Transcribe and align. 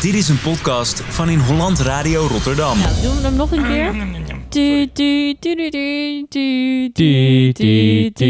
Dit 0.00 0.14
is 0.14 0.28
een 0.28 0.40
podcast 0.40 1.00
van 1.00 1.28
In 1.28 1.38
Holland 1.38 1.78
Radio 1.78 2.26
Rotterdam. 2.26 2.78
Nou, 2.78 3.02
doen 3.02 3.16
we 3.16 3.22
hem 3.22 3.34
nog 3.34 3.52
een 3.52 3.66
keer? 3.66 3.92
Tu, 4.48 4.90
tu, 4.92 5.34
tu, 5.40 5.54
tu, 5.54 5.70
tu, 5.70 6.26
tu, 6.28 6.90
Tu, 6.92 7.52
tu, 7.52 8.10
tu. 8.12 8.26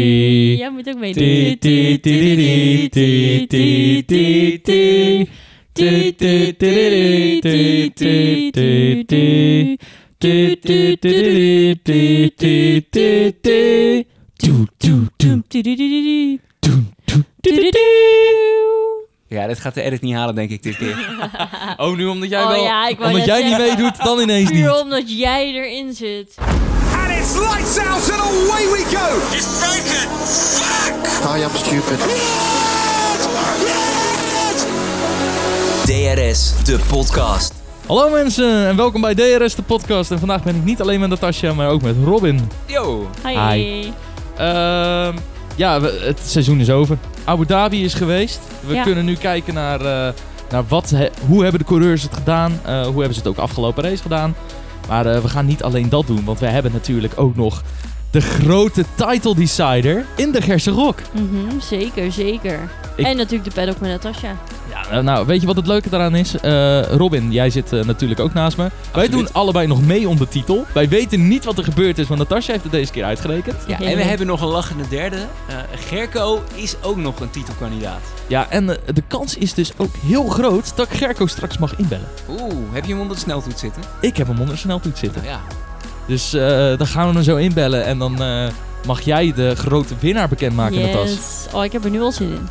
Jij 0.55 0.69
moet 0.69 0.87
ook 0.87 0.99
mee. 0.99 1.13
Tu, 1.13 1.57
tu, 1.57 1.99
tu, 1.99 1.99
tu, 1.99 2.89
tu, 2.89 3.45
tu, 3.47 4.05
tu, 4.05 4.61
tu. 4.61 5.27
Tu, 5.73 6.15
tu, 6.15 6.55
tu, 6.55 6.55
tu, 6.57 7.39
tu, 7.41 7.91
tu, 7.93 8.51
tu, 8.51 9.05
tu. 9.05 9.77
Tu, 10.17 10.59
tu, 10.59 10.97
tu, 10.99 10.99
tu, 10.99 11.81
tu, 11.83 12.31
tu, 12.35 12.81
tu, 12.89 13.31
tu. 13.41 14.05
Doe, 14.35 14.67
doe, 14.77 15.07
doe, 15.17 15.39
Tu, 15.47 15.61
tu, 15.61 15.83
tu, 17.41 17.71
tu, 17.71 18.80
Ja, 19.31 19.47
dit 19.47 19.59
gaat 19.59 19.73
de 19.73 19.81
edit 19.81 20.01
niet 20.01 20.15
halen, 20.15 20.35
denk 20.35 20.49
ik, 20.49 20.63
dit 20.63 20.77
keer. 20.77 20.97
Oh, 21.77 21.95
nu 21.95 22.05
omdat 22.05 22.29
jij 22.29 22.43
Oh 22.43 22.49
wel... 22.49 22.63
ja, 22.63 22.87
ik 22.87 22.97
wou 22.97 23.09
omdat 23.11 23.25
jij 23.25 23.43
niet 23.43 23.57
meedoet, 23.57 24.03
dan 24.03 24.19
ineens 24.19 24.49
Puur 24.49 24.71
niet. 24.71 24.81
omdat 24.81 25.17
jij 25.17 25.53
erin 25.53 25.93
zit. 25.93 26.35
And 26.39 27.19
it's 27.19 27.33
lights 27.37 27.77
out 27.77 28.11
and 28.11 28.21
away 28.21 28.65
we 28.71 28.83
go. 28.95 29.35
It's 29.35 29.47
broken! 29.59 30.09
Fuck! 30.25 31.37
I 31.37 31.43
am 31.43 31.49
stupid. 31.53 31.99
DRS, 35.85 36.63
de 36.65 36.79
podcast. 36.89 37.53
Hallo 37.87 38.09
mensen 38.09 38.67
en 38.67 38.75
welkom 38.75 39.01
bij 39.01 39.15
DRS, 39.15 39.55
de 39.55 39.61
podcast. 39.63 40.11
En 40.11 40.19
vandaag 40.19 40.43
ben 40.43 40.55
ik 40.55 40.63
niet 40.63 40.81
alleen 40.81 40.99
met 40.99 41.09
Natasja, 41.09 41.53
maar 41.53 41.69
ook 41.69 41.81
met 41.81 41.95
Robin. 42.05 42.49
Yo. 42.65 43.09
Hi. 43.27 43.37
Hi. 43.39 43.91
Ehm, 44.37 45.15
ja, 45.55 45.81
we- 45.81 46.01
het 46.05 46.19
seizoen 46.25 46.59
is 46.59 46.69
over. 46.69 46.97
Abu 47.23 47.45
Dhabi 47.45 47.83
is 47.83 47.93
geweest. 47.93 48.39
We 48.67 48.73
Ja. 48.73 48.83
kunnen 48.83 49.05
nu 49.05 49.15
kijken 49.15 49.53
naar, 49.53 49.79
eh, 49.81 50.13
naar 50.49 50.63
wat 50.67 50.89
he- 50.89 51.09
hoe 51.27 51.41
hebben 51.41 51.59
de 51.59 51.65
coureurs 51.65 52.01
het 52.01 52.13
gedaan. 52.13 52.59
eh, 52.65 52.81
hoe 52.81 52.95
hebben 52.97 53.13
ze 53.13 53.19
het 53.19 53.27
ook 53.27 53.37
afgelopen 53.37 53.83
race 53.83 54.01
gedaan. 54.01 54.35
Maar 54.87 55.05
eh, 55.05 55.21
we 55.21 55.27
gaan 55.27 55.45
niet 55.45 55.63
alleen 55.63 55.89
dat 55.89 56.07
doen, 56.07 56.25
want 56.25 56.39
we 56.39 56.45
hebben 56.45 56.71
natuurlijk 56.71 57.13
ook 57.15 57.35
nog 57.35 57.63
de 58.11 58.21
grote 58.21 58.85
title 58.95 59.35
decider 59.35 60.05
in 60.15 60.31
de 60.31 60.41
Gerse 60.41 60.71
Rok. 60.71 60.99
Mhm, 61.13 61.59
zeker, 61.59 62.11
zeker. 62.11 62.59
Ik- 62.95 63.05
En 63.05 63.17
natuurlijk 63.17 63.43
de 63.43 63.51
paddock 63.55 63.79
met 63.79 63.89
Natasja. 63.89 64.35
Ja, 64.69 64.97
eh, 64.97 65.03
nou, 65.03 65.25
weet 65.25 65.41
je 65.41 65.47
wat 65.47 65.55
het 65.55 65.67
leuke 65.67 65.89
daaraan 65.89 66.15
is? 66.15 66.37
Eh, 66.37 66.81
Robin, 66.81 67.31
jij 67.31 67.49
zit 67.49 67.73
eh, 67.73 67.83
natuurlijk 67.83 68.19
ook 68.19 68.33
naast 68.33 68.57
me. 68.57 68.69
Wij 68.93 69.09
doen 69.09 69.33
allebei 69.33 69.67
nog 69.67 69.85
mee 69.85 70.09
om 70.09 70.17
de 70.17 70.27
titel. 70.27 70.65
Wij 70.73 70.89
weten 70.89 71.27
niet 71.27 71.45
wat 71.45 71.57
er 71.57 71.63
gebeurd 71.63 71.97
is, 71.97 72.07
want 72.07 72.19
Natasja 72.19 72.51
heeft 72.51 72.63
het 72.63 72.71
deze 72.71 72.91
keer 72.91 73.03
uitgerekend. 73.03 73.55
Ja, 73.67 73.79
en 73.79 73.95
we 73.97 74.03
hebben 74.03 74.27
nog 74.27 74.41
een 74.41 74.47
lachende 74.47 74.87
derde. 74.89 75.15
Eh, 75.47 75.55
Gerco 75.87 76.43
is 76.55 76.75
ook 76.81 76.97
nog 76.97 77.19
een 77.19 77.29
titelkandidaat. 77.29 78.01
Ja, 78.27 78.49
en 78.49 78.65
de 78.67 79.03
kans 79.07 79.35
is 79.37 79.53
dus 79.53 79.71
ook 79.77 79.95
heel 80.05 80.27
groot 80.27 80.75
dat 80.75 80.87
ik 80.91 80.97
Gerco 80.97 81.25
straks 81.27 81.57
mag 81.57 81.75
inbellen. 81.75 82.07
Oeh, 82.29 82.53
heb 82.71 82.85
je 82.85 82.91
hem 82.91 83.01
onder 83.01 83.15
de 83.15 83.21
sneltoets 83.23 83.61
zitten? 83.61 83.81
Ik 84.01 84.17
heb 84.17 84.27
hem 84.27 84.39
onder 84.39 84.55
de 84.55 84.61
sneltoets 84.61 84.99
zitten. 84.99 85.21
Nou 85.23 85.33
ja. 85.33 85.41
Dus 86.11 86.33
eh, 86.33 86.77
dan 86.77 86.87
gaan 86.87 87.07
we 87.07 87.13
hem 87.13 87.23
zo 87.23 87.35
inbellen 87.35 87.85
en 87.85 87.97
dan 87.97 88.21
eh, 88.21 88.47
mag 88.85 89.01
jij 89.01 89.33
de 89.35 89.55
grote 89.55 89.93
winnaar 89.99 90.29
bekendmaken, 90.29 90.81
Natas. 90.81 91.09
Yes. 91.09 91.47
Oh, 91.53 91.63
ik 91.63 91.71
heb 91.71 91.83
er 91.83 91.89
nu 91.89 92.01
al 92.01 92.11
zin 92.11 92.27
in. 92.27 92.47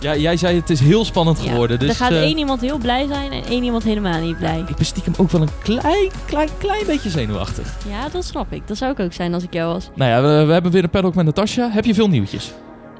Ja, 0.00 0.16
jij 0.16 0.36
zei 0.36 0.56
het 0.56 0.70
is 0.70 0.80
heel 0.80 1.04
spannend 1.04 1.42
Ja, 1.42 1.50
geworden. 1.50 1.78
Dus 1.78 1.88
er 1.88 1.94
gaat 1.94 2.10
eh, 2.10 2.20
één 2.20 2.38
iemand 2.38 2.60
heel 2.60 2.78
blij 2.78 3.06
zijn 3.06 3.32
en 3.32 3.44
één 3.44 3.64
iemand 3.64 3.84
helemaal 3.84 4.20
niet 4.20 4.38
blij. 4.38 4.64
ik 4.68 4.76
ben 4.76 4.86
stiekem 4.86 5.12
ook 5.16 5.30
wel 5.30 5.42
een 5.42 5.48
klein, 5.62 6.10
klein, 6.26 6.48
klein 6.58 6.86
beetje 6.86 7.10
zenuwachtig. 7.10 7.74
Ja, 7.88 8.08
dat 8.08 8.24
snap 8.24 8.52
ik. 8.52 8.62
Dat 8.68 8.76
zou 8.76 8.92
ik 8.92 9.00
ook 9.00 9.12
zijn 9.12 9.34
als 9.34 9.42
ik 9.42 9.52
jou 9.52 9.72
was. 9.72 9.88
Nou 9.94 10.10
ja, 10.10 10.22
we, 10.22 10.46
we 10.46 10.52
hebben 10.52 10.72
weer 10.72 10.82
een 10.82 10.90
paddock 10.90 11.14
met 11.14 11.24
Natasja. 11.24 11.70
Heb 11.70 11.84
je 11.84 11.94
veel 11.94 12.08
nieuwtjes? 12.08 12.52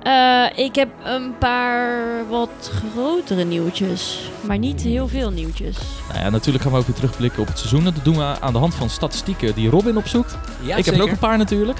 Eh, 0.09 0.65
ik 0.65 0.75
heb 0.75 0.89
een 1.05 1.39
paar 1.39 2.29
wat 2.29 2.71
grotere 2.93 3.45
nieuwtjes. 3.45 4.31
Maar 4.41 4.59
niet 4.59 4.81
heel 4.81 5.09
veel 5.09 5.31
nieuwtjes. 5.31 5.77
Nou 6.09 6.21
ja, 6.21 6.31
natuurlijk 6.31 6.65
gaan 6.65 6.73
we 6.73 6.79
ook 6.79 6.87
weer 6.87 6.97
terugblikken 6.97 7.41
op 7.41 7.47
het 7.47 7.59
seizoen. 7.59 7.85
Dat 7.85 7.95
doen 8.03 8.17
we 8.17 8.41
aan 8.41 8.53
de 8.53 8.59
hand 8.59 8.75
van 8.75 8.91
statistieken 8.91 9.55
die 9.55 9.71
Robin 9.71 9.97
opzoekt. 9.97 10.39
ja 10.63 10.77
ik 10.77 10.85
heb 10.85 10.95
er 10.95 11.03
ook 11.03 11.11
een 11.11 11.19
paar 11.19 11.39
natuurlijk. 11.39 11.79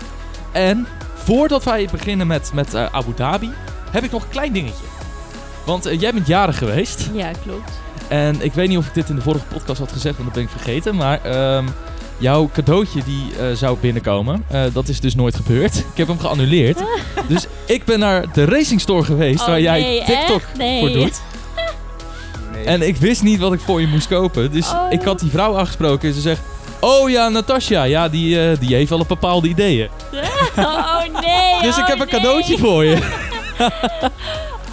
En 0.53 0.87
voordat 1.15 1.65
wij 1.65 1.89
beginnen 1.91 2.27
met, 2.27 2.51
met 2.55 2.75
eh, 2.75 2.87
Abu 2.93 3.15
Dhabi, 3.15 3.51
heb 3.91 4.05
ik 4.05 4.11
nog 4.11 4.23
een 4.23 4.29
klein 4.29 4.53
dingetje. 4.53 4.85
Want 5.67 5.87
eh, 5.87 6.01
jij 6.01 6.13
bent 6.13 6.27
jarig 6.27 6.59
geweest. 6.59 7.11
Ja, 7.13 7.31
klopt. 7.43 7.71
En 8.09 8.43
ik 8.43 8.53
weet 8.53 8.69
niet 8.69 8.79
of 8.79 8.87
ik 8.87 8.95
dit 8.95 9.09
in 9.09 9.15
de 9.15 9.23
vorige 9.23 9.47
podcast 9.47 9.79
had 9.79 9.93
gezegd, 9.93 10.17
want 10.17 10.27
dat 10.27 10.37
ben 10.37 10.45
ik 10.45 10.63
vergeten. 10.63 10.97
Maar 10.97 11.25
ehm, 11.25 11.67
jouw 12.19 12.51
cadeautje 12.53 13.03
die 13.05 13.25
eh, 13.39 13.57
zou 13.57 13.77
binnenkomen, 13.81 14.45
eh, 14.49 14.63
dat 14.73 14.89
is 14.89 15.01
dus 15.01 15.15
nooit 15.15 15.37
gebeurd. 15.37 15.77
Ik 15.93 15.97
heb 15.97 16.09
hem 16.09 16.19
geannuleerd. 16.19 16.79
dus 17.29 17.47
ik 17.67 17.85
ben 17.85 17.99
naar 17.99 18.33
de 18.33 18.45
Racing 18.45 18.81
Store 18.81 19.05
geweest, 19.05 19.41
Oh, 19.41 19.47
waar 19.47 19.61
jij 19.61 19.81
nee, 19.81 20.05
TikTok? 20.05 20.43
Nee. 20.57 20.81
voor 20.81 20.91
doet. 20.93 21.21
Nee. 22.53 22.65
En 22.65 22.83
ik 22.83 22.97
wist 22.97 23.23
niet 23.23 23.41
wat 23.41 23.53
ik 23.53 23.61
voor 23.61 23.81
je 23.81 23.87
moest 23.87 24.09
kopen. 24.09 24.53
Dus 24.53 24.71
Oh. 24.71 24.87
ik 24.91 25.03
had 25.03 25.21
die 25.21 25.31
vrouw 25.31 25.59
aangesproken 25.59 26.09
en 26.09 26.15
ze 26.15 26.21
zegt... 26.21 26.41
Oh 26.81 27.11
ja, 27.11 27.29
Natasja, 27.29 27.83
ja, 27.83 28.09
die, 28.09 28.51
eh, 28.51 28.59
die 28.61 28.75
heeft 28.75 28.91
wel 28.91 29.01
een 29.01 29.07
bepaalde 29.09 29.49
ideeën. 29.49 29.89
Oh 30.57 31.01
nee. 31.21 31.63
Dus 31.63 31.77
ik 31.77 31.83
oh, 31.83 31.89
heb 31.89 32.01
een 32.01 32.07
nee. 32.11 32.21
cadeautje 32.21 32.59
voor 32.59 32.85
je. 32.85 32.99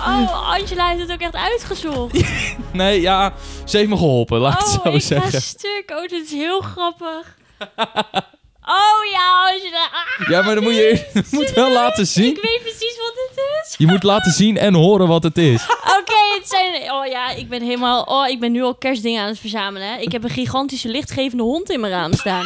Oh, 0.06 0.54
Angela 0.54 0.88
heeft 0.88 1.02
het 1.02 1.12
ook 1.12 1.20
echt 1.20 1.36
uitgezocht. 1.36 2.24
Nee, 2.72 3.02
ja, 3.02 3.34
ze 3.66 3.78
heeft 3.78 3.90
me 3.90 3.98
geholpen, 3.98 4.40
laat 4.40 4.54
ik 4.54 4.60
het 4.60 4.78
oh, 4.78 4.84
zo 4.84 4.90
ik 4.92 5.02
zeggen. 5.02 5.32
ga 5.32 5.40
stuk. 5.40 5.84
Oh, 5.96 6.02
dit 6.08 6.26
is 6.26 6.32
heel 6.32 6.62
grappig. 6.62 7.36
Oh 8.68 9.12
ja, 9.12 9.52
Angela. 9.52 9.84
Ah, 9.92 10.30
Ja, 10.30 10.42
maar 10.42 10.56
dan 10.56 10.64
moet 10.64 10.76
je 10.76 11.06
je 11.14 11.24
moet 11.38 11.52
wel 11.54 11.72
laten 11.72 12.08
zien. 12.08 12.26
Ik 12.36 12.42
weet 12.42 12.62
precies 12.62 12.98
wat 12.98 13.14
dit 13.16 13.44
is. 13.64 13.76
Je 13.78 13.88
moet 13.88 14.04
laten 14.04 14.32
zien 14.32 14.58
en 14.58 14.74
horen 14.74 15.08
wat 15.08 15.24
het 15.24 15.38
is. 15.38 15.64
Oké, 16.00 16.36
het 16.40 16.48
zijn... 16.50 16.92
Oh 16.92 17.06
ja, 17.06 17.30
ik 17.32 17.50
ben 17.50 17.62
helemaal... 17.62 18.04
Oh, 18.04 18.28
ik 18.28 18.40
ben 18.40 18.52
nu 18.52 18.64
al 18.64 18.76
kerstdingen 18.76 19.22
aan 19.22 19.28
het 19.28 19.40
verzamelen. 19.40 19.88
Hè. 19.94 19.98
Ik 20.00 20.12
heb 20.12 20.24
een 20.24 20.30
gigantische 20.30 20.88
lichtgevende 20.88 21.44
hond 21.44 21.70
in 21.70 21.80
mijn 21.80 21.94
raam 21.94 22.14
staan. 22.14 22.46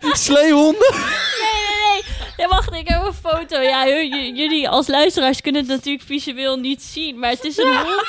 Sleehonden? 0.00 0.94
Ja, 2.36 2.48
wacht, 2.48 2.72
ik 2.72 2.88
heb 2.88 3.02
een 3.02 3.14
foto. 3.14 3.60
Ja, 3.60 3.86
jullie 3.86 4.68
als 4.68 4.86
luisteraars 4.86 5.40
kunnen 5.40 5.60
het 5.60 5.70
natuurlijk 5.70 6.04
visueel 6.04 6.56
niet 6.56 6.82
zien. 6.82 7.18
Maar 7.18 7.30
het 7.30 7.44
is 7.44 7.56
een 7.56 7.76
hond. 7.84 8.06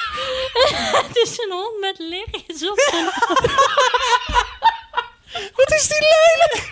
het 1.07 1.17
is 1.17 1.37
een 1.39 1.51
hond 1.51 1.79
met 1.79 1.99
lichtjes 1.99 2.69
op 2.69 2.79
zijn 2.89 3.05
Wat 5.55 5.71
is 5.71 5.87
die 5.87 5.97
lelijk? 5.99 6.71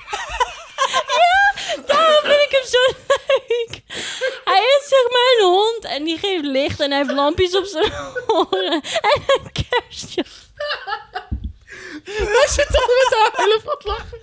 Daarom 1.87 2.21
vind 2.23 2.41
ik 2.41 2.51
hem 2.51 2.65
zo 2.65 2.93
leuk. 3.27 3.81
Hij 4.45 4.77
is 4.79 4.87
zeg 4.87 5.11
maar 5.11 5.35
een 5.37 5.45
hond 5.45 5.85
en 5.85 6.03
die 6.03 6.17
geeft 6.17 6.43
licht 6.43 6.79
en 6.79 6.89
hij 6.89 6.99
heeft 6.99 7.11
lampjes 7.11 7.55
op 7.55 7.65
zijn 7.65 7.91
oren. 8.27 8.81
En 8.81 9.23
een 9.27 9.51
kerstje. 9.51 10.25
Hij 12.03 12.47
zit 12.47 12.67
al 12.67 12.87
met 12.87 13.13
haar 13.17 13.31
hele 13.35 13.59
van 13.63 13.77
lachen. 13.83 14.19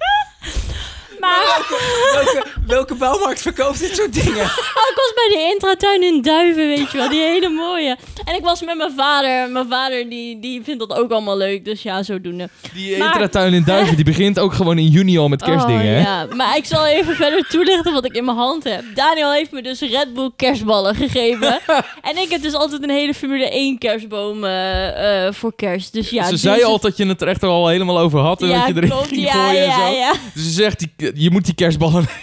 Maar 1.20 1.66
welke, 2.12 2.44
welke 2.66 2.94
bouwmarkt 2.94 3.42
verkoopt 3.42 3.78
dit 3.78 3.96
soort 3.96 4.12
dingen? 4.14 4.44
oh, 4.44 4.86
ik 4.90 4.94
was 4.94 5.12
bij 5.14 5.28
de 5.36 5.50
intratuin 5.52 6.02
in 6.02 6.22
Duiven, 6.22 6.66
weet 6.66 6.90
je 6.90 6.98
wel. 6.98 7.08
Die 7.08 7.20
hele 7.22 7.48
mooie. 7.48 7.96
En 8.24 8.34
ik 8.34 8.42
was 8.44 8.62
met 8.62 8.76
mijn 8.76 8.92
vader. 8.96 9.50
Mijn 9.50 9.66
vader 9.68 10.08
die, 10.08 10.40
die 10.40 10.62
vindt 10.64 10.88
dat 10.88 10.98
ook 10.98 11.10
allemaal 11.10 11.36
leuk. 11.36 11.64
Dus 11.64 11.82
ja, 11.82 12.02
zodoende. 12.02 12.48
Die 12.74 12.96
Maar- 12.98 13.06
intratuin 13.12 13.52
in 13.54 13.64
Duiven, 13.64 13.96
die 13.96 14.04
begint 14.04 14.38
ook 14.38 14.52
gewoon 14.54 14.78
in 14.78 14.86
juni 14.86 15.18
al 15.18 15.28
met 15.28 15.42
kerstdingen, 15.42 15.80
oh, 15.82 15.88
hè? 15.88 16.00
ja. 16.00 16.26
Maar 16.34 16.56
ik 16.56 16.64
zal 16.64 16.86
even 16.86 17.14
verder 17.16 17.46
toelichten 17.48 17.92
wat 17.92 18.04
ik 18.04 18.12
in 18.14 18.24
mijn 18.24 18.36
hand 18.36 18.64
heb. 18.64 18.82
Daniel 18.94 19.32
heeft 19.32 19.50
me 19.52 19.62
dus 19.62 19.80
Red 19.80 20.14
Bull 20.14 20.30
kerstballen 20.36 20.94
gegeven. 20.94 21.60
en 22.10 22.16
ik 22.16 22.30
heb 22.30 22.42
dus 22.42 22.54
altijd 22.54 22.82
een 22.82 22.90
hele 22.90 23.14
Formule 23.14 23.50
1 23.50 23.78
kerstboom 23.78 24.44
eh, 24.44 25.26
eh, 25.26 25.32
voor 25.32 25.52
kerst. 25.56 25.92
Dus 25.92 26.10
ja, 26.10 26.24
ze 26.24 26.36
zei 26.36 26.56
is- 26.58 26.64
al 26.64 26.78
dat 26.80 26.96
je 26.96 27.06
het 27.06 27.22
er 27.22 27.28
echt 27.28 27.42
al 27.42 27.68
helemaal 27.68 27.98
over 27.98 28.20
had 28.20 28.42
en 28.42 28.48
ja, 28.48 28.58
dat 28.58 28.66
je 28.68 28.74
erin 28.76 28.88
klopt. 28.90 29.08
ging 29.08 29.20
ja, 29.22 29.32
gooien 29.32 29.62
en 29.62 29.68
ja, 29.68 29.86
zo. 29.88 29.94
ja. 29.94 30.12
Dus 30.34 30.42
ze 30.44 30.50
zegt, 30.50 30.78
die, 30.96 31.07
je 31.14 31.30
moet 31.30 31.44
die 31.44 31.54
kerstballen 31.54 32.06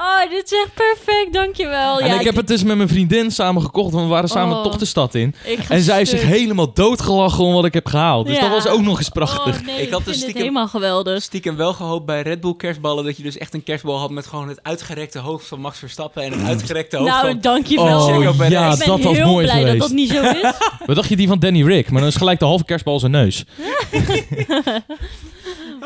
Oh, 0.00 0.30
dit 0.30 0.44
is 0.52 0.58
echt 0.58 0.74
perfect, 0.74 1.32
dankjewel. 1.32 2.00
En 2.00 2.06
ja, 2.08 2.18
ik 2.18 2.24
heb 2.24 2.36
het 2.36 2.46
dus 2.48 2.62
met 2.62 2.76
mijn 2.76 2.88
vriendin 2.88 3.30
samen 3.30 3.62
gekocht, 3.62 3.92
want 3.92 4.04
we 4.04 4.10
waren 4.10 4.28
samen 4.28 4.56
Oh. 4.56 4.62
toch 4.62 4.76
de 4.76 4.84
stad 4.84 5.14
in. 5.14 5.34
ik 5.44 5.58
En 5.68 5.82
zij 5.82 5.96
heeft 5.96 6.10
zich 6.10 6.22
helemaal 6.22 6.72
doodgelachen 6.72 7.44
om 7.44 7.52
wat 7.52 7.64
ik 7.64 7.74
heb 7.74 7.86
gehaald. 7.86 8.26
Dus 8.26 8.36
Ja. 8.36 8.40
dat 8.40 8.50
was 8.50 8.66
ook 8.66 8.80
nog 8.80 8.98
eens 8.98 9.08
prachtig. 9.08 9.58
Oh, 9.60 9.66
nee, 9.66 9.76
Ik 9.76 9.82
ik, 9.82 9.90
had 9.92 10.02
vind 10.02 10.04
dus 10.14 10.16
stiekem- 10.22 10.40
helemaal 10.42 10.68
geweldig. 10.68 11.22
Stiekem 11.22 11.56
wel 11.56 11.72
gehoopt 11.72 12.06
bij 12.06 12.22
Red 12.22 12.40
Bull 12.40 12.54
kerstballen 12.56 13.04
dat 13.04 13.16
je 13.16 13.22
dus 13.22 13.38
echt 13.38 13.54
een 13.54 13.62
kerstbal 13.62 13.98
had 13.98 14.10
met 14.10 14.26
gewoon 14.26 14.48
het 14.48 14.60
uitgerekte 14.62 15.18
hoofd 15.18 15.46
van 15.46 15.60
Max 15.60 15.78
Verstappen 15.78 16.22
en 16.22 16.32
het 16.32 16.48
uitgerekte 16.48 16.96
hoofd 16.96 17.10
Nou, 17.10 17.26
van... 17.26 17.40
dankjewel. 17.40 17.86
Oh 17.86 18.06
Perez. 18.06 18.50
ja, 18.52 18.72
ik 18.72 18.78
ben 18.78 18.88
dat 18.88 19.00
was 19.02 19.16
heel 19.16 19.26
mooi 19.26 19.44
blij 19.44 19.56
geweest. 19.58 19.78
dat 19.78 19.88
dat 19.88 19.96
niet 19.96 20.10
zo 20.10 20.22
is. 20.22 20.52
Wat 20.86 20.96
dacht 20.96 21.08
je 21.08 21.16
die 21.16 21.28
van 21.28 21.38
Danny 21.38 21.62
Rick? 21.64 21.90
Maar 21.90 22.00
dan 22.00 22.08
is 22.10 22.16
gelijk 22.16 22.38
de 22.38 22.44
halve 22.44 22.64
kerstbal 22.64 22.98
zijn 22.98 23.12
neus. 23.12 23.44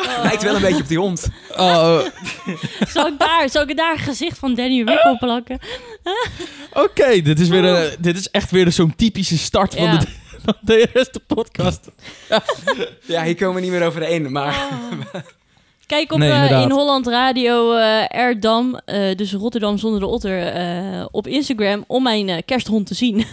Lijkt 0.23 0.43
wel 0.43 0.55
een 0.55 0.61
beetje 0.61 0.83
op 0.83 0.89
die 0.89 0.99
hond. 0.99 1.27
Oh, 1.57 1.99
Zal 2.95 3.07
ik 3.07 3.19
daar, 3.19 3.49
zal 3.51 3.63
ik 3.69 3.77
daar 3.77 3.93
een 3.93 3.99
gezicht 3.99 4.39
van 4.39 4.55
Danny 4.55 4.83
Rick 4.83 5.05
op 5.05 5.19
plakken? 5.19 5.59
Oké, 6.85 7.21
dit 7.23 7.41
is 7.41 7.49
weer 7.49 7.65
een, 7.65 7.91
dit 7.99 8.17
is 8.17 8.31
echt 8.31 8.51
weer 8.51 8.73
zo'n 8.73 8.95
typische 8.97 9.39
start 9.39 9.75
van 9.75 9.85
Ja. 9.85 9.97
de, 9.99 10.07
van 10.45 10.55
de 10.61 10.89
eerste 10.95 11.21
podcast. 11.27 11.89
Ja, 13.07 13.23
hier 13.25 13.35
komen 13.37 13.55
we 13.55 13.61
niet 13.61 13.71
meer 13.71 13.87
overheen, 13.87 14.33
maar... 14.33 14.55
Oh. 14.55 15.21
Kijk 15.87 16.13
op 16.13 16.19
Nee, 16.19 16.31
eh, 16.31 16.63
in 16.63 16.71
Holland 16.71 17.07
Radio 17.07 17.75
eh 17.75 18.15
Erdam, 18.19 18.81
eh, 18.85 19.17
dus 19.17 19.33
Rotterdam 19.33 19.79
zonder 19.79 20.01
de 20.01 20.07
otter, 20.07 20.47
eh, 20.47 21.05
op 21.11 21.27
Instagram 21.27 21.85
om 21.87 22.03
mijn 22.03 22.45
kersthond 22.45 22.87
te 22.87 22.95
zien. 22.95 23.27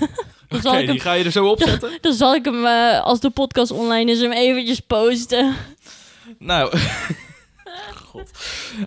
dan, 0.48 0.62
zal 0.62 0.72
Oké, 0.72 0.82
hem, 0.82 0.92
die 0.92 1.00
ga 1.00 1.14
je 1.14 1.24
er 1.24 1.32
zo 1.32 1.48
opzetten? 1.48 1.90
dan 2.02 2.14
zal 2.14 2.36
ik 2.36 2.46
hem, 2.46 2.66
als 3.02 3.20
de 3.20 3.30
podcast 3.30 3.72
online 3.72 4.12
is, 4.12 4.20
hem 4.22 4.32
eventjes 4.32 4.80
posten. 4.80 5.56
Nou... 6.38 6.72
God. 8.12 8.32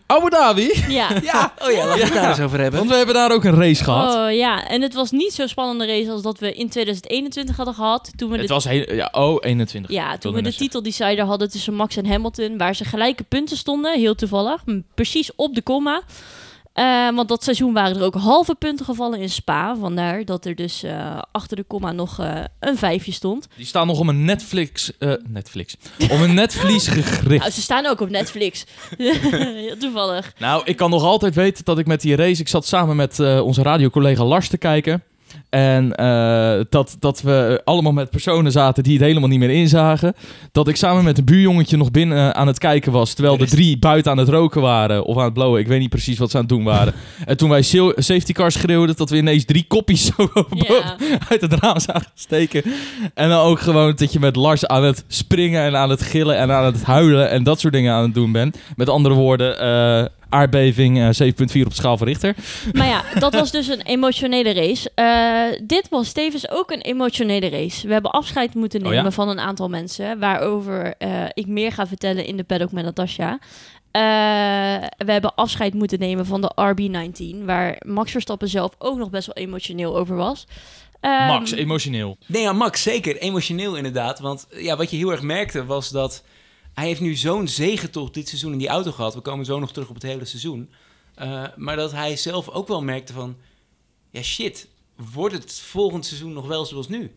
Abu 0.06 0.30
Dhabi. 0.30 0.72
ja. 0.88 1.08
Ja, 1.22 1.54
oh 1.58 1.70
ja, 1.70 1.86
laten 1.86 1.98
we 1.98 2.04
het 2.04 2.14
daar 2.14 2.28
eens 2.28 2.40
over 2.40 2.60
hebben. 2.60 2.78
Want 2.78 2.90
we 2.90 2.96
hebben 2.96 3.14
daar 3.14 3.32
ook 3.32 3.44
een 3.44 3.54
race 3.54 3.84
gehad. 3.84 4.14
Oh 4.14 4.36
ja, 4.36 4.68
en 4.68 4.82
het 4.82 4.94
was 4.94 5.10
niet 5.10 5.32
zo'n 5.32 5.48
spannende 5.48 5.86
race 5.86 6.10
als 6.10 6.22
dat 6.22 6.38
we 6.38 6.52
in 6.54 6.68
2021 6.68 7.56
hadden 7.56 7.74
gehad. 7.74 8.12
Toen 8.16 8.30
we 8.30 8.38
het 8.38 8.46
de, 8.46 8.54
was 8.54 8.64
heel... 8.64 8.94
Ja, 8.94 9.08
oh, 9.12 9.36
21. 9.40 9.90
ja, 9.90 10.18
toen 10.18 10.34
we 10.34 10.42
de 10.42 10.54
titeldecider 10.54 11.24
hadden 11.24 11.50
tussen 11.50 11.74
Max 11.74 11.96
en 11.96 12.06
Hamilton, 12.06 12.58
waar 12.58 12.74
ze 12.74 12.84
gelijke 12.84 13.22
punten 13.22 13.56
stonden, 13.56 13.98
heel 13.98 14.14
toevallig, 14.14 14.64
precies 14.94 15.34
op 15.34 15.54
de 15.54 15.62
komma. 15.62 16.02
Eh, 16.72 17.14
want 17.14 17.28
dat 17.28 17.44
seizoen 17.44 17.72
waren 17.72 17.96
er 17.96 18.02
ook 18.02 18.14
halve 18.14 18.54
punten 18.54 18.84
gevallen 18.84 19.20
in 19.20 19.30
Spa. 19.30 19.76
Vandaar 19.76 20.24
dat 20.24 20.44
er 20.44 20.54
dus 20.54 20.82
eh, 20.82 21.19
achter 21.32 21.56
de 21.56 21.62
komma 21.62 21.92
nog 21.92 22.19
eh, 22.19 22.40
een 22.60 22.76
vijfje 22.78 23.12
stond. 23.12 23.48
Die 23.56 23.66
staan 23.66 23.86
nog 23.86 23.98
om 23.98 24.08
een 24.08 24.24
Netflix... 24.24 24.92
eh, 24.98 25.12
Netflix. 25.28 25.76
Om 26.10 26.22
een 26.22 26.34
Netflix 26.34 26.88
gegrift. 26.98 27.40
Nou, 27.40 27.52
ze 27.52 27.60
staan 27.60 27.86
ook 27.86 28.00
op 28.00 28.08
Netflix. 28.10 28.64
heel 28.96 29.76
toevallig. 29.78 30.32
Nou, 30.38 30.62
ik 30.64 30.76
kan 30.76 30.90
nog 30.90 31.02
altijd 31.02 31.34
weten 31.34 31.64
dat 31.64 31.78
ik 31.78 31.86
met 31.86 32.00
die 32.00 32.16
race... 32.16 32.40
Ik 32.40 32.48
zat 32.48 32.66
samen 32.66 32.96
met 32.96 33.19
onze 33.20 33.62
radiocollega 33.62 34.24
Lars 34.24 34.48
te 34.48 34.58
kijken. 34.58 35.02
En 35.54 35.94
eh, 35.94 36.60
dat, 36.69 36.96
dat 36.99 37.22
we 37.22 37.60
allemaal 37.64 37.93
met 37.93 38.10
personen 38.10 38.52
zaten 38.52 38.82
die 38.82 38.93
het 38.93 39.02
helemaal 39.02 39.28
niet 39.28 39.38
meer 39.38 39.50
inzagen. 39.50 40.14
Dat 40.52 40.69
ik 40.69 40.76
samen 40.76 41.04
met 41.04 41.19
een 41.19 41.25
buurjongetje 41.25 41.76
nog 41.76 41.90
binnen 41.90 42.19
eh, 42.19 42.31
aan 42.31 42.46
het 42.46 42.58
kijken 42.58 42.93
was. 42.93 43.14
Terwijl 43.14 43.37
de 43.37 43.46
drie 43.46 43.78
buiten 43.78 44.12
aan 44.12 44.19
het 44.19 44.28
roken 44.28 44.60
waren. 44.60 45.04
Of 45.04 45.16
aan 45.16 45.25
het 45.25 45.32
blowen. 45.32 45.60
Ik 45.60 45.66
weet 45.66 45.81
niet 45.81 45.88
precies 45.88 46.19
wat 46.19 46.31
ze 46.31 46.37
aan 46.37 46.43
het 46.43 46.52
doen 46.52 46.64
waren. 46.64 46.94
en 47.25 47.37
toen 47.37 47.49
wij 47.49 47.62
safety 47.62 48.32
car 48.32 48.52
schreeuwden... 48.52 48.96
dat 48.96 49.10
we 49.10 49.16
ineens 49.16 49.44
drie 49.44 49.64
kopjes 49.69 50.04
zo 50.16 50.31
uit 51.28 51.40
het 51.40 51.52
raam 51.52 51.81
zagen 51.81 52.10
steken. 52.14 52.62
En 53.14 53.28
dan 53.28 53.40
ook 53.40 53.60
gewoon 53.60 53.94
dat 53.96 54.12
je 54.12 54.20
met 54.20 54.37
Lars 54.37 54.66
aan 54.66 54.84
het 54.84 55.05
springen 55.08 55.62
en 55.62 55.76
aan 55.76 55.90
het 55.90 56.02
gillen 56.02 56.37
en 56.37 56.52
aan 56.52 56.64
het 56.64 56.82
huilen 56.82 57.31
en 57.31 57.43
dat 57.43 57.60
soort 57.60 57.72
dingen 57.72 57.94
aan 57.94 58.02
het 58.02 58.14
doen 58.14 58.32
bent. 58.32 58.58
Met 58.76 58.88
andere 58.88 59.14
woorden, 59.14 59.58
eh, 59.58 60.05
aardbeving 60.32 60.99
eh, 60.99 61.31
7.4 61.31 61.37
op 61.37 61.69
de 61.69 61.75
schaal 61.75 61.96
van 61.96 62.06
Richter. 62.06 62.34
Maar 62.73 62.87
ja, 62.87 63.02
dat 63.19 63.34
was 63.34 63.50
dus 63.50 63.69
een 63.69 63.82
emotionele 63.82 64.52
race. 64.52 64.90
Eh, 64.94 65.61
dit 65.67 65.88
was 65.88 66.12
tevens 66.12 66.50
ook 66.50 66.70
een 66.70 66.81
emotionele 66.81 67.49
race. 67.49 67.87
We 67.87 67.93
hebben 67.93 68.11
afscheid 68.11 68.55
moeten 68.55 68.81
Oh 68.81 68.88
nemen 68.88 69.05
ja? 69.05 69.11
van 69.11 69.29
een 69.29 69.40
aantal 69.40 69.69
mensen, 69.69 70.19
waarover 70.19 70.94
eh, 70.99 71.25
ik 71.32 71.46
meer 71.46 71.73
ga 71.73 71.87
vertellen 71.87 72.26
in 72.26 72.37
de 72.37 72.44
paddock 72.44 72.73
met 72.73 72.84
Natasja. 72.84 73.38
Eh, 73.90 74.02
we 74.96 75.12
hebben 75.12 75.34
afscheid 75.34 75.75
moeten 75.75 75.99
nemen 75.99 76.26
van 76.26 76.40
de 76.40 76.52
RB19, 76.56 77.44
waar 77.44 77.76
Max 77.87 78.11
Verstappen 78.11 78.49
zelf 78.49 78.73
ook 78.79 78.99
nog 78.99 79.11
best 79.11 79.26
wel 79.26 79.44
emotioneel 79.44 79.96
over 79.96 80.17
was. 80.17 80.46
Ehm, 81.00 81.26
Max, 81.26 81.52
emotioneel. 81.52 82.17
Nee, 82.26 82.43
ja, 82.43 82.52
Max, 82.52 82.82
zeker. 82.82 83.17
Emotioneel 83.17 83.76
inderdaad. 83.76 84.19
Want 84.19 84.46
ja, 84.50 84.76
wat 84.76 84.90
je 84.90 84.96
heel 84.96 85.11
erg 85.11 85.23
merkte 85.23 85.64
was 85.64 85.88
dat... 85.90 86.25
Hij 86.74 86.86
heeft 86.86 87.00
nu 87.00 87.14
zo'n 87.14 87.48
zegentocht 87.48 88.14
dit 88.14 88.28
seizoen 88.28 88.52
in 88.52 88.58
die 88.58 88.69
auto 88.69 88.92
gehad. 88.92 89.14
We 89.14 89.20
komen 89.20 89.44
zo 89.44 89.58
nog 89.58 89.72
terug 89.72 89.88
op 89.88 89.94
het 89.94 90.02
hele 90.02 90.24
seizoen. 90.24 90.70
Eh, 91.14 91.44
maar 91.56 91.76
dat 91.76 91.92
hij 91.92 92.16
zelf 92.16 92.48
ook 92.48 92.69
wel 92.69 92.82
merkte 92.82 93.12
van... 93.12 93.36
Ja, 94.10 94.22
shit. 94.22 94.69
Wordt 95.12 95.34
het 95.34 95.52
volgend 95.60 96.06
seizoen 96.06 96.32
nog 96.32 96.46
wel 96.46 96.64
zoals 96.64 96.88
nu? 96.88 97.14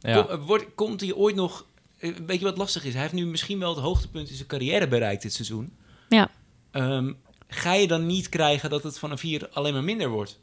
Ja. 0.00 0.22
Kom- 0.22 0.30
eh, 0.30 0.46
wordt, 0.46 0.66
komt 0.74 1.00
hij 1.00 1.14
ooit 1.14 1.34
nog... 1.34 1.66
eh, 1.98 2.10
Weet 2.26 2.38
je 2.38 2.44
wat 2.44 2.56
lastig 2.56 2.84
is? 2.84 2.92
Hij 2.92 3.02
heeft 3.02 3.14
nu 3.14 3.26
misschien 3.26 3.58
wel 3.58 3.70
het 3.74 3.84
hoogtepunt 3.84 4.28
in 4.28 4.34
zijn 4.36 4.48
carrière 4.48 4.88
bereikt 4.88 5.22
dit 5.22 5.32
seizoen. 5.32 5.76
Ja. 6.08 6.30
Ehm, 6.70 7.12
ga 7.48 7.72
je 7.74 7.86
dan 7.86 8.06
niet 8.06 8.28
krijgen 8.28 8.70
dat 8.70 8.82
het 8.82 8.98
van 8.98 9.10
een 9.10 9.18
vier 9.18 9.48
alleen 9.52 9.72
maar 9.72 9.84
minder 9.84 10.08
wordt? 10.08 10.38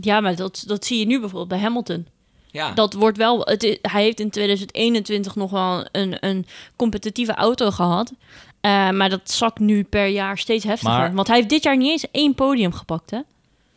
Ja, 0.00 0.20
maar 0.20 0.36
dat, 0.36 0.64
dat 0.66 0.84
zie 0.84 0.98
je 0.98 1.06
nu 1.06 1.18
bijvoorbeeld 1.20 1.48
bij 1.48 1.58
Hamilton. 1.58 2.06
Ja, 2.52 2.72
Dat 2.72 2.92
wordt 2.92 3.16
wel. 3.16 3.40
Het, 3.40 3.78
hij 3.82 4.02
heeft 4.02 4.20
in 4.20 4.30
2021 4.30 5.34
nog 5.36 5.50
wel 5.50 5.86
een, 5.92 6.16
een 6.20 6.46
competitieve 6.76 7.34
auto 7.34 7.70
gehad. 7.70 8.12
Eh, 8.60 8.90
maar 8.90 9.10
dat 9.10 9.30
zakt 9.30 9.58
nu 9.58 9.82
per 9.84 10.06
jaar 10.06 10.38
steeds 10.38 10.64
heftiger. 10.64 10.98
Maar- 10.98 11.14
Want 11.14 11.26
hij 11.26 11.36
heeft 11.36 11.48
dit 11.48 11.62
jaar 11.62 11.76
niet 11.76 11.90
eens 11.90 12.06
één 12.10 12.34
podium 12.34 12.72
gepakt, 12.72 13.10
hè? 13.10 13.18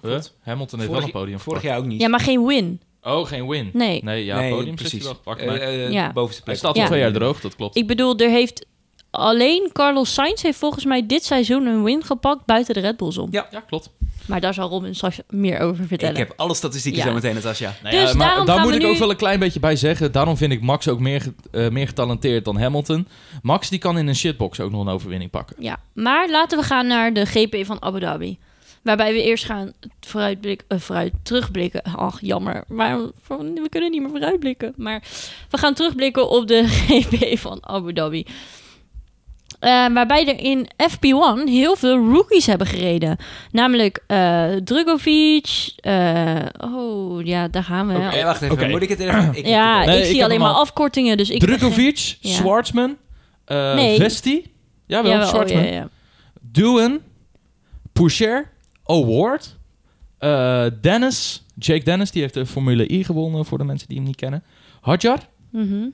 Huh? 0.01 0.19
Hamilton 0.41 0.79
heeft 0.79 0.91
vorig, 0.91 0.91
wel 0.91 1.03
een 1.03 1.11
podium 1.11 1.39
vorig 1.39 1.59
gepakt. 1.61 1.63
jaar 1.63 1.77
ook 1.77 1.85
niet. 1.91 2.01
Ja, 2.01 2.07
maar 2.09 2.19
geen 2.19 2.45
win. 2.45 2.81
Oh, 3.03 3.25
geen 3.27 3.47
win. 3.47 3.69
Nee. 3.73 4.03
Nee, 4.03 4.25
ja, 4.25 4.39
Nee, 4.39 4.51
podium 4.51 4.75
precies. 4.75 5.03
wel. 5.03 5.17
Wacht 5.23 5.39
Eh, 5.39 5.47
maar. 5.47 5.55
eh, 5.57 5.91
Ja. 5.91 6.13
Bovenste 6.13 6.41
Hij 6.45 6.55
staat 6.55 6.75
al 6.75 6.81
Ja. 6.81 6.87
twee 6.87 6.99
jaar 6.99 7.11
droog, 7.13 7.39
dat 7.41 7.55
klopt. 7.55 7.75
Ik 7.77 7.87
bedoel, 7.87 8.17
er 8.17 8.29
heeft 8.29 8.65
alleen 9.15 9.69
Carlos 9.73 10.13
Sainz 10.13 10.41
heeft 10.41 10.57
volgens 10.57 10.85
mij 10.85 11.05
dit 11.05 11.23
seizoen 11.25 11.65
een 11.65 11.83
win 11.83 12.03
gepakt 12.03 12.45
buiten 12.45 12.73
de 12.73 12.79
Red 12.79 12.97
Bulls 12.97 13.17
om. 13.17 13.27
Ja. 13.31 13.47
Ja, 13.51 13.59
klopt. 13.59 13.89
Maar 14.27 14.41
daar 14.41 14.53
zal 14.53 14.69
Robin 14.69 14.95
straks 14.95 15.19
meer 15.29 15.59
over 15.59 15.85
vertellen. 15.87 16.13
Ik 16.21 16.27
heb 16.27 16.33
alle 16.39 16.53
statistieken 16.53 17.01
Ja. 17.01 17.07
zo 17.07 17.13
meteen, 17.13 17.33
Natasja. 17.35 17.73
Nou 17.83 17.95
Dus 17.95 18.09
ja, 18.11 18.15
maar 18.17 18.27
daarom 18.27 18.45
daar 18.45 18.59
moet 18.59 18.73
ik 18.73 18.81
nu- 18.81 18.87
ook 18.87 18.97
wel 18.97 19.09
een 19.09 19.15
klein 19.15 19.39
beetje 19.39 19.59
bij 19.59 19.75
zeggen. 19.75 20.11
Daarom 20.11 20.37
vind 20.37 20.51
ik 20.51 20.61
Max 20.61 20.87
ook 20.87 20.99
meer, 20.99 21.23
eh, 21.51 21.69
meer 21.69 21.87
getalenteerd 21.87 22.45
dan 22.45 22.57
Hamilton. 22.57 23.07
Max 23.41 23.69
die 23.69 23.79
kan 23.79 23.97
in 23.97 24.07
een 24.07 24.15
shitbox 24.15 24.59
ook 24.59 24.71
nog 24.71 24.81
een 24.81 24.87
overwinning 24.93 25.31
pakken. 25.31 25.55
Ja, 25.59 25.77
maar 25.93 26.29
laten 26.29 26.57
we 26.57 26.63
gaan 26.63 26.87
naar 26.87 27.13
de 27.13 27.25
GP 27.25 27.65
van 27.65 27.81
Abu 27.81 27.99
Dhabi. 27.99 28.37
Waarbij 28.81 29.13
we 29.13 29.23
eerst 29.23 29.45
gaan 29.45 29.71
vooruitblikken, 30.01 30.67
eh, 30.69 30.79
vooruit, 30.79 31.13
terugblikken. 31.23 31.81
Ach, 31.83 32.17
jammer. 32.21 32.63
Maar 32.67 32.99
we 33.27 33.67
kunnen 33.69 33.91
niet 33.91 34.01
meer 34.01 34.09
vooruitblikken. 34.09 34.73
Maar 34.77 35.03
we 35.49 35.57
gaan 35.57 35.73
terugblikken 35.73 36.29
op 36.29 36.47
de 36.47 36.63
GP 36.87 37.39
van 37.39 37.57
Abu 37.67 37.93
Dhabi. 37.93 38.25
Eh, 39.65 39.93
waarbij 39.93 40.27
er 40.27 40.39
in 40.39 40.67
FP1 40.91 41.49
heel 41.49 41.75
veel 41.75 41.97
rookies 42.13 42.45
hebben 42.45 42.67
gereden. 42.67 43.17
Namelijk 43.51 44.03
eh 44.07 44.51
Drugovic. 44.63 45.73
eh, 45.75 46.35
oh, 46.57 47.25
ja, 47.25 47.47
daar 47.47 47.63
gaan 47.63 47.87
we. 47.87 47.93
wacht 48.23 48.41
even. 48.41 48.69
Moet 48.69 48.81
ik 48.81 48.89
het 48.89 48.99
even... 48.99 49.29
Ik 49.33 49.45
Ja, 49.47 49.85
Nee, 49.85 49.99
ik 49.99 50.05
zie 50.05 50.23
alleen 50.23 50.39
maar 50.39 50.49
al. 50.53 50.59
afkortingen. 50.61 51.17
Dus 51.17 51.29
ik 51.29 51.39
Drukovic, 51.39 52.17
Ja. 52.19 52.29
Schwartzman, 52.33 52.97
eh, 53.45 53.75
Nee. 53.75 53.97
Vesti. 53.97 54.51
Jawel, 54.85 55.11
Jawel, 55.11 55.25
oh, 55.27 55.33
Schwartzman. 55.33 55.63
ja, 55.63 55.71
ja. 55.71 56.99
Pouscher, 57.93 58.51
Award, 58.83 59.57
eh, 60.17 60.65
Dennis, 60.81 61.43
Jake 61.55 61.83
Dennis, 61.83 62.11
die 62.11 62.21
heeft 62.21 62.33
de 62.33 62.45
Formule 62.45 62.91
I 62.91 63.03
gewonnen 63.03 63.45
voor 63.45 63.57
de 63.57 63.63
mensen 63.63 63.87
die 63.87 63.97
hem 63.97 64.05
niet 64.05 64.15
kennen. 64.15 64.43
Hadjar, 64.81 65.19
Mhm. 65.51 65.85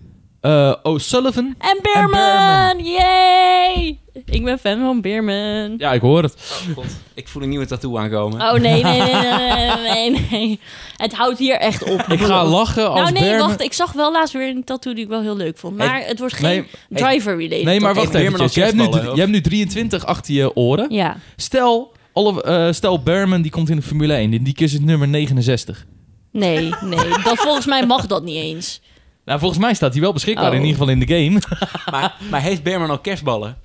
Eh, 0.42 0.74
O'Sullivan. 0.84 1.56
En 1.58 1.80
Beerman! 1.82 2.86
Yay! 2.86 4.00
Ik 4.26 4.44
ben 4.44 4.60
fan 4.60 4.80
van 4.80 5.02
Beerman. 5.02 5.74
Ja, 5.78 5.94
ik 5.94 6.02
hoor 6.02 6.24
het. 6.24 6.34
Oh, 6.70 6.76
God. 6.76 6.86
Ik 7.14 7.28
voel 7.28 7.44
een 7.44 7.50
nieuwe 7.50 7.66
tattoo 7.66 7.98
aankomen. 7.98 8.42
Oh 8.42 8.54
nee, 8.54 8.84
nee, 8.84 9.02
nee, 9.02 9.14
nee, 9.14 9.78
nee, 9.78 10.10
nee, 10.10 10.26
nee. 10.32 10.60
Het 10.98 11.14
houdt 11.14 11.40
hier 11.40 11.56
echt 11.56 11.84
op. 11.84 12.00
Ik 12.02 12.20
ga 12.22 12.46
lachen 12.46 12.90
als 12.90 13.00
Nou 13.00 13.12
nee, 13.12 13.24
Beerman- 13.24 13.48
wacht. 13.48 13.62
Ik 13.62 13.74
zag 13.74 13.92
wel 13.94 14.12
laast 14.12 14.34
weer 14.34 14.50
een 14.50 14.64
tattoo 14.64 14.94
die 14.94 15.04
ik 15.04 15.10
wel 15.10 15.22
heel 15.22 15.36
leuk 15.38 15.58
vond. 15.58 15.78
Maar 15.78 16.02
het 16.06 16.20
wordt 16.20 16.34
geen 16.34 16.66
Nee, 16.90 17.02
driver-related. 17.02 17.64
nee, 17.64 17.80
maar 17.80 17.94
wacht 17.94 18.12
Beerman 18.12 18.42
even. 18.42 18.54
Jij 18.54 18.66
hebt, 18.66 18.78
nu, 19.16 19.20
hebt 19.20 19.32
nu 19.32 19.42
23 19.42 20.06
achter 20.06 20.34
je 20.34 20.56
oren. 20.56 20.94
Ja. 20.94 21.18
Stel, 21.36 21.92
alle, 22.14 22.44
eh, 22.44 22.72
stel 22.72 23.04
Behrman 23.04 23.42
die 23.42 23.52
komt 23.52 23.70
in 23.70 23.76
de 23.76 23.82
Formule 23.82 24.14
1. 24.14 24.30
Die, 24.30 24.42
die 24.42 24.54
kiest 24.54 24.74
het 24.74 24.86
nummer 24.86 25.08
69. 25.08 25.86
Nee, 26.32 26.74
nee. 26.82 27.10
Dat, 27.24 27.38
volgens 27.40 27.66
mij 27.66 27.86
mag 27.86 28.08
dat 28.08 28.24
niet 28.24 28.36
eens. 28.36 28.82
Nou, 29.26 29.40
volgens 29.40 29.60
mij 29.60 29.74
staat 29.74 29.92
hij 29.94 30.02
wel 30.02 30.14
beschikbaar, 30.14 30.50
Oh. 30.50 30.54
in 30.56 30.62
ieder 30.62 30.78
geval 30.78 30.90
in 30.94 31.00
de 31.00 31.08
game. 31.16 31.42
Maar, 31.92 32.16
maar 32.30 32.42
heeft 32.42 32.64
Berman 32.64 32.90
al 32.90 33.00
kerstballen? 33.00 33.58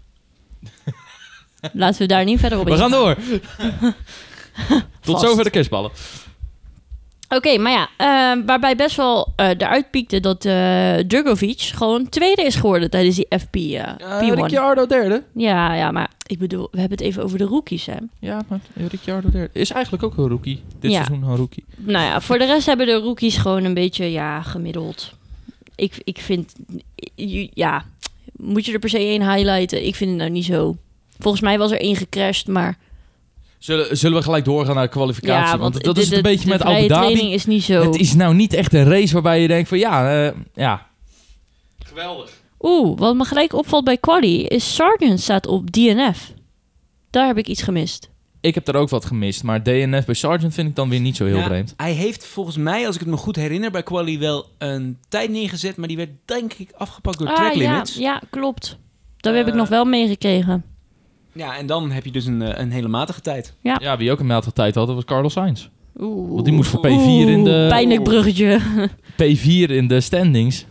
Laten 1.72 1.98
we 2.00 2.06
daar 2.06 2.24
niet 2.24 2.40
verder 2.40 2.58
op 2.58 2.64
We 2.64 2.70
ingaan. 2.70 2.90
gaan 2.90 3.00
door. 3.00 3.16
Tot 5.00 5.20
zover 5.20 5.44
de 5.44 5.50
kerstballen. 5.50 5.90
Oké, 7.28 7.58
maar 7.58 7.72
ja. 7.72 7.88
eh, 7.96 8.44
waarbij 8.46 8.76
best 8.76 8.96
wel 8.96 9.32
eh 9.36 9.48
eruit 9.48 9.90
piekte 9.90 10.20
dat 10.20 10.44
eh 10.44 10.94
Drugovic 10.96 11.60
gewoon 11.60 12.08
tweede 12.08 12.42
is 12.42 12.54
geworden 12.54 12.90
tijdens 12.90 13.16
die 13.16 13.26
FP 13.38 13.56
P1. 13.56 14.34
Ricciardo 14.34 14.86
derde. 14.86 15.22
Ja, 15.34 15.74
ja, 15.74 15.90
maar 15.90 16.10
ik 16.26 16.38
bedoel, 16.38 16.68
we 16.70 16.78
hebben 16.80 16.98
het 16.98 17.06
even 17.06 17.22
over 17.22 17.38
de 17.38 17.44
rookies, 17.44 17.86
hè. 17.86 17.96
Ja, 18.20 18.40
maar 18.48 18.60
Ricciardo 18.90 19.30
derde. 19.30 19.50
Is 19.60 19.70
eigenlijk 19.70 20.02
ook 20.04 20.16
een 20.16 20.28
rookie. 20.28 20.62
Dit 20.80 20.90
Ja. 20.90 21.04
seizoen 21.04 21.28
een 21.28 21.36
rookie. 21.36 21.64
Nou 21.76 22.04
ja, 22.04 22.20
voor 22.20 22.38
de 22.38 22.44
rest 22.46 22.66
hebben 22.66 22.86
de 22.86 22.92
rookies 23.00 23.36
gewoon 23.36 23.64
een 23.64 23.74
beetje, 23.74 24.10
ja, 24.12 24.42
gemiddeld. 24.42 25.14
Ik, 25.76 26.00
ik 26.04 26.18
vind, 26.18 26.52
ja, 27.54 27.84
moet 28.36 28.64
je 28.66 28.72
er 28.72 28.78
per 28.78 28.88
se 28.88 28.98
één 28.98 29.32
highlighten? 29.34 29.86
Ik 29.86 29.94
vind 29.94 30.10
het 30.10 30.18
nou 30.18 30.30
niet 30.30 30.44
zo. 30.44 30.76
Volgens 31.18 31.42
mij 31.42 31.58
was 31.58 31.70
er 31.70 31.80
één 31.80 31.96
gecrashed, 31.96 32.46
maar 32.46 32.78
Zullen, 33.58 33.96
zullen 33.96 34.16
we 34.18 34.24
gelijk 34.24 34.44
doorgaan 34.44 34.74
naar 34.74 34.84
de 34.84 34.90
kwalificatie? 34.90 35.52
ja, 35.52 35.58
want, 35.58 35.72
want 35.72 35.84
dat 35.84 35.94
de- 35.94 36.00
is 36.00 36.06
het 36.10 36.10
de- 36.10 36.28
een 36.28 36.34
beetje 36.34 36.44
de 36.48 36.50
met 36.52 36.62
Abu 36.62 36.86
Dhabi. 36.86 36.86
training 37.06 37.32
is 37.32 37.46
niet 37.46 37.62
zo. 37.64 37.82
Het 37.82 37.96
is 38.00 38.14
nou 38.14 38.34
niet 38.34 38.52
echt 38.52 38.72
een 38.74 38.84
race 38.88 39.12
waarbij 39.12 39.40
je 39.40 39.48
denkt 39.48 39.68
van 39.68 39.78
ja, 39.78 40.24
eh, 40.26 40.32
ja. 40.54 40.86
Geweldig. 41.78 42.30
Oeh, 42.60 42.98
wat 42.98 43.14
me 43.16 43.24
gelijk 43.24 43.52
opvalt 43.52 43.84
bij 43.84 43.96
Quali 43.96 44.42
is 44.46 44.74
Sargent 44.74 45.20
staat 45.20 45.46
op 45.46 45.70
DNF. 45.70 46.32
Daar 47.10 47.26
heb 47.26 47.38
ik 47.38 47.48
iets 47.48 47.62
gemist. 47.62 48.10
Ik 48.46 48.54
heb 48.54 48.68
er 48.68 48.76
ook 48.76 48.88
wat 48.88 49.04
gemist, 49.04 49.42
maar 49.42 49.62
DNF 49.62 50.04
bij 50.04 50.14
Sargent 50.14 50.54
vind 50.54 50.68
ik 50.68 50.74
dan 50.74 50.88
weer 50.88 51.00
niet 51.00 51.16
zo 51.16 51.24
heel 51.24 51.36
Ja, 51.36 51.44
vreemd. 51.44 51.74
Hij 51.76 51.92
heeft 51.92 52.26
volgens 52.26 52.56
mij, 52.56 52.86
als 52.86 52.94
ik 52.94 53.00
het 53.00 53.10
me 53.10 53.16
goed 53.16 53.36
herinner, 53.36 53.70
bij 53.70 53.82
Quali 53.82 54.18
wel 54.18 54.46
een 54.58 54.98
tijd 55.08 55.30
neergezet, 55.30 55.76
maar 55.76 55.88
die 55.88 55.96
werd 55.96 56.10
denk 56.24 56.52
ik 56.52 56.70
afgepakt 56.76 57.18
door 57.18 57.26
track 57.26 57.52
ah, 57.52 57.60
ja, 57.60 57.70
limits. 57.70 57.96
ja, 57.96 58.22
klopt. 58.30 58.78
Daar 59.16 59.34
heb 59.34 59.46
ik 59.46 59.52
Eh, 59.52 59.58
nog 59.58 59.68
wel 59.68 59.84
meegekregen. 59.84 60.64
Ja, 61.32 61.56
en 61.56 61.66
dan 61.66 61.90
heb 61.90 62.04
je 62.04 62.10
dus 62.10 62.26
een, 62.26 62.42
eh, 62.42 62.60
een 62.60 62.70
hele 62.70 62.88
matige 62.88 63.20
tijd. 63.20 63.54
Ja, 63.62 63.96
wie 63.96 64.10
ook 64.10 64.20
een 64.20 64.26
matige 64.26 64.52
tijd 64.52 64.74
had, 64.74 64.86
dat 64.86 64.94
was 64.94 65.04
Carlos 65.04 65.32
Sainz. 65.32 65.68
Oeh. 66.00 66.30
Want 66.32 66.44
die 66.44 66.54
moest 66.54 66.70
voor 66.70 66.80
P4 66.86 67.28
in 67.28 67.44
de, 67.44 67.66
Pijnlijk 67.68 68.02
bruggetje. 68.02 68.60
P4 69.22 69.70
in 69.70 69.88
de 69.88 70.00
standings. 70.00 70.66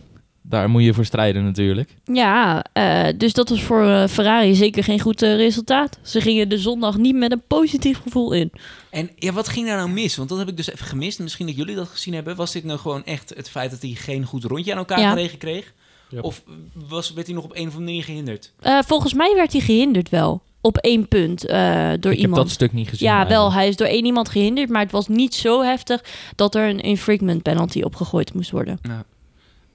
Daar 0.48 0.70
moet 0.70 0.82
je 0.84 0.94
voor 0.94 1.04
strijden 1.04 1.44
natuurlijk. 1.44 1.90
Ja, 2.04 2.64
eh, 2.72 3.06
dus 3.16 3.32
dat 3.32 3.48
was 3.48 3.62
voor 3.62 3.86
eh, 3.86 4.06
Ferrari 4.08 4.54
zeker 4.54 4.84
geen 4.84 5.00
goed 5.00 5.22
eh, 5.22 5.36
resultaat. 5.36 5.98
Ze 6.02 6.20
gingen 6.20 6.48
de 6.48 6.58
zondag 6.58 6.96
niet 6.96 7.14
met 7.16 7.32
een 7.32 7.42
positief 7.46 8.00
gevoel 8.02 8.32
in. 8.32 8.52
En 8.90 9.10
ja, 9.16 9.32
wat 9.32 9.48
ging 9.48 9.66
daar 9.66 9.76
nou 9.76 9.90
mis? 9.90 10.16
Want 10.16 10.28
dat 10.28 10.38
heb 10.38 10.48
ik 10.48 10.56
dus 10.56 10.70
even 10.72 10.86
gemist. 10.86 11.18
Misschien 11.18 11.46
dat 11.46 11.56
jullie 11.56 11.74
dat 11.74 11.88
gezien 11.88 12.14
hebben. 12.14 12.36
Was 12.36 12.52
dit 12.52 12.64
nou 12.64 12.78
gewoon 12.78 13.04
echt 13.04 13.32
het 13.36 13.50
feit 13.50 13.70
dat 13.70 13.82
hij 13.82 13.90
geen 13.90 14.24
goed 14.24 14.44
rondje 14.44 14.72
aan 14.72 14.78
elkaar 14.78 15.00
Ja. 15.00 15.10
geregen 15.10 15.38
kreeg? 15.38 15.72
Ja. 16.08 16.20
Of 16.20 16.42
was, 16.88 17.12
werd 17.12 17.26
hij 17.26 17.34
nog 17.36 17.44
op 17.44 17.50
een 17.50 17.56
of 17.66 17.74
andere 17.74 17.84
manier 17.84 18.04
gehinderd? 18.04 18.52
Eh, 18.60 18.78
volgens 18.86 19.14
mij 19.14 19.32
werd 19.34 19.52
hij 19.52 19.60
gehinderd 19.60 20.08
wel. 20.08 20.42
Op 20.60 20.76
één 20.76 21.08
punt 21.08 21.44
eh, 21.46 21.90
door 22.00 22.12
ik 22.12 22.18
iemand. 22.18 22.36
heb 22.36 22.44
dat 22.46 22.50
stuk 22.50 22.72
niet 22.72 22.88
gezien. 22.88 23.08
ja, 23.08 23.26
wel. 23.28 23.52
Hij 23.52 23.68
is 23.68 23.76
door 23.76 23.86
één 23.86 24.04
iemand 24.04 24.28
gehinderd. 24.28 24.68
Maar 24.68 24.82
het 24.82 24.90
was 24.92 25.08
niet 25.08 25.34
zo 25.34 25.62
heftig 25.62 26.04
dat 26.36 26.54
er 26.54 26.68
een 26.68 26.80
infringement 26.80 27.42
penalty 27.42 27.82
opgegooid 27.82 28.34
moest 28.34 28.50
worden. 28.50 28.78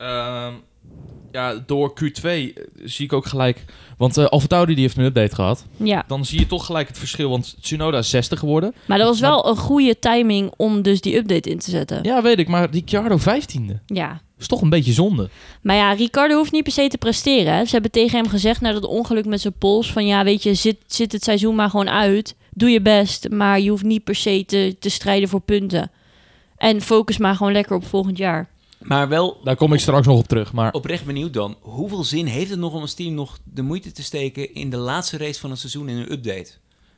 Ehm, 0.01 0.53
ja, 1.31 1.63
door 1.65 1.93
Q2 2.03 2.23
eh, 2.23 2.49
zie 2.83 3.05
ik 3.05 3.13
ook 3.13 3.25
gelijk... 3.25 3.65
Want 3.97 4.13
Tauri 4.47 4.73
die 4.73 4.83
heeft 4.83 4.97
een 4.97 5.03
update 5.03 5.35
gehad. 5.35 5.65
Ja, 5.77 6.03
Dan 6.07 6.25
zie 6.25 6.39
je 6.39 6.47
toch 6.47 6.65
gelijk 6.65 6.87
het 6.87 6.97
verschil. 6.97 7.29
Want 7.29 7.55
Tsunoda 7.61 7.97
is 7.97 8.09
60 8.09 8.39
geworden. 8.39 8.73
maar 8.85 8.97
dat 8.97 9.07
was 9.07 9.19
wel 9.19 9.47
een 9.47 9.57
goede 9.57 9.99
timing 9.99 10.51
om 10.57 10.81
dus 10.81 11.01
die 11.01 11.15
update 11.15 11.49
in 11.49 11.59
te 11.59 11.69
zetten. 11.69 12.03
Ja, 12.03 12.21
weet 12.21 12.39
ik. 12.39 12.47
Maar 12.47 12.69
Ricciardo 12.71 13.17
15e. 13.17 13.83
Ja. 13.85 14.21
is 14.39 14.47
toch 14.47 14.61
een 14.61 14.69
beetje 14.69 14.91
zonde. 14.91 15.29
Maar 15.61 15.75
ja, 15.75 15.93
Ricardo 15.93 16.35
hoeft 16.35 16.51
niet 16.51 16.63
per 16.63 16.71
se 16.71 16.87
te 16.87 16.97
presteren. 16.97 17.53
Hè. 17.53 17.65
Ze 17.65 17.71
hebben 17.71 17.91
tegen 17.91 18.17
hem 18.17 18.29
gezegd 18.29 18.61
na 18.61 18.71
dat 18.71 18.85
ongeluk 18.85 19.25
met 19.25 19.41
zijn 19.41 19.53
pols... 19.57 19.91
van 19.91 20.05
ja, 20.05 20.23
weet 20.23 20.43
je, 20.43 20.53
zit, 20.53 20.77
zit 20.87 21.11
het 21.11 21.23
seizoen 21.23 21.55
maar 21.55 21.69
gewoon 21.69 21.89
uit. 21.89 22.35
Doe 22.49 22.69
je 22.69 22.81
best, 22.81 23.29
maar 23.29 23.59
je 23.59 23.69
hoeft 23.69 23.83
niet 23.83 24.03
per 24.03 24.15
se 24.15 24.43
te, 24.45 24.75
te 24.79 24.89
strijden 24.89 25.29
voor 25.29 25.41
punten. 25.41 25.91
En 26.57 26.81
focus 26.81 27.17
maar 27.17 27.35
gewoon 27.35 27.53
lekker 27.53 27.75
op 27.75 27.85
volgend 27.85 28.17
jaar. 28.17 28.49
Maar 28.81 29.09
wel 29.09 29.39
Daar 29.43 29.55
kom 29.55 29.73
ik 29.73 29.79
straks 29.79 30.07
nog 30.07 30.17
op 30.17 30.27
terug. 30.27 30.53
Maar 30.53 30.73
oprecht 30.73 31.05
benieuwd 31.05 31.33
dan. 31.33 31.55
Hoeveel 31.59 32.03
zin 32.03 32.25
heeft 32.25 32.49
het 32.49 32.59
nog 32.59 32.73
om 32.73 32.81
als 32.81 32.93
team 32.93 33.13
nog 33.13 33.39
de 33.43 33.61
moeite 33.61 33.91
te 33.91 34.03
steken... 34.03 34.53
in 34.53 34.69
de 34.69 34.77
laatste 34.77 35.17
race 35.17 35.39
van 35.39 35.49
het 35.49 35.59
seizoen 35.59 35.89
in 35.89 35.97
een 35.97 36.11
update? 36.11 36.51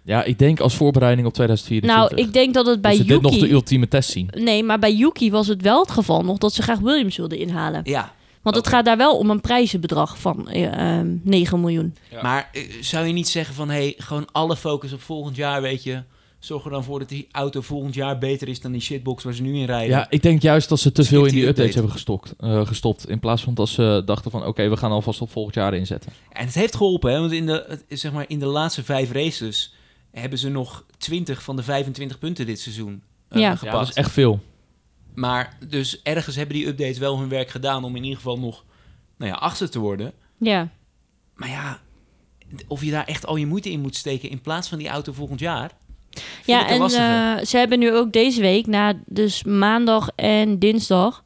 ja, 0.03 0.23
ik 0.23 0.39
denk 0.39 0.59
als 0.59 0.75
voorbereiding 0.75 1.27
op 1.27 1.33
2024. 1.33 2.17
Nou, 2.17 2.27
ik 2.27 2.33
denk 2.33 2.53
dat 2.53 2.65
het 2.65 2.81
bij 2.81 2.91
dat 2.91 2.99
ze 2.99 3.07
dit 3.07 3.21
nog 3.21 3.31
de 3.31 3.37
Yuki... 3.37 3.53
ultieme 3.53 3.87
test 3.87 4.09
zien. 4.09 4.29
Nee, 4.31 4.63
maar 4.63 4.79
bij 4.79 4.93
Yuki 4.93 5.31
was 5.31 5.47
het 5.47 5.61
wel 5.61 5.79
het 5.81 5.91
geval 5.91 6.21
nog 6.23 6.37
dat 6.37 6.53
ze 6.53 6.61
graag 6.61 6.79
Williams 6.79 7.17
wilden 7.17 7.37
inhalen. 7.37 7.81
Ja, 7.83 8.13
Want 8.41 8.55
het 8.55 8.67
gaat 8.67 8.85
daar 8.85 8.97
wel 8.97 9.17
om 9.17 9.29
een 9.29 9.41
prijzenbedrag 9.41 10.19
van 10.19 10.49
eh, 10.49 10.99
eh, 10.99 11.07
9 11.23 11.59
miljoen. 11.59 11.95
Ja. 12.11 12.21
maar 12.21 12.49
eh, 12.51 12.63
zou 12.81 13.05
je 13.05 13.13
niet 13.13 13.29
zeggen 13.29 13.55
van... 13.55 13.69
hé, 13.69 13.75
hey, 13.75 13.93
gewoon 13.97 14.27
alle 14.31 14.55
focus 14.55 14.93
op 14.93 15.01
volgend 15.01 15.35
jaar, 15.35 15.61
weet 15.61 15.83
je... 15.83 16.03
Zorg 16.43 16.65
er 16.65 16.71
dan 16.71 16.83
voor 16.83 17.00
dat 17.00 17.09
die 17.09 17.27
auto 17.31 17.62
volgend 17.62 17.93
jaar 17.93 18.17
beter 18.17 18.47
is 18.47 18.62
dan 18.62 18.71
die 18.71 18.81
shitbox 18.81 19.23
waar 19.23 19.33
ze 19.33 19.41
nu 19.41 19.57
in 19.57 19.65
rijden. 19.65 19.89
Ja, 19.89 20.07
ik 20.09 20.21
denk 20.21 20.41
juist 20.41 20.69
dat 20.69 20.79
ze 20.79 20.91
te 20.91 21.03
veel 21.03 21.25
in 21.25 21.31
die 21.31 21.39
updates 21.39 21.59
update. 21.59 21.73
hebben 21.73 21.91
gestokt, 21.91 22.33
eh, 22.39 22.67
gestopt. 22.67 23.09
In 23.09 23.19
plaats 23.19 23.43
van 23.43 23.53
dat 23.53 23.69
ze 23.69 24.01
dachten 24.05 24.31
van 24.31 24.45
oké, 24.45 24.69
we 24.69 24.77
gaan 24.77 24.91
alvast 24.91 25.21
op 25.21 25.31
volgend 25.31 25.55
jaar 25.55 25.73
inzetten. 25.73 26.12
En 26.29 26.45
het 26.45 26.55
heeft 26.55 26.75
geholpen, 26.75 27.12
hè? 27.12 27.19
want 27.19 27.31
in 27.31 27.45
de, 27.45 27.79
zeg 27.89 28.12
maar, 28.12 28.25
in 28.27 28.39
de 28.39 28.45
laatste 28.45 28.83
vijf 28.83 29.12
races 29.12 29.73
hebben 30.12 30.39
ze 30.39 30.50
nog 30.50 30.85
20 30.97 31.43
van 31.43 31.55
de 31.55 31.63
25 31.63 32.19
punten 32.19 32.45
dit 32.45 32.59
seizoen 32.59 33.03
eh, 33.27 33.41
Ja. 33.41 33.50
Ja, 33.50 33.55
gepakt. 33.55 33.77
dat 33.77 33.89
is 33.89 33.95
echt 33.95 34.12
veel. 34.12 34.39
Maar 35.13 35.57
dus 35.67 36.01
ergens 36.01 36.35
hebben 36.35 36.55
die 36.55 36.67
updates 36.67 36.97
wel 36.97 37.19
hun 37.19 37.29
werk 37.29 37.50
gedaan 37.50 37.83
om 37.83 37.95
in 37.95 38.03
ieder 38.03 38.17
geval 38.17 38.39
nog 38.39 38.63
nou 39.17 39.31
ja, 39.31 39.38
achter 39.38 39.69
te 39.69 39.79
worden. 39.79 40.13
Ja. 40.38 40.69
Maar 41.35 41.50
ja, 41.50 41.79
of 42.67 42.83
je 42.83 42.91
daar 42.91 43.05
echt 43.05 43.25
al 43.25 43.35
je 43.35 43.45
moeite 43.45 43.71
in 43.71 43.81
moet 43.81 43.95
steken 43.95 44.29
in 44.29 44.41
plaats 44.41 44.67
van 44.69 44.77
die 44.77 44.88
auto 44.88 45.13
volgend 45.13 45.39
jaar. 45.39 45.71
Ja, 46.46 46.67
en 46.67 46.82
eh, 46.82 47.46
ze 47.46 47.58
hebben 47.58 47.79
nu 47.79 47.93
ook 47.93 48.12
deze 48.12 48.41
week, 48.41 48.67
na 48.67 48.93
dus 49.05 49.43
maandag 49.43 50.10
en 50.15 50.60
dinsdag, 50.60 51.24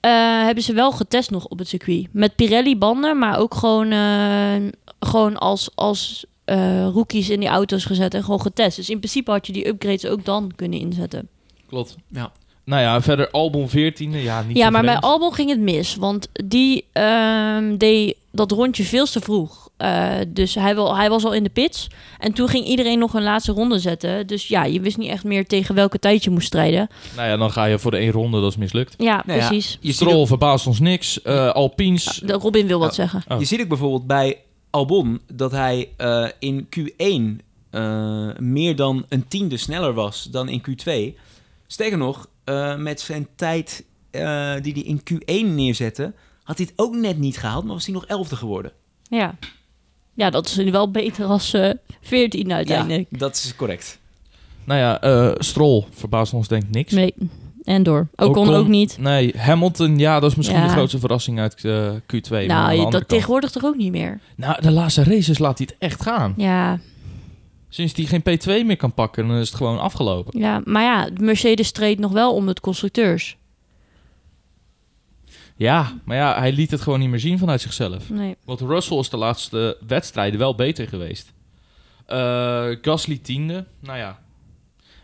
eh, 0.00 0.10
hebben 0.44 0.64
ze 0.64 0.72
wel 0.72 0.92
getest 0.92 1.30
nog 1.30 1.46
op 1.46 1.58
het 1.58 1.68
circuit. 1.68 2.08
Met 2.12 2.36
Pirelli 2.36 2.76
banden, 2.76 3.18
maar 3.18 3.38
ook 3.38 3.54
gewoon, 3.54 3.90
eh, 3.90 4.54
gewoon 5.00 5.36
als, 5.36 5.70
als 5.74 6.24
eh, 6.44 6.86
rookies 6.86 7.30
in 7.30 7.40
die 7.40 7.48
auto's 7.48 7.84
gezet 7.84 8.14
en 8.14 8.24
gewoon 8.24 8.40
getest. 8.40 8.76
Dus 8.76 8.90
in 8.90 8.98
principe 8.98 9.30
had 9.30 9.46
je 9.46 9.52
die 9.52 9.66
upgrades 9.68 10.06
ook 10.06 10.24
dan 10.24 10.52
kunnen 10.56 10.78
inzetten. 10.78 11.28
Klopt. 11.66 11.96
Ja. 12.08 12.32
Nou 12.64 12.82
ja, 12.82 13.00
verder 13.02 13.30
Albon 13.30 13.68
14e. 13.68 14.22
Ja, 14.22 14.42
niet 14.42 14.56
ja, 14.56 14.70
maar 14.70 14.82
bij. 14.82 14.98
Albon 14.98 15.34
ging 15.34 15.50
het 15.50 15.60
mis, 15.60 15.94
want 15.94 16.28
die 16.32 16.84
ehm, 16.92 17.76
deed 17.76 18.16
dat 18.32 18.50
rondje 18.50 18.84
veel 18.84 19.06
te 19.06 19.20
vroeg. 19.20 19.69
Eh, 19.80 20.16
dus 20.28 20.54
hij, 20.54 20.74
wil, 20.74 20.96
hij 20.96 21.08
was 21.08 21.24
al 21.24 21.34
in 21.34 21.42
de 21.42 21.50
pits. 21.50 21.86
En 22.18 22.32
toen 22.32 22.48
ging 22.48 22.64
iedereen 22.66 22.98
nog 22.98 23.14
een 23.14 23.22
laatste 23.22 23.52
ronde 23.52 23.78
zetten. 23.78 24.26
Dus 24.26 24.48
ja, 24.48 24.64
je 24.64 24.80
wist 24.80 24.96
niet 24.96 25.10
echt 25.10 25.24
meer 25.24 25.46
tegen 25.46 25.74
welke 25.74 25.98
tijd 25.98 26.24
je 26.24 26.30
moest 26.30 26.46
strijden. 26.46 26.88
Nou 27.16 27.28
ja, 27.28 27.36
dan 27.36 27.50
ga 27.52 27.64
je 27.64 27.78
voor 27.78 27.90
de 27.90 27.96
één 27.96 28.10
ronde, 28.12 28.40
dat 28.40 28.50
is 28.50 28.56
mislukt. 28.56 28.94
Ja, 28.98 29.22
Nou 29.26 29.38
precies. 29.38 29.78
je, 29.80 30.06
ook, 30.14 30.26
verbaast 30.26 30.66
ons 30.66 30.80
niks. 30.80 31.22
Eh 31.22 31.48
Alpines. 31.50 32.20
De 32.24 32.32
Robin 32.32 32.66
wil 32.66 32.78
wat 32.78 32.96
Ja. 32.96 33.02
zeggen. 33.08 33.22
Oh. 33.28 33.38
je 33.40 33.44
ziet 33.46 33.60
ook 33.60 33.68
bijvoorbeeld 33.68 34.06
bij 34.06 34.38
Albon 34.70 35.20
dat 35.32 35.50
hij 35.50 35.88
eh, 35.96 36.26
in 36.38 36.68
Q1 36.76 37.44
eh, 37.70 38.28
meer 38.38 38.76
dan 38.76 39.04
een 39.08 39.28
tiende 39.28 39.56
sneller 39.56 39.92
was 39.94 40.24
dan 40.30 40.48
in 40.48 40.62
Q2. 40.70 41.18
Sterker 41.66 41.98
nog, 41.98 42.28
eh, 42.44 42.76
met 42.76 43.00
zijn 43.00 43.28
tijd 43.36 43.84
eh, 44.10 44.54
die 44.62 44.72
hij 44.72 44.82
in 44.82 45.00
Q1 45.12 45.54
neerzette, 45.54 46.12
had 46.42 46.56
hij 46.58 46.66
het 46.70 46.78
ook 46.84 46.94
net 46.94 47.18
niet 47.18 47.38
gehaald, 47.38 47.64
maar 47.64 47.74
was 47.74 47.84
hij 47.84 47.94
nog 47.94 48.06
elfde 48.06 48.36
geworden. 48.36 48.72
Ja. 49.02 49.34
Ja, 50.20 50.30
dat 50.30 50.46
is 50.46 50.56
nu 50.56 50.70
wel 50.70 50.90
beter 50.90 51.24
als 51.26 51.52
eh 51.54 51.70
14 52.00 52.52
uiteindelijk. 52.52 53.06
Ja, 53.10 53.18
dat 53.18 53.34
is 53.34 53.54
correct. 53.56 53.98
Nou 54.64 54.80
ja, 54.80 55.00
eh 55.00 55.30
Stroll 55.38 55.84
verbaast 55.90 56.32
ons 56.32 56.48
denk 56.48 56.62
ik 56.62 56.70
niks. 56.70 56.92
Nee. 56.92 57.14
En 57.64 57.82
door. 57.82 58.08
Ook 58.16 58.32
kon 58.34 58.42
Ocon- 58.42 58.54
ook 58.58 58.68
niet. 58.68 58.96
Nee, 59.00 59.34
Hamilton, 59.36 59.98
ja, 59.98 60.20
dat 60.20 60.30
is 60.30 60.36
misschien 60.36 60.58
Ja. 60.58 60.64
de 60.66 60.72
grootste 60.72 60.98
verrassing 60.98 61.38
uit 61.40 61.64
eh, 61.64 61.90
Q2. 62.06 62.30
maar 62.30 62.38
aan 62.40 62.46
de 62.46 62.46
nou, 62.54 62.72
je- 62.72 62.78
kant- 62.80 62.92
dat 62.92 63.08
tegenwoordig 63.08 63.50
toch 63.50 63.64
ook 63.64 63.76
niet 63.76 63.90
meer. 63.92 64.20
Nou, 64.36 64.62
de 64.62 64.70
laatste 64.70 65.04
races 65.04 65.38
laat 65.38 65.58
hij 65.58 65.68
het 65.70 65.90
echt 65.90 66.02
gaan. 66.02 66.34
Ja, 66.36 66.78
Sinds 67.68 67.92
hij 67.96 68.04
geen 68.04 68.22
P2 68.22 68.64
meer 68.66 68.76
kan 68.76 68.94
pakken, 68.94 69.28
dan 69.28 69.36
is 69.36 69.48
het 69.48 69.56
gewoon 69.56 69.78
afgelopen. 69.80 70.40
ja, 70.40 70.60
maar 70.64 70.82
ja, 70.82 71.08
Mercedes 71.20 71.66
streed 71.66 71.98
nog 71.98 72.12
wel 72.12 72.34
om 72.34 72.46
het 72.48 72.60
constructeurs. 72.60 73.36
Ja, 75.60 75.92
maar 76.04 76.16
ja, 76.16 76.38
hij 76.38 76.52
liet 76.52 76.70
het 76.70 76.80
gewoon 76.80 77.00
niet 77.00 77.08
meer 77.08 77.18
zien 77.20 77.38
vanuit 77.38 77.60
zichzelf. 77.60 78.10
Nee. 78.10 78.36
Want 78.44 78.60
Russell 78.60 78.98
is 78.98 79.08
de 79.10 79.16
laatste 79.16 79.76
wedstrijden 79.86 80.38
wel 80.38 80.54
beter 80.54 80.88
geweest. 80.88 81.32
Eh, 82.06 82.66
Gasly 82.82 83.18
tiende, 83.22 83.66
nou 83.80 83.98
ja. 83.98 84.18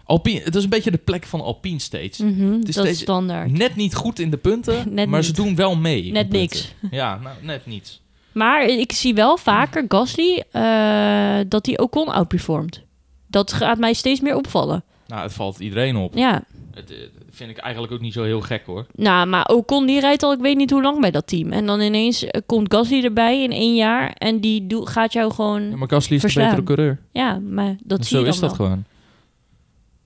Alpine, 0.04 0.40
het 0.40 0.54
is 0.54 0.64
een 0.64 0.70
beetje 0.70 0.90
de 0.90 0.96
plek 0.96 1.24
van 1.24 1.40
Alpine 1.40 1.78
steeds. 1.78 2.18
Mhm, 2.18 2.60
is 2.66 2.74
dat 2.74 2.86
is 2.86 2.98
standaard. 3.00 3.50
Net 3.50 3.76
niet 3.76 3.94
goed 3.94 4.18
in 4.18 4.30
de 4.30 4.36
punten, 4.36 4.94
maar 4.94 5.06
niet. 5.06 5.24
ze 5.24 5.32
doen 5.32 5.54
wel 5.54 5.76
mee. 5.76 6.12
Net 6.12 6.30
niks. 6.30 6.72
Ja, 6.90 7.18
nou, 7.18 7.36
net 7.42 7.66
niets. 7.66 8.02
Maar 8.32 8.62
ik 8.64 8.92
zie 8.92 9.14
wel 9.14 9.36
vaker 9.36 9.84
Gasly 9.88 10.44
eh, 10.50 11.38
dat 11.48 11.66
hij 11.66 11.78
Ocon 11.78 12.08
outperformt. 12.08 12.82
Dat 13.26 13.52
gaat 13.52 13.78
mij 13.78 13.92
steeds 13.92 14.20
meer 14.20 14.36
opvallen. 14.36 14.84
Nou, 15.06 15.22
het 15.22 15.32
valt 15.32 15.58
iedereen 15.60 15.96
op. 15.96 16.14
Ja, 16.14 16.42
Het 16.74 16.90
eh, 16.90 16.96
vind 17.36 17.50
ik 17.50 17.56
eigenlijk 17.56 17.92
ook 17.92 18.00
niet 18.00 18.12
zo 18.12 18.22
heel 18.22 18.40
gek 18.40 18.62
hoor. 18.66 18.86
nou, 18.94 19.26
maar 19.26 19.46
Ocon 19.46 19.86
die 19.86 20.00
rijdt 20.00 20.22
al 20.22 20.32
ik 20.32 20.38
weet 20.40 20.56
niet 20.56 20.70
hoe 20.70 20.82
lang 20.82 21.00
bij 21.00 21.10
dat 21.10 21.26
team. 21.26 21.52
En 21.52 21.66
dan 21.66 21.80
ineens 21.80 22.24
eh, 22.24 22.40
komt 22.46 22.74
Gasly 22.74 23.04
erbij 23.04 23.42
in 23.42 23.50
één 23.52 23.74
jaar 23.74 24.10
en 24.12 24.40
die 24.40 24.66
doe- 24.66 24.86
gaat 24.88 25.12
jou 25.12 25.32
gewoon... 25.32 25.70
Ja, 25.70 25.76
maar 25.76 25.88
Gasly 25.88 26.16
is 26.16 26.22
de 26.22 26.40
betere 26.40 26.62
coureur. 26.62 26.98
Ja, 27.12 27.38
maar 27.38 27.76
dat 27.84 27.98
zie 27.98 28.08
Zo 28.08 28.18
je 28.18 28.24
dan 28.24 28.34
is 28.34 28.40
dat 28.40 28.52
gewoon. 28.52 28.84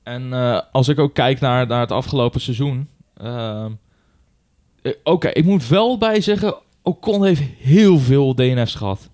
En 0.03 0.33
eh, 0.33 0.61
als 0.73 0.89
ik 0.89 0.99
ook 0.99 1.15
kijk 1.15 1.41
naar, 1.41 1.67
naar 1.67 1.81
het 1.81 1.93
afgelopen 1.93 2.41
seizoen. 2.41 2.89
eh, 3.15 3.67
Oké, 5.05 5.29
ik 5.29 5.45
moet 5.45 5.69
wel 5.69 5.99
bij 5.99 6.21
zeggen. 6.21 6.55
Ocon 6.83 7.25
heeft 7.25 7.43
heel 7.59 7.99
veel 7.99 8.35
DNF's 8.35 8.75
gehad. 8.75 9.11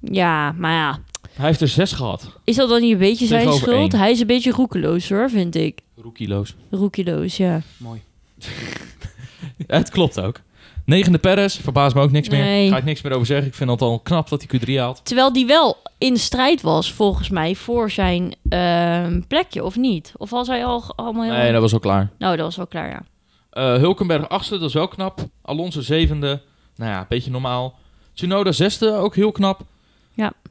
Ja, 0.00 0.52
maar 0.52 0.72
ja. 0.72 0.98
Hij 1.34 1.46
heeft 1.46 1.60
er 1.60 1.68
zes 1.68 1.92
gehad. 1.92 2.28
Is 2.44 2.56
dat 2.56 2.68
dan 2.68 2.80
niet 2.80 2.92
een 2.92 2.98
beetje 2.98 3.26
zijn 3.26 3.40
Tegenover 3.40 3.68
schuld? 3.68 3.92
één. 3.92 4.00
Hij 4.02 4.10
is 4.10 4.20
een 4.20 4.26
beetje 4.26 4.50
roekeloos 4.50 5.08
hoor, 5.08 5.30
vind 5.30 5.54
ik. 5.54 5.80
Roekieloos. 5.96 6.54
Roekeloos, 6.70 7.36
ja. 7.36 7.60
Mooi. 7.76 8.02
het 9.66 9.90
klopt 9.90 10.20
ook. 10.20 10.40
Negende 10.84 11.18
Perez, 11.18 11.56
verbaast 11.60 11.94
me 11.94 12.02
ook 12.02 12.10
niks 12.10 12.28
meer. 12.28 12.44
Nee. 12.44 12.68
Ga 12.68 12.76
ik 12.76 12.84
niks 12.84 13.02
meer 13.02 13.12
over 13.12 13.26
zeggen. 13.26 13.46
Ik 13.46 13.54
vind 13.54 13.70
het 13.70 13.82
al 13.82 13.98
knap 13.98 14.28
dat 14.28 14.44
hij 14.48 14.60
Q3 14.60 14.74
haalt. 14.78 15.00
Terwijl 15.04 15.32
die 15.32 15.46
wel 15.46 15.76
in 15.98 16.16
strijd 16.16 16.60
was, 16.62 16.92
volgens 16.92 17.28
mij, 17.28 17.54
voor 17.54 17.90
zijn 17.90 18.34
ehm, 18.48 19.20
plekje, 19.28 19.64
of 19.64 19.76
niet? 19.76 20.12
Of 20.16 20.30
was 20.30 20.46
hij 20.46 20.64
al 20.64 20.82
allemaal 20.96 21.22
heel... 21.22 21.32
Nee, 21.32 21.52
dat 21.52 21.60
was 21.60 21.72
al 21.72 21.78
klaar. 21.78 22.10
Nou, 22.18 22.36
dat 22.36 22.44
was 22.44 22.56
wel 22.56 22.66
klaar, 22.66 22.88
ja. 22.88 23.02
Eh, 23.50 23.80
Hulkenberg 23.80 24.28
achtste, 24.28 24.58
dat 24.58 24.68
is 24.68 24.74
wel 24.74 24.88
knap. 24.88 25.20
Alonso 25.42 25.80
zevende. 25.80 26.42
Nou 26.76 26.90
ja, 26.90 26.98
een 26.98 27.06
beetje 27.08 27.30
normaal. 27.30 27.78
Tsunoda 28.14 28.52
zesde, 28.52 28.92
ook 28.92 29.14
heel 29.14 29.32
knap. 29.32 29.64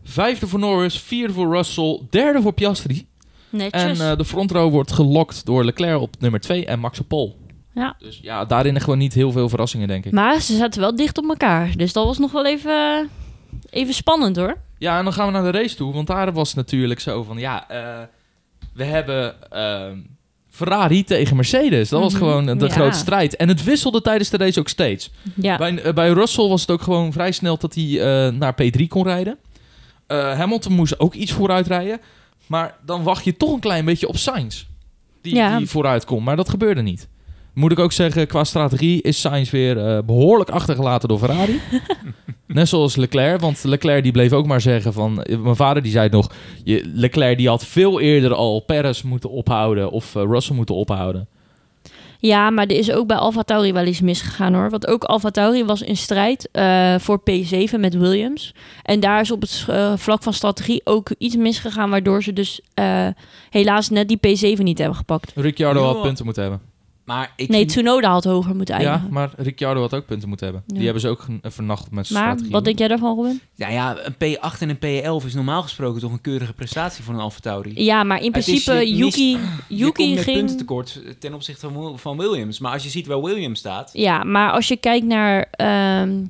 Vijfde 0.04 0.48
voor 0.48 0.60
Norris, 0.60 1.00
vierde 1.00 1.34
voor 1.34 1.56
Russell, 1.56 2.00
derde 2.10 2.42
voor 2.42 2.54
Piastri. 2.54 3.08
Netjes. 3.50 4.00
En 4.00 4.10
eh, 4.12 4.18
de 4.18 4.26
front 4.26 4.52
row 4.52 4.72
wordt 4.72 4.92
gelokt 4.92 5.46
door 5.46 5.64
Leclerc 5.66 6.00
op 6.02 6.16
nummer 6.20 6.40
2 6.40 6.66
en 6.66 6.80
Max 6.80 7.00
op 7.00 7.08
pol. 7.08 7.40
Ja. 7.74 7.96
Dus 8.00 8.20
ja, 8.22 8.46
daarin 8.46 8.82
gewoon 8.82 8.98
niet 8.98 9.14
heel 9.14 9.32
veel 9.32 9.50
verrassingen, 9.50 9.88
denk 9.88 10.06
ik. 10.06 10.12
Maar 10.12 10.42
ze 10.42 10.56
zaten 10.56 10.82
wel 10.82 10.96
dicht 10.96 11.18
op 11.18 11.30
elkaar. 11.30 11.70
Dus 11.78 11.94
dat 11.94 12.06
was 12.06 12.18
nog 12.18 12.32
wel 12.32 12.46
even, 12.46 13.10
even 13.70 13.94
spannend, 13.94 14.36
hoor. 14.36 14.58
Ja, 14.78 14.98
en 14.98 15.04
dan 15.04 15.14
gaan 15.14 15.26
we 15.26 15.32
naar 15.32 15.52
de 15.52 15.58
race 15.60 15.76
toe. 15.76 15.94
Want 15.94 16.08
daar 16.08 16.34
was 16.34 16.54
natuurlijk 16.54 17.00
zo 17.00 17.24
van... 17.24 17.38
Ja, 17.38 17.70
eh, 17.70 18.00
we 18.74 18.84
hebben 18.84 19.52
ehm, 19.52 19.98
Ferrari 20.50 21.04
tegen 21.04 21.36
Mercedes. 21.36 21.90
Dat 21.90 22.02
was 22.02 22.14
Mhm, 22.14 22.22
gewoon 22.22 22.46
de 22.46 22.66
ja. 22.66 22.72
grote 22.72 22.98
strijd. 22.98 23.36
En 23.36 23.48
het 23.48 23.64
wisselde 23.64 24.02
tijdens 24.02 24.30
de 24.30 24.38
race 24.38 24.60
ook 24.60 24.70
steeds. 24.70 25.12
Ja. 25.36 25.58
Bij, 25.58 25.82
eh, 25.82 25.94
bij 25.94 26.10
Russell 26.10 26.48
was 26.48 26.62
het 26.62 26.72
ook 26.72 26.82
gewoon 26.82 27.12
vrij 27.12 27.32
snel 27.32 27.58
dat 27.58 27.76
hij 27.76 27.84
eh, 28.00 28.34
naar 28.34 28.54
P3 28.62 28.88
kon 28.88 29.04
rijden. 29.04 29.38
Eh, 30.12 30.38
Hamilton 30.38 30.74
moest 30.74 31.00
ook 31.00 31.14
iets 31.14 31.32
vooruit 31.32 31.68
rijden. 31.68 32.00
Maar 32.48 32.76
dan 32.86 33.04
wacht 33.04 33.24
je 33.24 33.38
toch 33.38 33.54
een 33.54 33.60
klein 33.60 33.86
beetje 33.86 34.08
op 34.08 34.18
Sainz. 34.18 34.66
Die, 35.22 35.36
Ja. 35.36 35.58
die 35.58 35.70
vooruit 35.70 36.06
komt. 36.06 36.26
Maar 36.26 36.36
dat 36.36 36.50
gebeurde 36.50 36.82
niet. 36.82 37.08
Moet 37.54 37.72
ik 37.72 37.80
ook 37.80 37.92
zeggen, 37.92 38.28
qua 38.28 38.44
strategie 38.44 39.02
is 39.02 39.22
Sainz 39.22 39.50
weer 39.52 39.78
eh, 39.88 40.04
behoorlijk 40.06 40.50
achtergelaten 40.50 41.10
door 41.10 41.20
Ferrari. 41.20 41.60
Net 42.48 42.68
zoals 42.70 42.96
Leclerc, 42.96 43.40
want 43.40 43.64
Leclerc 43.64 44.04
die 44.04 44.12
bleef 44.12 44.32
ook 44.34 44.46
maar 44.46 44.62
zeggen 44.62 44.94
van... 44.94 45.24
eh, 45.24 45.38
Mijn 45.38 45.56
vader 45.56 45.84
die 45.84 45.92
zei 45.92 46.04
het 46.04 46.12
nog, 46.14 46.32
je, 46.64 46.82
Leclerc 46.94 47.38
die 47.38 47.48
had 47.48 47.66
veel 47.66 48.00
eerder 48.00 48.34
al 48.34 48.60
Perez 48.60 49.02
moeten 49.02 49.30
ophouden 49.30 49.92
of 49.92 50.14
Russell 50.14 50.56
moeten 50.56 50.76
ophouden. 50.76 51.28
Ja, 52.22 52.50
maar 52.50 52.66
er 52.66 52.78
is 52.78 52.92
ook 52.92 53.08
bij 53.08 53.18
Alfa 53.18 53.44
Tauri 53.44 53.74
wel 53.74 53.86
iets 53.86 54.02
misgegaan 54.02 54.54
hoor. 54.54 54.70
Want 54.70 54.88
ook 54.88 55.04
Alfa 55.04 55.30
Tauri 55.30 55.66
was 55.66 55.82
in 55.82 55.98
strijd 55.98 56.50
eh, 56.52 56.96
voor 57.00 57.20
P7 57.20 57.80
met 57.80 57.98
Williams. 57.98 58.54
En 58.84 59.00
daar 59.00 59.22
is 59.22 59.32
op 59.32 59.42
het 59.42 59.66
eh, 59.68 59.94
vlak 59.96 60.24
van 60.24 60.34
strategie 60.34 60.82
ook 60.84 61.10
iets 61.18 61.36
misgegaan... 61.36 61.90
waardoor 61.90 62.24
ze 62.24 62.34
dus 62.34 62.62
eh, 62.74 63.08
helaas 63.50 63.90
net 63.90 64.08
die 64.08 64.18
P7 64.18 64.62
niet 64.62 64.78
hebben 64.78 64.98
gepakt. 64.98 65.32
Ricciardo 65.36 65.84
had 65.84 66.02
punten 66.02 66.26
moeten 66.26 66.44
hebben. 66.44 66.71
Maar 67.14 67.34
ik 67.36 67.48
nee, 67.50 67.58
vind- 67.60 67.70
Tsunoda 67.72 68.12
had 68.12 68.24
hoger 68.24 68.56
moeten 68.56 68.80
Ja, 68.80 68.86
eindigen. 68.92 69.14
maar 69.14 69.30
Ricciardo 69.38 69.82
had 69.82 69.94
ook 69.94 70.06
punten 70.06 70.28
moeten 70.28 70.46
hebben. 70.46 70.64
Ja. 70.68 70.74
Die 70.76 70.84
hebben 70.84 71.02
ze 71.02 71.08
ook 71.08 71.26
vernacht 71.42 71.92
met 71.92 72.08
zijn 72.08 72.20
maar 72.20 72.28
strategie. 72.28 72.52
wat 72.52 72.66
denk 72.66 72.80
jij 72.80 72.88
daarvan, 72.88 73.16
Robin? 73.16 73.42
Nou 73.56 73.72
ja, 73.74 73.96
een 74.04 74.14
P8 74.14 74.60
en 74.62 74.70
een 74.70 74.78
P11 75.22 75.26
is 75.26 75.34
normaal 75.34 75.62
gesproken 75.62 76.02
toch 76.02 76.12
een 76.12 76.22
keurige 76.22 76.54
prestatie 76.54 77.04
voor 77.04 77.14
een 77.14 77.20
Alfa 77.20 77.40
Tauri. 77.40 77.84
Ja, 77.84 78.04
maar 78.04 78.22
in 78.22 78.34
Het 78.34 78.48
is- 78.48 78.64
principe, 78.64 78.96
je 78.96 79.04
mist- 79.04 79.18
Yuki, 79.18 79.30
Je 79.32 79.38
komt 79.38 79.80
Yuki 79.80 80.14
met 80.14 80.24
punten 80.26 80.48
ging... 80.48 80.58
tekort 80.58 81.02
ten 81.20 81.34
opzichte 81.34 81.70
van, 81.70 82.00
van 82.00 82.18
Williams. 82.18 82.60
Maar 82.60 82.72
als 82.74 82.84
je 82.84 82.90
ziet 82.90 83.08
waar 83.08 83.22
Williams 83.22 83.60
staat... 83.60 83.90
Ja, 83.94 84.24
maar 84.24 84.52
als 84.52 84.68
je 84.68 84.78
kijkt 84.78 85.06
naar, 85.06 85.48
ehm, 85.52 86.24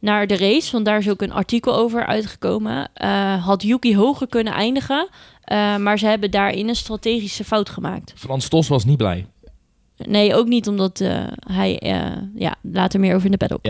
naar 0.00 0.26
de 0.26 0.36
race, 0.36 0.72
want 0.72 0.84
daar 0.84 0.98
is 0.98 1.08
ook 1.10 1.22
een 1.22 1.32
artikel 1.32 1.74
over 1.76 2.06
uitgekomen, 2.06 2.88
eh, 2.94 3.44
had 3.44 3.62
Yuki 3.62 3.96
hoger 3.96 4.26
kunnen 4.28 4.52
eindigen, 4.52 5.08
eh, 5.44 5.76
maar 5.76 5.98
ze 5.98 6.06
hebben 6.06 6.30
daarin 6.30 6.68
een 6.68 6.76
strategische 6.76 7.44
fout 7.44 7.68
gemaakt. 7.70 8.12
Frans 8.16 8.48
Tos 8.48 8.68
was 8.68 8.84
niet 8.84 8.96
blij. 8.96 9.26
Nee, 10.06 10.34
ook 10.34 10.46
niet 10.46 10.68
omdat 10.68 11.00
eh, 11.00 11.24
hij, 11.38 11.78
eh, 11.78 12.12
ja, 12.34 12.54
later 12.62 13.00
meer 13.00 13.14
over 13.14 13.24
in 13.24 13.30
de 13.30 13.36
paddock. 13.36 13.64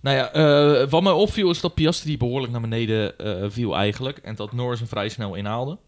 Nou 0.00 0.16
ja, 0.16 0.32
eh, 0.32 0.88
wat 0.88 1.02
mij 1.02 1.12
opviel 1.12 1.50
is 1.50 1.60
dat 1.60 1.74
Piastri 1.74 2.16
behoorlijk 2.16 2.52
naar 2.52 2.60
beneden 2.60 3.14
viel 3.52 3.76
eigenlijk. 3.76 4.18
En 4.18 4.34
dat 4.34 4.52
Norris 4.52 4.78
hem 4.78 4.88
vrij 4.88 5.08
snel 5.08 5.34
inhaalde. 5.34 5.78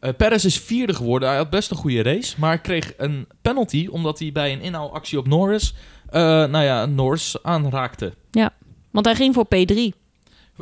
Eh 0.00 0.10
Perez 0.16 0.44
is 0.44 0.58
vierde 0.58 0.94
geworden. 0.94 1.28
Hij 1.28 1.36
had 1.36 1.50
best 1.50 1.70
een 1.70 1.76
goede 1.76 2.02
race. 2.02 2.34
Maar 2.38 2.58
kreeg 2.58 2.92
een 2.96 3.26
penalty 3.42 3.88
omdat 3.90 4.18
hij 4.18 4.32
bij 4.32 4.52
een 4.52 4.60
inhaalactie 4.60 5.18
op 5.18 5.26
Norris... 5.26 5.74
nou 6.10 6.58
ja, 6.58 6.86
Norris 6.86 7.42
aanraakte. 7.42 8.12
Want 8.90 9.06
hij 9.06 9.14
ging 9.14 9.34
voor 9.34 9.46
P3. 9.46 9.96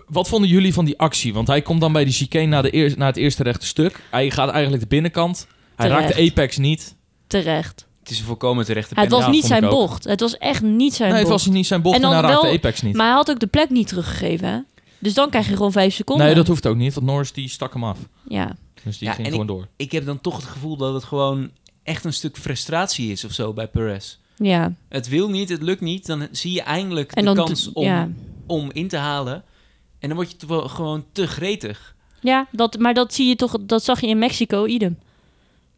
Wat 0.06 0.28
vonden 0.28 0.50
jullie 0.50 0.72
van 0.72 0.84
die 0.84 0.98
actie? 0.98 1.34
Want 1.34 1.46
hij 1.46 1.62
komt 1.62 1.80
dan 1.80 1.92
bij 1.92 2.04
die 2.04 2.12
chicane 2.12 2.46
naar, 2.46 2.62
de 2.62 2.74
eer- 2.74 2.94
naar 2.96 3.08
het 3.08 3.16
eerste 3.16 3.42
rechte 3.42 3.66
stuk. 3.66 4.00
Hij 4.10 4.30
gaat 4.30 4.50
eigenlijk 4.50 4.82
de 4.82 4.88
binnenkant. 4.88 5.46
Hij 5.76 5.88
Terecht. 5.88 6.04
raakt 6.04 6.16
de 6.16 6.30
apex 6.30 6.56
niet. 6.56 6.95
Terecht. 7.26 7.86
Het 8.00 8.10
is 8.10 8.18
een 8.18 8.24
volkomen 8.24 8.64
terechte 8.64 9.00
Het 9.00 9.10
was 9.10 9.26
niet 9.28 9.44
zijn 9.44 9.64
ik 9.64 9.70
bocht. 9.70 10.04
Het 10.04 10.20
was 10.20 10.38
echt 10.38 10.62
niet 10.62 10.94
zijn 10.94 11.10
Nee, 11.10 11.18
het 11.18 11.28
bocht. 11.28 11.44
was 11.44 11.54
niet 11.54 11.66
zijn 11.66 11.82
bocht 11.82 11.96
En 11.96 12.02
en, 12.02 12.10
dan 12.10 12.42
de 12.42 12.48
apex 12.48 12.82
niet. 12.82 12.96
Maar 12.96 13.06
hij 13.06 13.14
had 13.14 13.30
ook 13.30 13.38
de 13.38 13.46
plek 13.46 13.70
niet 13.70 13.88
teruggegeven, 13.88 14.48
hè? 14.48 14.58
Dus 14.98 15.14
dan 15.14 15.30
krijg 15.30 15.48
je 15.48 15.56
gewoon 15.56 15.72
vijf 15.72 15.94
seconden. 15.94 16.26
Nee, 16.26 16.34
dat 16.34 16.46
hoeft 16.46 16.66
ook 16.66 16.76
niet. 16.76 16.94
Want 16.94 17.06
Norris 17.06 17.32
die 17.32 17.48
stak 17.48 17.72
hem 17.72 17.84
af. 17.84 17.98
Ja. 18.28 18.56
Dus 18.84 18.98
die 18.98 19.08
Ja, 19.08 19.14
ging 19.14 19.26
en 19.26 19.32
gewoon 19.32 19.46
door. 19.46 19.68
Ik 19.76 19.92
heb 19.92 20.06
dan 20.06 20.20
toch 20.20 20.36
het 20.36 20.44
gevoel 20.44 20.76
dat 20.76 20.94
het 20.94 21.04
gewoon 21.04 21.50
echt 21.82 22.04
een 22.04 22.12
stuk 22.12 22.36
frustratie 22.36 23.12
is 23.12 23.24
of 23.24 23.32
zo 23.32 23.52
bij 23.52 23.68
Perez. 23.68 24.16
Ja. 24.36 24.72
Het 24.88 25.08
wil 25.08 25.30
niet, 25.30 25.48
het 25.48 25.62
lukt 25.62 25.80
niet. 25.80 26.06
Dan 26.06 26.28
zie 26.30 26.52
je 26.52 26.62
eindelijk 26.62 27.12
En 27.12 27.24
de 27.24 27.34
dan 27.34 27.44
kans 27.46 27.72
om, 27.72 27.84
ja. 27.84 28.08
om 28.46 28.70
in 28.72 28.88
te 28.88 28.96
halen. 28.96 29.44
En 29.98 30.08
dan 30.08 30.16
word 30.16 30.30
je 30.30 30.36
toch 30.36 30.48
wel 30.48 30.68
gewoon 30.68 31.04
te 31.12 31.26
gretig. 31.26 31.94
Ja, 32.20 32.46
dat, 32.52 32.78
maar 32.78 32.94
dat 32.94 33.14
zie 33.14 33.26
je 33.26 33.36
toch, 33.36 33.56
dat 33.60 33.84
zag 33.84 34.00
je 34.00 34.06
in 34.06 34.18
Mexico, 34.18 34.66
idem. 34.66 34.98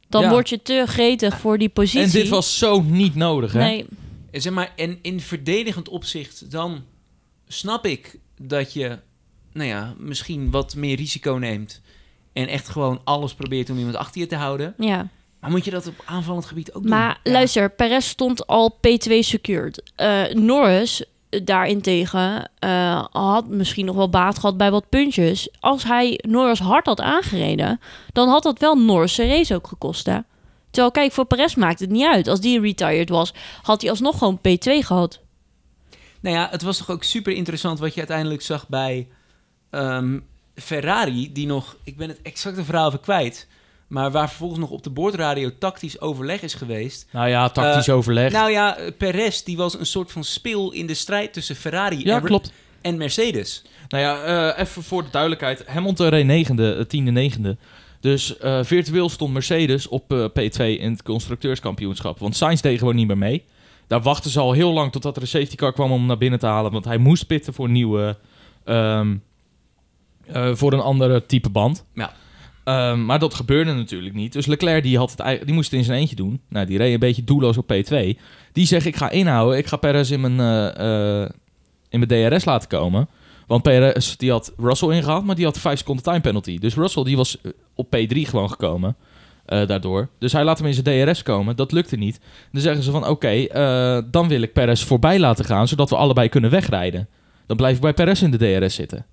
Dan 0.08 0.22
Ja. 0.22 0.30
word 0.30 0.48
je 0.48 0.62
te 0.62 0.84
gretig 0.86 1.38
voor 1.38 1.58
die 1.58 1.68
positie. 1.68 2.00
En 2.00 2.10
dit 2.10 2.28
was 2.28 2.58
zo 2.58 2.80
niet 2.82 3.14
nodig, 3.14 3.52
hè? 3.52 3.58
Nee, 3.58 3.86
En 4.30 4.40
Zeg 4.40 4.52
maar, 4.52 4.72
en 4.76 4.98
in 5.02 5.20
verdedigend 5.20 5.88
opzicht, 5.88 6.50
dan 6.50 6.84
snap 7.46 7.86
ik 7.86 8.18
dat 8.40 8.72
je, 8.72 8.98
nou 9.52 9.68
ja, 9.68 9.94
misschien 9.98 10.50
wat 10.50 10.74
meer 10.76 10.96
risico 10.96 11.32
neemt. 11.34 11.80
En 12.32 12.48
echt 12.48 12.68
gewoon 12.68 13.00
alles 13.04 13.34
probeert 13.34 13.70
om 13.70 13.78
iemand 13.78 13.96
achter 13.96 14.20
je 14.20 14.26
te 14.26 14.36
houden. 14.36 14.74
ja. 14.78 15.08
Maar 15.40 15.50
moet 15.50 15.64
je 15.64 15.70
dat 15.70 15.86
op 15.86 16.02
aanvallend 16.04 16.44
gebied 16.46 16.72
ook 16.72 16.82
doen? 16.82 16.90
Maar 16.90 17.20
Ja. 17.24 17.30
luister, 17.32 17.70
Perez 17.70 18.06
stond 18.06 18.46
al 18.46 18.78
P2 18.80 19.18
secured. 19.22 19.82
Eh, 19.96 20.24
Norris 20.32 21.04
daarentegen 21.28 22.50
eh, 22.58 23.04
had 23.10 23.48
misschien 23.48 23.86
nog 23.86 23.96
wel 23.96 24.10
baat 24.10 24.38
gehad 24.38 24.56
bij 24.56 24.70
wat 24.70 24.88
puntjes. 24.88 25.48
Als 25.60 25.84
hij 25.84 26.20
Norris 26.28 26.58
hard 26.58 26.86
had 26.86 27.00
aangereden, 27.00 27.80
dan 28.12 28.28
had 28.28 28.42
dat 28.42 28.58
wel 28.58 28.74
Norris 28.74 29.18
race 29.18 29.54
ook 29.54 29.66
gekost, 29.66 30.06
hè? 30.06 30.18
Terwijl, 30.70 30.92
kijk, 30.92 31.12
voor 31.12 31.24
Perez 31.24 31.54
maakt 31.54 31.80
het 31.80 31.90
niet 31.90 32.06
uit. 32.06 32.28
Als 32.28 32.40
die 32.40 32.60
retired 32.60 33.08
was, 33.08 33.34
had 33.62 33.80
hij 33.80 33.90
alsnog 33.90 34.18
gewoon 34.18 34.38
P2 34.38 34.72
gehad. 34.86 35.20
Nou 36.20 36.36
ja, 36.36 36.48
het 36.50 36.62
was 36.62 36.78
toch 36.78 36.90
ook 36.90 37.04
super 37.04 37.32
interessant 37.32 37.78
wat 37.78 37.92
je 37.92 37.98
uiteindelijk 37.98 38.42
zag 38.42 38.68
bij 38.68 39.08
ehm, 39.70 40.18
Ferrari, 40.54 41.32
die 41.32 41.46
nog, 41.46 41.76
ik 41.84 41.96
ben 41.96 42.08
het 42.08 42.22
exacte 42.22 42.64
verhaal 42.64 42.88
even 42.88 43.00
kwijt, 43.00 43.46
maar 43.88 44.10
waar 44.10 44.28
vervolgens 44.28 44.60
nog 44.60 44.70
op 44.70 44.82
de 44.82 44.90
boordradio 44.90 45.50
tactisch 45.58 46.00
overleg 46.00 46.42
is 46.42 46.54
geweest. 46.54 47.06
Nou 47.12 47.28
ja, 47.28 47.48
tactisch 47.48 47.88
Eh, 47.88 47.94
overleg. 47.94 48.32
Nou 48.32 48.50
ja, 48.50 48.76
eh, 48.76 48.92
Perez 48.98 49.42
die 49.42 49.56
was 49.56 49.78
een 49.78 49.86
soort 49.86 50.12
van 50.12 50.24
speel 50.24 50.72
in 50.72 50.86
de 50.86 50.94
strijd 50.94 51.32
tussen 51.32 51.56
Ferrari 51.56 52.04
ja, 52.04 52.16
en, 52.16 52.22
klopt. 52.22 52.52
en 52.80 52.96
Mercedes. 52.96 53.64
Nou 53.88 54.02
ja, 54.04 54.22
eh, 54.52 54.62
even 54.62 54.82
voor 54.82 55.02
de 55.04 55.10
duidelijkheid. 55.10 55.66
Hamilton 55.66 56.08
reed 56.08 56.26
negende, 56.26 56.86
tiende, 56.86 57.10
negende. 57.10 57.56
Dus 58.00 58.38
eh, 58.38 58.58
virtueel 58.62 59.08
stond 59.08 59.32
Mercedes 59.32 59.88
op 59.88 60.12
eh, 60.12 60.24
P2 60.24 60.64
in 60.80 60.90
het 60.90 61.02
constructeurskampioenschap. 61.02 62.18
Want 62.18 62.36
Sainz 62.36 62.60
deed 62.60 62.78
gewoon 62.78 62.94
niet 62.94 63.06
meer 63.06 63.18
mee. 63.18 63.44
Daar 63.86 64.02
wachten 64.02 64.30
ze 64.30 64.40
al 64.40 64.52
heel 64.52 64.72
lang 64.72 64.92
totdat 64.92 65.16
er 65.16 65.22
een 65.22 65.28
safety 65.28 65.56
car 65.56 65.72
kwam 65.72 65.90
om 65.92 65.98
hem 65.98 66.06
naar 66.06 66.18
binnen 66.18 66.38
te 66.38 66.46
halen. 66.46 66.72
Want 66.72 66.84
hij 66.84 66.98
moest 66.98 67.26
pitten 67.26 67.54
voor 67.54 67.64
een 67.64 67.72
nieuwe... 67.72 68.16
ehm, 68.64 69.16
eh, 70.26 70.54
voor 70.54 70.72
een 70.72 70.80
andere 70.80 71.26
type 71.26 71.50
band. 71.50 71.84
Ja. 71.94 72.12
Ehm, 72.68 73.04
maar 73.04 73.18
dat 73.18 73.34
gebeurde 73.34 73.72
natuurlijk 73.72 74.14
niet. 74.14 74.32
Dus 74.32 74.46
Leclerc 74.46 74.82
die 74.82 74.98
had 74.98 75.14
het, 75.16 75.44
die 75.44 75.54
moest 75.54 75.70
het 75.70 75.78
in 75.78 75.84
zijn 75.84 75.98
eentje 75.98 76.16
doen. 76.16 76.40
Nou, 76.48 76.66
die 76.66 76.78
reed 76.78 76.92
een 76.92 76.98
beetje 76.98 77.24
doelloos 77.24 77.56
op 77.56 77.72
P2. 77.72 78.18
Die 78.52 78.66
zegt, 78.66 78.86
ik 78.86 78.96
ga 78.96 79.10
inhouden. 79.10 79.58
Ik 79.58 79.66
ga 79.66 79.76
Perez 79.76 80.10
in 80.10 80.20
mijn, 80.20 80.40
eh, 80.40 81.22
eh, 81.22 81.30
in 81.88 81.98
mijn 82.06 82.30
DRS 82.30 82.44
laten 82.44 82.68
komen. 82.68 83.08
Want 83.46 83.62
Perez 83.62 84.16
die 84.16 84.30
had 84.30 84.52
Russell 84.56 84.88
ingehaald, 84.88 85.24
maar 85.24 85.34
die 85.34 85.44
had 85.44 85.58
5 85.58 85.78
seconden 85.78 86.04
time 86.04 86.20
penalty. 86.20 86.58
Dus 86.58 86.74
Russell 86.74 87.04
die 87.04 87.16
was 87.16 87.40
eh, 87.40 87.52
op 87.74 87.96
P3 87.96 88.28
gewoon 88.28 88.50
gekomen 88.50 88.96
daardoor. 89.46 90.08
Dus 90.18 90.32
hij 90.32 90.44
laat 90.44 90.58
hem 90.58 90.66
in 90.66 90.74
zijn 90.74 91.06
DRS 91.06 91.22
komen. 91.22 91.56
Dat 91.56 91.72
lukte 91.72 91.96
niet. 91.96 92.20
Dan 92.52 92.62
zeggen 92.62 92.82
ze 92.82 92.90
van 92.90 93.06
oké, 93.06 93.46
dan 94.10 94.28
wil 94.28 94.42
ik 94.42 94.52
Perez 94.52 94.82
voorbij 94.82 95.18
laten 95.18 95.44
gaan, 95.44 95.68
zodat 95.68 95.90
we 95.90 95.96
allebei 95.96 96.28
kunnen 96.28 96.50
wegrijden. 96.50 97.08
Dan 97.46 97.56
blijf 97.56 97.74
ik 97.74 97.80
bij 97.80 97.94
Perez 97.94 98.22
in 98.22 98.30
de 98.30 98.58
DRS 98.58 98.74
zitten. 98.74 99.06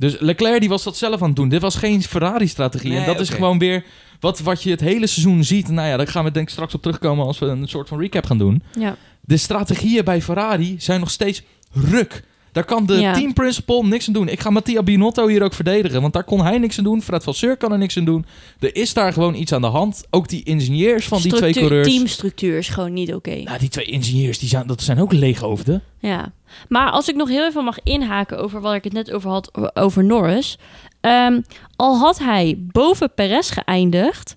Dus 0.00 0.16
Leclerc 0.18 0.60
die 0.60 0.68
was 0.68 0.82
dat 0.82 0.96
zelf 0.96 1.20
aan 1.22 1.26
het 1.26 1.36
doen. 1.36 1.48
Dit 1.48 1.60
was 1.60 1.76
geen 1.76 2.02
Ferrari-strategie. 2.02 2.96
en 2.96 3.06
dat 3.06 3.20
is 3.20 3.28
gewoon 3.28 3.58
weer 3.58 3.84
wat, 4.20 4.40
wat 4.40 4.62
je 4.62 4.70
het 4.70 4.80
hele 4.80 5.06
seizoen 5.06 5.44
ziet. 5.44 5.68
Nou 5.68 5.88
ja, 5.88 5.96
daar 5.96 6.06
gaan 6.06 6.24
we 6.24 6.30
denk 6.30 6.46
ik 6.46 6.52
straks 6.52 6.74
op 6.74 6.82
terugkomen 6.82 7.26
als 7.26 7.38
we 7.38 7.46
een 7.46 7.68
soort 7.68 7.88
van 7.88 8.00
recap 8.00 8.26
gaan 8.26 8.38
doen. 8.38 8.62
Ja. 8.78 8.96
De 9.20 9.36
strategieën 9.36 10.04
bij 10.04 10.22
Ferrari 10.22 10.74
zijn 10.78 11.00
nog 11.00 11.10
steeds 11.10 11.42
ruk. 11.72 12.24
Daar 12.52 12.64
kan 12.64 12.86
de 12.86 12.94
Ja. 12.94 13.12
team 13.12 13.32
principal 13.32 13.84
niks 13.86 14.06
aan 14.06 14.12
doen. 14.12 14.28
Ik 14.28 14.40
ga 14.40 14.50
Mattia 14.50 14.82
Binotto 14.82 15.26
hier 15.26 15.42
ook 15.42 15.54
verdedigen, 15.54 16.00
want 16.00 16.12
daar 16.12 16.24
kon 16.24 16.42
hij 16.42 16.58
niks 16.58 16.78
aan 16.78 16.84
doen. 16.84 17.02
Fred 17.02 17.22
Vasseur 17.22 17.56
kan 17.56 17.72
er 17.72 17.78
niks 17.78 17.96
aan 17.96 18.04
doen. 18.04 18.24
Er 18.60 18.76
is 18.76 18.94
daar 18.94 19.12
gewoon 19.12 19.34
iets 19.34 19.52
aan 19.52 19.60
de 19.60 19.66
hand. 19.66 20.04
Ook 20.10 20.28
die 20.28 20.42
ingenieurs 20.44 21.06
van 21.08 21.22
die 21.22 21.32
twee 21.32 21.52
coureurs. 21.52 21.88
Teamstructuur 21.88 22.58
is 22.58 22.68
gewoon 22.68 22.92
niet 22.92 23.14
oké. 23.14 23.36
Nou, 23.42 23.58
die 23.58 23.68
twee 23.68 23.84
ingenieurs, 23.84 24.38
die 24.38 24.48
zijn, 24.48 24.66
dat 24.66 24.82
zijn 24.82 25.00
ook 25.00 25.12
leeghoofden. 25.12 25.82
Ja, 25.98 26.32
maar 26.68 26.90
als 26.90 27.08
ik 27.08 27.14
nog 27.16 27.28
heel 27.28 27.46
even 27.46 27.64
mag 27.64 27.78
inhaken 27.82 28.38
over 28.38 28.60
wat 28.60 28.74
ik 28.74 28.84
het 28.84 28.92
net 28.92 29.10
over 29.12 29.30
had, 29.30 29.76
over 29.76 30.04
Norris. 30.04 30.58
Ehm, 31.00 31.40
al 31.76 31.98
had 31.98 32.18
hij 32.18 32.54
boven 32.58 33.14
Perez 33.14 33.52
geëindigd, 33.52 34.36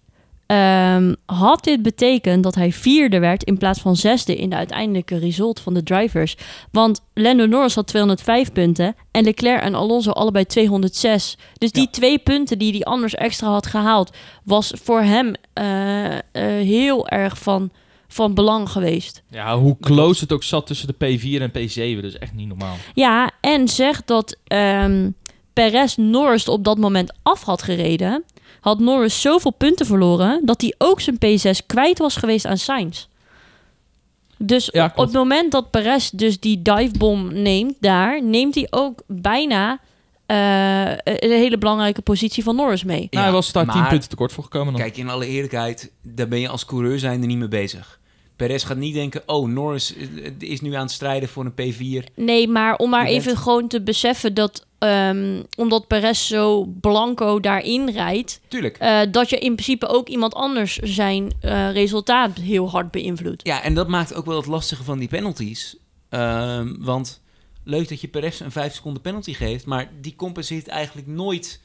ehm, 0.54 1.14
had 1.26 1.64
dit 1.64 1.82
betekend 1.82 2.44
dat 2.44 2.56
hij 2.56 2.72
vierde 2.72 3.20
werd 3.20 3.44
in 3.44 3.58
plaats 3.58 3.80
van 3.82 3.96
zesde 3.96 4.36
in 4.36 4.50
de 4.50 4.56
uiteindelijke 4.56 5.18
result 5.18 5.60
van 5.60 5.74
de 5.74 5.84
drivers. 5.84 6.36
Want 6.72 7.02
Lando 7.14 7.46
Norris 7.46 7.76
had 7.76 7.88
205 7.88 8.52
punten 8.52 8.96
en 9.12 9.24
Leclerc 9.24 9.62
en 9.62 9.76
Alonso 9.76 10.12
allebei 10.12 10.46
206. 10.46 11.38
Dus 11.58 11.72
die 11.72 11.84
Ja. 11.84 11.90
twee 11.92 12.18
punten 12.20 12.58
die 12.58 12.72
hij 12.72 12.82
anders 12.82 13.16
extra 13.16 13.48
had 13.48 13.66
gehaald, 13.66 14.12
was 14.44 14.74
voor 14.84 15.02
hem 15.02 15.34
eh, 15.54 16.14
eh, 16.18 16.22
heel 16.66 17.08
erg 17.08 17.38
van, 17.38 17.70
van 18.08 18.34
belang 18.34 18.70
geweest. 18.70 19.24
Ja, 19.30 19.58
hoe 19.58 19.78
close 19.82 20.22
het 20.22 20.32
ook 20.32 20.44
zat 20.44 20.68
tussen 20.68 20.88
de 20.88 21.18
P4 21.18 21.42
en 21.42 21.50
P7. 21.52 21.96
Dat 22.02 22.12
is 22.12 22.18
echt 22.18 22.34
niet 22.34 22.48
normaal. 22.48 22.76
Ja, 22.94 23.32
en 23.42 23.68
zeg 23.68 24.04
dat 24.06 24.38
ehm, 24.48 25.10
Perez 25.54 25.96
Norris 25.96 26.48
op 26.48 26.64
dat 26.64 26.78
moment 26.78 27.14
af 27.24 27.44
had 27.44 27.62
gereden, 27.62 28.24
had 28.64 28.80
Norris 28.80 29.22
zoveel 29.22 29.52
punten 29.52 29.86
verloren 29.86 30.42
dat 30.46 30.62
hij 30.62 30.74
ook 30.78 31.02
zijn 31.02 31.16
P6 31.16 31.66
kwijt 31.66 31.98
was 31.98 32.16
geweest 32.16 32.46
aan 32.46 32.58
Sainz. 32.58 33.08
Dus 34.38 34.70
Ja, 34.72 34.92
op 34.96 35.06
het 35.06 35.14
moment 35.14 35.52
dat 35.52 35.72
Perez 35.72 36.10
dus 36.10 36.40
die 36.40 36.62
divebom 36.62 37.34
neemt 37.34 37.76
daar, 37.80 38.24
neemt 38.24 38.56
hij 38.56 38.68
ook 38.70 39.02
bijna 39.08 39.80
eh, 40.26 40.92
een 41.04 41.32
hele 41.32 41.58
belangrijke 41.58 42.02
positie 42.02 42.44
van 42.44 42.56
Norris 42.56 42.84
mee. 42.84 43.08
Nou, 43.10 43.24
hij 43.24 43.34
was 43.34 43.52
daar 43.52 43.66
10 43.66 43.80
maar- 43.80 43.90
punten 43.90 44.10
tekort 44.10 44.32
voor 44.32 44.44
gekomen 44.44 44.74
dan. 44.74 44.82
Kijk, 44.82 44.98
in 44.98 45.10
alle 45.10 45.28
eerlijkheid, 45.28 45.92
daar 46.02 46.28
ben 46.28 46.40
je 46.40 46.50
als 46.50 46.66
coureur 46.66 47.00
zijnde 47.00 47.28
niet 47.28 47.38
mee 47.38 47.48
bezig. 47.48 48.00
Perez 48.46 48.66
gaat 48.66 48.78
niet 48.78 48.94
denken, 48.94 49.22
oh, 49.26 49.48
Norris 49.48 49.96
eh, 49.96 50.32
is 50.40 50.62
nu 50.62 50.74
aan 50.74 50.82
het 50.82 50.92
strijden 50.92 51.30
voor 51.30 51.52
een 51.56 51.74
P4. 51.74 52.14
Nee, 52.16 52.48
maar 52.48 52.76
om 52.76 52.90
maar 52.90 53.06
even 53.06 53.38
gewoon 53.38 53.68
te 53.68 53.82
beseffen 53.82 54.34
dat 54.34 54.66
ehm, 54.78 55.44
omdat 55.58 55.88
Perez 55.88 56.28
zo 56.28 56.66
blanco 56.82 57.40
daarin 57.40 57.90
rijdt, 57.90 58.42
Tuurlijk. 58.48 58.78
eh, 58.78 59.00
dat 59.12 59.30
je 59.30 59.38
in 59.40 59.54
principe 59.54 59.88
ook 59.88 60.08
iemand 60.08 60.34
anders 60.34 60.76
zijn 60.78 61.34
eh, 61.42 61.72
resultaat 61.72 62.38
heel 62.38 62.70
hard 62.70 62.92
beïnvloedt. 62.92 63.48
Ja, 63.48 63.62
en 63.62 63.74
dat 63.74 63.88
maakt 63.88 64.14
ook 64.14 64.26
wel 64.26 64.38
het 64.38 64.46
lastige 64.46 64.84
van 64.84 65.00
die 65.00 65.08
penalties. 65.08 65.78
Ehm, 66.10 66.74
want 66.80 67.22
leuk 67.64 67.90
dat 67.90 68.02
je 68.02 68.08
Perez 68.08 68.40
een 68.40 68.52
5 68.52 68.74
seconden 68.74 69.02
penalty 69.02 69.34
geeft, 69.34 69.66
maar 69.66 69.92
die 70.02 70.16
compenseert 70.16 70.68
eigenlijk 70.68 71.08
nooit 71.08 71.62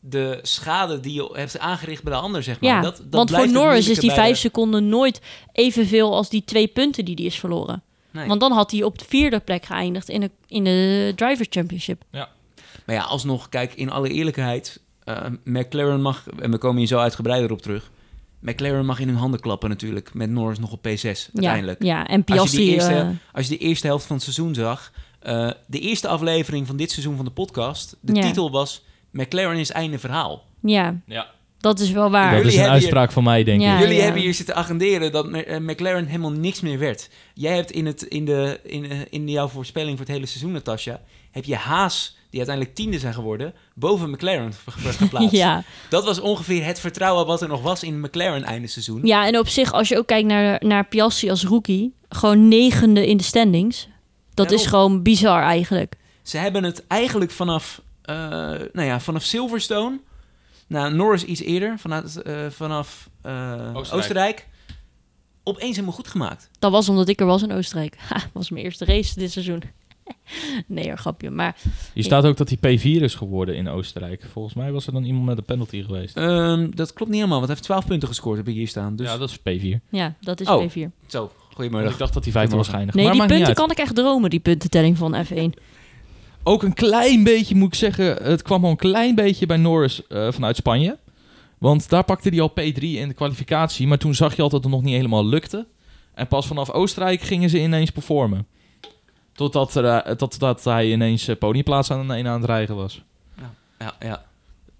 de 0.00 0.38
schade 0.42 1.00
die 1.00 1.12
je 1.14 1.28
hebt 1.32 1.58
aangericht 1.58 2.02
bij 2.02 2.12
de 2.12 2.18
ander, 2.18 2.42
zeg 2.42 2.60
maar. 2.60 2.70
Ja, 2.70 2.80
dat, 2.80 2.96
dat 2.96 3.06
want 3.10 3.30
voor 3.30 3.52
Norris 3.52 3.88
is 3.88 3.98
die 3.98 4.10
vijf 4.12 4.32
de- 4.32 4.38
seconden 4.40 4.88
nooit 4.88 5.20
evenveel 5.52 6.14
als 6.14 6.28
die 6.28 6.44
twee 6.44 6.66
punten 6.66 7.04
die 7.04 7.14
hij 7.14 7.24
is 7.24 7.38
verloren. 7.38 7.82
Nee. 8.10 8.26
Want 8.28 8.40
dan 8.40 8.52
had 8.52 8.70
hij 8.70 8.82
op 8.82 8.98
de 8.98 9.04
vierde 9.08 9.40
plek 9.40 9.64
geëindigd 9.64 10.08
in 10.08 10.20
de, 10.20 10.30
in 10.46 10.64
de 10.64 11.12
Drivers' 11.16 11.48
Championship. 11.50 12.02
Maar 12.10 12.96
ja, 12.96 13.02
alsnog, 13.02 13.48
kijk, 13.48 13.74
in 13.74 13.90
alle 13.90 14.08
eerlijkheid, 14.08 14.80
eh, 15.04 15.24
McLaren 15.44 16.00
mag, 16.02 16.24
en 16.38 16.50
we 16.50 16.58
komen 16.58 16.78
hier 16.78 16.86
zo 16.86 16.98
uitgebreider 16.98 17.50
op 17.52 17.62
terug, 17.62 17.90
McLaren 18.40 18.86
mag 18.86 18.98
in 19.00 19.08
hun 19.08 19.16
handen 19.16 19.40
klappen 19.40 19.68
natuurlijk, 19.68 20.14
met 20.14 20.30
Norris 20.30 20.58
nog 20.58 20.72
op 20.72 20.86
P6 20.88 21.02
uiteindelijk. 21.34 21.82
Ja, 21.82 21.88
ja, 21.98 22.06
en 22.06 22.24
Als 22.24 22.26
je, 22.26 22.34
Piastri... 22.34 22.64
die 22.64 22.72
eerste, 22.74 22.92
eh, 22.94 23.08
als 23.32 23.46
je 23.48 23.58
de 23.58 23.64
eerste 23.64 23.86
helft 23.86 24.06
van 24.06 24.14
het 24.16 24.24
seizoen 24.24 24.54
zag, 24.54 24.92
eh, 25.20 25.50
de 25.66 25.78
eerste 25.80 26.08
aflevering 26.08 26.66
van 26.66 26.76
dit 26.76 26.90
seizoen 26.90 27.16
van 27.16 27.24
de 27.24 27.30
podcast, 27.30 27.96
de 28.00 28.14
Ja. 28.14 28.22
titel 28.22 28.50
was 28.50 28.84
McLaren 29.22 29.58
is 29.58 29.70
einde 29.70 29.98
verhaal. 29.98 30.44
ja, 30.62 31.00
Ja. 31.06 31.26
dat 31.60 31.80
is 31.80 31.90
wel 31.90 32.10
waar. 32.10 32.30
Dat 32.30 32.36
Jullie 32.36 32.48
is 32.52 32.56
een 32.58 32.62
hier- 32.62 32.72
uitspraak 32.72 33.12
van 33.12 33.24
mij, 33.24 33.44
denk 33.44 33.60
Ja. 33.60 33.74
ik. 33.74 33.80
Jullie 33.80 33.96
ja. 33.96 34.02
hebben 34.02 34.22
hier 34.22 34.34
zitten 34.34 34.54
agenderen 34.54 35.12
dat 35.12 35.28
eh, 35.28 35.58
McLaren 35.58 36.06
helemaal 36.06 36.30
niks 36.32 36.60
meer 36.60 36.78
werd. 36.78 37.08
Jij 37.34 37.54
hebt 37.54 37.70
in, 37.70 37.86
het, 37.86 38.02
in, 38.02 38.24
de, 38.24 38.60
in, 38.64 38.90
eh, 38.90 38.98
in 39.10 39.28
jouw 39.28 39.48
voorspelling 39.48 39.96
voor 39.96 40.06
het 40.06 40.14
hele 40.14 40.26
seizoen, 40.26 40.52
Natasja, 40.52 41.00
heb 41.30 41.44
je 41.44 41.56
Haas, 41.56 42.16
die 42.30 42.38
uiteindelijk 42.38 42.76
tiende 42.76 42.98
zijn 42.98 43.14
geworden, 43.14 43.54
boven 43.74 44.10
McLaren 44.10 44.52
ge- 44.66 44.92
geplaatst. 44.92 45.30
Ja. 45.44 45.62
Dat 45.88 46.04
was 46.04 46.20
ongeveer 46.20 46.64
het 46.64 46.80
vertrouwen 46.80 47.26
wat 47.26 47.42
er 47.42 47.48
nog 47.48 47.62
was 47.62 47.82
in 47.82 48.00
McLaren 48.00 48.44
einde 48.44 48.68
seizoen. 48.68 49.00
ja, 49.02 49.26
en 49.26 49.38
op 49.38 49.48
zich, 49.48 49.72
als 49.72 49.88
je 49.88 49.98
ook 49.98 50.06
kijkt 50.06 50.28
naar, 50.28 50.62
naar 50.64 50.86
Piastri 50.86 51.30
als 51.30 51.44
rookie, 51.44 51.94
gewoon 52.08 52.48
negende 52.48 53.06
in 53.06 53.16
de 53.16 53.22
standings. 53.22 53.88
Dat 54.34 54.50
is 54.50 54.66
gewoon 54.66 55.02
bizar 55.02 55.42
eigenlijk. 55.42 55.94
Ze 56.22 56.36
hebben 56.38 56.64
het 56.64 56.86
eigenlijk 56.86 57.30
vanaf, 57.30 57.80
nou 58.72 58.82
ja, 58.82 59.00
vanaf 59.00 59.22
Silverstone, 59.22 60.00
nou, 60.66 60.94
Norris 60.94 61.24
iets 61.24 61.40
eerder, 61.40 61.78
vanuit, 61.78 62.22
eh, 62.22 62.46
vanaf 62.50 63.10
eh, 63.22 63.32
Oostenrijk. 63.74 63.92
Oostenrijk. 63.94 64.48
opeens 65.42 65.74
helemaal 65.74 65.94
goed 65.96 66.08
gemaakt. 66.08 66.50
Dat 66.58 66.70
was 66.72 66.88
omdat 66.88 67.08
ik 67.08 67.20
er 67.20 67.26
was 67.26 67.42
in 67.42 67.52
Oostenrijk. 67.52 67.96
Ha, 68.08 68.20
was 68.32 68.50
mijn 68.50 68.64
eerste 68.64 68.84
race 68.84 69.18
dit 69.18 69.32
seizoen. 69.32 69.62
nee, 70.66 70.86
hoor, 70.86 70.96
grapje. 70.98 71.30
Maar 71.30 71.56
Hier 71.94 72.04
staat 72.04 72.24
ook 72.24 72.36
dat 72.36 72.48
hij 72.60 72.78
P4 72.78 73.02
is 73.02 73.14
geworden 73.14 73.56
in 73.56 73.68
Oostenrijk. 73.68 74.24
Volgens 74.32 74.54
mij 74.54 74.72
was 74.72 74.86
er 74.86 74.92
dan 74.92 75.04
iemand 75.04 75.26
met 75.26 75.38
een 75.38 75.44
penalty 75.44 75.82
geweest. 75.82 76.16
Ehm, 76.16 76.70
dat 76.74 76.92
klopt 76.92 77.10
niet 77.10 77.20
helemaal, 77.20 77.38
want 77.40 77.46
hij 77.46 77.54
heeft 77.56 77.62
12 77.62 77.86
punten 77.86 78.08
gescoord, 78.08 78.36
heb 78.36 78.48
ik 78.48 78.54
hier 78.54 78.68
staan. 78.68 78.96
Dus 78.96 79.06
Ja, 79.06 79.16
dat 79.16 79.28
is 79.30 79.38
P4. 79.38 79.80
ja, 79.90 80.14
dat 80.20 80.40
is 80.40 80.48
Oh. 80.48 80.62
P4. 80.66 80.72
zo, 81.06 81.18
Want 81.18 81.32
goedemiddag. 81.54 81.92
ik 81.92 81.98
dacht 81.98 82.14
dat 82.14 82.24
hij 82.24 82.32
vijfde 82.32 82.56
was 82.56 82.68
geëindigd. 82.68 82.96
Nee, 82.96 83.04
maar 83.06 83.28
die 83.28 83.36
punten 83.36 83.54
kan 83.54 83.70
ik 83.70 83.78
echt 83.78 83.94
dromen, 83.94 84.30
die 84.30 84.40
puntentelling 84.40 84.96
van 84.98 85.24
F1. 85.26 85.62
Ook 86.48 86.62
een 86.62 86.74
klein 86.74 87.24
beetje, 87.24 87.54
moet 87.54 87.68
ik 87.68 87.74
zeggen, 87.74 88.22
het 88.22 88.42
kwam 88.42 88.64
al 88.64 88.70
een 88.70 88.76
klein 88.76 89.14
beetje 89.14 89.46
bij 89.46 89.56
Norris 89.56 90.06
eh, 90.06 90.32
vanuit 90.32 90.56
Spanje. 90.56 90.98
Want 91.58 91.88
daar 91.88 92.04
pakte 92.04 92.28
hij 92.28 92.40
al 92.40 92.50
P3 92.50 92.80
in 92.80 93.08
de 93.08 93.14
kwalificatie. 93.14 93.86
Maar 93.86 93.98
toen 93.98 94.14
zag 94.14 94.36
je 94.36 94.42
al 94.42 94.48
dat 94.48 94.62
het 94.62 94.72
nog 94.72 94.82
niet 94.82 94.94
helemaal 94.94 95.26
lukte. 95.26 95.66
En 96.14 96.26
pas 96.26 96.46
vanaf 96.46 96.70
Oostenrijk 96.70 97.20
gingen 97.20 97.50
ze 97.50 97.60
ineens 97.60 97.90
performen. 97.90 98.46
Totdat 99.32 99.74
er, 99.74 99.84
eh, 99.84 100.14
tot, 100.14 100.38
dat 100.38 100.64
hij 100.64 100.90
ineens 100.90 101.28
eh, 101.28 101.36
podiumplaats 101.36 101.90
aan, 101.90 102.10
een 102.10 102.26
aan 102.26 102.40
het 102.40 102.50
rijden 102.50 102.76
was. 102.76 103.02
Ja, 103.78 103.94
ja. 104.00 104.22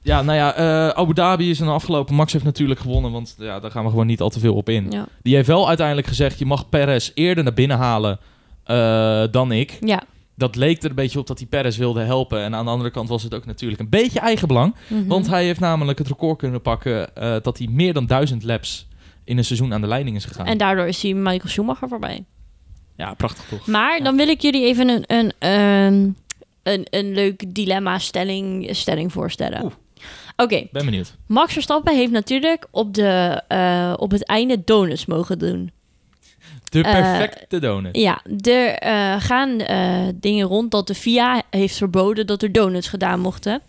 Ja, 0.03 0.23
nou 0.23 0.39
ja, 0.39 0.55
eh, 0.55 0.89
Abu 0.89 1.15
Dhabi 1.15 1.51
is 1.51 1.61
een 1.61 1.69
afgelopen. 1.69 2.15
Max 2.15 2.33
heeft 2.33 2.45
natuurlijk 2.45 2.81
gewonnen, 2.81 3.13
want 3.13 3.35
ja, 3.39 3.61
daar 3.61 3.71
gaan 3.71 3.85
we 3.85 3.91
gewoon 3.91 4.07
niet 4.07 4.21
al 4.21 4.29
te 4.29 4.41
veel 4.41 4.55
op 4.55 4.69
in. 4.69 4.91
Ja. 4.91 5.07
Die 5.23 5.35
heeft 5.35 5.49
wel 5.49 5.69
uiteindelijk 5.69 6.07
gezegd, 6.07 6.39
je 6.39 6.47
mag 6.47 6.69
Perez 6.69 7.11
eerder 7.15 7.45
naar 7.45 7.55
binnen 7.55 7.77
halen 7.77 8.19
eh, 8.65 9.23
dan 9.31 9.53
ik. 9.53 9.79
ja. 9.81 10.03
Dat 10.39 10.57
leek 10.57 10.83
er 10.83 10.89
een 10.89 10.95
beetje 10.95 11.19
op 11.19 11.27
dat 11.27 11.39
hij 11.39 11.47
Perez 11.47 11.77
wilde 11.77 12.01
helpen. 12.01 12.43
En 12.43 12.55
aan 12.55 12.65
de 12.65 12.71
andere 12.71 12.91
kant 12.91 13.09
was 13.09 13.23
het 13.23 13.35
ook 13.35 13.47
natuurlijk 13.47 13.81
een 13.81 13.89
beetje 13.89 14.21
eigenbelang. 14.21 14.75
Mhm. 14.87 15.07
Want 15.07 15.29
hij 15.29 15.45
heeft 15.45 15.61
namelijk 15.61 15.99
het 15.99 16.09
record 16.09 16.39
kunnen 16.39 16.63
pakken 16.63 17.17
eh, 17.17 17.37
dat 17.43 17.59
hij 17.59 17.67
meer 17.71 17.93
dan 17.93 18.07
duizend 18.07 18.43
laps 18.43 18.89
in 19.25 19.39
een 19.39 19.45
seizoen 19.45 19.73
aan 19.73 19.81
de 19.81 19.87
leiding 19.87 20.17
is 20.17 20.25
gegaan. 20.25 20.47
En 20.47 20.59
daardoor 20.59 20.87
is 20.87 21.03
hij 21.03 21.15
Michael 21.15 21.49
Schumacher 21.49 21.89
voorbij. 21.89 22.25
Ja, 22.97 23.15
prachtig 23.15 23.45
toch? 23.49 23.67
Maar 23.67 24.03
dan 24.03 24.17
wil 24.17 24.29
ik 24.29 24.41
jullie 24.41 24.65
even 24.65 24.89
een, 24.89 25.05
een, 25.07 25.33
een, 25.39 26.17
een, 26.63 26.87
een 26.91 27.13
leuk 27.13 27.55
dilemma-stelling 27.55 28.69
stelling 28.77 29.13
voorstellen. 29.13 29.65
Oeh. 29.65 29.73
Oké, 30.37 30.67
Ben 30.73 30.85
benieuwd. 30.85 31.17
Max 31.27 31.53
Verstappen 31.53 31.97
heeft 31.97 32.13
natuurlijk 32.13 32.67
op, 32.71 32.95
de, 32.95 33.43
eh, 33.49 33.95
op 33.97 34.11
het 34.11 34.27
einde 34.27 34.63
donuts 34.65 35.07
mogen 35.07 35.39
doen. 35.39 35.71
De 36.69 36.83
Eh, 36.83 36.93
perfecte 36.93 37.59
donut. 37.59 37.97
Ja, 37.97 38.23
er 38.41 38.69
eh, 38.75 39.15
gaan 39.21 39.59
eh, 39.61 40.09
dingen 40.15 40.47
rond 40.47 40.71
dat 40.71 40.87
de 40.87 40.95
FIA 40.95 41.43
heeft 41.51 41.77
verboden 41.77 42.27
dat 42.27 42.43
er 42.43 42.53
donuts 42.53 42.89
gedaan 42.89 43.21
mochten. 43.21 43.63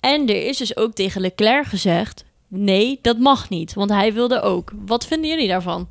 En 0.00 0.28
er 0.28 0.46
is 0.46 0.56
dus 0.56 0.76
ook 0.76 0.92
tegen 0.92 1.20
Leclerc 1.20 1.66
gezegd: 1.66 2.24
nee, 2.48 2.98
dat 3.02 3.18
mag 3.18 3.48
niet, 3.48 3.74
want 3.74 3.90
hij 3.90 4.12
wilde 4.12 4.40
ook. 4.40 4.72
Wat 4.86 5.06
vinden 5.06 5.30
jullie 5.30 5.48
daarvan? 5.48 5.88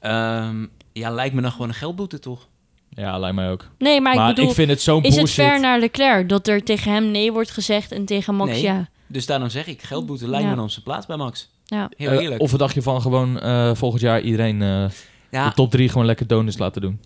Ehm, 0.00 0.66
ja, 0.92 1.10
lijkt 1.10 1.34
me 1.34 1.40
dan 1.42 1.52
gewoon 1.52 1.68
een 1.68 1.74
geldboete, 1.74 2.18
toch? 2.18 2.48
Ja, 2.90 3.18
lijkt 3.18 3.36
mij 3.36 3.50
ook. 3.50 3.68
Nee, 3.78 4.00
maar, 4.00 4.14
maar 4.14 4.28
ik 4.28 4.34
bedoel, 4.34 4.50
ik 4.50 4.56
vind 4.56 4.70
het 4.70 4.80
zo'n 4.82 5.02
is 5.02 5.14
bullshit. 5.14 5.36
het 5.36 5.46
fair 5.46 5.60
naar 5.60 5.78
Leclerc 5.78 6.28
dat 6.28 6.48
er 6.48 6.62
tegen 6.64 6.92
hem 6.92 7.10
nee 7.10 7.32
wordt 7.32 7.50
gezegd 7.50 7.92
en 7.92 8.04
tegen 8.04 8.34
Max 8.34 8.50
Nee. 8.50 8.62
ja? 8.62 8.88
Dus 9.06 9.26
daarom 9.26 9.48
zeg 9.48 9.66
ik, 9.66 9.82
geldboete 9.82 10.28
lijkt 10.28 10.42
Ja. 10.44 10.50
me 10.50 10.54
dan 10.56 10.64
op 10.64 10.70
zijn 10.70 10.84
plaats 10.84 11.06
bij 11.06 11.16
Max. 11.16 11.50
Ja. 11.66 11.90
Heel 11.96 12.10
Eh, 12.10 12.18
eerlijk. 12.22 12.40
of 12.40 12.50
dacht 12.52 12.74
je 12.74 12.82
van 12.82 13.00
gewoon 13.00 13.40
eh, 13.40 13.74
volgend 13.74 14.02
jaar 14.02 14.20
iedereen 14.20 14.62
eh, 14.62 14.84
ja, 15.30 15.48
de 15.48 15.54
top 15.54 15.70
drie 15.70 15.88
gewoon 15.88 16.06
lekker 16.06 16.26
donuts 16.26 16.58
laten 16.58 16.80
doen? 16.80 17.00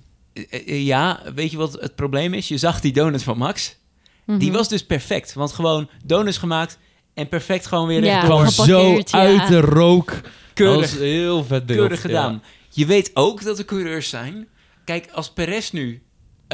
ja, 0.66 1.20
weet 1.34 1.50
je 1.50 1.56
wat 1.56 1.72
het 1.80 1.94
probleem 1.94 2.34
is? 2.34 2.48
Je 2.48 2.58
zag 2.58 2.80
die 2.80 2.92
donut 2.92 3.22
van 3.22 3.38
Max. 3.38 3.78
Die 4.26 4.36
Mhm. 4.48 4.56
was 4.56 4.68
dus 4.68 4.86
perfect. 4.86 5.32
Want 5.32 5.52
gewoon 5.52 5.88
donuts 6.04 6.36
gemaakt 6.38 6.78
en 7.14 7.28
perfect 7.28 7.66
gewoon 7.66 7.86
weer 7.86 8.04
Ja. 8.04 8.24
Kwam 8.24 8.48
zo 8.48 8.80
ja. 8.94 9.02
uit 9.10 9.48
de 9.48 9.60
rook. 9.60 10.06
Dat 10.10 10.22
Keurig, 10.54 10.80
was 10.90 10.98
heel 11.00 11.44
vet 11.44 11.66
beeld. 11.66 11.78
keurig 11.78 12.02
Ja. 12.02 12.08
gedaan. 12.08 12.42
Je 12.70 12.86
weet 12.86 13.10
ook 13.14 13.42
dat 13.44 13.58
er 13.58 13.64
coureurs 13.64 14.08
zijn. 14.08 14.46
Kijk, 14.84 15.08
als 15.12 15.30
Perez 15.32 15.70
nu 15.70 16.02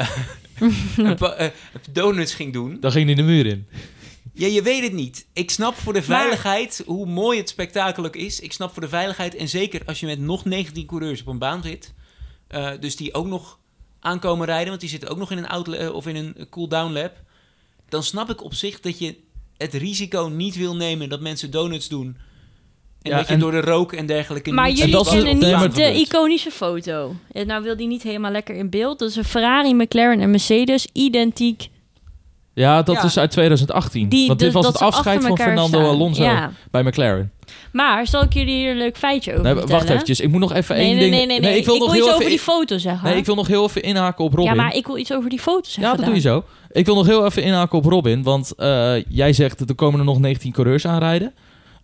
een 0.97 1.15
pa- 1.15 1.33
eh, 1.33 1.47
donuts 1.91 2.33
ging 2.33 2.53
doen. 2.53 2.77
Dan 2.79 2.91
ging 2.91 3.05
hij 3.05 3.15
de 3.15 3.21
muur 3.21 3.45
in. 3.45 3.67
Ja, 4.37 4.47
je 4.47 4.61
weet 4.61 4.83
het 4.83 4.93
niet. 4.93 5.27
Ik 5.33 5.51
snap 5.51 5.75
voor 5.75 5.93
de 5.93 5.99
Maar- 6.07 6.17
veiligheid 6.19 6.83
hoe 6.85 7.05
mooi 7.05 7.37
het 7.39 7.49
spektakel 7.49 8.05
ook 8.05 8.15
is. 8.15 8.39
Ik 8.39 8.53
snap 8.53 8.73
voor 8.73 8.81
de 8.81 8.89
veiligheid. 8.89 9.35
En 9.35 9.47
zeker 9.49 9.81
als 9.85 9.99
je 9.99 10.05
met 10.05 10.19
nog 10.19 10.45
19 10.45 10.85
coureurs 10.85 11.21
op 11.21 11.27
een 11.27 11.37
baan 11.39 11.63
zit. 11.63 11.93
eh, 12.47 12.69
dus 12.79 12.95
die 12.95 13.13
ook 13.13 13.27
nog 13.27 13.59
aankomen 13.99 14.45
rijden. 14.45 14.67
Want 14.67 14.79
die 14.81 14.89
zitten 14.89 15.09
ook 15.09 15.17
nog 15.17 15.31
in 15.31 15.37
een 15.37 15.47
outlet 15.47 15.91
of 15.91 16.07
in 16.07 16.15
een 16.15 16.47
cool-down 16.49 16.91
lab. 16.93 17.11
Dan 17.89 18.03
snap 18.03 18.29
ik 18.29 18.43
op 18.43 18.53
zich 18.53 18.79
dat 18.79 18.99
je 18.99 19.15
het 19.57 19.73
risico 19.73 20.27
niet 20.33 20.55
wil 20.55 20.75
nemen 20.75 21.09
dat 21.09 21.19
mensen 21.21 21.51
donuts 21.51 21.87
doen. 21.87 22.17
En 23.01 23.11
Ja, 23.11 23.17
dat 23.17 23.27
je 23.27 23.33
en- 23.33 23.39
door 23.39 23.51
de 23.51 23.61
rook 23.61 23.93
en 23.93 24.05
dergelijke 24.05 24.51
Maar 24.51 24.67
niet 24.67 24.77
jullie 24.77 24.93
dat 24.93 25.05
is- 25.05 25.11
kennen 25.11 25.33
niet 25.37 25.51
maar- 25.51 25.73
de 25.73 25.93
iconische 25.99 26.51
foto. 26.51 27.15
En 27.31 27.47
nou 27.47 27.63
wil 27.63 27.77
die 27.77 27.87
niet 27.87 28.03
helemaal 28.03 28.31
lekker 28.31 28.55
in 28.55 28.69
beeld. 28.69 28.99
Dat 28.99 29.09
is 29.09 29.15
een 29.15 29.23
Ferrari, 29.23 29.73
McLaren 29.73 30.19
en 30.19 30.29
Mercedes. 30.31 30.87
Identiek. 30.93 31.67
Ja, 32.57 32.81
dat 32.81 32.95
Ja. 32.95 33.03
is 33.03 33.17
uit 33.17 33.31
2018. 33.31 34.09
Die, 34.09 34.27
Want 34.27 34.39
dit 34.39 34.53
dus 34.53 34.63
was 34.63 34.73
het 34.73 34.79
afscheid 34.81 35.23
van 35.23 35.37
Fernando 35.37 35.67
staan. 35.79 35.89
Alonso 35.89 36.23
Ja. 36.23 36.51
bij 36.71 36.83
McLaren. 36.83 37.31
Maar 37.71 38.07
zal 38.07 38.23
ik 38.23 38.33
jullie 38.33 38.55
hier 38.55 38.71
een 38.71 38.77
leuk 38.77 38.97
feitje 38.97 39.31
over 39.31 39.43
Nee, 39.43 39.53
vertellen? 39.53 39.77
wacht 39.79 39.89
eventjes. 39.93 40.19
Ik 40.19 40.29
moet 40.29 40.39
nog 40.39 40.53
even 40.53 40.75
Nee, 40.75 40.85
één 40.85 40.95
nee, 40.95 41.03
ding... 41.03 41.15
nee, 41.15 41.25
nee, 41.25 41.39
nee. 41.39 41.57
ik 41.57 41.65
wil 41.65 41.77
nog 41.77 41.87
iets 41.87 41.95
heel 41.95 42.05
over 42.05 42.17
even... 42.19 42.29
die 42.29 42.39
foto 42.39 42.77
zeggen. 42.77 43.09
Nee, 43.09 43.17
ik 43.17 43.25
wil 43.25 43.35
nog 43.35 43.47
heel 43.47 43.63
even 43.63 43.81
inhaken 43.83 44.23
op 44.25 44.33
Robin. 44.33 44.45
Ja, 44.55 44.61
maar 44.61 44.75
ik 44.75 44.87
wil 44.87 44.97
iets 44.97 45.13
over 45.13 45.29
die 45.29 45.39
foto 45.39 45.63
zeggen. 45.69 45.83
Ja, 45.83 45.95
dat 45.95 46.05
doe 46.05 46.13
je 46.13 46.21
zo. 46.21 46.43
Ik 46.71 46.85
wil 46.85 46.95
nog 46.95 47.05
heel 47.05 47.25
even 47.25 47.43
inhaken 47.43 47.77
op 47.77 47.85
Robin. 47.85 48.23
Want 48.23 48.55
eh, 48.55 49.03
jij 49.09 49.33
zegt 49.33 49.59
dat 49.59 49.69
er 49.69 49.75
komen 49.75 49.99
er 49.99 50.05
nog 50.05 50.19
19 50.19 50.51
coureurs 50.51 50.87
aanrijden. 50.87 51.33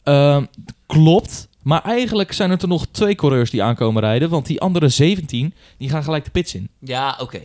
Ehm 0.04 0.44
klopt. 0.88 1.48
Maar 1.64 1.82
eigenlijk 1.84 2.32
zijn 2.32 2.52
er 2.52 2.62
er 2.62 2.68
nog 2.68 2.86
twee 2.92 3.16
coureurs 3.16 3.50
die 3.50 3.64
aankomen 3.64 4.02
rijden. 4.02 4.30
Want 4.30 4.46
die 4.46 4.62
andere 4.62 4.90
17, 4.90 5.54
die 5.78 5.90
gaan 5.90 6.04
gelijk 6.04 6.24
de 6.26 6.32
pits 6.32 6.56
in. 6.56 6.70
Ja, 6.80 7.18
oké. 7.22 7.40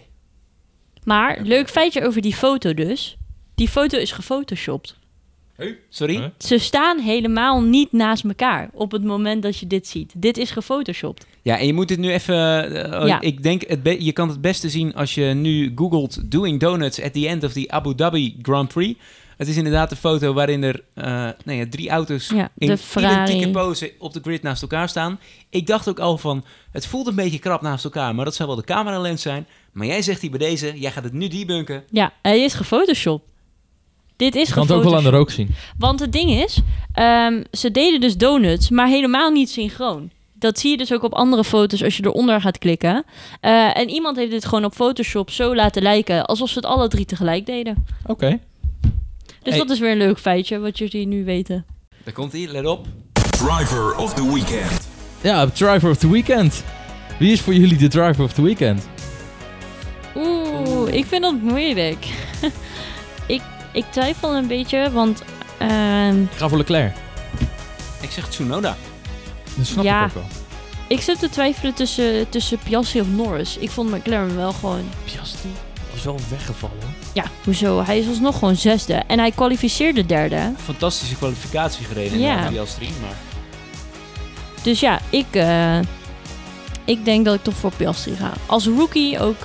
Maar 1.09 1.39
leuk 1.43 1.69
feitje 1.69 2.07
over 2.07 2.23
die 2.23 2.35
foto 2.35 2.75
dus. 2.75 3.17
Die 3.55 3.69
foto 3.69 3.99
is 3.99 4.13
gefotoshopt. 4.13 4.97
Sorry? 5.89 6.17
Huh? 6.17 6.25
Ze 6.39 6.59
staan 6.59 6.99
helemaal 6.99 7.63
niet 7.63 7.93
naast 7.93 8.25
elkaar 8.25 8.71
op 8.73 8.93
het 8.93 9.05
moment 9.05 9.43
dat 9.43 9.59
je 9.59 9.67
dit 9.67 9.87
ziet. 9.87 10.13
Dit 10.17 10.37
is 10.37 10.51
gefotoshopt. 10.51 11.27
Ja, 11.43 11.59
en 11.59 11.67
je 11.67 11.75
moet 11.75 11.89
dit 11.89 11.99
nu 11.99 12.13
even... 12.13 12.37
eh, 12.93 13.01
oh, 13.01 13.07
Ja. 13.07 13.21
Ik 13.21 13.43
denk, 13.43 13.69
het 13.69 13.83
be- 13.83 14.05
je 14.05 14.13
kan 14.13 14.29
het 14.29 14.41
beste 14.41 14.69
zien 14.69 14.95
als 14.95 15.15
je 15.15 15.25
nu 15.25 15.73
googelt... 15.75 16.31
Doing 16.31 16.61
Donuts 16.61 17.03
at 17.03 17.13
the 17.13 17.29
end 17.29 17.45
of 17.45 17.53
the 17.53 17.65
Abu 17.71 17.95
Dhabi 17.95 18.37
Grand 18.43 18.73
Prix. 18.73 19.01
Het 19.37 19.49
is 19.49 19.57
inderdaad 19.57 19.91
een 19.91 19.97
foto 19.97 20.33
waarin 20.33 20.63
er 20.63 20.83
nou 21.45 21.59
ja, 21.59 21.65
drie 21.71 21.91
auto's... 21.91 22.29
Ja, 22.35 22.51
in 22.59 22.69
de 22.69 22.79
identieke 22.97 23.51
pose 23.51 23.93
op 23.99 24.13
de 24.13 24.21
grid 24.23 24.43
naast 24.43 24.63
elkaar 24.63 24.89
staan. 24.89 25.21
Ik 25.51 25.67
dacht 25.67 25.89
ook 25.89 26.01
al 26.01 26.19
van, 26.19 26.45
het 26.73 26.87
voelt 26.87 27.07
een 27.07 27.15
beetje 27.15 27.39
krap 27.39 27.63
naast 27.63 27.85
elkaar... 27.85 28.15
maar 28.15 28.25
dat 28.25 28.35
zou 28.35 28.49
wel 28.49 28.59
de 28.59 28.65
cameralens 28.65 29.23
zijn. 29.23 29.47
Maar 29.79 29.87
jij 29.87 30.03
zegt 30.03 30.21
hier 30.21 30.31
bij 30.31 30.39
deze, 30.39 30.73
jij 30.79 30.91
gaat 30.91 31.05
het 31.05 31.13
nu 31.13 31.29
debunken. 31.29 31.85
Ja, 31.91 32.13
hij 32.23 32.41
is 32.41 32.55
gefotoshopt. 32.55 33.25
Dit 34.17 34.35
is 34.35 34.49
Je 34.49 34.55
kan 34.55 34.63
het 34.63 34.73
ook 34.73 34.83
wel 34.83 34.97
aan 34.97 35.03
de 35.03 35.11
rook 35.11 35.31
zien. 35.31 35.55
Want 35.79 36.01
het 36.01 36.13
ding 36.13 36.31
is, 36.31 36.61
ehm, 36.93 37.43
ze 37.53 37.71
deden 37.71 38.01
dus 38.01 38.17
donuts, 38.17 38.71
maar 38.71 38.89
helemaal 38.89 39.31
niet 39.31 39.51
synchroon. 39.51 40.11
Dat 40.35 40.59
zie 40.59 40.71
je 40.71 40.77
dus 40.77 40.93
ook 40.93 41.03
op 41.03 41.13
andere 41.13 41.45
foto's 41.45 41.83
als 41.83 41.97
je 41.97 42.05
eronder 42.07 42.41
gaat 42.41 42.59
klikken. 42.59 43.05
Eh, 43.41 43.77
en 43.79 43.89
iemand 43.89 44.17
heeft 44.17 44.31
dit 44.31 44.45
gewoon 44.45 44.65
op 44.65 44.75
Photoshop 44.75 45.31
zo 45.31 45.55
laten 45.55 45.83
lijken 45.83 46.27
alsof 46.27 46.49
ze 46.49 46.55
het 46.55 46.67
alle 46.67 46.89
drie 46.89 47.05
tegelijk 47.05 47.47
deden. 47.47 47.87
Oké. 48.07 48.39
Dus 49.43 49.55
Hey. 49.55 49.59
dat 49.59 49.71
is 49.71 49.79
weer 49.79 49.91
een 49.91 49.99
leuk 49.99 50.19
feitje 50.19 50.59
wat 50.59 50.79
jullie 50.79 51.07
nu 51.07 51.25
weten. 51.25 51.67
Daar 52.05 52.15
komt 52.15 52.33
hij, 52.33 52.47
let 52.47 52.67
op. 52.67 52.87
Driver 53.31 53.97
of 53.97 54.15
the 54.15 54.33
weekend. 54.33 54.89
Ja, 55.23 55.47
driver 55.47 55.91
of 55.91 55.97
the 55.97 56.11
weekend. 56.11 56.65
Wie 57.19 57.33
is 57.33 57.41
voor 57.41 57.55
jullie 57.55 57.77
de 57.77 57.89
driver 57.89 58.25
of 58.25 58.33
the 58.33 58.43
weekend? 58.43 58.89
Oeh, 60.67 60.93
ik 60.93 61.07
vind 61.07 61.23
dat 61.23 61.35
moeilijk. 61.43 62.07
ik, 63.27 63.43
ik 63.73 63.85
twijfel 63.91 64.37
een 64.37 64.47
beetje, 64.47 64.91
want 64.93 65.23
ehm, 65.59 66.23
Ik 66.23 66.29
ga 66.37 66.49
voor 66.49 66.59
Leclerc. 66.59 66.93
Ik 68.01 68.11
zeg 68.11 68.29
Tsunoda. 68.29 68.77
Dat 69.57 69.67
snap 69.67 69.85
Ja. 69.85 69.99
ik 70.01 70.07
ook 70.07 70.15
wel. 70.15 70.27
ik 70.89 71.01
zit 71.01 71.19
te 71.19 71.29
twijfelen 71.29 71.75
tussen, 71.75 72.29
tussen 72.29 72.59
Piastri 72.59 73.01
of 73.01 73.07
Norris. 73.09 73.57
Ik 73.59 73.71
vond 73.71 73.91
McLaren 73.91 74.37
wel 74.37 74.53
gewoon... 74.53 74.83
Piastri 75.05 75.49
is 75.95 76.05
wel 76.05 76.19
weggevallen. 76.31 76.77
Ja, 77.13 77.25
hoezo? 77.45 77.85
Hij 77.85 77.99
is 77.99 78.09
alsnog 78.09 78.39
gewoon 78.39 78.57
zesde. 78.57 78.95
En 78.95 79.19
hij 79.19 79.31
kwalificeerde 79.31 80.07
derde. 80.07 80.53
Fantastische 80.65 81.15
kwalificatie 81.17 81.85
gereden 81.85 82.19
Ja. 82.19 82.39
in 82.39 82.45
de 82.47 82.51
Piastri, 82.53 82.89
maar... 83.01 83.17
Dus 84.63 84.81
ja, 84.81 85.01
ik, 85.11 85.27
eh, 85.31 85.79
ik 86.89 87.05
denk 87.05 87.25
dat 87.25 87.35
ik 87.35 87.43
toch 87.43 87.55
voor 87.55 87.73
Piastri 87.77 88.15
ga. 88.17 88.33
Als 88.47 88.67
rookie 88.67 89.21
ook 89.21 89.37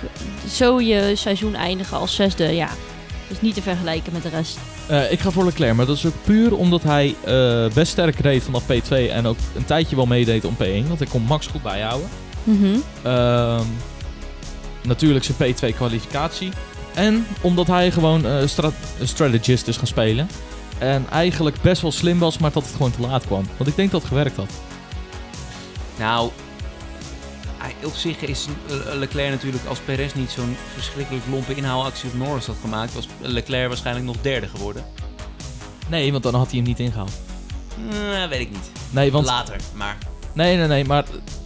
zo 0.50 0.82
je 0.82 1.12
seizoen 1.16 1.56
eindigen 1.56 1.98
als 1.98 2.16
zesde, 2.16 2.56
ja. 2.56 2.70
Dus 3.28 3.42
niet 3.42 3.54
te 3.54 3.62
vergelijken 3.62 4.14
met 4.14 4.24
de 4.24 4.30
rest. 4.30 4.58
Eh, 4.88 5.12
ik 5.12 5.20
ga 5.20 5.32
voor 5.32 5.46
Leclerc, 5.46 5.76
maar 5.76 5.86
dat 5.86 5.98
is 5.98 6.06
ook 6.06 6.24
puur 6.24 6.56
omdat 6.56 6.84
hij 6.84 7.16
eh, 7.24 7.74
best 7.74 7.92
sterk 7.92 8.20
reed 8.20 8.44
vanaf 8.44 8.64
P2 8.64 9.12
en 9.12 9.26
ook 9.26 9.38
een 9.56 9.66
tijdje 9.66 9.96
wel 9.96 10.06
meedeed 10.06 10.46
om 10.46 10.56
P1. 10.56 10.88
Want 10.88 11.00
hij 11.00 11.08
kon 11.08 11.22
Max 11.22 11.48
goed 11.48 11.64
bijhouden. 11.64 12.10
Mhm. 12.44 12.76
Ehm, 13.02 13.66
natuurlijk 14.84 15.26
zijn 15.26 15.38
P2 15.38 15.76
kwalificatie. 15.76 16.52
En 16.94 17.26
omdat 17.42 17.68
hij 17.68 17.92
gewoon 17.92 18.26
eh, 18.26 18.36
stra 18.46 18.72
een 19.00 19.08
strategist 19.08 19.68
is 19.68 19.78
gaan 19.78 19.88
spelen. 19.88 20.28
En 20.78 21.06
eigenlijk 21.10 21.62
best 21.62 21.82
wel 21.82 21.92
slim 21.92 22.20
was, 22.20 22.38
maar 22.38 22.52
dat 22.52 22.64
het 22.64 22.72
gewoon 22.72 22.92
te 22.92 23.02
laat 23.02 23.26
kwam. 23.26 23.46
Want 23.58 23.70
ik 23.70 23.76
denk 23.76 23.92
dat 23.92 24.02
het 24.02 24.10
gewerkt 24.10 24.36
had. 24.36 24.50
Nou, 25.98 26.30
op 27.84 27.94
zich 27.96 28.22
is 28.22 28.48
Leclerc 28.94 29.30
natuurlijk 29.30 29.66
als 29.66 29.80
Perez 29.80 30.14
niet 30.14 30.32
zo'n 30.32 30.56
verschrikkelijk 30.74 31.24
lompe 31.30 31.56
inhaalactie 31.56 32.10
op 32.10 32.16
Norris 32.16 32.46
had 32.46 32.56
gemaakt, 32.62 32.94
was 32.94 33.08
Leclerc 33.22 33.68
waarschijnlijk 33.68 34.06
nog 34.06 34.16
derde 34.22 34.48
geworden. 34.48 34.86
Nee, 35.88 36.12
want 36.12 36.24
dan 36.24 36.36
had 36.36 36.48
hij 36.48 36.56
hem 36.56 36.68
niet 36.68 36.80
ingehaald. 36.80 37.12
Eh, 37.90 38.30
weet 38.30 38.40
ik 38.40 38.52
niet. 38.52 38.72
Nee, 38.90 39.12
want 39.12 39.26
Later, 39.26 39.56
maar... 39.74 39.98
Nee, 40.34 40.58
nee, 40.58 40.68
nee, 40.68 40.86
maar 40.86 41.04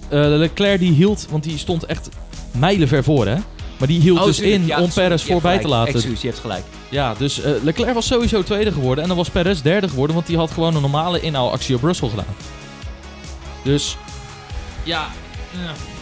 eh, 0.09 0.19
Leclerc 0.19 0.79
die 0.79 0.91
hield, 0.91 1.27
want 1.29 1.43
die 1.43 1.57
stond 1.57 1.85
echt 1.85 2.09
mijlenver 2.51 3.03
voor, 3.03 3.27
hè? 3.27 3.35
Maar 3.77 3.87
die 3.87 3.99
hield 3.99 4.19
Oh, 4.19 4.25
dus 4.25 4.39
in 4.39 4.65
ja, 4.65 4.81
om 4.81 4.93
Perez 4.93 5.23
voorbij 5.23 5.59
te 5.59 5.67
laten. 5.67 5.93
Excuus, 5.93 6.21
je 6.21 6.27
hebt 6.27 6.39
gelijk. 6.39 6.63
Ja, 6.89 7.13
dus 7.13 7.41
eh, 7.41 7.51
Leclerc 7.63 7.93
was 7.93 8.05
sowieso 8.05 8.43
tweede 8.43 8.71
geworden 8.71 9.01
en 9.01 9.07
dan 9.07 9.17
was 9.17 9.29
Perez 9.29 9.61
derde 9.61 9.89
geworden, 9.89 10.15
want 10.15 10.27
die 10.27 10.37
had 10.37 10.51
gewoon 10.51 10.75
een 10.75 10.81
normale 10.81 11.19
inhaalactie 11.19 11.75
op 11.75 11.83
Russell 11.83 12.09
gedaan. 12.09 12.35
Dus, 13.63 13.97
ja, 14.83 15.07
ja. 15.51 15.96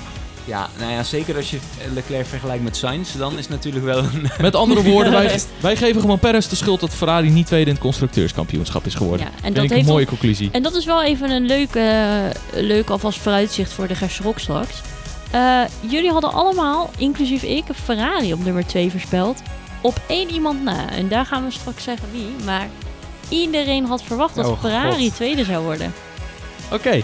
Ja, 0.45 0.69
nou 0.79 0.91
ja, 0.91 1.03
zeker 1.03 1.35
als 1.35 1.49
je 1.51 1.57
Leclerc 1.93 2.25
vergelijkt 2.25 2.63
met 2.63 2.75
Sainz, 2.77 3.13
dan 3.17 3.31
is 3.31 3.37
het 3.37 3.49
natuurlijk 3.49 3.85
wel 3.85 3.97
een... 3.97 4.29
met 4.41 4.55
andere 4.55 4.83
woorden, 4.91 5.11
wij, 5.11 5.39
wij 5.59 5.75
geven 5.75 6.01
gewoon 6.01 6.19
Perez 6.19 6.47
de 6.47 6.55
schuld 6.55 6.79
dat 6.79 6.93
Ferrari 6.93 7.29
niet 7.29 7.45
tweede 7.45 7.65
in 7.65 7.73
het 7.73 7.83
constructeurskampioenschap 7.83 8.85
is 8.85 8.95
geworden. 8.95 9.25
Ja, 9.25 9.31
en 9.31 9.41
Vind 9.41 9.55
dat 9.55 9.63
ik 9.63 9.69
heeft 9.71 9.85
een 9.85 9.91
mooie 9.91 10.05
conclusie. 10.05 10.49
En 10.51 10.63
dat 10.63 10.75
is 10.75 10.85
wel 10.85 11.03
even 11.03 11.29
een 11.31 11.45
leuk, 11.45 11.75
eh, 11.75 11.95
leuk 12.53 12.89
alvast 12.89 13.19
vooruitzicht 13.19 13.71
voor 13.73 13.87
de 13.87 13.95
Gersrok 13.95 14.39
straks. 14.39 14.81
Eh, 15.31 15.61
jullie 15.79 16.11
hadden 16.11 16.33
allemaal, 16.33 16.89
inclusief 16.97 17.43
ik, 17.43 17.63
Ferrari 17.83 18.33
op 18.33 18.43
nummer 18.43 18.65
2 18.65 18.91
voorspeld. 18.91 19.41
Op 19.81 19.99
één 20.07 20.29
iemand 20.31 20.63
na. 20.63 20.89
En 20.91 21.07
daar 21.07 21.25
gaan 21.25 21.45
we 21.45 21.51
straks 21.51 21.83
zeggen 21.83 22.07
wie. 22.11 22.45
Maar 22.45 22.67
iedereen 23.29 23.85
had 23.85 24.03
verwacht 24.03 24.35
dat 24.35 24.45
Oh, 24.45 24.59
Ferrari 24.61 25.03
God. 25.05 25.15
tweede 25.15 25.43
zou 25.43 25.63
worden. 25.63 25.93
Oké. 26.71 27.01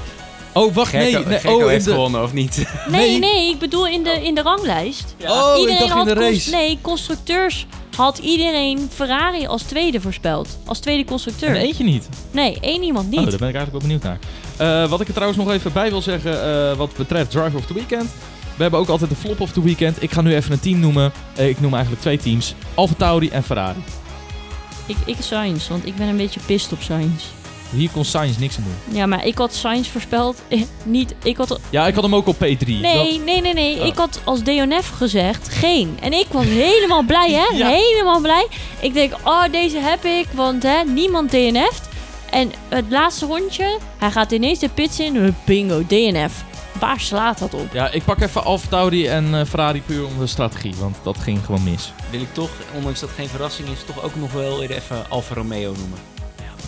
Oh, 0.54 0.74
wacht, 0.74 0.94
nee. 0.94 1.14
Gekko, 1.14 1.30
nee 1.30 1.40
Gekko 1.40 1.58
oh, 1.58 1.68
heeft 1.68 1.86
de... 1.86 1.92
gewonnen, 1.92 2.24
of 2.24 2.34
niet? 2.34 2.66
Nee, 2.88 3.20
Nee. 3.20 3.50
ik 3.50 3.60
bedoel 3.60 3.88
in 3.88 4.04
de, 4.04 4.26
in 4.26 4.36
de 4.36 4.42
ranglijst. 4.42 5.16
Oh, 5.28 5.52
ik 5.54 5.60
iedereen 5.60 5.80
dacht 5.80 5.92
in 5.92 5.98
had 5.98 6.08
de 6.08 6.14
race. 6.14 6.50
Nee, 6.50 6.78
constructeurs 6.82 7.66
had 7.96 8.18
iedereen 8.18 8.90
Ferrari 8.94 9.48
als 9.48 9.62
tweede 9.62 10.02
voorspeld. 10.02 10.58
Als 10.66 10.80
tweede 10.80 11.06
constructeur. 11.06 11.50
En 11.50 11.56
eentje 11.56 11.84
niet. 11.84 12.10
Nee, 12.32 12.58
één 12.62 12.84
iemand 12.84 13.10
niet. 13.10 13.20
Oh, 13.20 13.30
daar 13.30 13.38
ben 13.38 13.50
ik 13.50 13.56
eigenlijk 13.56 13.72
wel 13.72 13.98
benieuwd 14.00 14.04
naar. 14.04 14.20
Eh, 14.84 14.90
wat 14.90 15.02
ik 15.02 15.08
er 15.08 15.14
trouwens 15.14 15.44
nog 15.44 15.52
even 15.52 15.74
bij 15.74 15.90
wil 15.90 16.02
zeggen, 16.02 16.44
eh, 16.44 16.78
wat 16.78 16.96
betreft 16.96 17.32
Driver 17.32 17.56
of 17.58 17.66
the 17.66 17.74
Weekend. 17.74 18.10
We 18.56 18.62
hebben 18.62 18.80
ook 18.80 18.90
altijd 18.90 19.10
de 19.10 19.16
flop 19.16 19.40
of 19.40 19.52
the 19.52 19.64
weekend. 19.64 20.04
Ik 20.04 20.12
ga 20.12 20.22
nu 20.22 20.36
even 20.36 20.52
een 20.52 20.60
team 20.60 20.80
noemen. 20.80 21.12
Eh, 21.36 21.50
ik 21.50 21.62
noem 21.62 21.74
eigenlijk 21.74 22.02
twee 22.02 22.18
teams. 22.18 22.56
Alfa 22.74 22.94
Tauri 22.98 23.30
en 23.30 23.44
Ferrari. 23.44 23.84
Ik, 24.86 24.98
ik 25.06 25.16
Sainz, 25.20 25.68
want 25.68 25.86
ik 25.86 25.96
ben 25.96 26.08
een 26.08 26.18
beetje 26.18 26.40
pist 26.46 26.72
op 26.72 26.82
Sainz. 26.82 27.24
Hier 27.72 27.90
kon 27.90 28.06
Sainz 28.06 28.38
niks 28.38 28.58
aan 28.58 28.64
doen. 28.64 28.96
Ja, 28.98 29.06
maar 29.06 29.26
ik 29.26 29.38
had 29.38 29.54
Sainz 29.54 29.88
voorspeld. 29.88 30.42
Eh, 30.48 30.62
niet, 30.84 31.16
ik 31.24 31.38
had... 31.38 31.60
Ja, 31.70 31.88
ik 31.88 31.94
had 31.94 32.04
hem 32.04 32.16
ook 32.16 32.28
op 32.28 32.36
P3. 32.36 32.40
Nee, 32.68 32.82
Dat- 33.18 33.26
nee, 33.26 33.42
nee, 33.42 33.54
nee. 33.54 33.80
Oh. 33.80 33.86
Ik 33.86 33.96
had 33.96 34.22
als 34.24 34.40
DNF 34.44 34.90
gezegd 34.90 35.50
geen. 35.50 35.98
En 36.02 36.14
ik 36.14 36.26
was 36.32 36.46
helemaal 36.46 37.04
blij, 37.04 37.32
hè? 37.32 37.56
Ja. 37.58 37.68
Helemaal 37.68 38.22
blij. 38.22 38.48
Ik 38.80 38.94
denk, 38.94 39.14
oh, 39.24 39.44
deze 39.52 39.78
heb 39.78 40.06
ik, 40.06 40.26
want 40.34 40.64
hè, 40.64 40.84
niemand 40.84 41.32
DNF't. 41.32 41.90
En 42.30 42.52
het 42.70 42.86
laatste 42.90 43.26
rondje, 43.26 43.78
hij 43.98 44.12
gaat 44.12 44.32
ineens 44.32 44.60
de 44.60 44.70
pits 44.70 45.00
in. 45.00 45.16
eh, 45.16 45.30
Bingo, 45.46 45.84
DNF. 45.88 46.44
Waar 46.80 47.00
slaat 47.00 47.40
dat 47.40 47.54
op? 47.54 47.68
ja, 47.74 47.92
ik 47.92 48.04
pak 48.04 48.22
even 48.22 48.44
Alfa 48.44 48.68
Tauri 48.70 49.08
en 49.08 49.36
eh, 49.40 49.46
Ferrari 49.46 49.82
puur 49.82 50.06
om 50.06 50.20
de 50.20 50.28
strategie. 50.28 50.74
Want 50.80 50.96
dat 51.04 51.18
ging 51.18 51.46
gewoon 51.46 51.64
mis. 51.64 51.94
Wil 52.10 52.22
ik 52.22 52.34
toch, 52.34 52.50
ondanks 52.76 53.00
dat 53.00 53.10
het 53.10 53.18
geen 53.18 53.28
verrassing 53.30 53.68
is, 53.70 53.78
toch 53.86 54.04
ook 54.04 54.16
nog 54.16 54.32
wel 54.32 54.62
even 54.64 55.06
Alfa 55.10 55.34
Romeo 55.34 55.74
noemen. 55.78 56.00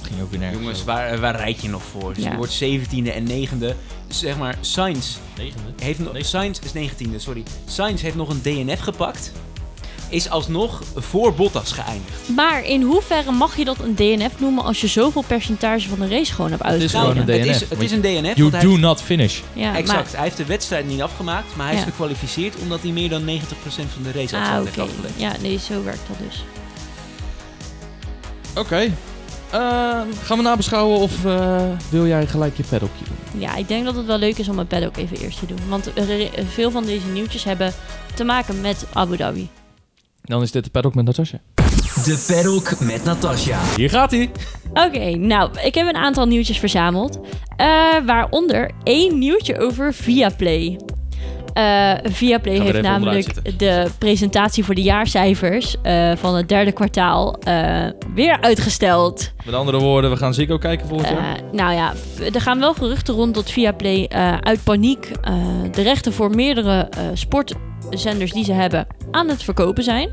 Dat 0.03 0.11
ging 0.11 0.21
ook 0.23 0.29
weer 0.31 0.39
nergens 0.39 0.59
Jongens, 0.59 0.79
over. 0.79 0.93
waar, 0.93 1.19
waar 1.19 1.35
rijd 1.35 1.61
je 1.61 1.69
nog 1.69 1.81
voor? 1.91 2.13
Dus 2.13 2.23
Ja. 2.23 2.31
Je 2.31 2.37
wordt 2.37 2.63
17e 2.63 3.13
en 3.13 3.27
9e. 3.27 3.75
Zeg 4.07 4.37
maar, 4.37 4.57
Sainz 4.61 5.15
Negende. 5.37 5.69
heeft 5.81 5.99
nog... 5.99 6.13
Sainz 6.17 6.59
is 6.73 6.89
19e, 6.89 7.15
sorry. 7.17 7.43
Sainz 7.65 8.01
heeft 8.01 8.15
nog 8.15 8.29
een 8.29 8.41
DNF 8.41 8.79
gepakt. 8.79 9.31
Is 10.09 10.29
alsnog 10.29 10.81
voor 10.95 11.33
Bottas 11.33 11.71
geëindigd. 11.71 12.29
Maar 12.35 12.65
in 12.65 12.81
hoeverre 12.81 13.31
mag 13.31 13.57
je 13.57 13.65
dat 13.65 13.79
een 13.79 13.95
DNF 13.95 14.39
noemen 14.39 14.63
als 14.63 14.81
je 14.81 14.87
zoveel 14.87 15.23
percentage 15.27 15.89
van 15.89 15.99
de 15.99 16.07
race 16.07 16.33
gewoon 16.33 16.51
hebt 16.51 16.63
is 16.63 16.69
uitgehouden? 16.69 17.23
gewoon 17.23 17.35
een 17.35 17.39
het 17.39 17.47
DNF, 17.47 17.61
is, 17.61 17.69
het 17.69 17.81
is 17.81 17.91
een 17.91 18.01
DNF. 18.01 18.35
You 18.37 18.49
do 18.51 18.57
heeft- 18.57 18.81
not 18.81 19.01
finish. 19.01 19.39
Ja, 19.53 19.75
Exact. 19.75 20.11
Hij 20.13 20.23
heeft 20.23 20.37
de 20.37 20.45
wedstrijd 20.45 20.87
niet 20.87 21.01
afgemaakt, 21.01 21.55
maar 21.55 21.67
hij 21.67 21.75
is 21.75 21.83
gekwalificeerd 21.83 22.55
omdat 22.61 22.81
hij 22.81 22.91
meer 22.91 23.09
dan 23.09 23.21
90% 23.25 23.29
van 23.65 24.03
de 24.03 24.11
race 24.11 24.35
ah, 24.37 24.57
heeft 24.57 24.79
afgelegd. 24.79 25.13
Ja, 25.17 25.31
nee, 25.41 25.59
zo 25.59 25.83
werkt 25.83 26.07
dat 26.07 26.17
dus. 26.29 26.43
Oké. 28.55 28.75
Eh, 28.75 28.91
gaan 30.23 30.37
we 30.37 30.43
nabeschouwen 30.43 30.99
of 30.99 31.25
eh, 31.25 31.61
wil 31.89 32.07
jij 32.07 32.27
gelijk 32.27 32.57
je 32.57 32.63
paddockje 32.69 33.05
doen? 33.05 33.41
Ja, 33.41 33.55
ik 33.55 33.67
denk 33.67 33.85
dat 33.85 33.95
het 33.95 34.05
wel 34.05 34.17
leuk 34.17 34.37
is 34.37 34.49
om 34.49 34.55
mijn 34.55 34.67
paddock 34.67 34.97
even 34.97 35.17
eerst 35.17 35.39
te 35.39 35.45
doen. 35.45 35.59
Want 35.69 35.91
veel 36.47 36.71
van 36.71 36.85
deze 36.85 37.07
nieuwtjes 37.07 37.43
hebben 37.43 37.73
te 38.13 38.23
maken 38.23 38.61
met 38.61 38.85
Abu 38.93 39.17
Dhabi. 39.17 39.49
Dan 40.21 40.41
is 40.41 40.51
dit 40.51 40.63
de 40.63 40.69
paddock 40.69 40.95
met 40.95 41.05
Natasja. 41.05 41.39
De 42.05 42.23
Paddock 42.27 42.79
met 42.79 43.03
Natasja. 43.03 43.59
Hier 43.75 43.89
gaat 43.89 44.11
hij. 44.11 44.31
Oké, 44.73 45.15
nou, 45.15 45.59
ik 45.59 45.75
heb 45.75 45.87
een 45.87 45.95
aantal 45.95 46.25
nieuwtjes 46.25 46.57
verzameld. 46.59 47.19
Eh, 47.55 47.67
waaronder 48.05 48.71
één 48.83 49.19
nieuwtje 49.19 49.59
over 49.59 49.93
Viaplay. 49.93 50.79
Eh 51.53 51.93
Viaplay 52.03 52.59
heeft 52.59 52.81
namelijk 52.81 53.57
de 53.59 53.87
presentatie 53.97 54.63
voor 54.63 54.75
de 54.75 54.81
jaarcijfers 54.81 55.75
eh, 55.81 56.11
van 56.15 56.35
het 56.35 56.49
derde 56.49 56.71
kwartaal 56.71 57.35
eh, 57.39 57.85
weer 58.13 58.37
uitgesteld. 58.41 59.31
Met 59.45 59.55
andere 59.55 59.79
woorden, 59.79 60.09
we 60.09 60.17
gaan 60.17 60.33
Ziggo 60.33 60.57
kijken 60.57 60.87
volgend 60.87 61.09
jaar. 61.09 61.39
Nou 61.51 61.73
ja, 61.73 61.93
er 62.33 62.41
gaan 62.41 62.59
wel 62.59 62.73
geruchten 62.73 63.13
rond 63.13 63.33
dat 63.35 63.51
Viaplay 63.51 64.07
uit 64.39 64.63
paniek 64.63 65.11
de 65.71 65.81
rechten 65.81 66.13
voor 66.13 66.29
meerdere 66.29 66.89
sportzenders 67.13 68.31
die 68.31 68.43
ze 68.43 68.53
hebben 68.53 68.87
aan 69.11 69.29
het 69.29 69.43
verkopen 69.43 69.83
zijn. 69.83 70.09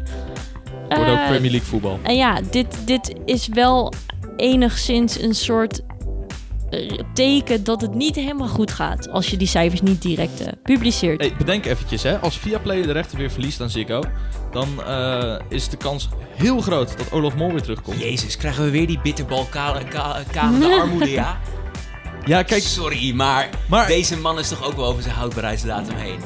Wordt 0.89 1.11
ook 1.11 1.27
Premier 1.27 1.51
League 1.51 1.69
voetbal. 1.69 1.99
En 2.03 2.17
ja, 2.17 2.41
dit, 2.51 2.87
dit 2.87 3.15
is 3.25 3.49
wel 3.49 3.93
enigszins 4.37 5.21
een 5.21 5.35
soort 5.35 5.81
teken 7.15 7.65
dat 7.65 7.81
het 7.81 7.95
niet 7.95 8.15
helemaal 8.17 8.49
goed 8.49 8.71
gaat 8.71 9.11
als 9.11 9.31
je 9.31 9.37
die 9.37 9.49
cijfers 9.49 9.81
niet 9.83 10.03
direct 10.03 10.41
eh, 10.41 10.53
publiceert. 10.63 11.21
Hey, 11.21 11.33
bedenk 11.39 11.65
eventjes, 11.67 12.03
hè. 12.03 12.19
Als 12.19 12.39
Viaplay 12.39 12.83
de 12.83 12.93
rechten 12.93 13.19
weer 13.19 13.31
verliest 13.31 13.61
aan 13.61 13.71
Ziggo... 13.71 14.03
dan 14.53 14.83
eh, 14.87 15.35
is 15.49 15.69
de 15.69 15.77
kans 15.77 16.09
heel 16.37 16.61
groot 16.61 16.99
dat 16.99 17.13
Olaf 17.13 17.35
Mol 17.35 17.51
weer 17.53 17.63
terugkomt. 17.63 18.01
Jezus, 18.01 18.37
krijgen 18.37 18.65
we 18.65 18.71
weer 18.71 18.87
die 18.87 19.01
bitterbal 19.03 19.45
ka- 19.51 19.81
ka- 19.89 20.23
kalende 20.33 20.67
armoede, 20.81 21.11
ja? 21.11 21.41
Ja, 22.25 22.43
kijk, 22.43 22.63
Sorry, 22.63 23.15
maar, 23.15 23.49
maar 23.69 23.87
deze 23.87 24.17
man 24.17 24.39
is 24.39 24.49
toch 24.49 24.65
ook 24.65 24.77
wel 24.77 24.87
over 24.87 25.03
zijn 25.03 25.15
houdbaarheidsdatum 25.15 25.97
heen. 25.97 26.19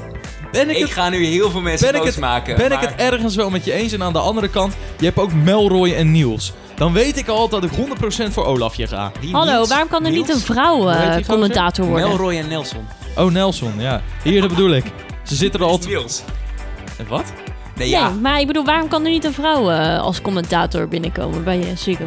ben 0.53 0.71
ik 0.71 0.77
Ik 0.77 0.83
het 0.83 0.91
ga 0.93 1.09
nu 1.09 1.25
heel 1.27 1.51
veel 1.51 1.61
mensen 1.61 1.87
ben 1.87 1.95
ik, 1.97 2.01
boos 2.01 2.11
het, 2.11 2.21
maken. 2.21 2.57
ben 2.57 2.73
ik 2.73 2.79
het 2.81 2.95
ergens 2.97 3.35
wel 3.35 3.51
met 3.51 3.65
je 3.65 3.73
eens. 3.73 3.93
En 3.93 4.03
aan 4.03 4.13
de 4.13 4.19
andere 4.19 4.49
kant, 4.49 4.75
je 4.99 5.05
hebt 5.05 5.19
ook 5.19 5.33
Melroy 5.33 5.93
en 5.93 6.11
Niels. 6.13 6.53
Dan 6.77 6.93
weet 6.93 7.17
ik 7.17 7.29
al 7.29 7.49
dat 7.49 7.65
ik 7.65 7.71
100% 7.71 8.33
voor 8.33 8.45
Olafje 8.45 8.87
ga. 8.87 9.13
Hallo, 9.33 9.53
Niels? 9.53 9.69
waarom 9.69 9.89
kan 9.89 10.05
er 10.05 10.11
niet 10.11 10.29
een 10.29 10.39
vrouw 10.41 10.89
eh, 10.89 11.27
commentator 11.29 11.87
worden? 11.87 12.09
Melroy 12.09 12.37
en 12.37 12.49
Nelson. 12.49 12.87
Oh, 13.17 13.33
Nelson, 13.33 13.73
ja. 13.79 14.03
Hier, 14.23 14.41
dat 14.41 14.51
bedoel 14.51 14.71
ik. 14.71 14.85
Ze 15.23 15.35
zitten 15.35 15.61
er 15.61 15.67
al... 15.67 15.81
Niels. 15.87 16.23
En 16.99 17.07
Wat? 17.09 17.33
Nee, 17.77 17.89
ja. 17.89 18.09
Nee, 18.09 18.19
maar 18.21 18.41
ik 18.41 18.47
bedoel, 18.47 18.65
waarom 18.65 18.89
kan 18.89 19.05
er 19.05 19.11
niet 19.11 19.25
een 19.25 19.33
vrouw 19.33 19.71
eh, 19.71 20.01
als 20.01 20.23
commentator 20.23 20.89
binnenkomen 20.89 21.45
bij 21.45 21.59
uh, 21.59 21.77
Ziggo? 21.77 22.05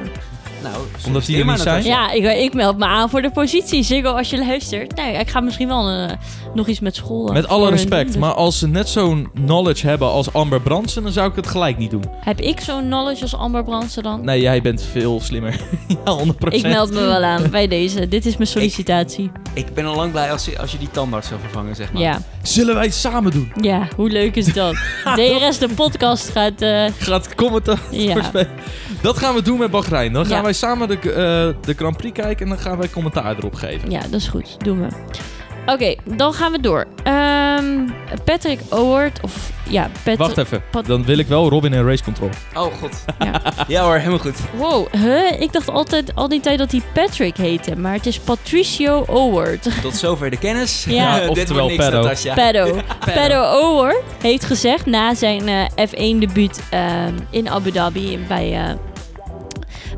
Nou, 0.71 0.83
Omdat 1.05 1.25
die 1.25 1.39
er 1.39 1.45
niet 1.45 1.59
zijn? 1.59 1.83
Ja, 1.83 2.11
ik, 2.11 2.23
ik 2.23 2.53
meld 2.53 2.77
me 2.77 2.85
aan 2.85 3.09
voor 3.09 3.21
de 3.21 3.31
positie. 3.31 3.83
Ziggo, 3.83 4.11
als 4.11 4.29
je 4.29 4.37
luistert. 4.45 4.95
Nee, 4.95 5.13
ik 5.13 5.29
ga 5.29 5.39
misschien 5.39 5.67
wel 5.67 5.89
eh, 5.89 6.11
nog 6.53 6.67
iets 6.67 6.79
met 6.79 6.95
school. 6.95 7.27
eh, 7.27 7.33
Met 7.33 7.47
alle 7.47 7.69
respect, 7.69 8.03
doen, 8.03 8.11
dus- 8.11 8.15
maar 8.21 8.33
als 8.33 8.59
ze 8.59 8.67
net 8.67 8.89
zo'n 8.89 9.29
knowledge 9.33 9.87
hebben 9.87 10.07
als 10.07 10.33
Amber 10.33 10.61
Brandsen, 10.61 11.03
dan 11.03 11.11
zou 11.11 11.29
ik 11.29 11.35
het 11.35 11.47
gelijk 11.47 11.77
niet 11.77 11.91
doen. 11.91 12.03
Heb 12.19 12.39
ik 12.41 12.59
zo'n 12.59 12.81
knowledge 12.81 13.21
als 13.21 13.35
Amber 13.35 13.63
Brandsen 13.63 14.03
dan? 14.03 14.25
Nee, 14.25 14.41
jij 14.41 14.61
bent 14.61 14.81
veel 14.91 15.21
slimmer. 15.21 15.59
ja, 16.05 16.17
100%. 16.25 16.29
Ik 16.49 16.61
meld 16.61 16.91
me 16.93 16.99
wel 17.05 17.23
aan 17.23 17.49
bij 17.49 17.67
deze. 17.67 18.07
Dit 18.07 18.25
is 18.25 18.37
mijn 18.37 18.49
sollicitatie. 18.49 19.31
Ik 19.53 19.73
ben 19.73 19.85
al 19.85 19.95
lang 19.95 20.11
blij 20.11 20.31
als 20.31 20.45
je, 20.45 20.59
als 20.59 20.71
je 20.71 20.77
die 20.77 20.89
tandarts 20.91 21.27
zou 21.27 21.39
vervangen, 21.39 21.75
zeg 21.75 21.93
maar. 21.93 22.01
Ja, 22.01 22.21
Zullen 22.41 22.75
wij 22.75 22.83
het 22.85 22.93
samen 22.93 23.31
doen? 23.31 23.51
ja, 23.61 23.87
hoe 23.95 24.09
leuk 24.09 24.35
is 24.35 24.45
dat? 24.53 24.73
DRS, 25.15 25.57
de 25.57 25.69
podcast, 25.75 26.29
gaat... 26.29 26.61
eh, 26.61 26.85
Gaat 26.97 27.35
commentaar 27.35 27.79
Ja. 27.91 28.31
Dat 29.01 29.17
gaan 29.17 29.35
we 29.35 29.41
doen 29.41 29.57
met 29.59 29.71
Bahrein. 29.71 30.13
Dan 30.13 30.25
gaan 30.25 30.37
Ja. 30.37 30.43
wij 30.43 30.53
samen 30.57 30.87
de, 30.87 30.95
eh, 30.95 31.65
de 31.65 31.73
Grand 31.75 31.97
Prix 31.97 32.19
kijken 32.19 32.43
en 32.45 32.49
dan 32.51 32.59
gaan 32.61 32.77
wij 32.77 32.89
commentaar 32.89 33.35
erop 33.37 33.55
geven. 33.55 33.91
ja, 33.91 34.01
dat 34.01 34.13
is 34.19 34.27
goed. 34.27 34.63
Doen 34.63 34.79
we. 34.81 34.87
Oké, 35.73 35.95
dan 36.03 36.33
gaan 36.33 36.51
we 36.51 36.59
door. 36.61 36.85
Ehm, 37.03 37.65
Patrick 38.23 38.59
Owert, 38.69 39.19
of 39.21 39.51
ja, 39.69 39.89
Patrick... 39.93 40.17
Wacht 40.17 40.37
even, 40.37 40.61
Pat- 40.71 40.85
dan 40.85 41.05
wil 41.05 41.17
ik 41.17 41.27
wel 41.27 41.49
Robin 41.49 41.73
in 41.73 41.85
Race 41.85 42.03
Control. 42.03 42.29
Oh, 42.53 42.61
god. 42.61 43.05
Ja. 43.19 43.41
Ja 43.67 43.83
hoor, 43.83 43.95
helemaal 43.95 44.19
goed. 44.19 44.35
Wow, 44.57 44.93
huh? 44.93 45.41
ik 45.41 45.53
dacht 45.53 45.69
altijd 45.69 46.15
al 46.15 46.27
die 46.27 46.39
tijd 46.39 46.57
dat 46.57 46.71
hij 46.71 46.81
Patrick 46.93 47.37
heette, 47.37 47.75
maar 47.75 47.93
het 47.93 48.05
is 48.05 48.19
Patricio 48.19 49.03
Owert. 49.07 49.67
Tot 49.81 49.95
zover 49.95 50.29
de 50.29 50.37
kennis. 50.37 50.85
Ja. 50.89 51.19
Dit 51.19 51.29
Oftewel. 51.29 51.69
Natasja. 51.69 52.33
Peddo. 52.33 52.77
Peddo 53.05 53.41
Owert 53.41 54.01
heeft 54.21 54.45
gezegd 54.45 54.85
na 54.85 55.13
zijn 55.13 55.47
eh, 55.47 55.87
F1-debuut 55.87 56.61
in 57.29 57.49
Abu 57.49 57.71
Dhabi 57.71 58.19
bij, 58.27 58.53
eh, 58.53 58.73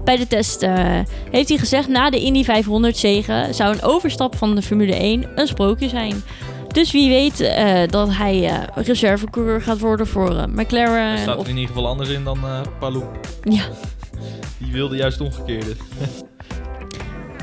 bij 0.04 0.18
de 0.18 0.28
test, 0.28 0.62
eh, 0.64 1.00
heeft 1.32 1.50
hij 1.50 1.58
gezegd 1.58 1.88
na 1.88 2.10
de 2.10 2.20
Indy 2.20 2.44
500 2.44 2.98
zegen 2.98 3.54
zou 3.56 3.74
een 3.74 3.82
overstap 3.82 4.36
van 4.36 4.56
de 4.56 4.62
Formule 4.62 4.96
1 5.04 5.26
een 5.36 5.48
sprookje 5.48 5.90
zijn. 5.90 6.24
Dus 6.68 6.92
wie 6.92 7.10
weet 7.10 7.40
eh, 7.40 7.82
dat 7.88 8.10
hij 8.16 8.44
eh 8.46 8.54
reservecoureur 8.86 9.62
gaat 9.62 9.80
worden 9.80 10.08
voor 10.08 10.30
Er 10.36 10.50
McLaren. 10.50 11.18
staat 11.18 11.38
Of, 11.38 11.44
er 11.44 11.50
in 11.50 11.58
ieder 11.58 11.76
geval 11.76 11.90
anders 11.90 12.10
in 12.10 12.24
dan 12.24 12.40
Palou. 12.80 13.04
ja. 13.44 13.64
Die 14.58 14.72
wilde 14.72 14.96
juist 14.96 15.22
omgekeerde. 15.22 15.72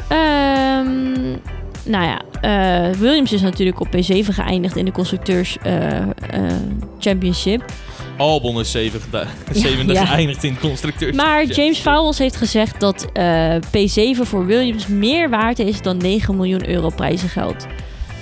Ehm, 0.09 1.31
nou 1.85 2.05
ja, 2.05 2.21
Williams 2.99 3.33
is 3.33 3.41
natuurlijk 3.43 3.81
op 3.81 3.87
P7 3.87 4.29
geëindigd 4.33 4.77
in 4.77 4.85
de 4.85 4.93
constructeurs 4.93 5.57
championship. 6.99 7.65
Albon 8.17 8.61
is 8.61 8.71
zevende, 8.71 9.27
zevende 9.53 9.93
ja. 9.93 10.05
geëindigd 10.05 10.45
in 10.45 10.59
constructeurs. 10.59 11.17
Maar 11.17 11.47
Ja. 11.47 11.55
James 11.55 11.79
Fowles 11.79 12.19
heeft 12.19 12.37
gezegd 12.37 12.81
dat 12.81 13.07
eh, 13.13 13.55
P7 13.55 14.21
voor 14.21 14.47
Williams 14.47 14.87
meer 14.87 15.31
waard 15.31 15.59
is 15.59 15.83
dan 15.83 15.97
9 15.97 16.37
miljoen 16.37 16.69
euro 16.69 16.89
prijzengeld. 16.89 17.67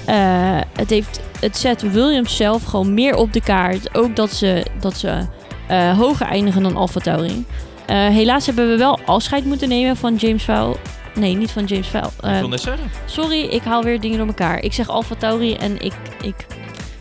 Eh, 0.04 0.60
het, 0.72 0.90
heeft, 0.90 1.20
het 1.40 1.56
zet 1.56 1.92
Williams 1.92 2.36
zelf 2.36 2.64
gewoon 2.64 2.94
meer 2.94 3.16
op 3.16 3.32
de 3.32 3.40
kaart. 3.40 3.94
Ook 3.96 4.16
dat 4.16 4.32
ze, 4.32 4.66
dat 4.80 4.96
ze 4.96 5.26
eh, 5.68 5.98
hoger 5.98 6.26
eindigen 6.26 6.62
dan 6.62 6.76
AlphaTauri. 6.76 7.44
Eh 7.86 8.06
helaas 8.08 8.46
hebben 8.46 8.68
we 8.68 8.76
wel 8.76 8.98
afscheid 9.04 9.44
moeten 9.44 9.68
nemen 9.68 9.96
van 9.96 10.14
James 10.14 10.42
Fowles. 10.42 10.76
Nee, 11.14 11.34
niet 11.36 11.50
van 11.50 11.64
James 11.64 11.86
Fowles. 11.86 12.12
Ik 12.22 12.40
wil 12.40 12.48
net 12.48 12.60
zeggen. 12.60 12.90
Sorry, 13.06 13.40
ik 13.40 13.62
haal 13.62 13.82
weer 13.82 14.00
dingen 14.00 14.18
door 14.18 14.26
elkaar. 14.26 14.62
Ik 14.62 14.72
zeg 14.72 14.88
Alfa 14.88 15.14
Tauri 15.14 15.54
en 15.54 15.80
ik, 15.80 15.92
ik... 16.22 16.34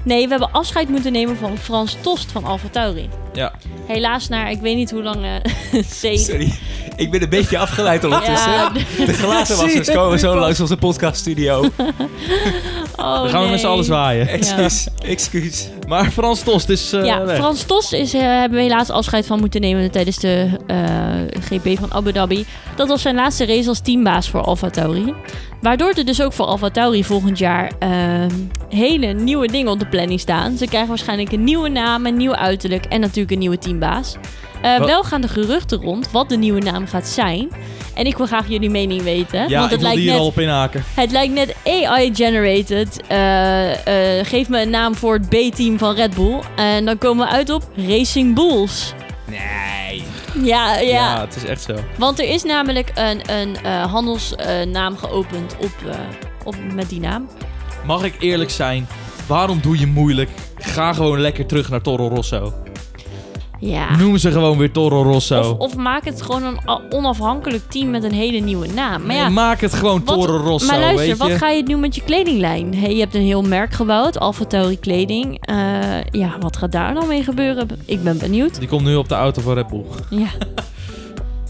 Nee, 0.03 0.23
we 0.23 0.29
hebben 0.29 0.51
afscheid 0.51 0.89
moeten 0.89 1.11
nemen 1.11 1.37
van 1.37 1.57
Frans 1.57 1.97
Tost 2.01 2.31
van 2.31 2.43
Alfa 2.43 2.67
Tauri. 2.71 3.09
Ja. 3.33 3.53
Helaas 3.85 4.27
naar, 4.27 4.51
ik 4.51 4.61
weet 4.61 4.75
niet 4.75 4.91
hoe 4.91 5.03
lang... 5.03 5.25
C. 6.01 6.17
Sorry, 6.17 6.53
ik 6.95 7.11
ben 7.11 7.21
een 7.21 7.29
beetje 7.29 7.57
afgeleid 7.57 8.03
ondertussen. 8.03 8.51
Ja, 8.51 8.69
De 9.05 9.13
glazenwassers 9.13 9.91
komen 9.91 10.19
zo 10.19 10.35
langs 10.35 10.59
onze 10.59 10.77
podcaststudio. 10.77 11.65
oh, 12.97 13.21
Dan 13.21 13.29
gaan 13.29 13.43
we 13.43 13.49
met 13.49 13.59
z'n 13.59 13.65
allen 13.65 13.85
zwaaien. 13.85 14.27
Excuus, 14.39 14.87
excuus. 15.05 15.69
Maar 15.87 16.11
Frans 16.11 16.41
Tost 16.41 16.69
is 16.69 16.93
eh, 16.93 17.05
ja, 17.05 17.25
weg. 17.25 17.37
Frans 17.37 17.63
Tost 17.63 17.93
is, 17.93 18.13
eh, 18.13 18.21
hebben 18.21 18.57
we 18.57 18.63
helaas 18.63 18.89
afscheid 18.89 19.25
van 19.25 19.39
moeten 19.39 19.61
nemen 19.61 19.91
tijdens 19.91 20.17
de 20.17 20.49
eh, 20.67 20.77
GP 21.39 21.79
van 21.79 21.93
Abu 21.93 22.11
Dhabi. 22.11 22.45
Dat 22.75 22.87
was 22.87 23.01
zijn 23.01 23.15
laatste 23.15 23.45
race 23.45 23.69
als 23.69 23.79
teambaas 23.79 24.29
voor 24.29 24.41
Alfa 24.41 24.69
Tauri. 24.69 25.13
Waardoor 25.61 25.93
er 25.93 26.05
dus 26.05 26.21
ook 26.21 26.33
voor 26.33 26.45
Alfa 26.45 26.69
Tauri 26.69 27.03
volgend 27.03 27.37
jaar 27.37 27.71
ehm, 27.79 28.31
hele 28.69 29.07
nieuwe 29.07 29.47
dingen 29.47 29.71
op 29.71 29.79
de 29.79 29.87
planning 29.87 30.19
staan. 30.19 30.57
Ze 30.57 30.65
krijgen 30.65 30.89
waarschijnlijk 30.89 31.31
een 31.31 31.43
nieuwe 31.43 31.69
naam, 31.69 32.05
een 32.05 32.17
nieuw 32.17 32.35
uiterlijk 32.35 32.85
en 32.85 32.99
natuurlijk 32.99 33.31
een 33.31 33.39
nieuwe 33.39 33.57
teambaas. 33.57 34.15
Eh, 34.63 34.85
wel 34.85 35.03
gaan 35.03 35.21
de 35.21 35.27
geruchten 35.27 35.81
rond 35.81 36.11
wat 36.11 36.29
de 36.29 36.37
nieuwe 36.37 36.61
naam 36.61 36.87
gaat 36.87 37.07
zijn. 37.07 37.49
En 37.93 38.05
ik 38.05 38.17
wil 38.17 38.25
graag 38.25 38.47
jullie 38.47 38.69
mening 38.69 39.01
weten. 39.01 39.49
ja, 39.49 39.59
want 39.59 39.71
ik 39.71 39.71
het 39.71 39.79
wil 39.79 39.79
lijkt, 39.79 39.99
hier 39.99 40.11
net, 40.11 40.19
al 40.19 40.25
op 40.25 40.39
inhaken. 40.39 40.83
het 40.95 41.11
lijkt 41.11 41.33
net 41.33 41.55
AI-generated. 41.65 43.01
Eh, 43.07 44.19
eh, 44.19 44.25
geef 44.25 44.49
me 44.49 44.61
een 44.61 44.69
naam 44.69 44.95
voor 44.95 45.13
het 45.13 45.29
B-team 45.29 45.77
van 45.77 45.95
Red 45.95 46.13
Bull. 46.13 46.39
En 46.55 46.85
dan 46.85 46.97
komen 46.97 47.25
we 47.25 47.31
uit 47.31 47.49
op 47.49 47.63
Racing 47.75 48.35
Bulls. 48.35 48.93
Nee. 49.27 50.03
Ja, 50.43 50.77
ja. 50.77 50.81
Ja, 50.81 51.21
het 51.21 51.35
is 51.35 51.45
echt 51.45 51.61
zo. 51.61 51.75
Want 51.97 52.19
er 52.19 52.29
is 52.29 52.43
namelijk 52.43 52.91
een, 52.95 53.21
een 53.31 53.65
handelsnaam 53.65 54.97
geopend 54.97 55.55
op, 55.59 55.71
op, 56.43 56.55
met 56.73 56.89
die 56.89 56.99
naam. 56.99 57.29
Mag 57.85 58.03
ik 58.03 58.15
eerlijk 58.19 58.49
zijn? 58.49 58.87
Waarom 59.27 59.59
doe 59.61 59.79
je 59.79 59.87
moeilijk? 59.87 60.29
Ga 60.57 60.93
gewoon 60.93 61.19
lekker 61.19 61.45
terug 61.45 61.69
naar 61.69 61.81
Toro 61.81 62.07
Rosso. 62.07 62.62
Ja. 63.65 63.95
Noem 63.97 64.17
ze 64.17 64.31
gewoon 64.31 64.57
weer 64.57 64.71
Toro 64.71 65.01
Rosso. 65.03 65.39
Of, 65.39 65.57
of 65.57 65.75
maak 65.75 66.05
het 66.05 66.21
gewoon 66.21 66.43
een 66.43 66.59
onafhankelijk 66.89 67.63
team 67.69 67.89
met 67.89 68.03
een 68.03 68.11
hele 68.13 68.39
nieuwe 68.39 68.67
naam. 68.67 68.99
Maar 68.99 69.07
Nee, 69.15 69.17
ja, 69.17 69.29
maak 69.29 69.61
het 69.61 69.73
gewoon 69.73 70.01
wat- 70.05 70.15
Toro 70.19 70.37
Rosso, 70.37 70.67
maar 70.67 70.79
luister, 70.79 71.05
weet 71.07 71.17
je? 71.17 71.23
wat 71.29 71.31
ga 71.37 71.49
je 71.49 71.63
doen 71.63 71.79
met 71.79 71.95
je 71.95 72.01
kledinglijn? 72.03 72.75
Hey, 72.75 72.93
je 72.93 72.99
hebt 72.99 73.15
een 73.15 73.21
heel 73.21 73.41
merk 73.41 73.73
gebouwd, 73.73 74.17
Tauri 74.47 74.79
kleding. 74.79 75.37
Eh, 75.41 75.55
ja, 76.11 76.35
wat 76.39 76.57
gaat 76.57 76.71
daar 76.71 76.93
dan 76.93 77.07
mee 77.07 77.23
gebeuren? 77.23 77.67
Ik 77.85 78.03
ben 78.03 78.17
benieuwd. 78.17 78.59
Die 78.59 78.67
komt 78.67 78.83
nu 78.85 78.95
op 78.95 79.09
de 79.09 79.15
auto 79.15 79.41
van 79.41 79.53
Red 79.53 79.67
Bull. 79.67 79.83
Ja. 80.09 80.27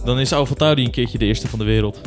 Dan 0.06 0.19
is 0.19 0.34
AlphaTauri 0.34 0.84
een 0.86 0.91
keertje 0.91 1.17
de 1.17 1.26
eerste 1.26 1.47
van 1.47 1.60
de 1.60 1.65
wereld. 1.65 2.02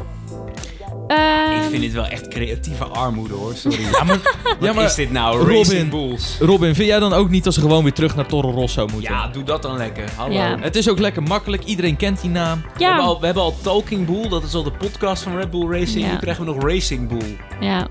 Ehm, 1.07 1.63
Ik 1.63 1.71
vind 1.71 1.83
dit 1.83 1.93
wel 1.93 2.07
echt 2.07 2.29
creatieve 2.29 2.85
armoede 2.85 3.35
hoor, 3.35 3.55
sorry. 3.55 3.81
Ja, 3.93 4.05
maar, 4.05 4.17
ja, 4.45 4.55
Wat 4.61 4.75
maar 4.75 4.85
is 4.85 4.95
dit 4.95 5.11
nou? 5.13 5.39
Robin. 5.39 5.57
Racing 5.57 5.91
Bulls. 5.91 6.37
Robin, 6.41 6.75
vind 6.75 6.89
jij 6.89 6.99
dan 6.99 7.13
ook 7.13 7.31
niet 7.31 7.45
dat 7.45 7.55
ze 7.55 7.61
gewoon 7.61 7.83
weer 7.83 7.93
terug 7.93 8.17
naar 8.17 8.27
Toro 8.27 8.51
Rosso 8.51 8.87
moeten? 8.93 9.13
Ja, 9.13 9.29
doe 9.29 9.43
dat 9.43 9.63
dan 9.63 9.77
lekker. 9.77 10.05
Hallo. 10.17 10.33
Ja. 10.35 10.57
Het 10.61 10.77
is 10.77 10.89
ook 10.91 10.99
lekker 10.99 11.23
makkelijk. 11.23 11.65
Iedereen 11.65 11.97
kent 11.97 12.21
die 12.21 12.31
naam. 12.31 12.61
We, 12.61 12.69
hebben 12.85 12.87
ja, 12.89 13.09
al, 13.09 13.21
we 13.21 13.25
hebben 13.27 13.43
al 13.45 13.55
Talking 13.63 14.07
Bull, 14.07 14.29
dat 14.29 14.43
is 14.43 14.55
al 14.55 14.63
de 14.63 14.73
podcast 14.73 15.23
van 15.23 15.37
Red 15.37 15.51
Bull 15.51 15.71
Racing. 15.71 16.05
Ja. 16.05 16.13
Nu 16.13 16.19
krijgen 16.19 16.45
we 16.45 16.53
nog 16.53 16.63
Racing 16.63 17.09
Bull. 17.09 17.37
ja. 17.61 17.87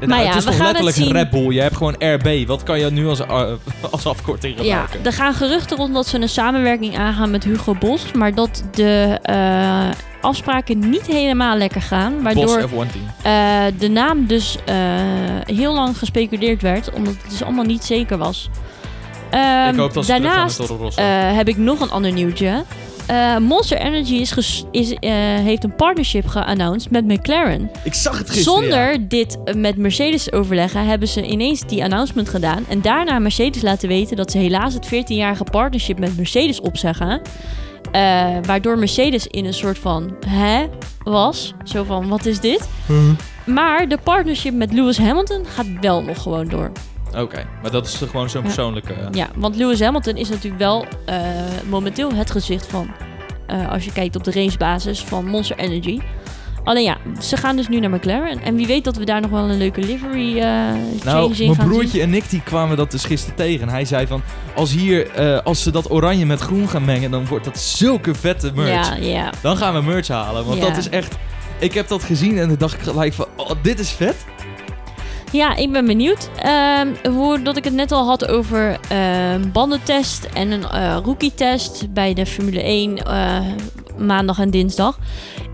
Het, 0.00 0.08
Maar 0.08 0.18
het 0.18 0.26
ja, 0.28 0.34
is 0.36 0.44
we 0.44 0.44
toch 0.50 0.56
gaan 0.56 0.66
letterlijk 0.66 0.96
het 0.96 1.04
zien. 1.04 1.14
Red 1.14 1.30
Bull. 1.30 1.52
Je 1.54 1.60
hebt 1.60 1.76
gewoon 1.76 1.94
RB. 1.98 2.46
Wat 2.46 2.62
kan 2.62 2.78
je 2.78 2.90
nu 2.90 3.08
als, 3.08 3.20
uh, 3.20 3.26
als 3.90 4.06
afkorting 4.06 4.54
Ja, 4.56 4.60
gebruiken? 4.80 5.04
er 5.04 5.12
gaan 5.12 5.34
geruchten 5.34 5.76
rond 5.76 5.94
dat 5.94 6.06
ze 6.06 6.18
een 6.20 6.28
samenwerking 6.28 6.98
aangaan 6.98 7.30
met 7.30 7.44
Hugo 7.44 7.74
Bos. 7.74 8.12
Maar 8.12 8.34
dat 8.34 8.64
de 8.74 9.18
eh, 9.22 9.88
afspraken 10.20 10.78
niet 10.90 11.06
helemaal 11.06 11.56
lekker 11.56 11.82
gaan. 11.82 12.22
Waardoor 12.22 12.44
Bos 12.46 12.86
F1-team. 12.86 13.04
eh, 13.22 13.62
de 13.78 13.88
naam 13.88 14.26
dus 14.26 14.56
eh, 14.64 14.76
heel 15.44 15.74
lang 15.74 15.98
gespeculeerd 15.98 16.62
werd. 16.62 16.92
Omdat 16.92 17.14
het 17.22 17.30
dus 17.30 17.42
allemaal 17.42 17.64
niet 17.64 17.84
zeker 17.84 18.18
was. 18.18 18.48
Ik 19.70 19.76
hoop 19.76 19.92
dat 19.94 20.06
daarnaast 20.06 20.60
heb 21.34 21.48
ik 21.48 21.56
nog 21.56 21.80
een 21.80 21.90
ander 21.90 22.12
nieuwtje. 22.12 22.64
eh, 23.06 23.36
Monster 23.36 23.78
Energy 23.78 24.14
is 24.14 24.64
is, 24.70 24.94
heeft 25.42 25.64
een 25.64 25.74
partnership 25.74 26.26
geannounced 26.26 26.90
met 26.90 27.04
McLaren. 27.06 27.70
Ik 27.84 27.94
zag 27.94 28.18
het 28.18 28.30
gisteren. 28.30 28.60
Zonder 28.62 28.92
ja. 28.92 28.98
dit 29.08 29.38
met 29.56 29.76
Mercedes 29.76 30.24
te 30.24 30.32
overleggen, 30.32 30.86
hebben 30.86 31.08
ze 31.08 31.22
ineens 31.26 31.60
die 31.66 31.82
announcement 31.84 32.28
gedaan. 32.28 32.64
En 32.68 32.80
daarna 32.82 33.18
Mercedes 33.18 33.62
laten 33.62 33.88
weten 33.88 34.16
dat 34.16 34.30
ze 34.30 34.38
helaas 34.38 34.74
het 34.74 34.86
14-jarige 34.86 35.44
partnership 35.44 35.98
met 35.98 36.16
Mercedes 36.16 36.60
opzeggen. 36.60 37.20
Eh, 37.92 38.36
waardoor 38.42 38.78
Mercedes 38.78 39.26
in 39.26 39.44
een 39.44 39.54
soort 39.54 39.78
van 39.78 40.16
hè 40.26 40.66
was. 41.02 41.54
Zo 41.64 41.84
van, 41.84 42.08
wat 42.08 42.26
is 42.26 42.40
dit? 42.40 42.68
Maar 43.46 43.88
de 43.88 43.98
partnership 44.02 44.54
met 44.54 44.72
Lewis 44.72 44.98
Hamilton 44.98 45.44
gaat 45.46 45.66
wel 45.80 46.02
nog 46.02 46.22
gewoon 46.22 46.48
door. 46.48 46.70
Oké, 47.16 47.46
maar 47.62 47.70
dat 47.70 47.86
is 47.86 47.98
toch 47.98 48.10
gewoon 48.10 48.30
zo'n 48.30 48.40
Ja. 48.40 48.46
persoonlijke... 48.46 48.94
Ja, 49.12 49.28
want 49.36 49.56
Lewis 49.56 49.80
Hamilton 49.80 50.16
is 50.16 50.28
natuurlijk 50.28 50.62
wel 50.62 50.84
eh, 51.06 51.18
momenteel 51.68 52.12
het 52.14 52.30
gezicht 52.30 52.66
van, 52.66 52.90
eh, 53.46 53.70
als 53.70 53.84
je 53.84 53.92
kijkt 53.92 54.16
op 54.16 54.24
de 54.24 54.30
racebasis 54.32 55.00
van 55.00 55.26
Monster 55.26 55.56
Energy. 55.58 56.00
Alleen 56.64 56.82
ja, 56.84 56.96
ze 57.20 57.36
gaan 57.36 57.56
dus 57.56 57.68
nu 57.68 57.80
naar 57.80 57.90
McLaren. 57.90 58.42
En 58.42 58.54
wie 58.54 58.66
weet 58.66 58.84
dat 58.84 58.96
we 58.96 59.04
daar 59.04 59.20
nog 59.20 59.30
wel 59.30 59.50
een 59.50 59.58
leuke 59.58 59.80
livery 59.80 60.38
eh 60.38 60.44
change 60.44 60.78
Nou, 61.04 61.32
in 61.32 61.36
mijn 61.46 61.54
gaan 61.54 61.68
broertje 61.68 62.00
en 62.00 62.14
ik 62.14 62.30
die 62.30 62.42
kwamen 62.42 62.76
dat 62.76 62.90
dus 62.90 63.04
gisteren 63.04 63.36
tegen. 63.36 63.60
En 63.66 63.68
hij 63.68 63.84
zei 63.84 64.06
van, 64.06 64.22
als, 64.54 64.72
hier, 64.72 65.10
eh, 65.10 65.38
als 65.44 65.62
ze 65.62 65.70
dat 65.70 65.90
oranje 65.90 66.26
met 66.26 66.40
groen 66.40 66.68
gaan 66.68 66.84
mengen, 66.84 67.10
dan 67.10 67.26
wordt 67.26 67.44
dat 67.44 67.58
zulke 67.58 68.14
vette 68.14 68.50
merch. 68.54 68.88
Ja, 68.88 68.94
ja. 69.06 69.30
Dan 69.42 69.56
gaan 69.56 69.74
we 69.74 69.80
merch 69.80 70.08
halen, 70.08 70.44
want 70.44 70.58
Ja. 70.60 70.66
dat 70.68 70.76
is 70.76 70.88
echt... 70.88 71.16
Ik 71.58 71.74
heb 71.74 71.88
dat 71.88 72.02
gezien 72.02 72.38
en 72.38 72.48
dan 72.48 72.56
dacht 72.58 72.74
ik 72.74 72.80
gelijk 72.80 73.12
van, 73.12 73.26
oh, 73.36 73.50
dit 73.62 73.78
is 73.78 73.90
vet. 73.90 74.16
ja, 75.32 75.56
ik 75.56 75.72
ben 75.72 75.86
benieuwd. 75.86 76.30
Ehm 76.42 76.88
hoe 77.10 77.42
dat 77.42 77.56
ik 77.56 77.64
het 77.64 77.72
net 77.74 77.92
al 77.92 78.06
had 78.06 78.28
over 78.28 78.78
ehm 78.88 79.50
bandentest 79.52 80.24
en 80.34 80.50
een 80.50 80.64
eh 80.64 80.96
rookie-test 81.04 81.92
bij 81.92 82.14
de 82.14 82.26
Formule 82.26 82.62
1 82.62 82.96
eh, 83.04 83.38
maandag 83.98 84.38
en 84.38 84.50
dinsdag. 84.50 84.98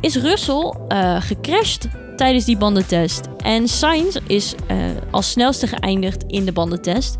Is 0.00 0.16
Russell 0.16 0.74
eh, 0.88 1.16
gecrashed 1.20 1.88
tijdens 2.16 2.44
die 2.44 2.56
bandentest. 2.56 3.28
En 3.38 3.68
Sainz 3.68 4.16
is 4.26 4.54
eh, 4.66 4.76
als 5.10 5.30
snelste 5.30 5.66
geëindigd 5.66 6.24
in 6.26 6.44
de 6.44 6.52
bandentest. 6.52 7.18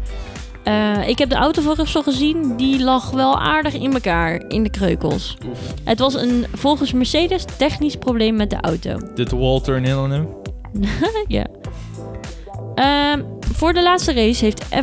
Eh, 0.64 1.09
ik 1.09 1.18
heb 1.18 1.29
de 1.29 1.35
auto 1.35 1.62
van 1.62 1.74
Russell 1.74 2.03
gezien. 2.03 2.57
Die 2.57 2.83
lag 2.83 3.11
wel 3.11 3.39
aardig 3.39 3.74
in 3.74 3.93
elkaar, 3.93 4.45
in 4.49 4.62
de 4.62 4.70
kreukels. 4.70 5.37
Het 5.85 5.99
was 5.99 6.14
een, 6.14 6.47
volgens 6.53 6.93
Mercedes, 6.93 7.45
technisch 7.57 7.97
probleem 7.97 8.37
met 8.37 8.51
de 8.51 8.61
auto. 8.61 8.99
Dit 9.14 9.31
wall 9.31 9.61
turn 9.61 9.85
in 9.85 9.99
on 9.99 10.11
hem. 10.11 10.29
ja. 11.29 11.47
Ehm, 12.74 13.22
voor 13.57 13.73
de 13.73 13.83
laatste 13.83 14.13
race 14.13 14.45
heeft 14.45 14.69
eh, 14.69 14.79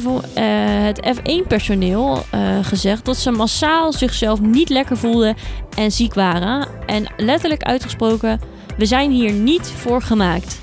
het 0.84 1.18
F1-personeel 1.18 2.26
gezegd 2.62 3.06
dat 3.06 3.18
ze 3.18 3.32
massaal 3.32 3.94
zichzelf 3.94 4.42
niet 4.42 4.70
lekker 4.70 4.98
voelden 4.98 5.36
en 5.78 5.92
ziek 5.92 6.14
waren. 6.14 6.68
En 6.86 7.14
letterlijk 7.18 7.64
uitgesproken, 7.64 8.40
we 8.78 8.86
zijn 8.86 9.12
hier 9.12 9.32
niet 9.32 9.68
voor 9.68 10.02
gemaakt. 10.02 10.62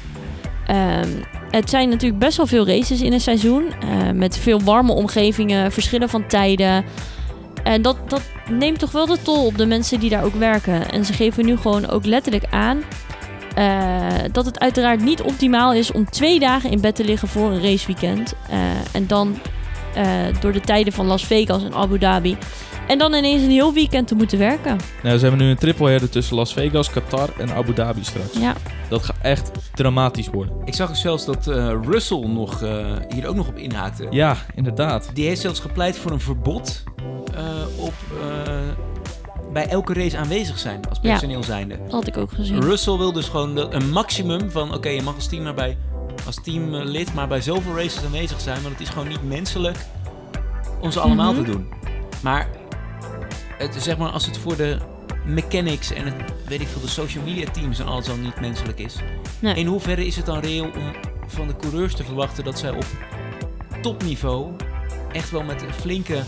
Ehm, 0.67 1.09
het 1.51 1.71
zijn 1.71 1.89
natuurlijk 1.89 2.21
best 2.21 2.37
wel 2.37 2.47
veel 2.47 2.67
races 2.67 3.01
in 3.01 3.13
een 3.13 3.21
seizoen. 3.21 3.65
eh, 3.81 4.11
met 4.15 4.37
veel 4.37 4.61
warme 4.63 4.93
omgevingen, 4.93 5.73
verschillen 5.73 6.09
van 6.09 6.27
tijden. 6.27 6.85
En 7.63 7.83
dat, 7.83 7.97
dat 8.11 8.23
neemt 8.51 8.79
toch 8.79 8.91
wel 8.91 9.07
de 9.07 9.23
tol 9.23 9.47
op 9.47 9.59
de 9.59 9.67
mensen 9.67 10.01
die 10.01 10.11
daar 10.11 10.25
ook 10.25 10.35
werken. 10.35 10.91
En 10.91 11.05
ze 11.05 11.13
geven 11.13 11.45
nu 11.45 11.57
gewoon 11.57 11.89
ook 11.89 12.07
letterlijk 12.07 12.45
aan 12.51 12.83
eh, 13.61 14.33
dat 14.33 14.45
het 14.45 14.59
uiteraard 14.61 15.03
niet 15.03 15.23
optimaal 15.23 15.73
is 15.73 15.93
om 15.93 16.11
twee 16.11 16.39
dagen 16.39 16.71
in 16.71 16.81
bed 16.81 16.95
te 16.95 17.05
liggen 17.05 17.29
voor 17.29 17.51
een 17.51 17.63
raceweekend. 17.63 18.35
Eh, 18.51 18.59
en 18.93 19.07
dan 19.07 19.39
eh, 19.95 20.05
door 20.41 20.53
de 20.53 20.61
tijden 20.61 20.93
van 20.93 21.07
Las 21.07 21.25
Vegas 21.25 21.65
en 21.65 21.75
Abu 21.75 21.99
Dhabi. 21.99 22.37
En 22.87 22.99
dan 22.99 23.15
ineens 23.15 23.43
een 23.43 23.51
heel 23.51 23.73
weekend 23.73 24.09
te 24.09 24.15
moeten 24.15 24.39
werken. 24.39 24.79
Nou, 25.03 25.19
ze 25.19 25.27
hebben 25.27 25.45
nu 25.45 25.51
een 25.51 25.57
triple 25.57 26.09
tussen 26.09 26.37
Las 26.37 26.53
Vegas, 26.53 26.91
Qatar 26.91 27.29
en 27.39 27.55
Abu 27.55 27.73
Dhabi 27.73 28.05
straks. 28.05 28.39
Ja, 28.39 28.55
Dat 28.89 29.03
gaat 29.05 29.17
echt 29.23 29.51
dramatisch 29.75 30.29
worden. 30.29 30.55
Ik 30.65 30.75
zag 30.75 30.89
dus 30.89 31.01
zelfs 31.01 31.25
dat 31.25 31.47
eh, 31.47 31.73
Russell 31.83 32.27
nog, 32.27 32.63
eh, 32.63 32.87
hier 33.09 33.27
ook 33.29 33.35
nog 33.35 33.49
op 33.49 33.57
inhaakte. 33.57 34.07
Ja, 34.11 34.37
inderdaad. 34.55 35.11
Die 35.15 35.27
heeft 35.27 35.41
zelfs 35.41 35.61
gepleit 35.61 35.99
voor 35.99 36.11
een 36.11 36.21
verbod 36.21 36.85
eh, 37.35 37.85
op 37.85 37.95
eh, 38.23 38.53
bij 39.53 39.67
elke 39.69 39.93
race 39.95 40.17
aanwezig 40.19 40.59
zijn 40.59 40.81
als 40.89 40.99
personeel 41.01 41.43
zijnde. 41.43 41.79
dat 41.83 41.93
had 41.93 42.07
ik 42.07 42.17
ook 42.17 42.33
gezien. 42.33 42.61
Russell 42.61 42.97
wil 42.97 43.13
dus 43.13 43.29
gewoon 43.29 43.55
de- 43.55 43.67
een 43.71 43.91
maximum 43.91 44.51
van... 44.51 44.75
oké, 44.75 44.89
je 44.89 45.03
mag 45.03 45.15
als 45.15 45.27
team 45.29 45.43
maar 45.43 45.55
bij 45.55 45.77
als 46.27 46.39
teamlid 46.43 47.15
maar 47.15 47.29
bij 47.29 47.41
zoveel 47.41 47.75
races 47.77 48.05
aanwezig 48.05 48.41
zijn... 48.41 48.63
want 48.63 48.73
het 48.79 48.83
is 48.83 48.89
gewoon 48.89 49.09
niet 49.09 49.23
menselijk 49.23 49.77
om 50.81 50.91
ze 50.91 51.01
allemaal 51.01 51.33
Mhm. 51.33 51.45
te 51.45 51.51
doen. 51.51 51.69
Maar, 52.23 52.49
het, 53.59 53.77
zeg 53.79 53.97
maar 53.99 54.11
als 54.11 54.27
het 54.27 54.39
voor 54.39 54.57
de 54.57 54.79
mechanics 55.25 55.93
en 55.93 56.05
het, 56.05 56.15
weet 56.47 56.61
ik 56.61 56.69
veel, 56.69 56.81
de 56.81 56.89
social 56.89 57.25
media 57.25 57.51
teams 57.51 57.79
en 57.79 57.87
alles 57.87 58.09
al 58.09 58.17
niet 58.17 58.41
menselijk 58.41 58.79
is... 58.79 58.97
Nee. 59.39 59.55
in 59.55 59.67
hoeverre 59.67 60.07
is 60.07 60.17
het 60.17 60.27
dan 60.27 60.39
reëel 60.39 60.65
om 60.65 60.93
van 61.27 61.47
de 61.47 61.57
coureurs 61.57 61.95
te 61.95 62.05
verwachten 62.05 62.45
dat 62.45 62.59
zij 62.59 62.71
op 62.71 62.85
topniveau... 63.83 64.51
echt 65.13 65.31
wel 65.31 65.43
met 65.43 65.63
een 65.63 65.73
flinke 65.75 66.23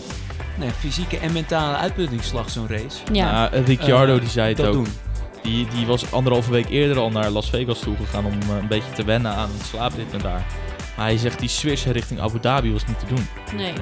ja, 0.61 0.71
fysieke 0.71 1.19
en 1.19 1.33
mentale 1.33 1.77
uitputtingsslag 1.77 2.51
zo'n 2.51 2.69
race... 2.69 2.99
Ja, 3.13 3.49
Nou, 3.51 3.65
Ricciardo 3.65 4.15
eh, 4.15 4.21
die 4.21 4.29
zei 4.31 4.49
het 4.49 4.57
dat 4.57 4.67
ook. 4.67 4.73
doen. 4.75 4.87
Die, 5.43 5.67
die 5.75 5.87
was 5.87 6.13
anderhalve 6.13 6.51
week 6.51 6.69
eerder 6.69 6.99
al 6.99 7.11
naar 7.11 7.31
Las 7.31 7.51
Vegas 7.51 7.79
toe 7.81 7.97
gegaan 7.97 8.25
om 8.25 8.33
eh, 8.33 8.57
een 8.61 8.69
beetje 8.69 8.93
te 8.95 9.05
wennen 9.05 9.33
aan 9.33 9.51
het 9.57 9.67
slaapritme 9.67 10.19
daar. 10.19 10.45
Maar 10.97 11.07
hij 11.07 11.17
zegt 11.19 11.39
die 11.39 11.49
switch 11.49 11.85
richting 11.85 12.21
Abu 12.21 12.39
Dhabi 12.41 12.73
was 12.73 12.87
niet 12.87 12.99
te 12.99 13.07
doen. 13.07 13.27
nee. 13.57 13.73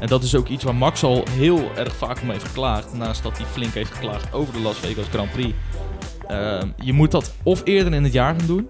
En 0.00 0.06
dat 0.08 0.22
is 0.22 0.34
ook 0.34 0.48
iets 0.48 0.64
waar 0.64 0.74
Max 0.74 1.02
al 1.02 1.24
heel 1.30 1.70
erg 1.76 1.94
vaak 1.96 2.20
om 2.22 2.30
heeft 2.30 2.44
geklaagd. 2.44 2.92
Naast 2.94 3.22
dat 3.22 3.36
hij 3.36 3.46
flink 3.46 3.74
heeft 3.74 3.92
geklaagd 3.92 4.32
over 4.32 4.52
de 4.52 4.60
Las 4.60 4.76
Vegas 4.76 5.04
Grand 5.10 5.30
Prix. 5.32 5.52
Ehm, 6.28 6.68
je 6.82 6.92
moet 6.92 7.10
dat 7.10 7.34
of 7.42 7.60
eerder 7.64 7.94
in 7.94 8.04
het 8.04 8.12
jaar 8.12 8.34
gaan 8.38 8.46
doen. 8.46 8.68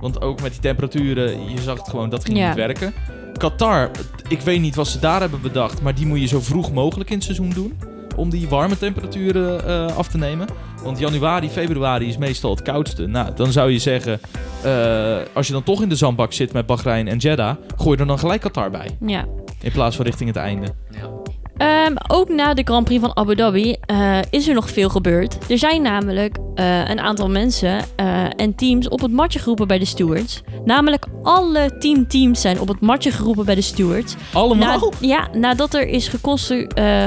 Want 0.00 0.20
ook 0.20 0.40
met 0.42 0.50
die 0.52 0.60
temperaturen, 0.60 1.50
je 1.50 1.60
zag 1.60 1.78
het 1.78 1.88
gewoon, 1.88 2.08
dat 2.10 2.24
ging 2.24 2.38
Ja. 2.38 2.46
niet 2.46 2.56
werken. 2.56 2.94
Qatar, 3.38 3.90
ik 4.28 4.40
weet 4.40 4.60
niet 4.60 4.74
wat 4.74 4.88
ze 4.88 4.98
daar 4.98 5.20
hebben 5.20 5.40
bedacht. 5.40 5.82
Maar 5.82 5.94
die 5.94 6.06
moet 6.06 6.20
je 6.20 6.26
zo 6.26 6.40
vroeg 6.40 6.72
mogelijk 6.72 7.10
in 7.10 7.16
het 7.16 7.24
seizoen 7.24 7.50
doen. 7.50 7.78
Om 8.16 8.30
die 8.30 8.48
warme 8.48 8.78
temperaturen 8.78 9.66
eh, 9.66 9.96
af 9.96 10.08
te 10.08 10.18
nemen. 10.18 10.48
Want 10.82 10.98
januari, 10.98 11.48
februari 11.48 12.08
is 12.08 12.16
meestal 12.16 12.50
het 12.50 12.62
koudste. 12.62 13.06
Nou, 13.06 13.34
dan 13.34 13.52
zou 13.52 13.70
je 13.70 13.78
zeggen, 13.78 14.20
eh, 14.62 15.16
als 15.32 15.46
je 15.46 15.52
dan 15.52 15.62
toch 15.62 15.82
in 15.82 15.88
de 15.88 15.96
zandbak 15.96 16.32
zit 16.32 16.52
met 16.52 16.66
Bahrein 16.66 17.08
en 17.08 17.18
Jeddah, 17.18 17.56
gooi 17.76 17.98
er 17.98 18.06
dan 18.06 18.18
gelijk 18.18 18.40
Qatar 18.40 18.70
bij. 18.70 18.96
Ja. 19.00 19.26
In 19.60 19.72
plaats 19.72 19.96
van 19.96 20.04
richting 20.04 20.28
het 20.28 20.38
einde. 20.38 20.74
Ehm, 21.56 21.94
ook 22.08 22.28
na 22.28 22.54
de 22.54 22.62
Grand 22.64 22.84
Prix 22.84 23.00
van 23.00 23.16
Abu 23.16 23.34
Dhabi 23.34 23.76
eh, 23.80 24.18
is 24.30 24.48
er 24.48 24.54
nog 24.54 24.70
veel 24.70 24.88
gebeurd. 24.88 25.50
Er 25.50 25.58
zijn 25.58 25.82
namelijk 25.82 26.36
eh, 26.54 26.88
een 26.88 27.00
aantal 27.00 27.28
mensen 27.28 27.80
eh, 27.96 28.24
en 28.36 28.54
teams 28.54 28.88
op 28.88 29.00
het 29.00 29.12
matje 29.12 29.38
geroepen 29.38 29.66
bij 29.66 29.78
de 29.78 29.84
stewards. 29.84 30.42
Namelijk 30.64 31.06
alle 31.22 31.76
tien 31.78 32.06
teams 32.06 32.40
zijn 32.40 32.60
op 32.60 32.68
het 32.68 32.80
matje 32.80 33.10
geroepen 33.10 33.44
bij 33.44 33.54
de 33.54 33.60
stewards. 33.60 34.14
Allemaal? 34.32 34.78
Na- 34.78 35.06
ja, 35.06 35.28
nadat 35.32 35.74
er 35.74 35.88
is 35.88 36.08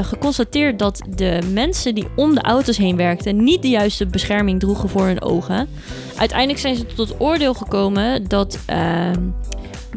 geconstateerd 0.02 0.80
dat 0.80 1.02
de 1.16 1.40
mensen 1.52 1.96
die 1.96 2.08
om 2.16 2.34
de 2.36 2.42
auto's 2.42 2.78
heen 2.78 2.96
werkten 2.96 3.44
niet 3.44 3.62
de 3.62 3.70
juiste 3.70 4.06
bescherming 4.06 4.60
droegen 4.60 4.90
voor 4.90 5.06
hun 5.06 5.22
ogen. 5.22 5.70
Uiteindelijk 6.18 6.60
zijn 6.60 6.76
ze 6.76 6.86
tot 6.86 7.10
het 7.10 7.20
oordeel 7.20 7.54
gekomen 7.54 8.28
dat, 8.28 8.60
ehm, 8.66 9.22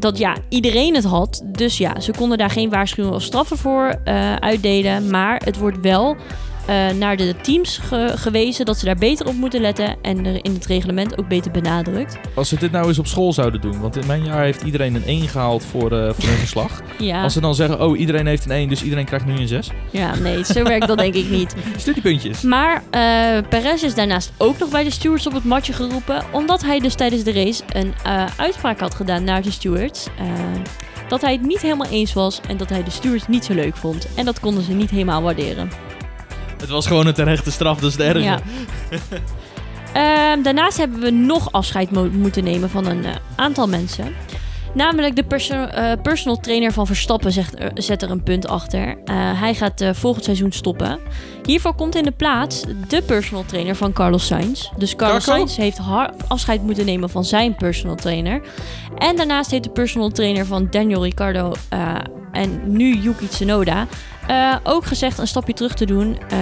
dat 0.02 0.18
ja, 0.18 0.36
iedereen 0.48 0.94
het 0.94 1.04
had. 1.04 1.42
Dus 1.44 1.78
ja, 1.78 2.00
ze 2.00 2.12
konden 2.12 2.38
daar 2.38 2.50
geen 2.50 2.70
waarschuwingen 2.70 3.16
of 3.16 3.22
straffen 3.22 3.58
voor 3.58 3.94
eh, 4.04 4.34
uitdelen. 4.34 5.10
Maar 5.10 5.42
het 5.44 5.58
wordt 5.58 5.80
wel 5.80 6.16
naar 6.98 7.16
de 7.16 7.34
teams 7.42 7.78
ge- 7.78 8.12
gewezen 8.16 8.64
dat 8.64 8.78
ze 8.78 8.84
daar 8.84 8.96
beter 8.96 9.26
op 9.26 9.34
moeten 9.34 9.60
letten. 9.60 9.96
En 10.02 10.26
er 10.26 10.44
in 10.44 10.54
het 10.54 10.66
reglement 10.66 11.18
ook 11.18 11.28
beter 11.28 11.50
benadrukt. 11.50 12.18
Als 12.34 12.48
ze 12.48 12.56
dit 12.56 12.70
nou 12.72 12.88
eens 12.88 12.98
op 12.98 13.06
school 13.06 13.32
zouden 13.32 13.60
doen. 13.60 13.80
Want 13.80 13.96
in 13.96 14.06
mijn 14.06 14.24
jaar 14.24 14.42
heeft 14.42 14.62
iedereen 14.62 14.94
een 14.94 15.04
1 15.06 15.28
gehaald 15.28 15.64
voor, 15.64 15.92
eh, 15.92 16.12
voor 16.12 16.28
hun 16.28 16.38
verslag. 16.46 16.80
Ja, 16.98 17.22
Als 17.22 17.32
ze 17.32 17.40
dan 17.40 17.54
zeggen, 17.54 17.80
oh 17.80 17.98
iedereen 17.98 18.26
heeft 18.26 18.44
een 18.44 18.50
1, 18.50 18.68
dus 18.68 18.82
iedereen 18.82 19.04
krijgt 19.04 19.26
nu 19.26 19.36
een 19.38 19.48
6. 19.48 19.70
ja 19.90 20.14
nee, 20.14 20.44
zo 20.44 20.62
werkt 20.62 20.86
dat 20.86 20.98
denk 20.98 21.14
ik 21.14 21.30
niet. 21.30 21.54
Studiepuntjes. 21.76 22.40
Maar 22.42 22.82
eh 22.90 23.38
Perez 23.48 23.82
is 23.82 23.94
daarnaast 23.94 24.32
ook 24.36 24.58
nog 24.58 24.68
bij 24.70 24.84
de 24.84 24.90
stewards 24.90 25.26
op 25.26 25.32
het 25.32 25.44
matje 25.44 25.72
geroepen. 25.72 26.24
Omdat 26.32 26.62
hij 26.62 26.78
dus 26.80 26.94
tijdens 26.94 27.22
de 27.22 27.32
race 27.32 27.62
een 27.72 27.94
eh, 28.04 28.24
uitspraak 28.36 28.80
had 28.80 28.94
gedaan 28.94 29.24
naar 29.24 29.42
de 29.42 29.50
stewards. 29.50 30.06
eh, 30.18 30.24
dat 31.08 31.20
hij 31.20 31.32
het 31.32 31.42
niet 31.46 31.60
helemaal 31.60 31.86
eens 31.90 32.12
was 32.12 32.40
en 32.48 32.56
dat 32.56 32.68
hij 32.68 32.84
de 32.84 32.90
stewards 32.90 33.28
niet 33.28 33.44
zo 33.44 33.54
leuk 33.54 33.76
vond. 33.76 34.06
En 34.16 34.24
dat 34.24 34.40
konden 34.40 34.62
ze 34.62 34.72
niet 34.72 34.90
helemaal 34.90 35.22
waarderen. 35.22 35.70
Het 36.60 36.68
was 36.68 36.86
gewoon 36.86 37.06
een 37.06 37.14
terechte 37.14 37.50
straf, 37.50 37.78
dat 37.80 37.90
is 37.90 37.96
de 37.96 38.04
erge. 38.04 38.20
Ja. 38.22 38.38
Ehm, 39.92 40.42
daarnaast 40.42 40.76
hebben 40.78 41.00
we 41.00 41.10
nog 41.10 41.52
afscheid 41.52 41.90
mo- 41.90 42.10
moeten 42.12 42.44
nemen 42.44 42.70
van 42.70 42.86
een 42.86 43.04
eh, 43.04 43.14
aantal 43.36 43.68
mensen. 43.68 44.14
Namelijk 44.74 45.16
de 45.16 45.22
perso- 45.24 45.64
eh, 45.64 45.92
personal 46.02 46.36
trainer 46.40 46.72
van 46.72 46.86
Verstappen 46.86 47.32
zegt, 47.32 47.54
zet 47.74 48.02
er 48.02 48.10
een 48.10 48.22
punt 48.22 48.48
achter. 48.48 48.86
Eh, 49.04 49.14
hij 49.40 49.54
gaat 49.54 49.84
volgend 49.92 50.24
seizoen 50.24 50.52
stoppen. 50.52 50.98
Hiervoor 51.44 51.74
komt 51.74 51.94
in 51.96 52.02
de 52.02 52.10
plaats 52.10 52.64
de 52.88 53.02
personal 53.02 53.44
trainer 53.44 53.74
van 53.76 53.92
Carlos 53.92 54.26
Sainz. 54.26 54.68
Dus 54.76 54.96
Carlos 54.96 55.24
Carco? 55.24 55.46
Sainz 55.46 55.56
heeft 55.56 55.78
afscheid 56.28 56.62
moeten 56.62 56.84
nemen 56.86 57.10
van 57.10 57.24
zijn 57.24 57.54
personal 57.54 57.96
trainer. 57.96 58.40
En 58.96 59.16
daarnaast 59.16 59.50
heeft 59.50 59.64
de 59.64 59.70
personal 59.70 60.10
trainer 60.10 60.46
van 60.46 60.66
Daniel 60.70 61.02
Ricciardo 61.04 61.52
en 62.32 62.60
nu 62.72 62.96
Yuki 62.96 63.28
Tsunoda. 63.28 63.86
Eh, 64.30 64.54
ook 64.64 64.86
gezegd 64.86 65.18
een 65.18 65.26
stapje 65.26 65.52
terug 65.52 65.74
te 65.74 65.84
doen. 65.86 66.18
eh, 66.28 66.38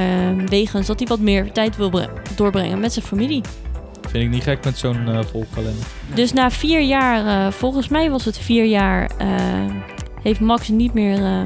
wegens 0.46 0.86
dat 0.86 0.98
hij 0.98 1.08
wat 1.08 1.20
meer 1.20 1.52
tijd 1.52 1.76
wil 1.76 1.90
bre- 1.90 2.10
doorbrengen 2.36 2.80
met 2.80 2.92
zijn 2.92 3.04
familie. 3.04 3.42
Vind 4.08 4.24
ik 4.24 4.30
niet 4.30 4.42
gek 4.42 4.64
met 4.64 4.78
zo'n 4.78 5.08
eh 5.08 5.18
vol 5.30 5.46
kalender. 5.54 5.84
Dus 6.14 6.32
na 6.32 6.50
vier 6.50 6.80
jaar, 6.80 7.26
eh, 7.46 7.52
volgens 7.52 7.88
mij 7.88 8.10
was 8.10 8.24
het 8.24 8.38
vier 8.38 8.64
jaar, 8.64 9.10
eh, 9.18 9.28
heeft 10.22 10.40
Max 10.40 10.68
niet 10.68 10.94
meer 10.94 11.16
eh, 11.24 11.42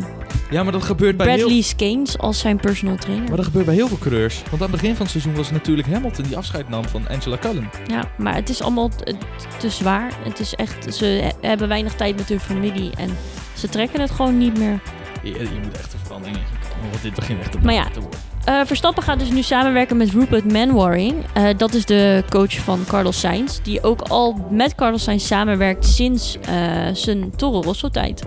Ja, 0.51 0.63
maar 0.63 0.73
dat 0.73 0.83
gebeurt 0.83 1.17
bij 1.17 1.27
heel... 1.27 1.37
Bradley 1.37 1.61
Skeens 1.63 2.19
als 2.19 2.39
zijn 2.39 2.57
personal 2.61 2.97
trainer. 2.97 3.29
Maar 3.29 3.37
dat 3.37 3.45
gebeurt 3.47 3.67
bij 3.67 3.75
heel 3.75 3.89
veel 3.89 3.99
coureurs. 3.99 4.35
Want 4.51 4.63
aan 4.63 4.71
het 4.71 4.71
begin 4.71 4.91
van 4.91 5.03
het 5.03 5.11
seizoen 5.11 5.35
was 5.35 5.47
het 5.47 5.55
natuurlijk 5.55 5.89
Hamilton 5.89 6.25
die 6.25 6.37
afscheid 6.37 6.69
nam 6.69 6.85
van 6.89 7.09
Angela 7.09 7.37
Cullen. 7.39 7.71
Ja, 7.87 8.05
maar 8.19 8.35
het 8.35 8.49
is 8.49 8.63
allemaal 8.63 8.89
te, 8.89 9.15
te 9.59 9.71
zwaar. 9.71 10.11
Het 10.25 10.41
is 10.41 10.55
echt, 10.55 10.95
ze 10.95 11.05
he- 11.05 11.49
hebben 11.49 11.69
weinig 11.69 11.95
tijd 11.95 12.17
met 12.17 12.29
hun 12.29 12.41
familie 12.41 12.91
en 12.97 13.09
ze 13.57 13.69
trekken 13.69 14.01
het 14.01 14.11
gewoon 14.11 14.39
niet 14.39 14.59
meer. 14.59 14.81
Je, 15.23 15.31
je 15.31 15.61
moet 15.63 15.79
echt 15.79 15.93
een 15.93 15.99
verandering 15.99 16.37
in 16.37 16.43
komen, 16.71 16.91
want 16.91 17.03
dit 17.03 17.15
begint 17.15 17.41
echt 17.41 17.53
te 17.53 17.59
Maar 17.63 17.75
ja, 17.75 17.91
te 17.91 18.01
worden. 18.01 18.21
Eh, 18.45 18.61
Verstappen 18.65 19.03
gaat 19.03 19.19
dus 19.19 19.31
nu 19.31 19.43
samenwerken 19.43 19.97
met 19.97 20.11
Rupert 20.11 20.53
Manwaring. 20.53 21.15
Eh, 21.35 21.49
dat 21.57 21.75
is 21.75 21.85
de 21.85 22.25
coach 22.29 22.55
van 22.55 22.85
Carlos 22.87 23.21
Sainz. 23.21 23.59
Die 23.63 23.83
ook 23.83 24.01
al 24.01 24.47
met 24.51 24.75
Carlos 24.75 25.03
Sainz 25.03 25.27
samenwerkt 25.27 25.87
sinds 25.87 26.39
eh, 26.41 26.89
zijn 26.93 27.37
Toro 27.37 27.61
Rosso 27.61 27.89
tijd. 27.89 28.23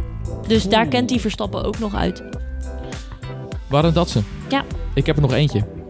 Dus 0.48 0.64
daar 0.64 0.88
kent 0.88 1.10
hij 1.10 1.20
Verstappen 1.20 1.64
ook 1.64 1.80
nog 1.80 1.96
uit. 1.96 2.24
Waren 3.68 3.94
dat 3.94 4.10
ze? 4.10 4.22
Ja. 4.50 4.64
Ik 4.94 5.06
heb 5.06 5.16
er 5.16 5.22
nog 5.22 5.34
eentje. 5.34 5.85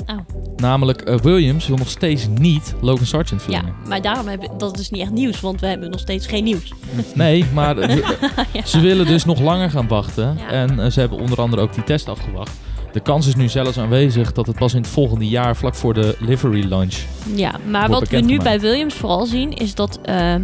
Namelijk 0.65 1.01
eh, 1.01 1.15
Williams 1.17 1.67
wil 1.67 1.77
nog 1.77 1.89
steeds 1.89 2.27
niet 2.39 2.75
Logan 2.81 3.05
Sargent 3.05 3.41
Ja, 3.41 3.45
verlengen. 3.45 3.75
maar 3.87 4.01
daarom 4.01 4.27
heb 4.27 4.49
dat 4.57 4.79
is 4.79 4.89
niet 4.89 5.01
echt 5.01 5.11
nieuws, 5.11 5.39
want 5.41 5.61
we 5.61 5.67
hebben 5.67 5.89
nog 5.91 5.99
steeds 5.99 6.27
geen 6.27 6.43
nieuws. 6.43 6.73
Nee, 7.13 7.45
maar 7.53 7.79
Ja. 7.89 8.65
ze 8.65 8.79
willen 8.79 9.05
dus 9.05 9.25
nog 9.25 9.39
langer 9.39 9.69
gaan 9.69 9.87
wachten. 9.87 10.37
Ja. 10.39 10.47
En 10.47 10.79
eh, 10.79 10.89
ze 10.91 10.99
hebben 10.99 11.19
onder 11.19 11.41
andere 11.41 11.61
ook 11.61 11.73
die 11.73 11.83
test 11.83 12.09
afgewacht. 12.09 12.51
De 12.91 12.99
kans 12.99 13.27
is 13.27 13.35
nu 13.35 13.47
zelfs 13.49 13.77
aanwezig 13.77 14.31
dat 14.31 14.47
het 14.47 14.55
pas 14.57 14.73
in 14.73 14.81
het 14.81 14.89
volgende 14.89 15.27
jaar, 15.27 15.55
vlak 15.55 15.75
voor 15.75 15.93
de 15.93 16.15
livery 16.19 16.65
launch. 16.69 16.95
Ja, 17.35 17.51
maar 17.69 17.89
wat 17.89 18.09
we 18.09 18.17
nu 18.19 18.37
bij 18.37 18.59
Williams 18.59 18.93
vooral 18.93 19.25
zien 19.25 19.53
is 19.53 19.75
dat, 19.75 19.99
eh, 20.03 20.35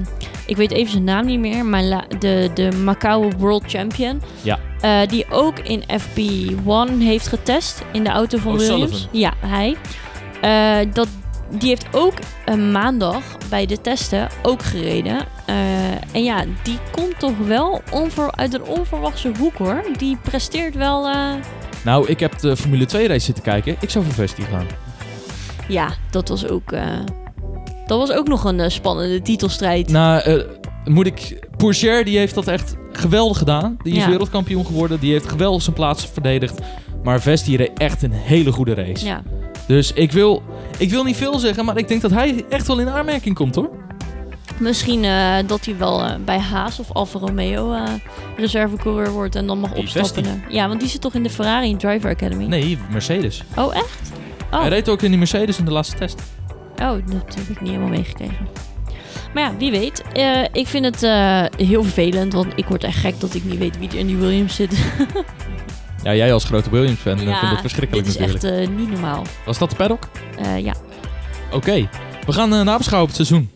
ik 0.46 0.56
weet 0.58 0.72
even 0.72 0.92
zijn 0.92 1.04
naam 1.04 1.26
niet 1.26 1.40
meer, 1.40 1.66
maar 1.66 1.84
la- 1.84 2.06
de, 2.20 2.50
de 2.54 2.70
Macau 2.84 3.32
World 3.38 3.64
Champion, 3.68 4.22
Ja. 4.42 4.60
die 5.06 5.26
ook 5.30 5.60
in 5.60 5.84
FP1 5.84 6.98
heeft 7.00 7.28
getest 7.28 7.84
in 7.92 8.04
de 8.04 8.10
auto 8.10 8.38
van 8.38 8.52
Oh, 8.52 8.58
Williams. 8.58 8.90
Sullivan. 8.92 9.20
Ja, 9.20 9.34
hij. 9.40 9.76
Eh, 10.42 10.78
dat, 10.94 11.08
die 11.50 11.70
heeft 11.70 11.86
ook 11.92 12.14
een 12.46 12.72
maandag 12.72 13.24
bij 13.50 13.66
de 13.66 13.82
testen 13.82 14.30
ook 14.42 14.64
gereden. 14.64 15.18
Eh, 15.46 15.56
en 16.16 16.24
ja, 16.24 16.46
die 16.64 16.78
komt 16.92 17.20
toch 17.20 17.38
wel 17.38 17.82
onver, 17.92 18.32
uit 18.32 18.54
een 18.54 18.64
onverwachte 18.64 19.32
hoek 19.40 19.56
hoor. 19.58 19.84
Die 19.98 20.18
presteert 20.24 20.76
wel, 20.76 21.08
eh, 21.08 21.30
Nou, 21.84 22.08
ik 22.08 22.20
heb 22.20 22.40
de 22.40 22.58
Formule 22.58 22.86
2 22.86 23.08
race 23.08 23.26
zitten 23.26 23.44
kijken. 23.44 23.76
Ik 23.80 23.90
zou 23.90 24.06
voor 24.06 24.14
Vesti 24.14 24.42
gaan. 24.44 24.66
ja, 25.68 25.88
dat 26.12 26.30
was 26.30 26.48
ook, 26.48 26.70
dat 27.86 27.98
was 28.00 28.12
ook 28.12 28.28
nog 28.28 28.44
een 28.44 28.72
spannende 28.72 29.22
titelstrijd. 29.22 29.90
Nou, 29.90 30.44
moet 30.86 31.06
ik... 31.06 31.48
Pourchaire, 31.58 32.04
die 32.04 32.18
heeft 32.18 32.36
dat 32.36 32.48
echt 32.48 32.76
geweldig 32.92 33.38
gedaan. 33.38 33.78
Die 33.84 33.94
is 33.96 34.04
Ja. 34.04 34.10
wereldkampioen 34.10 34.66
geworden. 34.66 35.00
Die 35.00 35.12
heeft 35.12 35.30
geweldig 35.30 35.62
zijn 35.62 35.76
plaats 35.76 36.06
verdedigd. 36.14 36.60
Maar 37.04 37.22
Vesti 37.22 37.56
reed 37.58 37.72
echt 37.78 38.04
een 38.04 38.12
hele 38.12 38.52
goede 38.52 38.74
race. 38.74 39.06
Ja. 39.06 39.22
Dus 39.68 39.94
ik 39.94 40.12
wil, 40.12 40.44
ik 40.78 40.90
wil 40.90 41.04
niet 41.04 41.16
veel 41.18 41.40
zeggen, 41.40 41.66
maar 41.66 41.78
ik 41.78 41.88
denk 41.88 42.02
dat 42.02 42.12
hij 42.12 42.46
echt 42.50 42.68
wel 42.68 42.80
in 42.80 42.90
aanmerking 42.90 43.36
komt, 43.36 43.56
hoor. 43.56 43.70
Misschien 44.60 45.04
eh, 45.04 45.36
dat 45.48 45.66
hij 45.66 45.78
wel 45.78 46.04
eh, 46.04 46.16
bij 46.26 46.40
Haas 46.40 46.80
of 46.80 46.92
Alfa 46.92 47.20
Romeo 47.20 47.74
eh 47.74 47.84
reservecoureur 48.38 49.12
wordt 49.12 49.36
en 49.36 49.48
dan 49.48 49.60
mag 49.60 49.74
opstappen. 49.74 50.44
Ja, 50.50 50.68
want 50.68 50.80
die 50.80 50.90
zit 50.90 51.02
toch 51.02 51.14
in 51.14 51.24
de 51.24 51.30
Ferrari 51.30 51.76
Driver 51.78 52.10
Academy? 52.10 52.46
Nee, 52.46 52.78
Mercedes. 52.92 53.44
Oh, 53.56 53.76
echt? 53.76 54.12
Oh. 54.52 54.60
Hij 54.60 54.70
reed 54.70 54.90
ook 54.90 55.02
in 55.02 55.10
die 55.10 55.20
Mercedes 55.20 55.58
in 55.58 55.66
de 55.66 55.72
laatste 55.72 55.96
test. 55.96 56.22
oh, 56.82 56.92
dat 57.06 57.36
heb 57.36 57.48
ik 57.50 57.62
niet 57.62 57.70
helemaal 57.70 57.90
meegekregen. 57.90 58.48
Maar 59.34 59.44
ja, 59.44 59.58
wie 59.58 59.72
weet. 59.72 60.04
Ik 60.52 60.68
vind 60.68 60.86
het 60.86 61.02
heel 61.58 61.84
vervelend, 61.84 62.34
want 62.34 62.54
ik 62.56 62.66
word 62.66 62.84
echt 62.84 62.98
gek 62.98 63.20
dat 63.20 63.34
ik 63.34 63.44
niet 63.44 63.58
weet 63.58 63.78
wie 63.78 63.90
er 63.90 63.98
in 63.98 64.08
die 64.08 64.18
Williams 64.18 64.56
zit. 64.56 64.74
Ja, 66.04 66.16
jij 66.16 66.34
als 66.34 66.44
grote 66.44 66.70
Williams-fan 66.70 67.20
eh, 67.20 67.40
vindt 67.40 67.42
dat 67.42 67.60
verschrikkelijk 67.62 68.06
dit 68.08 68.16
is 68.16 68.20
natuurlijk. 68.20 68.44
echt 68.44 68.70
eh, 68.70 68.76
niet 68.76 68.90
normaal. 68.90 69.24
Was 69.46 69.58
dat 69.58 69.70
de 69.70 69.76
paddock? 69.76 70.10
Eh, 70.38 70.60
ja. 70.60 70.76
Oké, 71.52 71.90
we 72.26 72.32
gaan 72.32 72.54
eh 72.54 72.62
nabeschouwen 72.62 73.12
op 73.12 73.18
het 73.18 73.28
seizoen. 73.28 73.50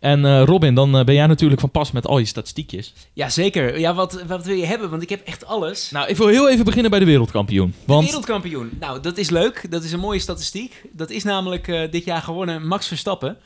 En 0.00 0.24
eh, 0.24 0.42
Robin, 0.44 0.74
dan 0.74 1.04
ben 1.04 1.14
jij 1.14 1.26
natuurlijk 1.26 1.60
van 1.60 1.70
pas 1.70 1.90
met 1.90 2.06
al 2.06 2.18
je 2.18 2.24
statistiekjes. 2.24 2.94
Ja, 3.12 3.28
zeker. 3.28 3.78
Ja, 3.78 3.94
wat, 3.94 4.22
wat 4.26 4.44
wil 4.44 4.56
je 4.56 4.66
hebben? 4.66 4.90
Want 4.90 5.02
ik 5.02 5.08
heb 5.08 5.26
echt 5.26 5.46
alles. 5.46 5.90
Nou, 5.90 6.08
ik 6.08 6.16
wil 6.16 6.26
heel 6.26 6.50
even 6.50 6.64
beginnen 6.64 6.90
bij 6.90 7.00
de 7.00 7.06
wereldkampioen. 7.06 7.70
De 7.70 7.76
Want 7.86 8.04
wereldkampioen. 8.04 8.70
Nou, 8.80 9.00
dat 9.00 9.18
is 9.18 9.30
leuk. 9.30 9.70
Dat 9.70 9.84
is 9.84 9.92
een 9.92 10.00
mooie 10.00 10.18
statistiek. 10.18 10.82
Dat 10.92 11.10
is 11.10 11.24
namelijk 11.24 11.68
eh, 11.68 11.90
dit 11.90 12.04
jaar 12.04 12.22
gewonnen 12.22 12.66
Max 12.66 12.86
Verstappen. 12.86 13.36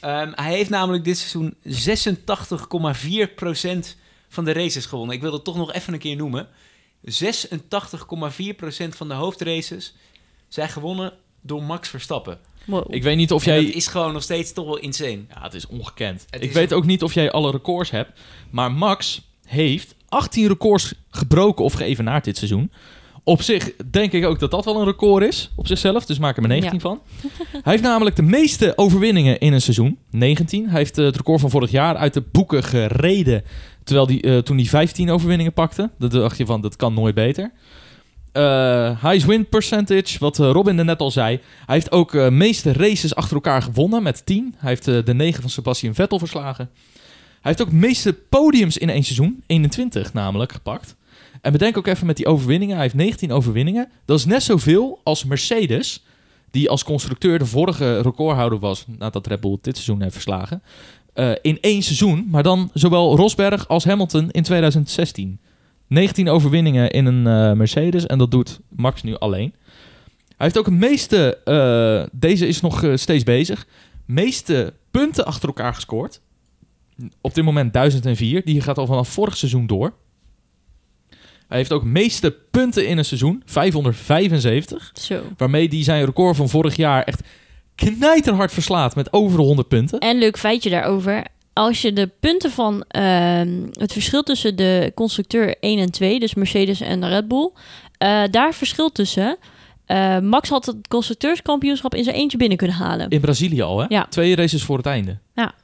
Ehm, 0.00 0.32
hij 0.34 0.54
heeft 0.54 0.70
namelijk 0.70 1.04
dit 1.04 1.18
seizoen 1.18 1.54
86,4% 1.62 3.96
van 4.28 4.44
de 4.44 4.52
races 4.52 4.86
gewonnen. 4.86 5.14
Ik 5.14 5.22
wil 5.22 5.30
dat 5.30 5.44
toch 5.44 5.56
nog 5.56 5.72
even 5.72 5.92
een 5.92 5.98
keer 5.98 6.16
noemen. 6.16 6.48
86,4% 7.04 7.08
van 8.88 9.08
de 9.08 9.14
hoofdraces 9.14 9.94
zijn 10.48 10.68
gewonnen 10.68 11.12
door 11.40 11.62
Max 11.62 11.88
Verstappen. 11.88 12.38
Wow. 12.64 12.94
ik 12.94 13.02
weet 13.02 13.16
niet 13.16 13.32
of 13.32 13.44
jij... 13.44 13.64
dat 13.64 13.74
is 13.74 13.86
gewoon 13.86 14.12
nog 14.12 14.22
steeds 14.22 14.52
toch 14.52 14.64
wel 14.64 14.78
insane. 14.78 15.24
Ja, 15.28 15.42
het 15.42 15.54
is 15.54 15.66
ongekend. 15.66 16.24
Het 16.30 16.42
ik 16.42 16.48
is- 16.48 16.54
weet 16.54 16.72
ook 16.72 16.84
niet 16.84 17.02
of 17.02 17.14
jij 17.14 17.30
alle 17.30 17.50
records 17.50 17.90
hebt. 17.90 18.20
Maar 18.50 18.72
Max 18.72 19.22
heeft 19.44 19.94
18 20.08 20.46
records 20.48 20.94
gebroken 21.10 21.64
of 21.64 21.72
geëvenaard 21.72 22.24
dit 22.24 22.36
seizoen. 22.36 22.72
Op 23.24 23.42
zich 23.42 23.70
denk 23.90 24.12
ik 24.12 24.24
ook 24.24 24.38
dat 24.38 24.50
dat 24.50 24.64
wel 24.64 24.76
een 24.78 24.84
record 24.84 25.24
is. 25.24 25.50
Op 25.56 25.66
zichzelf, 25.66 26.06
dus 26.06 26.18
maak 26.18 26.34
er 26.36 26.40
maar 26.42 26.50
19 26.50 26.74
Ja. 26.78 26.80
van. 26.80 27.00
Hij 27.52 27.72
heeft 27.72 27.82
namelijk 27.82 28.16
de 28.16 28.22
meeste 28.22 28.72
overwinningen 28.76 29.40
in 29.40 29.52
een 29.52 29.60
seizoen. 29.60 29.98
19. 30.10 30.68
Hij 30.68 30.78
heeft 30.78 30.98
eh, 30.98 31.04
het 31.04 31.16
record 31.16 31.40
van 31.40 31.50
vorig 31.50 31.70
jaar 31.70 31.96
uit 31.96 32.14
de 32.14 32.22
boeken 32.32 32.62
gereden. 32.64 33.42
Terwijl 33.84 34.06
die, 34.06 34.20
eh, 34.22 34.38
toen 34.38 34.56
hij 34.56 34.66
15 34.66 35.10
overwinningen 35.10 35.52
pakte. 35.52 35.90
Dat 35.98 36.10
dacht 36.10 36.36
je 36.38 36.46
van, 36.46 36.60
dat 36.60 36.76
kan 36.76 36.94
nooit 36.94 37.14
beter. 37.14 37.52
Eh 38.32 39.02
highest 39.02 39.26
win 39.26 39.48
percentage, 39.48 40.18
wat 40.18 40.38
Robin 40.38 40.78
er 40.78 40.84
net 40.84 41.00
al 41.00 41.10
zei. 41.10 41.40
Hij 41.66 41.74
heeft 41.74 41.92
ook 41.92 42.12
de 42.12 42.30
meeste 42.30 42.72
races 42.72 43.14
achter 43.14 43.34
elkaar 43.34 43.62
gewonnen 43.62 44.02
met 44.02 44.26
10. 44.26 44.54
Hij 44.58 44.68
heeft 44.68 44.84
de 44.84 45.14
9 45.14 45.40
van 45.40 45.50
Sebastian 45.50 45.94
Vettel 45.94 46.18
verslagen. 46.18 46.70
Hij 47.40 47.52
heeft 47.52 47.62
ook 47.62 47.70
de 47.70 47.86
meeste 47.86 48.12
podiums 48.12 48.78
in 48.78 48.90
één 48.90 49.02
seizoen, 49.02 49.42
21 49.46 50.12
namelijk, 50.12 50.52
gepakt. 50.52 50.94
En 51.44 51.52
bedenk 51.52 51.78
ook 51.78 51.86
even 51.86 52.06
met 52.06 52.16
die 52.16 52.26
overwinningen. 52.26 52.74
Hij 52.74 52.84
heeft 52.84 52.94
19 52.94 53.32
overwinningen. 53.32 53.90
Dat 54.04 54.18
is 54.18 54.24
net 54.24 54.42
zoveel 54.42 55.00
als 55.02 55.24
Mercedes, 55.24 56.04
die 56.50 56.70
als 56.70 56.84
constructeur 56.84 57.38
de 57.38 57.46
vorige 57.46 58.00
recordhouder 58.00 58.58
was, 58.58 58.84
nadat 58.98 59.26
Red 59.26 59.40
Bull 59.40 59.58
dit 59.60 59.74
seizoen 59.74 60.02
heeft 60.02 60.12
verslagen. 60.12 60.62
eh, 61.12 61.32
in 61.42 61.58
één 61.60 61.82
seizoen, 61.82 62.26
maar 62.30 62.42
dan 62.42 62.70
zowel 62.72 63.16
Rosberg 63.16 63.68
als 63.68 63.84
Hamilton 63.84 64.30
in 64.30 64.42
2016. 64.42 65.40
19 65.86 66.28
overwinningen 66.28 66.90
in 66.90 67.06
een 67.06 67.26
eh, 67.26 67.56
Mercedes 67.56 68.06
en 68.06 68.18
dat 68.18 68.30
doet 68.30 68.60
Max 68.68 69.02
nu 69.02 69.16
alleen. 69.16 69.54
Hij 70.26 70.46
heeft 70.46 70.58
ook 70.58 70.66
het 70.66 70.74
meeste, 70.74 71.38
eh, 71.44 72.18
deze 72.18 72.46
is 72.46 72.60
nog 72.60 72.84
steeds 72.94 73.24
bezig, 73.24 73.66
meeste 74.04 74.74
punten 74.90 75.26
achter 75.26 75.48
elkaar 75.48 75.74
gescoord. 75.74 76.20
Op 77.20 77.34
dit 77.34 77.44
moment 77.44 77.72
1004, 77.72 78.44
die 78.44 78.60
gaat 78.60 78.78
al 78.78 78.86
vanaf 78.86 79.08
vorig 79.08 79.36
seizoen 79.36 79.66
door. 79.66 79.92
Hij 81.48 81.58
heeft 81.58 81.72
ook 81.72 81.84
meeste 81.84 82.36
punten 82.50 82.86
in 82.86 82.98
een 82.98 83.04
seizoen, 83.04 83.42
575. 83.46 84.90
Zo. 84.94 85.22
Waarmee 85.36 85.68
hij 85.68 85.82
zijn 85.82 86.04
record 86.04 86.36
van 86.36 86.48
vorig 86.48 86.76
jaar 86.76 87.02
echt 87.02 87.22
knijterhard 87.74 88.52
verslaat 88.52 88.94
met 88.94 89.12
over 89.12 89.36
de 89.38 89.44
100 89.44 89.68
punten. 89.68 89.98
En 89.98 90.18
leuk 90.18 90.38
feitje 90.38 90.70
daarover. 90.70 91.24
Als 91.52 91.82
je 91.82 91.92
de 91.92 92.10
punten 92.20 92.50
van 92.50 92.84
ehm, 92.88 93.66
het 93.72 93.92
verschil 93.92 94.22
tussen 94.22 94.56
de 94.56 94.92
constructeur 94.94 95.56
1 95.60 95.78
en 95.78 95.90
2, 95.90 96.20
dus 96.20 96.34
Mercedes 96.34 96.80
en 96.80 97.00
de 97.00 97.08
Red 97.08 97.28
Bull, 97.28 97.50
eh, 97.98 98.22
daar 98.30 98.54
verschil 98.54 98.92
tussen. 98.92 99.36
Eh, 99.86 100.18
Max 100.18 100.48
had 100.48 100.66
het 100.66 100.88
constructeurskampioenschap 100.88 101.94
in 101.94 102.04
zijn 102.04 102.16
eentje 102.16 102.38
binnen 102.38 102.58
kunnen 102.58 102.76
halen. 102.76 103.08
In 103.08 103.20
Brazilië 103.20 103.62
al, 103.62 103.78
hè? 103.78 103.84
Ja. 103.88 104.06
Twee 104.08 104.36
races 104.36 104.62
voor 104.62 104.76
het 104.76 104.86
einde. 104.86 105.18
Ja. 105.34 105.54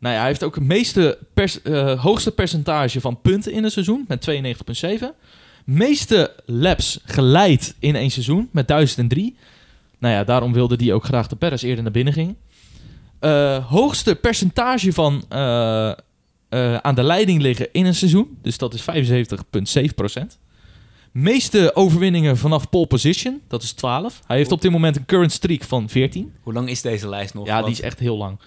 Nou 0.00 0.14
ja, 0.14 0.20
hij 0.20 0.28
heeft 0.28 0.44
ook 0.44 0.54
het 0.54 0.64
meeste 0.64 1.18
pers- 1.34 1.62
eh, 1.62 2.00
hoogste 2.00 2.30
percentage 2.30 3.00
van 3.00 3.20
punten 3.20 3.52
in 3.52 3.64
een 3.64 3.70
seizoen 3.70 4.04
met 4.08 4.20
92,7. 4.20 5.14
Meeste 5.64 6.34
laps 6.46 7.00
geleid 7.04 7.74
in 7.78 7.96
één 7.96 8.10
seizoen 8.10 8.48
met 8.52 8.68
1003. 8.68 9.36
Nou 9.98 10.14
ja, 10.14 10.24
daarom 10.24 10.52
wilde 10.52 10.76
hij 10.84 10.92
ook 10.92 11.04
graag 11.04 11.26
de 11.26 11.36
Perez 11.36 11.62
eerder 11.62 11.82
naar 11.82 11.92
binnen 11.92 12.12
ging. 12.12 12.36
Eh, 13.18 13.66
hoogste 13.68 14.14
percentage 14.14 14.92
van 14.92 15.24
eh, 15.28 15.92
aan 16.76 16.94
de 16.94 17.02
leiding 17.02 17.42
liggen 17.42 17.68
in 17.72 17.86
een 17.86 17.94
seizoen. 17.94 18.38
Dus 18.42 18.58
dat 18.58 18.74
is 18.74 18.82
75,7%. 18.82 20.38
Meeste 21.12 21.70
overwinningen 21.74 22.36
vanaf 22.36 22.68
pole 22.68 22.86
position. 22.86 23.40
Dat 23.48 23.62
is 23.62 23.72
12. 23.72 24.20
Hij 24.26 24.36
heeft 24.36 24.52
op 24.52 24.60
dit 24.62 24.70
moment 24.70 24.96
een 24.96 25.06
current 25.06 25.32
streak 25.32 25.64
van 25.64 25.88
14. 25.88 26.32
Hoe 26.42 26.52
lang 26.52 26.68
is 26.68 26.82
deze 26.82 27.08
lijst 27.08 27.34
nog? 27.34 27.46
Ja, 27.46 27.62
die 27.62 27.70
is 27.70 27.80
echt 27.80 27.98
heel 27.98 28.16
lang. 28.16 28.38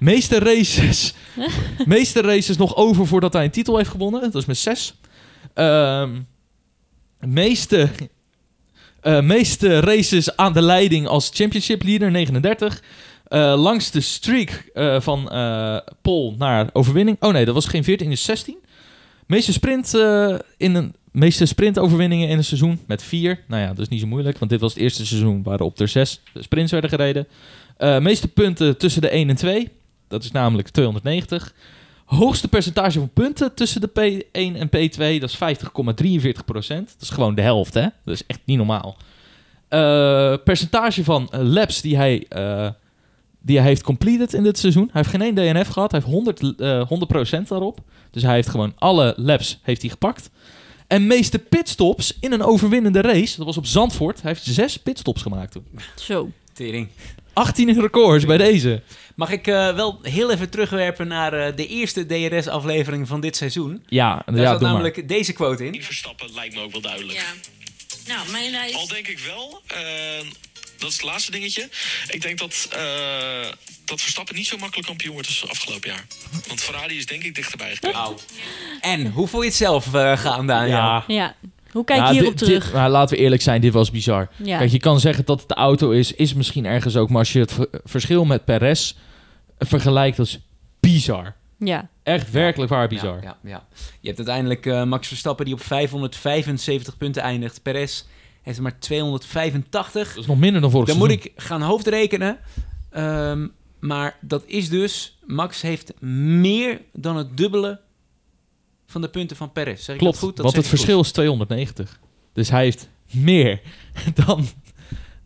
Meeste 0.00 0.38
races. 0.38 1.14
meeste 1.86 2.20
races 2.20 2.56
nog 2.56 2.76
over 2.76 3.06
voordat 3.06 3.32
hij 3.32 3.44
een 3.44 3.50
titel 3.50 3.76
heeft 3.76 3.90
gewonnen. 3.90 4.20
Dat 4.20 4.34
is 4.34 4.44
met 4.44 4.58
zes. 4.58 4.94
Ehm, 5.54 6.10
meeste, 7.20 7.88
eh, 9.00 9.20
meeste 9.20 9.80
races 9.80 10.36
aan 10.36 10.52
de 10.52 10.62
leiding 10.62 11.06
als 11.06 11.30
championship 11.34 11.82
leader, 11.82 12.10
39. 12.10 12.82
Eh, 13.26 13.54
langste 13.62 14.00
streak 14.00 14.70
eh, 14.74 15.00
van 15.00 15.30
eh 15.30 15.76
Pol 16.02 16.34
naar 16.38 16.70
overwinning. 16.72 17.16
Oh 17.20 17.32
nee, 17.32 17.44
dat 17.44 17.54
was 17.54 17.66
geen 17.66 17.84
14, 17.84 18.10
dus 18.10 18.24
16. 18.24 18.56
Meeste 19.26 19.52
sprint 19.52 19.94
in 20.56 20.74
een 20.74 20.94
meeste 21.12 21.46
sprintoverwinningen 21.46 22.28
in 22.28 22.36
een 22.36 22.44
seizoen 22.44 22.80
met 22.86 23.02
vier. 23.02 23.44
Nou 23.48 23.62
ja, 23.62 23.68
dat 23.68 23.78
is 23.78 23.88
niet 23.88 24.00
zo 24.00 24.06
moeilijk, 24.06 24.38
want 24.38 24.50
dit 24.50 24.60
was 24.60 24.72
het 24.72 24.82
eerste 24.82 25.06
seizoen 25.06 25.42
waarop 25.42 25.80
er 25.80 25.88
zes 25.88 26.22
sprints 26.34 26.72
werden 26.72 26.90
gereden. 26.90 27.26
Meeste 28.02 28.28
punten 28.28 28.76
tussen 28.76 29.02
de 29.02 29.08
1 29.08 29.28
en 29.28 29.36
2. 29.36 29.68
Dat 30.08 30.24
is 30.24 30.30
namelijk 30.30 30.68
290. 30.68 31.54
Hoogste 32.04 32.48
percentage 32.48 32.98
van 32.98 33.10
punten 33.12 33.54
tussen 33.54 33.80
de 33.80 33.88
P1 33.88 34.56
en 34.56 34.68
P2, 34.68 35.20
dat 35.20 35.30
is 35.30 35.38
50,43 35.38 36.44
procent. 36.44 36.86
Dat 36.92 37.02
is 37.02 37.10
gewoon 37.10 37.34
de 37.34 37.42
helft, 37.42 37.74
hè? 37.74 37.86
Dat 38.04 38.14
is 38.14 38.26
echt 38.26 38.40
niet 38.44 38.56
normaal. 38.56 38.96
Eh, 39.68 40.34
percentage 40.44 41.04
van 41.04 41.28
eh, 41.30 41.40
laps 41.42 41.80
die 41.80 41.96
hij, 41.96 42.26
eh, 42.28 42.68
die 43.40 43.58
hij 43.58 43.66
heeft 43.66 43.82
completed 43.82 44.32
in 44.32 44.42
dit 44.42 44.58
seizoen. 44.58 44.88
Hij 44.92 45.02
heeft 45.02 45.08
geen 45.08 45.22
één 45.22 45.34
DNF 45.34 45.68
gehad. 45.68 45.90
Hij 45.90 46.00
heeft 46.00 46.12
100, 46.12 46.60
eh 46.60 46.88
100% 46.88 47.48
daarop. 47.48 47.80
Dus 48.10 48.22
hij 48.22 48.34
heeft 48.34 48.48
gewoon 48.48 48.72
alle 48.78 49.14
laps 49.16 49.58
heeft 49.62 49.80
hij 49.80 49.90
gepakt. 49.90 50.30
En 50.86 51.06
meeste 51.06 51.38
pitstops 51.38 52.16
in 52.20 52.32
een 52.32 52.42
overwinnende 52.42 53.00
race. 53.00 53.36
Dat 53.36 53.46
was 53.46 53.56
op 53.56 53.66
Zandvoort. 53.66 54.22
Hij 54.22 54.30
heeft 54.30 54.44
zes 54.44 54.76
pitstops 54.76 55.22
gemaakt 55.22 55.52
toen. 55.52 55.66
Zo. 55.96 56.30
Tering. 56.52 56.88
18 57.36 57.80
records 57.80 58.24
bij 58.24 58.36
deze. 58.36 58.82
Mag 59.14 59.30
ik 59.30 59.46
eh, 59.46 59.74
wel 59.74 59.98
heel 60.02 60.30
even 60.30 60.50
terugwerpen 60.50 61.08
naar 61.08 61.32
eh, 61.32 61.56
de 61.56 61.66
eerste 61.66 62.06
DRS-aflevering 62.06 63.08
van 63.08 63.20
dit 63.20 63.36
seizoen? 63.36 63.84
Ja, 63.88 64.22
Daar 64.26 64.36
ja 64.36 64.50
zat 64.50 64.60
doe 64.60 64.68
namelijk 64.68 65.08
deze 65.08 65.32
quote 65.32 65.66
in. 65.66 65.82
Verstappen 65.82 66.34
lijkt 66.34 66.54
me 66.54 66.60
ook 66.60 66.72
wel 66.72 66.80
duidelijk. 66.80 67.18
Ja. 67.18 67.24
Nou, 68.06 68.30
mijn 68.30 68.50
lijst. 68.50 68.74
Al 68.74 68.88
denk 68.88 69.06
ik 69.06 69.18
wel, 69.18 69.62
eh, 69.66 69.76
dat 70.78 70.88
is 70.88 70.96
het 70.96 71.04
laatste 71.04 71.30
dingetje. 71.30 71.68
Ik 72.08 72.22
denk 72.22 72.38
dat, 72.38 72.68
eh, 72.70 73.50
dat 73.84 74.00
Verstappen 74.00 74.34
niet 74.34 74.46
zo 74.46 74.56
makkelijk 74.56 74.86
kampioen 74.86 75.12
wordt 75.12 75.28
als 75.28 75.48
afgelopen 75.48 75.88
jaar. 75.88 76.06
Want 76.46 76.60
Ferrari 76.60 76.96
is 76.96 77.06
denk 77.06 77.22
ik 77.22 77.34
dichterbij 77.34 77.76
gekomen. 77.76 78.18
En, 78.80 79.06
hoe 79.06 79.28
voel 79.28 79.40
je 79.40 79.46
het 79.46 79.56
zelf 79.56 79.94
eh, 79.94 80.18
gaan, 80.18 80.46
Daniel? 80.46 80.76
Ja. 80.76 81.04
Ja. 81.06 81.34
Hoe 81.76 81.84
kijk 81.84 82.00
Ja, 82.00 82.06
je 82.08 82.12
hierop 82.12 82.38
dit- 82.38 82.46
terug? 82.48 82.64
dit- 82.64 82.72
maar 82.72 82.90
laten 82.90 83.16
we 83.16 83.22
eerlijk 83.22 83.42
zijn, 83.42 83.60
dit 83.60 83.72
was 83.72 83.90
bizar. 83.90 84.28
ja. 84.44 84.58
Kijk, 84.58 84.70
je 84.70 84.78
kan 84.78 85.00
zeggen 85.00 85.24
dat 85.24 85.38
het 85.40 85.48
de 85.48 85.54
auto 85.54 85.90
is, 85.90 86.12
is 86.12 86.34
misschien 86.34 86.66
ergens 86.66 86.96
ook. 86.96 87.08
Maar 87.08 87.18
als 87.18 87.32
je 87.32 87.38
het 87.40 87.52
ver- 87.52 87.68
verschil 87.84 88.24
met 88.24 88.44
Perez 88.44 88.94
vergelijkt, 89.58 90.16
dat 90.16 90.26
is 90.26 90.40
bizar. 90.80 91.34
ja. 91.58 91.88
Echt 92.02 92.30
werkelijk 92.30 92.70
waar 92.70 92.88
bizar. 92.88 93.22
Ja, 93.22 93.36
ja, 93.42 93.50
ja. 93.50 93.66
Je 94.00 94.06
hebt 94.06 94.16
uiteindelijk 94.18 94.66
eh, 94.66 94.82
Max 94.84 95.08
Verstappen 95.08 95.44
die 95.44 95.54
op 95.54 95.62
575 95.62 96.96
punten 96.96 97.22
eindigt. 97.22 97.62
Perez 97.62 98.02
heeft 98.42 98.56
er 98.56 98.62
maar 98.62 98.78
285. 98.78 100.08
Dat 100.12 100.22
is 100.22 100.26
nog 100.28 100.38
minder 100.38 100.60
dan 100.60 100.70
vorig 100.70 100.88
Dan 100.88 100.96
moet 100.98 101.10
ik 101.10 101.32
gaan 101.36 101.62
hoofdrekenen. 101.62 102.38
Ehm, 102.90 103.46
maar 103.80 104.16
dat 104.20 104.42
is 104.46 104.68
dus... 104.68 105.18
Max 105.26 105.62
heeft 105.62 106.00
meer 106.00 106.80
dan 106.92 107.16
het 107.16 107.36
dubbele 107.36 107.80
van 108.86 109.00
de 109.00 109.08
punten 109.08 109.36
van 109.36 109.52
Perez. 109.52 109.84
Zeg 109.84 109.94
ik 109.94 110.00
Klopt, 110.00 110.14
dat 110.14 110.24
goed? 110.24 110.36
Dat 110.36 110.44
want 110.44 110.54
zeg 110.54 110.64
het 110.64 110.72
ik 110.72 110.78
verschil 110.78 111.00
is 111.00 111.12
290. 111.12 112.00
Dus 112.32 112.50
hij 112.50 112.62
heeft 112.62 112.88
meer 113.10 113.60
dan... 114.26 114.46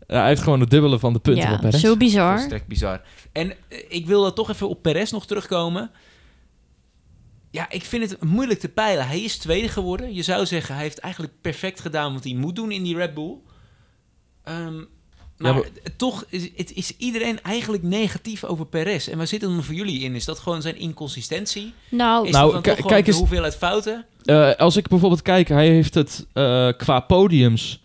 Ja, 0.07 0.17
hij 0.19 0.27
heeft 0.27 0.41
gewoon 0.41 0.59
het 0.59 0.69
dubbele 0.69 0.99
van 0.99 1.13
de 1.13 1.19
punten 1.19 1.43
van 1.43 1.51
ja, 1.51 1.59
Perez. 1.59 1.81
zo 1.81 1.97
bizar. 1.97 2.61
Bizar. 2.67 3.01
En 3.31 3.51
eh, 3.51 3.77
ik 3.87 4.05
wil 4.05 4.33
toch 4.33 4.49
even 4.49 4.69
op 4.69 4.81
Perez 4.81 5.11
nog 5.11 5.25
terugkomen. 5.25 5.91
Ja, 7.51 7.69
ik 7.69 7.83
vind 7.83 8.09
het 8.09 8.23
moeilijk 8.23 8.59
te 8.59 8.69
peilen. 8.69 9.07
Hij 9.07 9.21
is 9.21 9.37
tweede 9.37 9.67
geworden. 9.67 10.13
Je 10.13 10.21
zou 10.21 10.45
zeggen, 10.45 10.75
hij 10.75 10.83
heeft 10.83 10.99
eigenlijk 10.99 11.33
perfect 11.41 11.79
gedaan 11.79 12.13
wat 12.13 12.23
hij 12.23 12.33
moet 12.33 12.55
doen 12.55 12.71
in 12.71 12.83
die 12.83 12.95
Red 12.95 13.13
Bull. 13.13 13.37
Ehm, 14.43 14.83
maar, 15.41 15.61
toch 15.97 16.25
is, 16.29 16.49
het 16.55 16.73
is 16.73 16.93
iedereen 16.97 17.41
eigenlijk 17.41 17.83
negatief 17.83 18.43
over 18.43 18.65
Perez. 18.65 19.07
En 19.07 19.17
waar 19.17 19.27
zit 19.27 19.41
hem 19.41 19.61
voor 19.63 19.75
jullie 19.75 19.99
in? 19.99 20.15
Is 20.15 20.25
dat 20.25 20.39
gewoon 20.39 20.61
zijn 20.61 20.77
inconsistentie? 20.79 21.73
Nou, 21.89 22.25
Is 22.27 22.31
Nou, 22.31 22.53
dat 22.53 22.63
dan 22.63 22.75
kijk 22.75 23.05
de 23.05 23.11
eens- 23.11 23.19
hoeveelheid 23.19 23.55
fouten? 23.55 24.05
Eh, 24.25 24.51
als 24.55 24.75
ik 24.77 24.87
bijvoorbeeld 24.87 25.21
kijk, 25.21 25.47
hij 25.47 25.67
heeft 25.67 25.93
het 25.93 26.25
eh, 26.33 26.67
qua 26.77 26.99
podiums... 26.99 27.81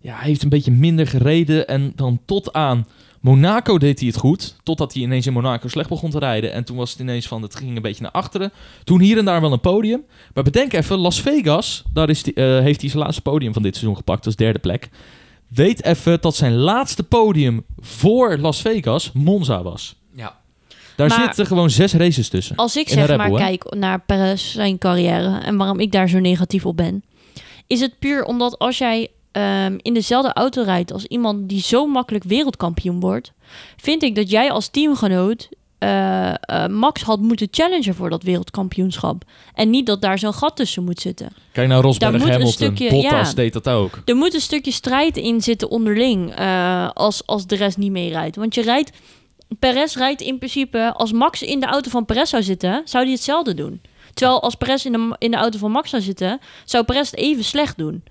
Ja, 0.00 0.14
hij 0.16 0.26
heeft 0.28 0.42
een 0.42 0.48
beetje 0.48 0.70
minder 0.70 1.06
gereden. 1.06 1.68
En 1.68 1.92
dan 1.96 2.20
tot 2.24 2.52
aan 2.52 2.86
Monaco 3.20 3.78
deed 3.78 3.98
hij 3.98 4.08
het 4.08 4.16
goed. 4.16 4.56
Totdat 4.62 4.92
hij 4.94 5.02
ineens 5.02 5.26
in 5.26 5.32
Monaco 5.32 5.68
slecht 5.68 5.88
begon 5.88 6.10
te 6.10 6.18
rijden. 6.18 6.52
En 6.52 6.64
toen 6.64 6.76
was 6.76 6.90
het 6.90 7.00
ineens 7.00 7.26
van, 7.28 7.42
het 7.42 7.56
ging 7.56 7.76
een 7.76 7.82
beetje 7.82 8.02
naar 8.02 8.10
achteren. 8.10 8.52
Toen 8.84 9.00
hier 9.00 9.18
en 9.18 9.24
daar 9.24 9.40
wel 9.40 9.52
een 9.52 9.60
podium. 9.60 10.02
Maar 10.34 10.44
bedenk 10.44 10.72
even, 10.72 10.98
Las 10.98 11.20
Vegas, 11.20 11.82
daar 11.92 12.10
is 12.10 12.22
die, 12.22 12.34
eh, 12.34 12.44
heeft 12.60 12.80
hij 12.80 12.90
zijn 12.90 13.02
laatste 13.02 13.22
podium 13.22 13.52
van 13.52 13.62
dit 13.62 13.74
seizoen 13.74 13.96
gepakt. 13.96 14.26
als 14.26 14.36
derde 14.36 14.58
plek. 14.58 14.88
Weet 15.48 15.84
even 15.84 16.20
dat 16.20 16.36
zijn 16.36 16.54
laatste 16.54 17.02
podium 17.02 17.64
voor 17.78 18.38
Las 18.38 18.60
Vegas 18.60 19.12
Monza 19.12 19.62
was. 19.62 19.94
Ja. 20.14 20.36
Daar 20.96 21.08
Maar- 21.08 21.20
zitten 21.24 21.46
gewoon 21.46 21.70
zes 21.70 21.92
races 21.92 22.28
tussen. 22.28 22.56
als 22.56 22.76
ik 22.76 22.88
zeg 22.88 23.16
maar 23.16 23.30
hè? 23.30 23.36
kijk 23.36 23.74
naar 23.74 24.00
Perez, 24.00 24.52
zijn 24.52 24.78
carrière... 24.78 25.38
en 25.38 25.56
waarom 25.56 25.80
ik 25.80 25.92
daar 25.92 26.08
zo 26.08 26.18
negatief 26.18 26.66
op 26.66 26.76
ben... 26.76 27.04
is 27.66 27.80
het 27.80 27.98
puur 27.98 28.24
omdat 28.24 28.58
als 28.58 28.78
jij 28.78 29.08
ehm, 29.32 29.78
in 29.82 29.94
dezelfde 29.94 30.32
auto 30.32 30.62
rijdt... 30.62 30.92
als 30.92 31.04
iemand 31.06 31.48
die 31.48 31.60
zo 31.60 31.86
makkelijk 31.86 32.24
wereldkampioen 32.24 33.00
wordt... 33.00 33.32
vind 33.76 34.02
ik 34.02 34.14
dat 34.14 34.30
jij 34.30 34.50
als 34.50 34.68
teamgenoot... 34.68 35.48
eh, 35.84 36.34
eh, 36.64 36.70
Max 36.70 37.02
had 37.02 37.20
moeten 37.20 37.48
challengen 37.50 37.94
voor 37.94 38.10
dat 38.10 38.22
wereldkampioenschap. 38.22 39.24
En 39.54 39.70
niet 39.70 39.86
dat 39.86 40.02
daar 40.02 40.18
zo'n 40.18 40.34
gat 40.34 40.56
tussen 40.56 40.84
moet 40.84 41.00
zitten. 41.00 41.28
Kijk 41.52 41.68
naar 41.68 41.80
Rosberg, 41.80 42.12
moet 42.12 42.20
een 42.22 42.28
Hamilton, 42.28 42.52
stukje- 42.52 42.90
Bottas 42.90 43.28
ja. 43.28 43.34
deed 43.34 43.52
dat 43.52 43.68
ook. 43.68 44.02
Er 44.04 44.16
moet 44.16 44.34
een 44.34 44.40
stukje 44.40 44.70
strijd 44.70 45.16
in 45.16 45.40
zitten 45.40 45.70
onderling 45.70 46.34
eh, 46.34 46.88
als, 46.92 47.26
als 47.26 47.46
de 47.46 47.56
rest 47.56 47.76
niet 47.76 47.90
meerijdt. 47.90 48.36
Want 48.36 48.54
je 48.54 48.62
rijdt, 48.62 48.90
Perez 49.58 49.94
rijdt 49.94 50.20
in 50.20 50.38
principe, 50.38 50.92
als 50.94 51.12
Max 51.12 51.42
in 51.42 51.60
de 51.60 51.66
auto 51.66 51.90
van 51.90 52.04
Perez 52.04 52.30
zou 52.30 52.42
zitten, 52.42 52.82
zou 52.84 53.04
hij 53.04 53.12
hetzelfde 53.12 53.54
doen. 53.54 53.80
Terwijl 54.14 54.42
als 54.42 54.54
Perez 54.54 54.84
in 54.84 54.92
de, 54.92 55.16
in 55.18 55.30
de 55.30 55.36
auto 55.36 55.58
van 55.58 55.70
Max 55.70 55.90
zou 55.90 56.02
zitten, 56.02 56.40
zou 56.64 56.84
Perez 56.84 57.10
het 57.10 57.18
even 57.18 57.44
slecht 57.44 57.78
doen. 57.78 58.02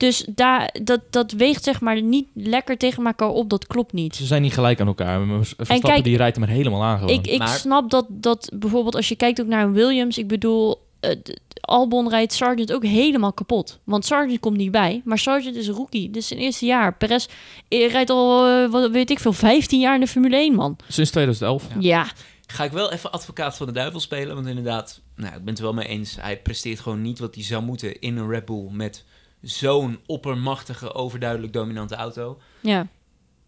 Dus 0.00 0.24
daar, 0.34 0.74
dat, 0.82 1.00
dat 1.10 1.32
weegt 1.32 1.64
zeg 1.64 1.80
maar 1.80 2.02
niet 2.02 2.26
lekker 2.34 2.76
tegen 2.76 3.06
elkaar 3.06 3.28
op, 3.28 3.50
dat 3.50 3.66
klopt 3.66 3.92
niet. 3.92 4.16
Ze 4.16 4.26
zijn 4.26 4.42
niet 4.42 4.52
gelijk 4.52 4.80
aan 4.80 4.86
elkaar. 4.86 5.26
Verstappen 5.44 5.80
kijk, 5.80 6.04
die 6.04 6.16
rijdt 6.16 6.36
hem 6.36 6.44
er 6.44 6.50
helemaal 6.50 6.82
aan 6.82 6.98
gewoon. 6.98 7.14
Ik, 7.14 7.26
ik 7.26 7.38
Maar- 7.38 7.48
snap 7.48 7.90
dat, 7.90 8.06
dat 8.08 8.50
bijvoorbeeld 8.54 8.94
als 8.94 9.08
je 9.08 9.16
kijkt 9.16 9.40
ook 9.40 9.46
naar 9.46 9.64
een 9.64 9.72
Williams, 9.72 10.18
ik 10.18 10.28
bedoel, 10.28 10.80
eh, 11.00 11.16
Albon 11.60 12.08
rijdt 12.08 12.32
Sargent 12.32 12.72
ook 12.72 12.84
helemaal 12.84 13.32
kapot. 13.32 13.78
Want 13.84 14.04
Sargent 14.04 14.40
komt 14.40 14.56
niet 14.56 14.70
bij, 14.70 15.00
maar 15.04 15.18
Sargent 15.18 15.56
is 15.56 15.66
een 15.66 15.74
rookie. 15.74 16.06
Dit 16.06 16.16
is 16.22 16.28
zijn 16.28 16.40
eerste 16.40 16.66
jaar. 16.66 16.96
Perez 16.96 17.26
eh, 17.68 17.90
rijdt 17.90 18.10
al, 18.10 18.46
eh, 18.46 18.70
wat 18.70 18.90
weet 18.90 19.10
ik 19.10 19.18
veel, 19.18 19.32
15 19.32 19.80
jaar 19.80 19.94
in 19.94 20.00
de 20.00 20.06
Formule 20.06 20.36
1, 20.36 20.54
man. 20.54 20.76
Sinds 20.88 21.10
2011. 21.10 21.64
Ja, 21.78 22.06
Ga 22.46 22.64
ik 22.64 22.72
wel 22.72 22.92
even 22.92 23.12
advocaat 23.12 23.56
van 23.56 23.66
de 23.66 23.72
duivel 23.72 24.00
spelen. 24.00 24.34
Want 24.34 24.46
inderdaad, 24.46 25.00
nou, 25.16 25.34
ik 25.34 25.38
ben 25.38 25.48
het 25.48 25.58
er 25.58 25.64
wel 25.64 25.72
mee 25.74 25.86
eens. 25.86 26.16
Hij 26.20 26.40
presteert 26.40 26.80
gewoon 26.80 27.02
niet 27.02 27.18
wat 27.18 27.34
hij 27.34 27.44
zou 27.44 27.62
moeten 27.62 28.00
in 28.00 28.16
een 28.16 28.28
Red 28.30 28.44
Bull 28.44 28.68
met 28.70 29.04
zo'n 29.42 29.98
oppermachtige, 30.06 30.94
overduidelijk 30.94 31.52
dominante 31.52 31.94
auto. 31.94 32.38
ja. 32.60 32.86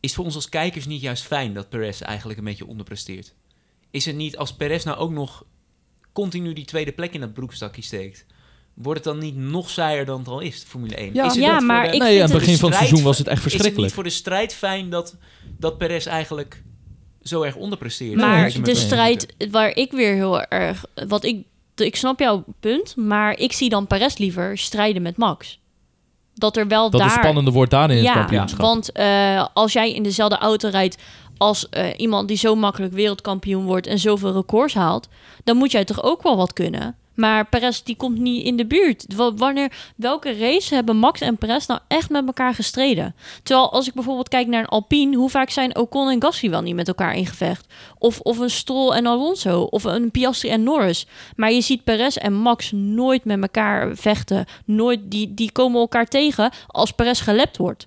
Is 0.00 0.14
voor 0.14 0.24
ons 0.24 0.34
als 0.34 0.48
kijkers 0.48 0.86
niet 0.86 1.00
juist 1.00 1.22
fijn 1.24 1.54
dat 1.54 1.68
Perez 1.68 2.00
eigenlijk 2.00 2.38
een 2.38 2.44
beetje 2.44 2.66
onderpresteert? 2.66 3.34
Is 3.90 4.04
het 4.04 4.16
niet 4.16 4.36
als 4.36 4.54
Perez 4.54 4.84
nou 4.84 4.98
ook 4.98 5.10
nog 5.10 5.44
continu 6.12 6.52
die 6.52 6.64
tweede 6.64 6.92
plek 6.92 7.14
in 7.14 7.20
dat 7.20 7.32
broekstakje 7.32 7.82
steekt? 7.82 8.26
Wordt 8.74 9.04
het 9.04 9.14
dan 9.14 9.22
niet 9.22 9.36
nog 9.36 9.70
saaier 9.70 10.04
dan 10.04 10.18
het 10.18 10.28
al 10.28 10.40
is, 10.40 10.60
de 10.60 10.66
Formule 10.66 10.94
1? 10.94 11.14
Ja. 11.14 11.24
is 11.26 11.32
het 11.34 11.42
Ja, 11.42 11.48
niet 11.50 11.56
voor 11.58 11.66
maar 11.66 11.88
de- 11.88 11.94
ik 11.94 12.00
nee, 12.02 12.08
vind 12.10 12.22
aan 12.22 12.30
het 12.30 12.38
begin 12.38 12.56
van 12.58 12.68
het 12.68 12.74
strijd- 12.74 12.78
seizoen 12.78 13.02
was 13.02 13.18
het 13.18 13.26
echt 13.26 13.36
Is 13.36 13.42
het 13.42 13.52
niet 13.52 13.60
verschrikkelijk. 13.62 13.94
voor 13.94 14.04
de 14.04 14.10
strijd 14.10 14.54
fijn 14.54 14.90
dat, 14.90 15.16
dat 15.58 15.78
Perez 15.78 16.06
eigenlijk 16.06 16.62
zo 17.22 17.42
erg 17.42 17.54
onderpresteert? 17.56 18.16
Maar 18.16 18.62
de 18.62 18.74
strijd 18.74 19.34
waar 19.50 19.76
ik 19.76 19.90
weer 19.92 20.14
heel 20.14 20.42
erg... 20.42 20.84
Wat 21.08 21.24
ik, 21.24 21.46
ik 21.76 21.96
snap 21.96 22.18
jouw 22.18 22.44
punt, 22.60 22.96
maar 22.96 23.38
ik 23.38 23.52
zie 23.52 23.68
dan 23.68 23.86
Perez 23.86 24.16
liever 24.16 24.58
strijden 24.58 25.02
met 25.02 25.16
Max. 25.16 25.60
Dat 26.34 26.56
er 26.56 26.68
wel 26.68 26.90
Dat 26.90 27.00
daar... 27.00 27.10
het 27.10 27.18
spannende 27.18 27.50
wordt 27.50 27.70
daar 27.70 27.90
in 27.90 27.96
het 27.96 28.04
ja, 28.04 28.14
kampioenschap. 28.14 28.60
want 28.60 28.92
eh, 28.92 29.46
als 29.52 29.72
jij 29.72 29.92
in 29.92 30.02
dezelfde 30.02 30.38
auto 30.38 30.68
rijdt 30.68 30.98
als 31.36 31.68
eh, 31.68 31.86
iemand 31.96 32.28
die 32.28 32.36
zo 32.36 32.54
makkelijk 32.54 32.92
wereldkampioen 32.92 33.64
wordt 33.64 33.86
en 33.86 33.98
zoveel 33.98 34.32
records 34.32 34.74
haalt, 34.74 35.08
dan 35.44 35.56
moet 35.56 35.70
jij 35.70 35.84
toch 35.84 36.02
ook 36.02 36.22
wel 36.22 36.36
wat 36.36 36.52
kunnen. 36.52 36.96
Maar 37.14 37.46
Perez 37.48 37.80
die 37.82 37.96
komt 37.96 38.18
niet 38.18 38.44
in 38.44 38.56
de 38.56 38.66
buurt. 38.66 39.04
Wa- 39.16 39.34
Wanneer, 39.34 39.72
welke 39.96 40.38
race 40.38 40.74
hebben 40.74 40.96
Max 40.96 41.20
en 41.20 41.36
Perez 41.36 41.66
nou 41.66 41.80
echt 41.88 42.10
met 42.10 42.26
elkaar 42.26 42.54
gestreden? 42.54 43.14
Terwijl 43.42 43.72
als 43.72 43.88
ik 43.88 43.94
bijvoorbeeld 43.94 44.28
kijk 44.28 44.46
naar 44.46 44.60
een 44.60 44.68
Alpine, 44.68 45.16
hoe 45.16 45.30
vaak 45.30 45.50
zijn 45.50 45.76
Ocon 45.76 46.08
en 46.08 46.22
Gasly 46.22 46.50
wel 46.50 46.62
niet 46.62 46.74
met 46.74 46.88
elkaar 46.88 47.16
in 47.16 47.26
gevecht? 47.26 47.66
Of, 47.98 48.20
of 48.20 48.38
een 48.38 48.50
Stroll 48.50 48.92
en 48.92 49.06
Alonso, 49.06 49.60
of 49.62 49.84
een 49.84 50.10
Piastri 50.10 50.48
en 50.48 50.62
Norris. 50.62 51.06
Maar 51.36 51.52
je 51.52 51.60
ziet 51.60 51.84
Perez 51.84 52.16
en 52.16 52.34
Max 52.34 52.72
nooit 52.72 53.24
met 53.24 53.40
elkaar 53.42 53.96
vechten. 53.96 54.44
Nooit, 54.64 55.00
die, 55.04 55.34
die 55.34 55.52
komen 55.52 55.80
elkaar 55.80 56.06
tegen 56.06 56.50
als 56.66 56.90
Perez 56.90 57.22
gelept 57.22 57.56
wordt. 57.56 57.86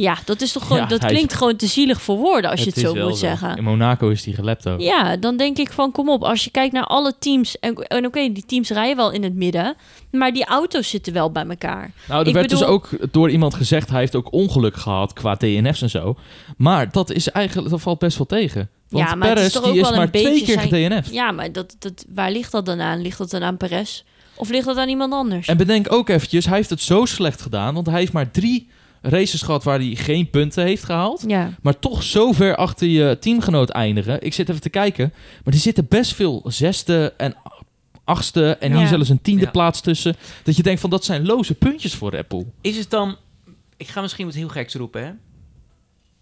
Ja, 0.00 0.18
dat 0.24 0.40
is 0.40 0.52
toch 0.52 0.62
gewoon, 0.66 0.78
Ja, 0.82 0.86
dat 0.86 1.04
is- 1.04 1.10
klinkt 1.10 1.34
gewoon 1.34 1.56
te 1.56 1.66
zielig 1.66 2.02
voor 2.02 2.16
woorden 2.16 2.50
als 2.50 2.60
je 2.60 2.66
het, 2.66 2.76
is 2.76 2.82
zo 2.82 2.94
moet 2.94 3.16
zeggen. 3.18 3.56
In 3.56 3.64
Monaco 3.64 4.08
is 4.08 4.22
die 4.22 4.34
gelept 4.34 4.68
ook. 4.68 4.80
Ja, 4.80 5.16
dan 5.16 5.36
denk 5.36 5.58
ik 5.58 5.72
van 5.72 5.92
kom 5.92 6.08
op, 6.10 6.22
als 6.24 6.44
je 6.44 6.50
kijkt 6.50 6.72
naar 6.72 6.84
alle 6.84 7.12
teams 7.18 7.58
en, 7.58 7.74
en 7.74 8.06
oké, 8.06 8.32
die 8.32 8.44
teams 8.46 8.70
rijden 8.70 8.96
wel 8.96 9.10
in 9.10 9.22
het 9.22 9.34
midden, 9.34 9.74
maar 10.10 10.32
die 10.32 10.44
auto's 10.44 10.88
zitten 10.88 11.12
wel 11.12 11.30
bij 11.30 11.44
elkaar. 11.46 11.90
Nou, 12.08 12.20
er 12.22 12.26
Ik 12.28 12.34
werd 12.34 12.48
dus 12.48 12.64
ook 12.64 12.88
door 13.10 13.30
iemand 13.30 13.54
gezegd, 13.54 13.90
hij 13.90 14.00
heeft 14.00 14.16
ook 14.16 14.32
ongeluk 14.32 14.76
gehad 14.76 15.12
qua 15.12 15.34
DNF's 15.34 15.82
en 15.82 15.90
zo. 15.90 16.16
Maar 16.56 16.90
dat 16.92 17.10
is 17.10 17.30
eigenlijk, 17.30 17.70
dat 17.70 17.80
valt 17.80 17.98
best 17.98 18.16
wel 18.18 18.26
tegen. 18.26 18.68
Want 18.88 19.08
Ja, 19.08 19.14
maar 19.14 19.28
het 19.28 19.38
is 19.38 19.44
Perez, 19.44 19.52
toch 19.62 19.72
die 19.72 19.80
is 19.80 19.88
wel 19.88 19.98
maar 19.98 20.10
twee 20.10 20.42
keer 20.44 20.54
zijn- 20.60 20.68
gedNF'd. 20.68 21.12
Ja, 21.12 21.30
maar 21.32 21.52
dat, 21.52 21.76
dat, 21.78 22.04
waar 22.14 22.30
ligt 22.30 22.52
dat 22.52 22.66
dan 22.66 22.80
aan? 22.80 23.02
Ligt 23.02 23.18
dat 23.18 23.30
dan 23.30 23.42
aan 23.42 23.56
Perez? 23.56 24.02
Of 24.34 24.50
ligt 24.50 24.66
dat 24.66 24.76
aan 24.76 24.88
iemand 24.88 25.12
anders? 25.12 25.46
En 25.48 25.56
bedenk 25.56 25.92
ook 25.92 26.08
eventjes, 26.08 26.44
hij 26.46 26.56
heeft 26.56 26.70
het 26.70 26.80
zo 26.80 27.04
slecht 27.04 27.42
gedaan, 27.42 27.74
want 27.74 27.86
hij 27.86 27.98
heeft 27.98 28.12
maar 28.12 28.30
drie 28.30 28.68
races 29.02 29.42
gehad 29.42 29.64
waar 29.64 29.78
hij 29.78 29.94
geen 29.94 30.30
punten 30.30 30.64
heeft 30.64 30.84
gehaald. 30.84 31.24
Ja. 31.26 31.54
Maar 31.62 31.78
toch 31.78 32.02
zo 32.02 32.32
ver 32.32 32.56
achter 32.56 32.86
je 32.88 33.16
teamgenoot 33.20 33.68
eindigen. 33.70 34.22
Ik 34.22 34.34
zit 34.34 34.48
even 34.48 34.60
te 34.60 34.70
kijken. 34.70 35.12
Maar 35.44 35.54
er 35.54 35.60
zitten 35.60 35.86
best 35.88 36.14
veel 36.14 36.42
zesde 36.46 37.14
en 37.16 37.34
achtste 38.04 38.56
en 38.56 38.76
hier 38.76 38.86
zelfs 38.86 39.08
een 39.08 39.22
tiende 39.22 39.44
Ja. 39.44 39.50
plaats 39.50 39.80
tussen. 39.80 40.16
Dat 40.42 40.56
je 40.56 40.62
denkt 40.62 40.80
van 40.80 40.90
dat 40.90 41.04
zijn 41.04 41.26
loze 41.26 41.54
puntjes 41.54 41.94
voor 41.94 42.10
Red 42.10 42.28
Bull. 42.28 42.46
Is 42.60 42.76
het 42.76 42.90
dan... 42.90 43.16
Ik 43.76 43.88
ga 43.88 44.00
misschien 44.00 44.26
wat 44.26 44.34
heel 44.34 44.48
geks 44.48 44.74
roepen, 44.74 45.04
hè? 45.04 45.10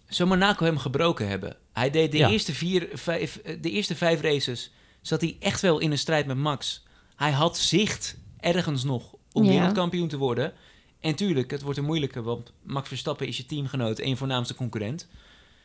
Zou 0.07 0.29
Monaco 0.29 0.65
hem 0.65 0.77
gebroken 0.77 1.27
hebben? 1.27 1.55
Hij 1.73 1.89
deed 1.89 2.11
de, 2.11 2.17
Ja. 2.17 2.29
eerste 2.29 2.53
vier, 2.53 2.87
vijf, 2.93 3.41
de 3.61 3.71
eerste 3.71 3.95
vijf 3.95 4.21
races... 4.21 4.71
zat 5.01 5.21
hij 5.21 5.35
echt 5.39 5.61
wel 5.61 5.79
in 5.79 5.91
een 5.91 5.97
strijd 5.97 6.25
met 6.25 6.37
Max. 6.37 6.85
Hij 7.15 7.31
had 7.31 7.57
zicht 7.57 8.17
ergens 8.39 8.83
nog 8.83 9.15
om 9.31 9.43
Ja. 9.43 9.49
wereldkampioen 9.49 10.07
te 10.07 10.17
worden. 10.17 10.53
En 10.99 11.15
tuurlijk, 11.15 11.51
het 11.51 11.61
wordt 11.61 11.77
een 11.77 11.85
moeilijke... 11.85 12.21
want 12.21 12.51
Max 12.63 12.87
Verstappen 12.87 13.27
is 13.27 13.37
je 13.37 13.45
teamgenoot 13.45 13.99
en 13.99 14.09
je 14.09 14.15
voornaamste 14.15 14.55
concurrent. 14.55 15.07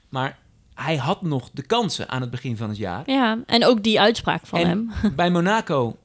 Maar 0.09 0.39
hij 0.75 0.97
had 0.97 1.23
nog 1.23 1.51
de 1.53 1.63
kansen 1.63 2.09
aan 2.09 2.21
het 2.21 2.31
begin 2.31 2.57
van 2.57 2.69
het 2.69 2.79
jaar. 2.79 3.11
ja, 3.11 3.43
en 3.47 3.65
ook 3.65 3.83
die 3.83 4.01
uitspraak 4.01 4.47
van 4.47 4.59
En 4.59 4.67
hem. 4.67 4.91
Bij 5.17 5.31
Monaco 5.31 5.97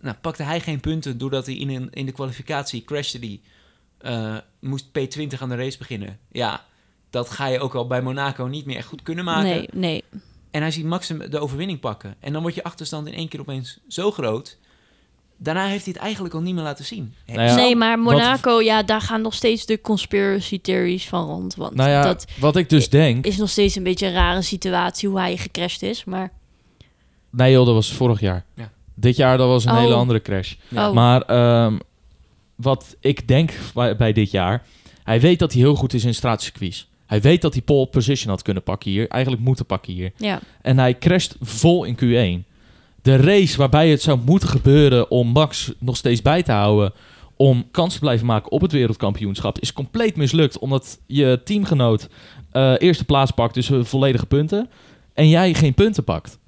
nou, 0.00 0.16
pakte 0.20 0.42
hij 0.42 0.60
geen 0.60 0.80
punten 0.80 1.18
doordat 1.18 1.46
hij 1.46 1.54
in, 1.54 1.68
een, 1.68 1.90
in 1.90 2.06
de 2.06 2.12
kwalificatie 2.12 2.84
crashte. 2.84 3.18
Die, 3.18 3.42
eh, 3.98 4.36
moest 4.60 4.86
P20 4.86 5.38
aan 5.38 5.48
de 5.48 5.56
race 5.56 5.78
beginnen. 5.78 6.18
Ja, 6.32 6.64
dat 7.10 7.30
ga 7.30 7.46
je 7.46 7.60
ook 7.60 7.74
al 7.74 7.86
bij 7.86 8.02
Monaco 8.02 8.46
niet 8.46 8.66
meer 8.66 8.76
echt 8.76 8.88
goed 8.88 9.02
kunnen 9.02 9.24
maken. 9.24 9.48
Nee, 9.48 9.68
nee. 9.72 10.04
En 10.50 10.60
hij 10.60 10.70
ziet 10.70 10.84
Max 10.84 11.06
de 11.08 11.38
overwinning 11.38 11.80
pakken. 11.80 12.14
En 12.20 12.32
dan 12.32 12.40
wordt 12.42 12.56
je 12.56 12.64
achterstand 12.64 13.06
in 13.06 13.14
één 13.14 13.28
keer 13.28 13.40
opeens 13.40 13.78
zo 13.88 14.10
groot. 14.10 14.58
Daarna 15.38 15.66
heeft 15.66 15.84
hij 15.84 15.92
het 15.92 16.02
eigenlijk 16.02 16.34
al 16.34 16.40
niet 16.40 16.54
meer 16.54 16.62
laten 16.62 16.84
zien. 16.84 17.14
Nou 17.26 17.40
ja, 17.42 17.54
nee, 17.54 17.76
maar 17.76 18.02
wat- 18.02 18.12
Monaco, 18.14 18.60
ja, 18.62 18.82
daar 18.82 19.00
gaan 19.00 19.22
nog 19.22 19.34
steeds 19.34 19.66
de 19.66 19.80
conspiracy 19.80 20.60
theories 20.60 21.08
van 21.08 21.26
rond. 21.26 21.54
Want 21.54 21.74
Nou 21.74 21.90
ja, 21.90 22.02
dat 22.02 22.26
wat 22.38 22.56
ik 22.56 22.68
dus 22.68 22.88
denk... 22.90 23.26
is 23.26 23.36
nog 23.36 23.48
steeds 23.50 23.76
een 23.76 23.82
beetje 23.82 24.06
een 24.06 24.12
rare 24.12 24.42
situatie 24.42 25.08
hoe 25.08 25.18
hij 25.18 25.36
gecrashed 25.36 25.82
is. 25.82 26.04
Maar 26.04 26.32
Nee 27.30 27.52
joh, 27.52 27.66
dat 27.66 27.74
was 27.74 27.92
vorig 27.92 28.20
jaar. 28.20 28.44
Ja. 28.54 28.70
Dit 28.94 29.16
jaar 29.16 29.38
dat 29.38 29.48
was 29.48 29.64
een 29.64 29.70
Oh. 29.72 29.78
hele 29.78 29.94
andere 29.94 30.22
crash. 30.22 30.54
Oh. 30.74 30.92
Maar 30.92 31.22
ehm, 31.22 31.78
wat 32.54 32.96
ik 33.00 33.28
denk 33.28 33.52
bij, 33.74 33.96
bij 33.96 34.12
dit 34.12 34.30
jaar... 34.30 34.64
Hij 35.04 35.20
weet 35.20 35.38
dat 35.38 35.52
hij 35.52 35.60
heel 35.62 35.74
goed 35.74 35.94
is 35.94 36.04
in 36.04 36.14
straatcircuits. 36.14 36.88
Hij 37.06 37.20
weet 37.20 37.42
dat 37.42 37.52
hij 37.52 37.62
pole 37.62 37.86
position 37.86 38.30
had 38.30 38.42
kunnen 38.42 38.62
pakken 38.62 38.90
hier. 38.90 39.08
Eigenlijk 39.08 39.42
moeten 39.42 39.66
pakken 39.66 39.92
hier. 39.92 40.12
ja, 40.16 40.40
En 40.62 40.78
hij 40.78 40.98
crasht 40.98 41.36
vol 41.40 41.84
in 41.84 41.94
Q1. 41.96 42.46
De 43.06 43.16
race 43.16 43.56
waarbij 43.56 43.90
het 43.90 44.02
zou 44.02 44.18
moeten 44.24 44.48
gebeuren 44.48 45.10
om 45.10 45.28
Max 45.28 45.72
nog 45.78 45.96
steeds 45.96 46.22
bij 46.22 46.42
te 46.42 46.52
houden... 46.52 46.92
om 47.36 47.70
kans 47.70 47.94
te 47.94 48.00
blijven 48.00 48.26
maken 48.26 48.50
op 48.50 48.60
het 48.60 48.72
wereldkampioenschap... 48.72 49.58
is 49.58 49.72
compleet 49.72 50.16
mislukt. 50.16 50.58
Omdat 50.58 50.98
je 51.06 51.40
teamgenoot 51.44 52.08
eh, 52.52 52.74
eerste 52.78 53.04
plaats 53.04 53.30
pakt, 53.30 53.54
dus 53.54 53.70
eh, 53.70 53.84
volledige 53.84 54.26
punten... 54.26 54.70
en 55.14 55.28
jij 55.28 55.54
geen 55.54 55.74
punten 55.74 56.04
pakt. 56.04 56.38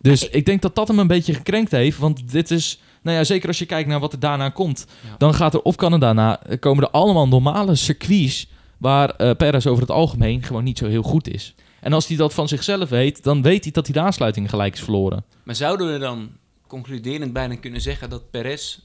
Dus 0.00 0.28
ik 0.28 0.46
denk 0.46 0.62
dat 0.62 0.74
dat 0.74 0.88
hem 0.88 0.98
een 0.98 1.06
beetje 1.06 1.34
gekrenkt 1.34 1.70
heeft. 1.70 1.98
Want 1.98 2.32
dit 2.32 2.50
is... 2.50 2.80
Nou 3.02 3.16
ja, 3.16 3.24
zeker 3.24 3.48
als 3.48 3.58
je 3.58 3.66
kijkt 3.66 3.88
naar 3.88 4.00
wat 4.00 4.12
er 4.12 4.20
daarna 4.20 4.48
komt... 4.48 4.86
Ja. 5.08 5.14
dan 5.18 5.34
gaat 5.34 5.54
er 5.54 5.62
op 5.62 5.76
Canada 5.76 6.12
na... 6.12 6.42
eh, 6.42 6.58
komen 6.58 6.84
er 6.84 6.90
allemaal 6.90 7.28
normale 7.28 7.74
circuits... 7.74 8.48
waar 8.78 9.10
eh 9.10 9.30
Perez 9.36 9.66
over 9.66 9.82
het 9.82 9.90
algemeen 9.90 10.42
gewoon 10.42 10.64
niet 10.64 10.78
zo 10.78 10.86
heel 10.86 11.02
goed 11.02 11.28
is. 11.28 11.54
En 11.82 11.92
als 11.92 12.06
hij 12.06 12.16
dat 12.16 12.34
van 12.34 12.48
zichzelf 12.48 12.88
weet, 12.88 13.22
dan 13.22 13.42
weet 13.42 13.62
hij 13.62 13.72
dat 13.72 13.86
hij 13.86 13.94
de 13.94 14.00
aansluiting 14.00 14.50
gelijk 14.50 14.74
is 14.74 14.80
verloren. 14.82 15.24
Maar 15.42 15.54
zouden 15.54 15.92
we 15.92 15.98
dan 15.98 16.30
concluderend 16.66 17.32
bijna 17.32 17.56
kunnen 17.56 17.80
zeggen 17.80 18.10
dat 18.10 18.30
Perez 18.30 18.78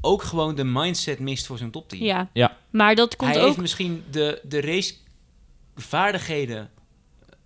ook 0.00 0.22
gewoon 0.22 0.54
de 0.54 0.64
mindset 0.64 1.18
mist 1.18 1.46
voor 1.46 1.58
zijn 1.58 1.70
topteam? 1.70 2.02
ja. 2.02 2.30
Ja. 2.32 2.56
Maar 2.70 2.94
dat 2.94 3.16
komt 3.16 3.30
hij 3.30 3.40
ook... 3.40 3.46
heeft 3.46 3.60
misschien 3.60 4.04
de, 4.10 4.40
de 4.42 4.60
racevaardigheden. 5.74 6.70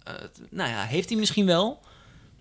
eh, 0.03 0.15
nou 0.51 0.71
ja, 0.71 0.83
heeft 0.85 1.09
hij 1.09 1.19
misschien 1.19 1.47
wel. 1.47 1.81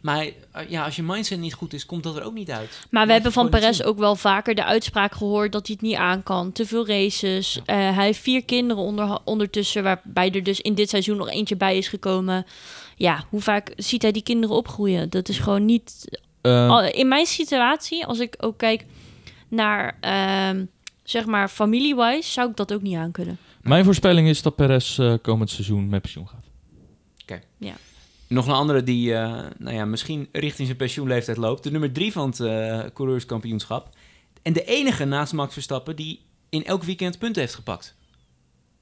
Maar 0.05 0.25
eh, 0.51 0.69
ja, 0.69 0.85
als 0.85 0.95
je 0.95 1.03
mindset 1.03 1.39
niet 1.39 1.53
goed 1.53 1.73
is, 1.73 1.85
komt 1.85 2.03
dat 2.03 2.15
er 2.15 2.23
ook 2.23 2.33
niet 2.33 2.51
uit. 2.51 2.79
Maar 2.89 3.05
we 3.07 3.13
hebben 3.13 3.31
van 3.31 3.49
Perez 3.49 3.81
ook 3.81 3.97
wel 3.97 4.15
vaker 4.15 4.55
de 4.55 4.63
uitspraak 4.63 5.13
gehoord 5.15 5.51
dat 5.51 5.67
hij 5.67 5.75
het 5.79 5.87
niet 5.89 5.97
aan 5.97 6.23
kan. 6.23 6.51
Te 6.51 6.65
veel 6.65 6.87
races. 6.87 7.59
Eh, 7.65 7.75
hij 7.95 8.05
heeft 8.05 8.19
vier 8.19 8.43
kinderen 8.45 8.83
onder, 8.83 9.19
ondertussen, 9.23 9.83
waarbij 9.83 10.31
er 10.31 10.43
dus 10.43 10.61
in 10.61 10.73
dit 10.73 10.89
seizoen 10.89 11.17
nog 11.17 11.29
eentje 11.29 11.55
bij 11.55 11.77
is 11.77 11.87
gekomen. 11.87 12.45
Ja, 12.95 13.23
hoe 13.29 13.41
vaak 13.41 13.73
ziet 13.75 14.01
hij 14.01 14.11
die 14.11 14.23
kinderen 14.23 14.55
opgroeien? 14.55 15.09
Dat 15.09 15.29
is 15.29 15.39
gewoon 15.39 15.65
niet... 15.65 16.19
Eh, 16.41 16.69
Al- 16.69 16.83
In 16.83 17.07
mijn 17.07 17.25
situatie, 17.25 18.05
als 18.05 18.19
ik 18.19 18.35
ook 18.39 18.57
kijk 18.57 18.85
naar, 19.47 19.97
ehm, 20.01 20.65
zeg 21.03 21.25
maar, 21.25 21.47
familie-wise, 21.49 22.31
zou 22.31 22.49
ik 22.49 22.55
dat 22.55 22.73
ook 22.73 22.81
niet 22.81 22.95
aan 22.95 23.11
kunnen. 23.11 23.37
Mijn 23.61 23.85
voorspelling 23.85 24.27
is 24.27 24.41
dat 24.41 24.55
Perez 24.55 24.99
eh, 24.99 25.13
komend 25.21 25.49
seizoen 25.49 25.89
met 25.89 26.01
pensioen 26.01 26.27
gaat. 26.27 26.43
Nog 28.27 28.47
een 28.47 28.53
andere 28.53 28.83
die 28.83 29.13
eh, 29.13 29.43
nou 29.57 29.75
ja, 29.75 29.85
misschien 29.85 30.27
richting 30.31 30.67
zijn 30.67 30.77
pensioenleeftijd 30.77 31.37
loopt. 31.37 31.63
De 31.63 31.71
nummer 31.71 31.91
drie 31.91 32.11
van 32.11 32.29
het 32.29 32.39
eh, 32.39 32.79
coureurskampioenschap. 32.93 33.89
En 34.41 34.53
de 34.53 34.63
enige 34.63 35.05
naast 35.05 35.33
Max 35.33 35.53
Verstappen 35.53 35.95
die 35.95 36.21
in 36.49 36.65
elk 36.65 36.83
weekend 36.83 37.19
punten 37.19 37.41
heeft 37.41 37.55
gepakt. 37.55 37.95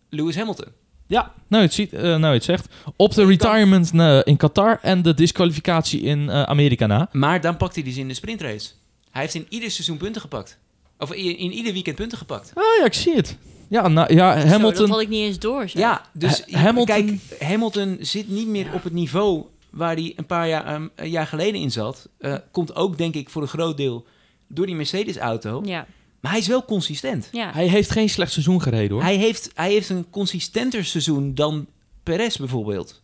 Lewis 0.10 0.36
Hamilton. 0.36 0.68
Ja, 1.08 1.34
nou, 1.48 1.64
het, 1.64 1.74
ziet, 1.74 1.94
eh, 1.94 2.02
nou, 2.02 2.34
het 2.34 2.44
zegt. 2.44 2.68
Op 2.96 3.14
de 3.14 3.26
retirement 3.26 3.92
in 4.26 4.38
Qatar 4.38 4.80
en 4.82 5.02
de 5.02 5.14
disqualificatie 5.14 6.02
in 6.02 6.32
Amerika 6.32 6.86
na. 6.86 7.10
Maar 7.12 7.42
dan 7.42 7.58
pakt 7.58 7.76
hij 7.76 7.84
dus 7.84 7.98
in 7.98 8.08
de 8.08 8.14
sprintrace. 8.14 8.70
Hij 9.12 9.22
heeft 9.22 9.34
in 9.34 9.46
ieder 9.50 9.72
seizoen 9.72 9.98
punten 9.98 10.22
gepakt. 10.22 10.58
Of 10.98 11.14
in, 11.14 11.38
in 11.38 11.52
ieder 11.52 11.74
weekend 11.74 11.96
punten 11.96 12.18
gepakt. 12.18 12.52
Ah 12.54 12.64
ja, 12.80 12.86
ik 12.86 12.94
zie 12.94 13.16
het. 13.16 13.38
Ja, 13.74 13.88
nou, 13.88 14.14
ja 14.14 14.34
Zo, 14.36 14.42
dat 14.42 14.52
Hamilton. 14.52 14.90
had 14.90 15.02
ik 15.02 15.10
niet 15.10 15.22
eens 15.26 15.40
door. 15.40 15.70
zeg. 15.70 15.82
Ja, 15.82 16.02
dus 16.14 16.44
Ha- 16.52 16.60
Hamilton- 16.60 16.86
kijk, 17.30 17.42
Hamilton 17.50 17.98
zit 18.00 18.30
niet 18.30 18.48
meer 18.48 18.68
op 18.74 18.84
het 18.84 18.94
niveau 18.94 19.44
waar 19.70 19.96
hij 19.96 20.14
een 20.16 20.26
paar 20.26 20.48
jaar, 20.48 20.66
ehm, 20.66 20.88
een 20.96 21.10
jaar 21.10 21.28
geleden 21.28 21.62
in 21.62 21.72
zat. 21.72 22.10
Eh, 22.20 22.36
komt 22.52 22.76
ook, 22.76 22.98
denk 22.98 23.16
ik, 23.16 23.30
voor 23.30 23.42
een 23.42 23.48
groot 23.48 23.78
deel 23.78 24.06
door 24.48 24.66
die 24.66 24.76
Mercedes-auto. 24.76 25.62
Ja, 25.66 25.86
Maar 26.20 26.32
hij 26.32 26.40
is 26.40 26.48
wel 26.48 26.66
consistent. 26.66 27.30
ja. 27.32 27.52
Hij 27.54 27.68
heeft 27.68 27.90
geen 27.92 28.10
slecht 28.10 28.32
seizoen 28.32 28.62
gereden 28.62 28.92
hoor. 28.92 29.02
Hij, 29.02 29.16
heeft, 29.16 29.52
hij 29.54 29.72
heeft 29.72 29.90
een 29.90 30.06
consistenter 30.10 30.86
seizoen 30.86 31.36
dan 31.36 31.68
Perez 32.04 32.36
bijvoorbeeld. 32.38 33.02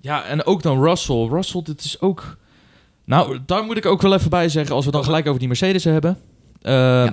Ja, 0.00 0.24
en 0.24 0.44
ook 0.46 0.62
dan 0.62 0.82
Russell. 0.84 1.26
Russell, 1.30 1.62
dit 1.62 1.84
is 1.84 2.00
ook... 2.00 2.36
Nou, 3.04 3.38
daar 3.46 3.64
moet 3.64 3.76
ik 3.76 3.86
ook 3.86 4.02
wel 4.02 4.14
even 4.14 4.30
bij 4.30 4.48
zeggen, 4.48 4.74
als 4.74 4.84
we 4.84 4.90
dan 4.90 5.04
gelijk 5.04 5.26
over 5.26 5.38
die 5.38 5.48
Mercedes 5.48 5.84
hebben. 5.84 6.18
Eh, 6.62 7.10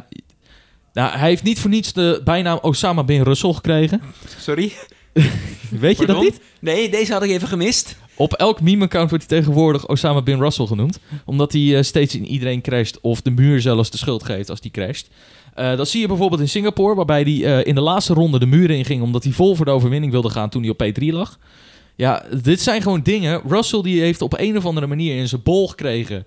Nou, 0.93 1.17
hij 1.17 1.29
heeft 1.29 1.43
niet 1.43 1.59
voor 1.59 1.69
niets 1.69 1.93
de 1.93 2.21
bijnaam 2.23 2.59
Osama 2.61 3.03
Bin 3.03 3.21
Russell 3.21 3.53
gekregen. 3.53 4.01
Sorry? 4.39 4.71
Weet 5.69 5.97
je 5.97 6.05
dat 6.05 6.05
Pardon? 6.05 6.23
niet? 6.23 6.41
Nee, 6.59 6.89
deze 6.89 7.13
had 7.13 7.23
ik 7.23 7.29
even 7.29 7.47
gemist. 7.47 7.95
Op 8.15 8.33
elk 8.33 8.61
meme-account 8.61 9.09
wordt 9.09 9.29
hij 9.29 9.39
tegenwoordig 9.39 9.87
Osama 9.87 10.21
Bin 10.21 10.39
Russell 10.39 10.65
genoemd. 10.65 10.99
Omdat 11.25 11.51
hij 11.51 11.77
eh, 11.77 11.83
steeds 11.83 12.15
in 12.15 12.25
iedereen 12.25 12.61
crasht 12.61 12.99
of 13.01 13.21
de 13.21 13.31
muur 13.31 13.61
zelfs 13.61 13.89
de 13.89 13.97
schuld 13.97 14.23
geeft 14.23 14.49
als 14.49 14.61
die 14.61 14.71
crasht. 14.71 15.09
Eh, 15.53 15.77
dat 15.77 15.89
zie 15.89 16.01
je 16.01 16.07
bijvoorbeeld 16.07 16.41
in 16.41 16.49
Singapore, 16.49 16.95
waarbij 16.95 17.21
hij 17.21 17.59
eh, 17.59 17.67
in 17.67 17.75
de 17.75 17.81
laatste 17.81 18.13
ronde 18.13 18.39
de 18.39 18.45
muren 18.45 18.77
inging 18.77 19.01
omdat 19.01 19.23
hij 19.23 19.33
vol 19.33 19.55
voor 19.55 19.65
de 19.65 19.71
overwinning 19.71 20.11
wilde 20.11 20.29
gaan 20.29 20.49
toen 20.49 20.61
hij 20.61 20.71
op 20.71 20.83
P3 20.83 21.05
lag. 21.05 21.39
Ja, 21.95 22.25
dit 22.41 22.61
zijn 22.61 22.81
gewoon 22.81 23.01
dingen. 23.03 23.41
Russell 23.47 23.81
die 23.81 24.01
heeft 24.01 24.21
op 24.21 24.39
een 24.39 24.57
of 24.57 24.65
andere 24.65 24.87
manier 24.87 25.17
in 25.17 25.27
zijn 25.27 25.43
bol 25.43 25.67
gekregen 25.67 26.25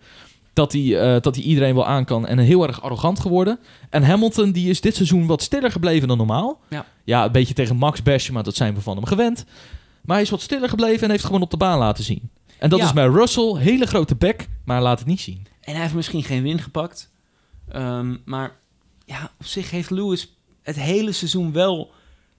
dat 0.55 0.73
hij, 0.73 1.01
eh, 1.01 1.21
dat 1.21 1.35
hij 1.35 1.45
iedereen 1.45 1.75
wel 1.75 1.87
aan 1.87 2.05
kan 2.05 2.27
en 2.27 2.39
heel 2.39 2.67
erg 2.67 2.83
arrogant 2.83 3.21
geworden. 3.21 3.59
En 3.91 4.03
Hamilton 4.03 4.53
die 4.53 4.71
is 4.71 4.81
dit 4.81 4.95
seizoen 4.95 5.27
wat 5.27 5.43
stiller 5.43 5.71
gebleven 5.71 6.09
dan 6.09 6.17
normaal. 6.17 6.61
Ja. 6.71 6.87
ja, 7.05 7.25
een 7.25 7.33
beetje 7.33 7.55
tegen 7.55 7.77
Max 7.77 8.03
bashen, 8.03 8.35
maar 8.35 8.43
dat 8.43 8.57
zijn 8.57 8.75
we 8.75 8.81
van 8.81 8.97
hem 8.97 9.05
gewend. 9.07 9.45
Maar 10.03 10.15
hij 10.17 10.25
is 10.25 10.31
wat 10.31 10.41
stiller 10.41 10.69
gebleven 10.69 11.03
en 11.05 11.11
heeft 11.11 11.25
gewoon 11.25 11.43
op 11.43 11.51
de 11.51 11.57
baan 11.57 11.79
laten 11.79 12.05
zien. 12.05 12.31
En 12.59 12.71
dat 12.71 12.79
Ja. 12.79 12.85
is 12.85 12.93
bij 12.93 13.07
Russell, 13.07 13.55
hele 13.57 13.87
grote 13.87 14.15
bek, 14.17 14.49
maar 14.65 14.83
laat 14.83 14.99
het 14.99 15.09
niet 15.09 15.21
zien. 15.21 15.47
En 15.61 15.73
hij 15.73 15.83
heeft 15.83 15.95
misschien 15.95 16.23
geen 16.23 16.43
win 16.43 16.59
gepakt. 16.59 17.13
Ehm, 17.69 18.17
maar 18.25 18.53
ja, 19.05 19.31
op 19.41 19.47
zich 19.47 19.71
heeft 19.71 19.91
Lewis 19.91 20.37
het 20.63 20.77
hele 20.77 21.13
seizoen 21.13 21.53
wel 21.53 21.91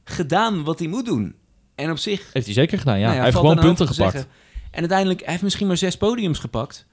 gedaan 0.03 0.63
wat 0.63 0.80
hij 0.80 0.88
moet 0.88 1.05
doen. 1.05 1.36
En 1.76 1.91
op 1.91 1.97
zich... 1.97 2.30
Heeft 2.34 2.45
hij 2.45 2.55
zeker 2.55 2.78
gedaan, 2.78 2.99
ja. 2.99 3.03
nou 3.05 3.16
hij 3.16 3.24
heeft 3.26 3.38
gewoon 3.38 3.59
punten 3.59 3.88
gepakt. 3.88 4.11
zeggen. 4.11 4.32
En 4.72 4.80
uiteindelijk, 4.80 5.20
hij 5.20 5.30
heeft 5.30 5.43
misschien 5.43 5.68
maar 5.68 5.78
zes 5.78 5.97
podiums 5.97 6.39
gepakt. 6.39 6.86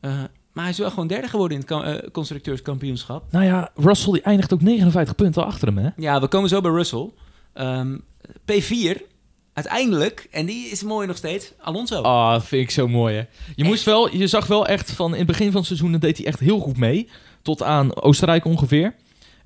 Eh, 0.00 0.22
maar 0.56 0.64
hij 0.64 0.72
is 0.74 0.80
wel 0.80 0.90
gewoon 0.90 1.06
derde 1.06 1.28
geworden 1.28 1.58
in 1.58 1.64
het 1.66 2.02
eh, 2.02 2.10
constructeurskampioenschap. 2.10 3.24
Nou 3.30 3.44
ja, 3.44 3.70
Russell 3.74 4.12
die 4.12 4.22
eindigt 4.22 4.52
ook 4.52 4.62
59 4.62 5.14
punten 5.14 5.46
achter 5.46 5.68
hem, 5.68 5.78
hè? 5.78 5.88
Ja, 5.96 6.20
we 6.20 6.28
komen 6.28 6.48
zo 6.48 6.60
bij 6.60 6.70
Russell. 6.70 7.10
Ehm, 7.52 7.98
P4, 8.52 9.02
uiteindelijk, 9.52 10.28
en 10.30 10.46
die 10.46 10.68
is 10.68 10.82
mooi 10.82 11.06
nog 11.06 11.16
steeds, 11.16 11.52
Alonso. 11.60 12.02
Ah, 12.02 12.40
vind 12.40 12.62
ik 12.62 12.70
zo 12.70 12.88
mooi, 12.88 13.16
hè. 13.16 13.22
Je, 13.54 13.64
moest 13.64 13.84
wel, 13.84 14.16
je 14.16 14.26
zag 14.26 14.46
wel 14.46 14.66
echt 14.66 14.90
van... 14.90 15.12
In 15.12 15.18
het 15.18 15.26
begin 15.26 15.46
van 15.46 15.56
het 15.56 15.66
seizoen 15.66 15.92
deed 15.98 16.16
hij 16.16 16.26
echt 16.26 16.40
heel 16.40 16.58
goed 16.58 16.76
mee. 16.76 17.08
Tot 17.42 17.62
aan 17.62 18.02
Oostenrijk 18.02 18.44
ongeveer. 18.44 18.94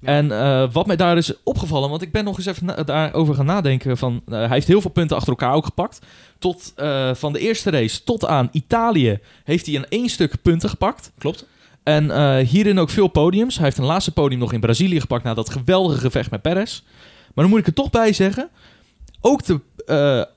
En 0.00 0.32
eh, 0.32 0.72
wat 0.72 0.86
mij 0.86 0.96
daar 0.96 1.16
is 1.16 1.42
opgevallen... 1.42 1.90
Want 1.90 2.02
ik 2.02 2.12
ben 2.12 2.24
nog 2.24 2.36
eens 2.36 2.46
even 2.46 2.86
daarover 2.86 3.34
gaan 3.34 3.46
nadenken. 3.46 3.96
Van, 3.96 4.22
eh, 4.26 4.38
hij 4.38 4.48
heeft 4.48 4.66
heel 4.66 4.80
veel 4.80 4.90
punten 4.90 5.16
achter 5.16 5.30
elkaar 5.30 5.54
ook 5.54 5.64
gepakt. 5.64 5.98
Tot, 6.38 6.72
eh, 6.76 7.14
van 7.14 7.32
de 7.32 7.38
eerste 7.38 7.70
race 7.70 8.04
tot 8.04 8.26
aan 8.26 8.48
Italië... 8.52 9.18
heeft 9.44 9.66
hij 9.66 9.74
in 9.74 9.86
één 9.88 10.08
stuk 10.08 10.42
punten 10.42 10.68
gepakt. 10.68 11.12
Klopt. 11.18 11.46
En 11.82 12.40
hierin 12.40 12.78
ook 12.78 12.90
veel 12.90 13.08
podiums. 13.08 13.54
Hij 13.54 13.64
heeft 13.64 13.78
een 13.78 13.84
laatste 13.84 14.12
podium 14.12 14.40
nog 14.40 14.52
in 14.52 14.60
Brazilië 14.60 15.00
gepakt... 15.00 15.24
na 15.24 15.34
dat 15.34 15.50
geweldige 15.50 16.00
gevecht 16.00 16.30
met 16.30 16.42
Perez. 16.42 16.82
Maar 17.34 17.44
dan 17.44 17.48
moet 17.48 17.58
ik 17.58 17.66
er 17.66 17.72
toch 17.72 17.90
bij 17.90 18.12
zeggen... 18.12 18.48
ook 19.20 19.44
de, 19.44 20.28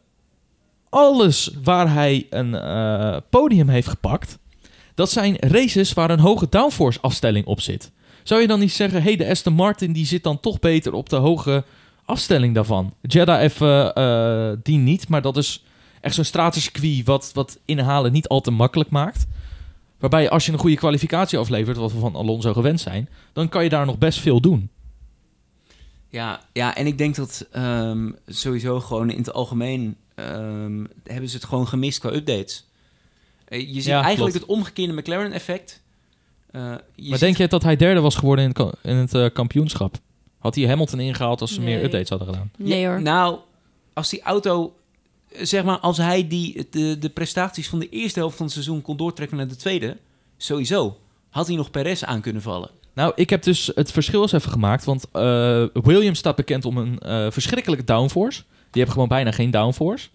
alles 0.89 1.51
waar 1.63 1.93
hij 1.93 2.27
een 2.29 2.55
podium 3.29 3.69
heeft 3.69 3.87
gepakt... 3.87 4.37
dat 4.93 5.11
zijn 5.11 5.37
races 5.39 5.93
waar 5.93 6.09
een 6.09 6.19
hoge 6.19 6.47
downforce 6.49 7.01
afstelling 7.01 7.45
op 7.45 7.61
zit. 7.61 7.91
Zou 8.23 8.41
je 8.41 8.47
dan 8.47 8.59
niet 8.59 8.71
zeggen... 8.73 9.01
hé, 9.01 9.07
hey, 9.07 9.15
de 9.15 9.29
Aston 9.29 9.53
Martin 9.53 9.91
die 9.93 10.05
zit 10.05 10.23
dan 10.23 10.39
toch 10.39 10.59
beter 10.59 10.93
op 10.93 11.09
de 11.09 11.15
hoge 11.15 11.63
afstelling 12.05 12.53
daarvan? 12.55 12.93
Jeddah 13.01 13.41
even 13.41 13.93
eh, 13.95 14.51
die 14.63 14.77
niet, 14.77 15.07
maar 15.07 15.21
dat 15.21 15.37
is 15.37 15.63
echt 16.01 16.15
zo'n 16.15 16.23
stratencircuit... 16.23 17.05
Wat, 17.05 17.31
wat 17.33 17.59
inhalen 17.65 18.11
niet 18.11 18.27
al 18.27 18.41
te 18.41 18.51
makkelijk 18.51 18.89
maakt... 18.89 19.25
Waarbij 19.99 20.29
als 20.29 20.45
je 20.45 20.51
een 20.51 20.57
goede 20.59 20.75
kwalificatie 20.75 21.37
aflevert, 21.37 21.77
wat 21.77 21.91
we 21.91 21.99
van 21.99 22.15
Alonso 22.15 22.53
gewend 22.53 22.79
zijn, 22.81 23.09
dan 23.33 23.49
kan 23.49 23.63
je 23.63 23.69
daar 23.69 23.85
nog 23.85 23.97
best 23.97 24.19
veel 24.19 24.41
doen. 24.41 24.69
Ja, 26.09 26.41
ja, 26.53 26.75
en 26.75 26.87
ik 26.87 26.97
denk 26.97 27.15
dat 27.15 27.47
ehm, 27.51 28.11
sowieso 28.27 28.79
gewoon 28.79 29.09
in 29.09 29.17
het 29.17 29.33
algemeen 29.33 29.97
ehm, 30.15 30.85
hebben 31.03 31.29
ze 31.29 31.35
het 31.35 31.45
gewoon 31.45 31.67
gemist 31.67 31.99
qua 31.99 32.11
updates. 32.13 32.65
Eh, 33.45 33.59
je 33.59 33.73
ziet 33.73 33.83
Ja, 33.83 34.01
eigenlijk 34.01 34.33
klopt. 34.33 34.47
het 34.47 34.57
omgekeerde 34.57 34.93
McLaren-effect. 34.93 35.81
Eh, 36.53 36.61
maar 36.61 36.81
ziet- 36.95 37.19
denk 37.19 37.37
je 37.37 37.47
dat 37.47 37.63
hij 37.63 37.75
derde 37.75 37.99
was 37.99 38.15
geworden 38.15 38.45
in 38.45 38.51
het, 38.65 38.75
in 38.83 38.95
het 38.95 39.13
eh, 39.13 39.25
kampioenschap? 39.33 39.95
Had 40.39 40.55
hij 40.55 40.67
Hamilton 40.67 40.99
ingehaald 40.99 41.41
als 41.41 41.53
ze 41.53 41.59
Nee. 41.59 41.75
meer 41.75 41.83
updates 41.83 42.09
hadden 42.09 42.27
gedaan? 42.27 42.51
Nee 42.57 42.87
hoor. 42.87 43.01
Nou, 43.01 43.37
als 43.93 44.09
die 44.09 44.21
auto, 44.21 44.73
zeg 45.41 45.63
maar, 45.63 45.77
als 45.77 45.97
hij 45.97 46.27
die, 46.27 46.67
de, 46.69 46.97
de 46.99 47.09
prestaties 47.09 47.69
van 47.69 47.79
de 47.79 47.89
eerste 47.89 48.19
helft 48.19 48.35
van 48.35 48.45
het 48.45 48.53
seizoen 48.53 48.81
kon 48.81 48.97
doortrekken 48.97 49.37
naar 49.37 49.47
de 49.47 49.55
tweede, 49.55 49.97
sowieso, 50.37 50.97
had 51.29 51.47
hij 51.47 51.55
nog 51.55 51.71
Perez 51.71 52.03
aan 52.03 52.21
kunnen 52.21 52.41
vallen. 52.41 52.69
Nou, 52.93 53.11
ik 53.15 53.29
heb 53.29 53.43
dus 53.43 53.71
het 53.75 53.91
verschil 53.91 54.21
eens 54.21 54.31
even 54.31 54.51
gemaakt. 54.51 54.83
Want 54.85 55.05
eh, 55.11 55.21
Williams 55.73 56.19
staat 56.19 56.35
bekend 56.35 56.65
om 56.65 56.77
een 56.77 56.99
eh, 56.99 57.25
verschrikkelijke 57.31 57.83
downforce. 57.85 58.39
Die 58.41 58.81
hebben 58.83 58.91
gewoon 58.93 59.07
bijna 59.07 59.31
geen 59.31 59.51
downforce. 59.51 60.09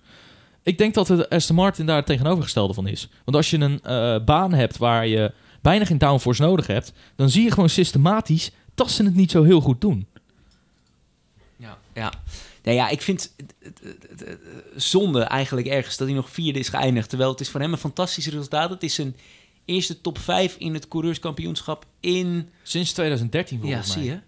Ik 0.63 0.79
denk 0.79 0.95
dat 0.95 1.07
de 1.07 1.31
Aston 1.31 1.57
Martin 1.57 1.87
daar 1.87 1.97
het 1.97 2.07
tegenovergestelde 2.07 2.75
van 2.75 2.87
is. 2.87 3.09
Want 3.25 3.37
als 3.37 3.51
je 3.51 3.59
een 3.59 3.81
eh, 3.83 4.25
baan 4.25 4.53
hebt 4.53 4.77
waar 4.77 5.07
je 5.07 5.33
bijna 5.61 5.85
geen 5.85 5.99
downforce 5.99 6.43
nodig 6.43 6.67
hebt... 6.67 6.93
dan 7.17 7.31
zie 7.31 7.43
je 7.45 7.51
gewoon 7.51 7.69
systematisch 7.69 8.51
dat 8.75 8.91
ze 8.91 9.05
het 9.05 9.15
niet 9.15 9.31
zo 9.31 9.43
heel 9.43 9.61
goed 9.61 9.81
doen. 9.81 10.07
Ja, 11.57 11.79
ja. 11.95 12.13
Nou 12.63 12.77
ja, 12.77 12.89
ik 12.89 13.03
vind 13.03 13.35
het, 13.59 14.39
zonde 14.77 15.23
eigenlijk 15.23 15.67
ergens 15.67 15.97
dat 15.97 16.07
hij 16.07 16.17
nog 16.17 16.31
vierde 16.31 16.59
is 16.59 16.69
geëindigd. 16.69 17.09
Terwijl 17.09 17.31
het 17.31 17.41
is 17.41 17.49
voor 17.49 17.61
hem 17.61 17.73
een 17.73 17.79
fantastisch 17.79 18.27
resultaat. 18.27 18.71
Het 18.71 18.83
is 18.83 18.95
zijn 18.95 19.17
eerste 19.65 20.01
top 20.01 20.19
5 20.19 20.57
in 20.57 20.75
het 20.75 20.89
coureurskampioenschap 20.89 21.87
in... 22.01 22.51
Sinds 22.63 22.93
2013 22.93 23.57
Ja, 23.57 23.63
volgens 23.63 23.95
mij. 23.95 24.05
zie 24.05 24.13
je. 24.13 24.21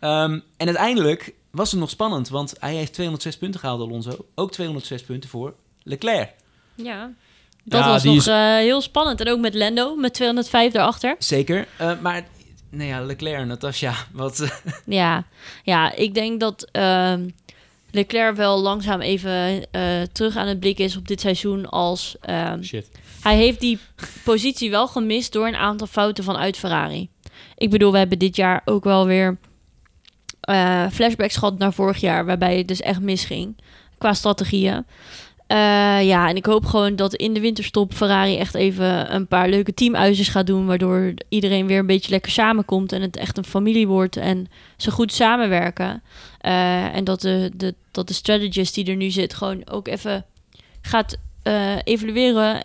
Ehm, 0.00 0.40
en 0.56 0.66
uiteindelijk 0.66 1.34
was 1.50 1.70
het 1.70 1.80
nog 1.80 1.90
spannend, 1.90 2.28
want 2.28 2.54
hij 2.58 2.74
heeft 2.74 2.92
206 2.92 3.36
punten 3.38 3.60
gehaald, 3.60 3.80
Alonso. 3.80 4.26
Ook 4.34 4.52
206 4.52 5.02
punten 5.02 5.30
voor 5.30 5.54
Leclerc. 5.82 6.34
Ja. 6.74 7.12
Dat 7.68 7.80
Ja, 7.84 7.88
was 7.90 8.04
nog 8.04 8.16
is- 8.16 8.26
eh, 8.26 8.54
heel 8.56 8.80
spannend. 8.80 9.20
En 9.20 9.28
ook 9.28 9.38
met 9.40 9.54
Lando, 9.54 9.94
met 9.96 10.14
205 10.14 10.72
daarachter. 10.72 11.14
Zeker. 11.18 11.66
Eh, 11.76 11.92
maar, 12.00 12.22
nou 12.70 12.88
ja, 12.88 13.00
Leclerc, 13.00 13.46
Natasja, 13.46 13.94
wat... 14.12 14.40
eh, 14.40 14.50
Ja, 14.86 15.24
ja 15.64 15.94
ik 15.94 16.14
denk 16.14 16.40
dat 16.40 16.68
ehm, 16.72 17.28
Leclerc 17.90 18.36
wel 18.36 18.60
langzaam 18.60 19.00
even 19.00 19.66
terug 20.12 20.36
aan 20.36 20.46
het 20.46 20.60
blik 20.60 20.78
is 20.78 20.96
op 20.96 21.08
dit 21.08 21.20
seizoen 21.20 21.68
als... 21.68 22.16
ehm, 22.20 22.62
Shit. 22.62 22.88
hij 23.22 23.36
heeft 23.36 23.60
die 23.60 23.78
positie 24.24 24.70
wel 24.70 24.88
gemist 24.88 25.32
door 25.32 25.46
een 25.46 25.56
aantal 25.56 25.86
fouten 25.86 26.24
vanuit 26.24 26.56
Ferrari. 26.56 27.08
Ik 27.56 27.70
bedoel, 27.70 27.92
we 27.92 27.98
hebben 27.98 28.18
dit 28.18 28.36
jaar 28.36 28.62
ook 28.64 28.84
wel 28.84 29.06
weer 29.06 29.38
flashbacks 30.92 31.36
gehad 31.36 31.58
naar 31.58 31.72
vorig 31.72 31.98
jaar, 32.00 32.24
waarbij 32.26 32.56
het 32.58 32.68
dus 32.68 32.80
echt 32.80 33.00
misging 33.00 33.56
qua 33.98 34.12
strategieën. 34.14 34.86
Eh, 35.46 35.56
ja, 36.06 36.28
en 36.28 36.36
ik 36.36 36.46
hoop 36.46 36.64
gewoon 36.64 36.96
dat 36.96 37.14
in 37.14 37.34
de 37.34 37.40
winterstop 37.40 37.94
Ferrari 37.94 38.36
echt 38.36 38.54
even 38.54 39.14
een 39.14 39.26
paar 39.26 39.48
leuke 39.48 39.74
teamuitjes 39.74 40.28
gaat 40.28 40.46
doen, 40.46 40.66
waardoor 40.66 41.14
iedereen 41.28 41.66
weer 41.66 41.78
een 41.78 41.86
beetje 41.86 42.10
lekker 42.10 42.32
samenkomt 42.32 42.92
en 42.92 43.02
het 43.02 43.16
echt 43.16 43.38
een 43.38 43.44
familie 43.44 43.86
wordt 43.86 44.16
en 44.16 44.46
ze 44.76 44.90
goed 44.90 45.12
samenwerken. 45.12 46.02
Eh, 46.40 46.94
en 46.94 47.04
dat 47.04 47.20
de, 47.20 47.50
de, 47.56 47.74
dat 47.90 48.08
de 48.08 48.14
strategist 48.14 48.74
die 48.74 48.86
er 48.86 48.96
nu 48.96 49.10
zit 49.10 49.34
gewoon 49.34 49.68
ook 49.68 49.88
even 49.88 50.24
gaat 50.80 51.16
eh, 51.42 51.76
evalueren 51.84 52.64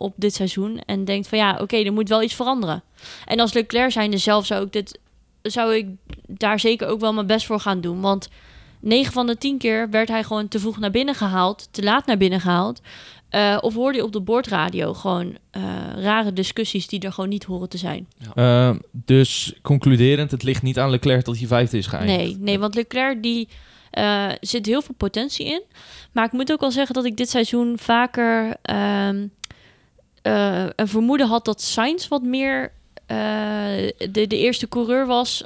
op 0.00 0.14
dit 0.16 0.34
seizoen 0.34 0.80
en 0.86 1.04
denkt 1.04 1.28
van 1.28 1.38
ja, 1.38 1.58
oké, 1.60 1.76
er 1.76 1.92
moet 1.92 2.08
wel 2.08 2.22
iets 2.22 2.34
veranderen. 2.34 2.82
En 3.26 3.40
als 3.40 3.52
Leclerc 3.52 3.90
zijnde 3.90 4.18
zelf 4.18 4.46
zou 4.46 4.64
ik 4.64 4.72
dit 4.72 4.98
zou 5.42 5.74
ik 5.74 5.86
daar 6.26 6.60
zeker 6.60 6.88
ook 6.88 7.00
wel 7.00 7.12
mijn 7.12 7.26
best 7.26 7.46
voor 7.46 7.60
gaan 7.60 7.80
doen, 7.80 8.00
want 8.00 8.28
9 8.86 9.12
van 9.12 9.26
de 9.26 9.38
10 9.38 9.58
keer 9.58 9.90
werd 9.90 10.08
hij 10.08 10.24
gewoon 10.24 10.48
te 10.48 10.58
vroeg 10.58 10.78
naar 10.78 10.90
binnen 10.90 11.14
gehaald, 11.14 11.68
te 11.70 11.82
laat 11.82 12.06
naar 12.06 12.16
binnen 12.16 12.40
gehaald. 12.40 12.80
Eh, 13.28 13.58
of 13.60 13.74
hoorde 13.74 13.98
je 13.98 14.04
op 14.04 14.12
de 14.12 14.20
boordradio 14.20 14.94
gewoon 14.94 15.36
eh, 15.50 15.62
rare 15.96 16.32
discussies 16.32 16.86
die 16.86 17.00
er 17.00 17.12
gewoon 17.12 17.30
niet 17.30 17.44
horen 17.44 17.68
te 17.68 17.78
zijn. 17.78 18.08
Eh, 18.34 18.70
dus 18.92 19.54
concluderend, 19.62 20.30
het 20.30 20.42
ligt 20.42 20.62
niet 20.62 20.78
aan 20.78 20.90
Leclerc 20.90 21.24
dat 21.24 21.38
hij 21.38 21.46
vijfde 21.46 21.78
is 21.78 21.86
geëindigd. 21.86 22.18
Nee, 22.18 22.36
nee, 22.38 22.58
want 22.58 22.74
Leclerc 22.74 23.22
die 23.22 23.48
zit 24.40 24.66
heel 24.66 24.82
veel 24.82 24.94
potentie 24.94 25.46
in. 25.46 25.62
Maar 26.12 26.24
ik 26.24 26.32
moet 26.32 26.52
ook 26.52 26.60
wel 26.60 26.70
zeggen 26.70 26.94
dat 26.94 27.04
ik 27.04 27.16
dit 27.16 27.30
seizoen 27.30 27.78
vaker 27.78 28.56
ehm, 28.62 29.26
eh, 30.22 30.66
een 30.76 30.88
vermoeden 30.88 31.26
had 31.26 31.44
dat 31.44 31.62
Sainz 31.62 32.08
wat 32.08 32.22
meer 32.22 32.72
de, 33.06 34.26
de 34.28 34.38
eerste 34.38 34.68
coureur 34.68 35.06
was 35.06 35.44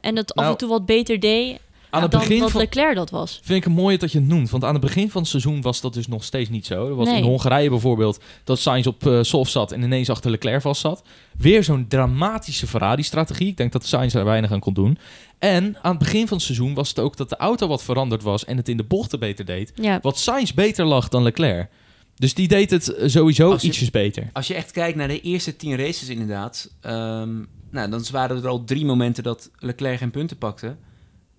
en 0.00 0.16
het 0.16 0.34
af 0.34 0.42
Nou, 0.42 0.50
en 0.50 0.56
toe 0.56 0.68
wat 0.68 0.86
beter 0.86 1.20
deed 1.20 1.58
Aan 1.94 2.02
het 2.02 2.10
dan 2.10 2.20
begin 2.20 2.38
dat 2.40 2.50
van, 2.50 2.60
Leclerc 2.60 2.94
dat 2.94 3.10
was. 3.10 3.40
vind 3.42 3.58
ik 3.58 3.64
het 3.64 3.72
mooi 3.74 3.96
dat 3.96 4.12
je 4.12 4.18
het 4.18 4.28
noemt. 4.28 4.50
Want 4.50 4.64
aan 4.64 4.72
het 4.72 4.82
begin 4.82 5.10
van 5.10 5.20
het 5.20 5.30
seizoen 5.30 5.60
was 5.62 5.80
dat 5.80 5.94
dus 5.94 6.06
nog 6.06 6.24
steeds 6.24 6.50
niet 6.50 6.66
zo. 6.66 6.88
Er 6.88 6.94
was 6.94 7.06
Nee. 7.08 7.16
in 7.16 7.22
Hongarije 7.24 7.68
bijvoorbeeld 7.68 8.20
dat 8.44 8.58
Sainz 8.58 8.86
op 8.86 9.06
eh 9.06 9.18
soft 9.22 9.50
zat 9.52 9.72
en 9.72 9.82
ineens 9.82 10.10
achter 10.10 10.30
Leclerc 10.30 10.60
vast 10.60 10.80
zat. 10.80 11.02
Weer 11.38 11.64
zo'n 11.64 11.86
dramatische 11.88 12.66
Ferrari-strategie. 12.66 13.46
Ik 13.48 13.56
denk 13.56 13.72
dat 13.72 13.86
Sainz 13.86 14.14
er 14.14 14.24
weinig 14.24 14.52
aan 14.52 14.60
kon 14.60 14.74
doen. 14.74 14.98
En 15.38 15.76
aan 15.82 15.90
het 15.90 15.98
begin 15.98 16.26
van 16.28 16.36
het 16.36 16.46
seizoen 16.46 16.74
was 16.74 16.88
het 16.88 16.98
ook 16.98 17.16
dat 17.16 17.28
de 17.28 17.36
auto 17.36 17.66
wat 17.68 17.82
veranderd 17.82 18.22
was 18.22 18.44
en 18.44 18.56
het 18.56 18.68
in 18.68 18.76
de 18.76 18.84
bochten 18.84 19.18
beter 19.18 19.44
deed. 19.44 19.72
Ja, 19.74 19.98
Wat 20.02 20.18
Sainz 20.18 20.52
beter 20.52 20.84
lag 20.84 21.08
dan 21.08 21.22
Leclerc. 21.22 21.68
Dus 22.16 22.34
die 22.34 22.48
deed 22.48 22.70
het 22.70 22.94
eh, 22.94 23.08
sowieso 23.08 23.50
je- 23.60 23.66
ietsjes 23.66 23.90
beter. 23.90 24.30
Als 24.32 24.46
je 24.46 24.54
echt 24.54 24.70
kijkt 24.70 24.96
naar 24.96 25.08
de 25.08 25.20
eerste 25.20 25.56
10 25.56 25.76
races 25.76 26.08
inderdaad, 26.08 26.70
ehm, 26.80 27.30
nou, 27.70 27.90
dan 27.90 28.04
waren 28.12 28.36
er 28.36 28.48
al 28.48 28.64
drie 28.64 28.84
momenten 28.84 29.22
dat 29.22 29.50
Leclerc 29.58 29.98
geen 29.98 30.10
punten 30.10 30.36
pakte. 30.38 30.76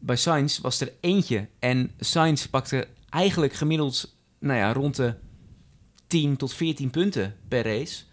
Bij 0.06 0.16
Sainz 0.16 0.60
was 0.60 0.82
er 0.82 0.94
eentje 1.00 1.48
en 1.60 1.92
Sainz 2.00 2.46
pakte 2.46 2.88
eigenlijk 3.10 3.54
gemiddeld 3.54 4.16
nou 4.40 4.60
ja, 4.60 4.74
rond 4.74 4.96
de 4.96 5.14
10 6.08 6.36
tot 6.36 6.54
14 6.54 6.90
punten 6.90 7.36
per 7.48 7.64
race. 7.64 8.04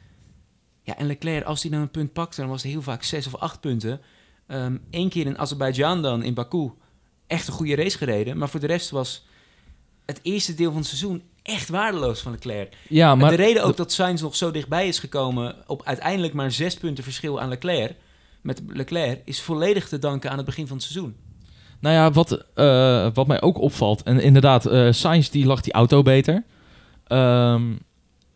Ja, 0.82 0.96
en 0.96 1.06
Leclerc, 1.06 1.44
als 1.44 1.62
hij 1.62 1.70
dan 1.70 1.80
een 1.80 1.90
punt 1.90 2.12
pakte, 2.12 2.40
dan 2.40 2.50
was 2.50 2.62
het 2.62 2.72
heel 2.72 2.82
vaak 2.82 3.02
6 3.02 3.26
of 3.26 3.36
8 3.36 3.60
punten. 3.60 4.00
Eén 4.46 4.80
Eén 4.90 5.08
keer 5.08 5.26
in 5.26 5.38
Azerbeidzjan 5.38 6.02
dan, 6.02 6.22
in 6.22 6.34
Baku, 6.34 6.70
echt 7.26 7.46
een 7.46 7.52
goede 7.52 7.74
race 7.74 7.98
gereden. 7.98 8.38
Maar 8.38 8.48
voor 8.48 8.60
de 8.60 8.66
rest 8.66 8.90
was 8.90 9.26
het 10.06 10.20
eerste 10.22 10.54
deel 10.54 10.70
van 10.70 10.80
het 10.80 10.88
seizoen 10.88 11.22
echt 11.42 11.68
waardeloos 11.68 12.20
van 12.20 12.32
Leclerc. 12.32 12.76
Ja, 12.88 13.14
maar 13.14 13.30
de 13.30 13.36
reden 13.36 13.64
ook 13.64 13.76
dat 13.76 13.92
Sainz 13.92 14.22
nog 14.22 14.36
zo 14.36 14.50
dichtbij 14.50 14.88
is 14.88 14.98
gekomen 14.98 15.56
op 15.66 15.82
uiteindelijk 15.84 16.34
maar 16.34 16.52
zes 16.52 16.74
punten 16.74 17.04
verschil 17.04 17.40
aan 17.40 17.48
Leclerc, 17.48 17.96
met 18.40 18.62
Leclerc, 18.66 19.20
is 19.24 19.40
volledig 19.40 19.88
te 19.88 19.98
danken 19.98 20.30
aan 20.30 20.36
het 20.36 20.46
begin 20.46 20.66
van 20.66 20.76
het 20.76 20.84
seizoen. 20.84 21.16
Nou 21.82 21.94
ja, 21.94 22.10
wat, 22.10 22.44
eh, 22.54 23.06
wat 23.14 23.26
mij 23.26 23.40
ook 23.40 23.60
opvalt. 23.60 24.02
En 24.02 24.20
inderdaad, 24.20 24.66
eh 24.66 24.88
Sainz 24.90 25.28
die 25.28 25.46
lag 25.46 25.60
die 25.60 25.72
auto 25.72 26.02
beter. 26.02 26.44
Ehm, 27.06 27.62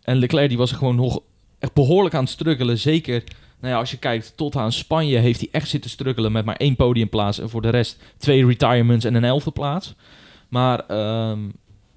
en 0.02 0.16
Leclerc 0.16 0.48
die 0.48 0.58
was 0.58 0.70
er 0.70 0.76
gewoon 0.76 0.96
nog 0.96 1.20
echt 1.58 1.72
behoorlijk 1.72 2.14
aan 2.14 2.22
het 2.22 2.32
struggelen. 2.32 2.78
Zeker 2.78 3.24
nou 3.60 3.72
ja, 3.72 3.78
als 3.78 3.90
je 3.90 3.96
kijkt 3.98 4.32
tot 4.36 4.56
aan 4.56 4.72
Spanje 4.72 5.18
heeft 5.18 5.40
hij 5.40 5.48
echt 5.52 5.68
zitten 5.68 5.90
struggelen 5.90 6.32
met 6.32 6.44
maar 6.44 6.56
één 6.56 6.76
podiumplaats. 6.76 7.38
En 7.38 7.50
voor 7.50 7.62
de 7.62 7.68
rest 7.68 8.02
twee 8.18 8.46
retirements 8.46 9.04
en 9.04 9.14
een 9.14 9.24
elfde 9.24 9.50
plaats. 9.50 9.94
Maar 10.48 10.86
ehm, 10.86 11.40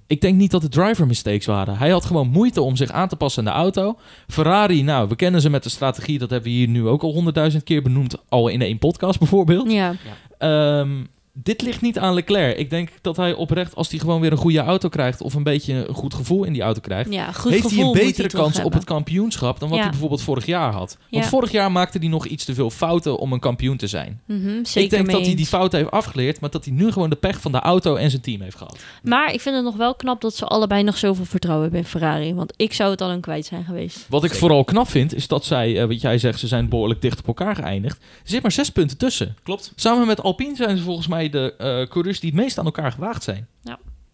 ik 0.08 0.22
denk 0.22 0.38
niet 0.38 0.52
dat 0.52 0.62
het 0.62 0.72
driver 0.72 1.08
mistakes 1.08 1.45
waren. 1.45 1.78
Hij 1.78 1.89
had 1.89 2.06
gewoon 2.06 2.30
moeite 2.30 2.62
om 2.62 2.76
zich 2.76 2.91
aan 2.91 3.08
te 3.08 3.16
passen 3.16 3.47
aan 3.47 3.54
de 3.54 3.60
auto. 3.60 3.97
Ferrari, 4.28 4.84
nou, 4.84 5.08
we 5.08 5.16
kennen 5.16 5.41
ze 5.41 5.50
met 5.50 5.64
de 5.64 5.70
strategie. 5.70 6.20
Dat 6.20 6.30
hebben 6.30 6.50
we 6.50 6.56
hier 6.58 6.68
nu 6.68 6.88
ook 6.88 7.04
al 7.04 7.12
honderdduizend 7.12 7.64
keer 7.64 7.82
benoemd. 7.82 8.16
Al 8.30 8.47
in 8.47 8.62
één 8.62 8.78
podcast 8.78 9.20
bijvoorbeeld. 9.20 9.72
ja. 9.72 9.95
Ehm, 10.38 11.04
dit 11.44 11.62
ligt 11.62 11.82
niet 11.82 12.00
aan 12.00 12.14
Leclerc. 12.14 12.58
Ik 12.58 12.70
denk 12.70 12.90
dat 13.02 13.18
hij 13.18 13.34
oprecht, 13.34 13.76
als 13.76 13.90
hij 13.90 14.00
gewoon 14.00 14.22
weer 14.22 14.32
een 14.32 14.38
goede 14.38 14.60
auto 14.60 14.90
krijgt... 14.90 15.22
of 15.22 15.34
een 15.34 15.44
beetje 15.44 15.74
een 15.88 15.94
goed 15.96 16.14
gevoel 16.14 16.44
in 16.44 16.54
die 16.54 16.62
auto 16.62 16.80
krijgt... 16.82 17.14
Ja, 17.14 17.32
goed 17.32 17.52
heeft 17.52 17.70
hij 17.70 17.84
een 17.84 17.92
betere 17.92 18.28
kans 18.30 18.60
op 18.60 18.74
het 18.74 18.84
kampioenschap... 18.84 19.60
dan 19.60 19.68
wat 19.70 19.78
Ja. 19.78 19.84
hij 19.84 19.92
bijvoorbeeld 19.92 20.22
vorig 20.22 20.46
jaar 20.46 20.72
had. 20.72 20.98
Want 21.10 21.24
Ja. 21.24 21.30
vorig 21.30 21.52
jaar 21.52 21.72
maakte 21.72 21.98
hij 21.98 22.08
nog 22.08 22.26
iets 22.26 22.46
te 22.46 22.54
veel 22.54 22.70
fouten 22.70 23.18
om 23.18 23.34
een 23.34 23.40
kampioen 23.40 23.78
te 23.78 23.88
zijn. 23.88 24.22
Mhm, 24.26 24.64
zeker 24.64 24.82
ik 24.82 24.90
denk 24.90 25.12
dat 25.12 25.26
hij 25.26 25.36
die 25.36 25.46
fouten 25.46 25.80
heeft 25.80 25.92
afgeleerd... 25.92 26.40
maar 26.40 26.50
dat 26.50 26.66
hij 26.66 26.74
nu 26.74 26.92
gewoon 26.92 27.10
de 27.10 27.16
pech 27.16 27.42
van 27.42 27.52
de 27.52 27.60
auto 27.60 27.96
en 27.96 28.10
zijn 28.10 28.22
team 28.22 28.42
heeft 28.42 28.58
gehad. 28.58 28.78
Maar 29.04 29.34
ik 29.34 29.42
vind 29.42 29.56
het 29.56 29.64
nog 29.64 29.76
wel 29.76 29.96
knap 29.96 30.22
dat 30.22 30.36
ze 30.36 30.46
allebei 30.46 30.84
nog 30.84 30.98
zoveel 30.98 31.26
vertrouwen 31.26 31.64
hebben 31.66 31.82
in 31.84 31.90
Ferrari. 31.90 32.34
Want 32.34 32.54
ik 32.56 32.74
zou 32.74 32.92
het 32.92 33.02
al 33.02 33.10
een 33.12 33.22
kwijt 33.22 33.46
zijn 33.46 33.64
geweest. 33.64 34.06
Wat 34.10 34.24
ik 34.24 34.34
vooral 34.36 34.64
knap 34.64 34.88
vind, 34.90 35.16
is 35.16 35.28
dat 35.28 35.46
zij, 35.46 35.82
eh, 35.82 35.88
wat 35.88 36.02
jij 36.02 36.18
zegt, 36.18 36.40
ze 36.40 36.48
zijn 36.48 36.70
behoorlijk 36.70 37.02
dicht 37.02 37.20
op 37.20 37.28
elkaar 37.28 37.56
geëindigd. 37.56 37.98
Er 37.98 38.30
zit 38.30 38.42
maar 38.42 38.52
zes 38.52 38.70
punten 38.70 38.98
tussen. 38.98 39.36
Klopt. 39.44 39.72
Samen 39.76 40.08
met 40.08 40.22
Alpine 40.24 40.56
zijn 40.56 40.78
ze 40.78 40.84
volgens 40.84 41.08
mij 41.08 41.29
de 41.30 41.54
eh 41.58 41.88
coureurs 41.90 42.20
die 42.20 42.32
het 42.32 42.40
meest 42.40 42.58
aan 42.58 42.66
elkaar 42.66 42.92
gewaagd 42.92 43.24
zijn. 43.24 43.48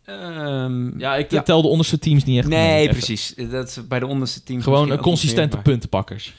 Ehm, 0.06 1.00
Ja, 1.00 1.16
ik 1.16 1.32
Ja. 1.32 1.42
tel 1.42 1.62
de 1.62 1.68
onderste 1.68 2.00
teams 2.00 2.24
niet 2.24 2.38
echt 2.38 2.48
mee, 2.48 2.60
nee, 2.60 2.82
even. 2.82 2.94
precies. 2.94 3.34
Dat 3.50 3.68
is 3.68 3.88
bij 3.88 4.00
de 4.00 4.08
onderste 4.08 4.44
teams 4.44 4.64
Gewoon 4.64 4.98
consistente 4.98 5.58
puntenpakkers. 5.58 6.34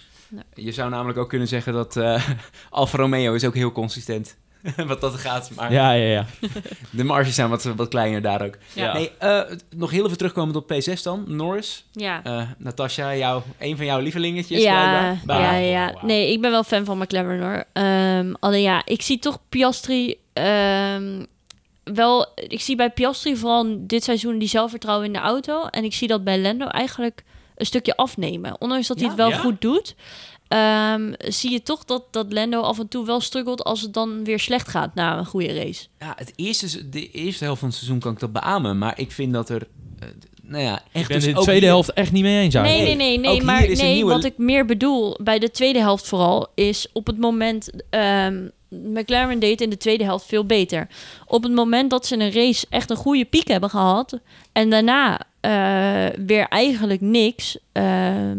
Je 0.55 0.73
zou 0.73 0.91
namelijk 0.91 1.19
ook 1.19 1.29
kunnen 1.29 1.49
zeggen 1.49 1.73
dat 1.73 1.97
eh 1.97 2.29
Alfa 2.71 2.97
Romeo 2.99 3.35
is 3.35 3.45
ook 3.45 3.55
heel 3.55 3.73
consistent. 3.73 4.37
wat 4.87 5.01
dat 5.01 5.15
gaat. 5.15 5.51
Maar 5.55 5.73
Ja, 5.73 5.93
ja, 5.93 6.07
ja. 6.11 6.27
de 6.91 7.05
marges 7.05 7.35
zijn 7.35 7.49
wat, 7.49 7.63
wat 7.65 7.89
kleiner 7.89 8.23
daar 8.23 8.43
ook. 8.43 8.57
Ja. 8.73 8.93
Nee, 8.93 9.11
eh, 9.19 9.41
nog 9.77 9.91
heel 9.91 10.05
even 10.05 10.17
terugkomend 10.17 10.57
op 10.57 10.73
P6 10.73 11.03
dan. 11.03 11.25
Norris. 11.27 11.85
Ja. 11.93 12.21
Eh 12.25 12.43
Natasja, 12.59 13.15
jou, 13.17 13.43
een 13.59 13.77
van 13.77 13.87
jouw 13.87 14.01
lievelingetjes. 14.01 14.63
Ja, 14.63 15.17
ja, 15.27 15.53
ja. 15.57 15.95
Nee, 16.03 16.33
ik 16.33 16.41
ben 16.41 16.51
wel 16.51 16.65
fan 16.65 16.85
van 16.85 16.99
McLaren 16.99 17.41
hoor. 17.43 17.65
Ehm, 17.73 18.35
alleen 18.41 18.63
ja, 18.63 18.83
ik 18.85 19.03
zie 19.03 19.19
toch 19.19 19.39
Piastri 19.49 20.17
ehm, 20.33 21.25
wel... 21.85 22.27
Ik 22.35 22.61
zie 22.61 22.77
bij 22.77 22.91
Piastri 22.91 23.37
vooral 23.37 23.77
dit 23.79 24.05
seizoen 24.05 24.39
die 24.39 24.49
zelfvertrouwen 24.49 25.07
in 25.07 25.13
de 25.13 25.19
auto. 25.19 25.67
En 25.67 25.85
ik 25.85 25.95
zie 25.95 26.09
dat 26.09 26.25
bij 26.25 26.41
Lando 26.41 26.67
eigenlijk 26.67 27.25
een 27.57 27.67
stukje 27.67 27.97
afnemen. 27.97 28.61
Ondanks 28.61 28.87
dat 28.87 28.97
hij 28.97 29.05
Ja? 29.07 29.13
het 29.13 29.21
wel 29.21 29.31
Ja? 29.31 29.37
goed 29.37 29.61
doet... 29.61 29.95
ehm, 30.49 31.13
zie 31.19 31.51
je 31.51 31.63
toch 31.63 31.85
dat, 31.85 32.03
dat 32.11 32.33
Lando 32.33 32.61
af 32.61 32.79
en 32.79 32.89
toe 32.89 33.07
wel 33.07 33.21
struggelt 33.21 33.65
als 33.65 33.81
het 33.81 33.93
dan 33.95 34.25
weer 34.25 34.39
slecht 34.41 34.69
gaat 34.69 34.95
na 34.95 35.19
een 35.19 35.27
goede 35.27 35.55
race. 35.55 35.87
Ja, 35.99 36.13
het 36.17 36.33
eerste, 36.37 36.89
de 36.89 37.11
eerste 37.11 37.45
helft 37.45 37.59
van 37.61 37.69
het 37.69 37.77
seizoen 37.79 37.99
kan 38.01 38.13
ik 38.13 38.19
dat 38.21 38.33
beamen. 38.33 38.79
Maar 38.79 38.99
ik 39.01 39.13
vind 39.13 39.33
dat 39.33 39.49
er... 39.49 39.67
eh, 39.99 40.09
nou 40.43 40.63
ja, 40.63 40.73
echt 40.93 41.03
Ik 41.05 41.07
ben 41.09 41.17
dus 41.19 41.27
in 41.29 41.35
de 41.35 41.41
tweede 41.41 41.61
hier- 41.61 41.71
helft 41.71 41.93
echt 41.93 42.13
niet 42.13 42.23
mee 42.23 42.43
eens. 42.43 42.55
Nee, 42.55 42.63
eigenlijk. 42.65 42.99
nee, 42.99 43.19
nee, 43.19 43.33
nee. 43.35 43.43
Maar 43.43 43.61
hier 43.61 43.71
is 43.71 43.79
een 43.79 43.85
nee, 43.85 43.95
nieuwe- 43.95 44.13
wat 44.13 44.25
ik 44.25 44.39
meer 44.39 44.67
bedoel 44.67 45.19
bij 45.23 45.39
de 45.39 45.51
tweede 45.51 45.79
helft 45.79 46.09
vooral 46.09 46.47
is 46.55 46.87
op 46.93 47.07
het 47.07 47.19
moment. 47.19 47.71
ehm, 47.91 48.45
McLaren 48.69 49.39
deed 49.39 49.61
in 49.61 49.71
de 49.71 49.77
tweede 49.77 50.05
helft 50.05 50.27
veel 50.27 50.45
beter. 50.45 50.89
Op 51.27 51.43
het 51.43 51.53
moment 51.53 51.91
dat 51.91 52.07
ze 52.07 52.19
een 52.19 52.33
race 52.33 52.67
echt 52.71 52.91
een 52.91 52.97
goede 52.97 53.25
piek 53.25 53.49
hebben 53.49 53.71
gehad. 53.71 54.19
en 54.53 54.71
daarna 54.71 55.21
eh, 55.41 56.19
weer 56.27 56.49
eigenlijk 56.49 57.01
niks. 57.01 57.59
ehm, 57.73 58.39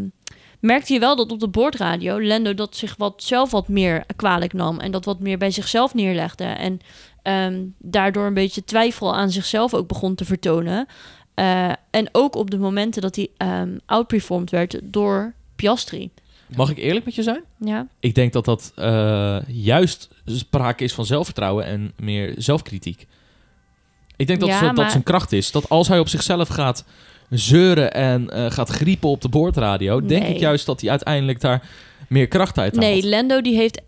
merkte 0.60 0.93
je 0.93 0.99
wel 0.99 1.16
dat 1.16 1.32
op 1.32 1.39
de 1.39 1.47
boordradio 1.47 2.22
Lando 2.22 2.53
dat 2.53 2.76
zich 2.76 2.95
wat 2.97 3.24
zelf 3.24 3.51
wat 3.51 3.68
meer 3.68 4.05
kwalijk 4.16 4.53
nam. 4.53 4.80
en 4.80 4.91
dat 4.91 5.05
wat 5.05 5.20
meer 5.20 5.38
bij 5.38 5.51
zichzelf 5.51 5.93
neerlegde. 5.93 6.43
En 6.43 6.80
ehm, 7.22 7.64
daardoor 7.78 8.26
een 8.26 8.34
beetje 8.34 8.64
twijfel 8.64 9.16
aan 9.16 9.32
zichzelf 9.32 9.74
ook 9.74 9.88
begon 9.88 10.16
te 10.16 10.26
vertonen. 10.26 10.88
Eh, 11.34 11.72
en 11.89 12.10
ook 12.12 12.36
op 12.36 12.51
de 12.51 12.58
momenten 12.58 13.01
dat 13.01 13.16
hij 13.16 13.30
ehm 13.38 13.78
outperformed 13.86 14.49
werd 14.49 14.80
door 14.84 15.34
Piastri. 15.55 16.10
Mag 16.55 16.70
ik 16.70 16.78
eerlijk 16.78 17.05
met 17.05 17.16
je 17.16 17.24
zijn? 17.24 17.43
Ja, 17.60 17.88
Ik 17.99 18.16
denk 18.16 18.34
dat 18.34 18.45
dat 18.45 18.72
eh, 18.76 19.38
juist 19.47 20.10
sprake 20.26 20.84
is 20.84 20.93
van 20.93 21.05
zelfvertrouwen 21.05 21.66
en 21.66 21.93
meer 21.97 22.34
zelfkritiek. 22.38 23.08
Ik 24.16 24.28
denk 24.28 24.39
dat 24.39 24.49
Ja, 24.49 24.62
dat, 24.62 24.76
dat 24.76 24.91
zijn 24.91 25.03
kracht 25.03 25.32
is. 25.32 25.51
Dat 25.51 25.70
als 25.70 25.88
hij 25.88 25.99
op 25.99 26.08
zichzelf 26.08 26.47
gaat 26.47 26.86
zeuren 27.30 27.94
en 27.94 28.30
eh, 28.30 28.52
gaat 28.52 28.70
griepen 28.70 29.10
op 29.10 29.22
de 29.22 29.30
boordradio... 29.30 30.06
denk 30.06 30.28
ik 30.28 30.38
juist 30.38 30.66
dat 30.66 30.82
hij 30.82 30.90
uiteindelijk 30.90 31.42
daar 31.42 31.70
meer 32.10 32.28
kracht 32.28 32.58
uit 32.58 32.76
haalt. 32.76 32.86
nee, 32.88 33.10
Lando 33.10 33.42
die 33.42 33.56
heeft... 33.56 33.82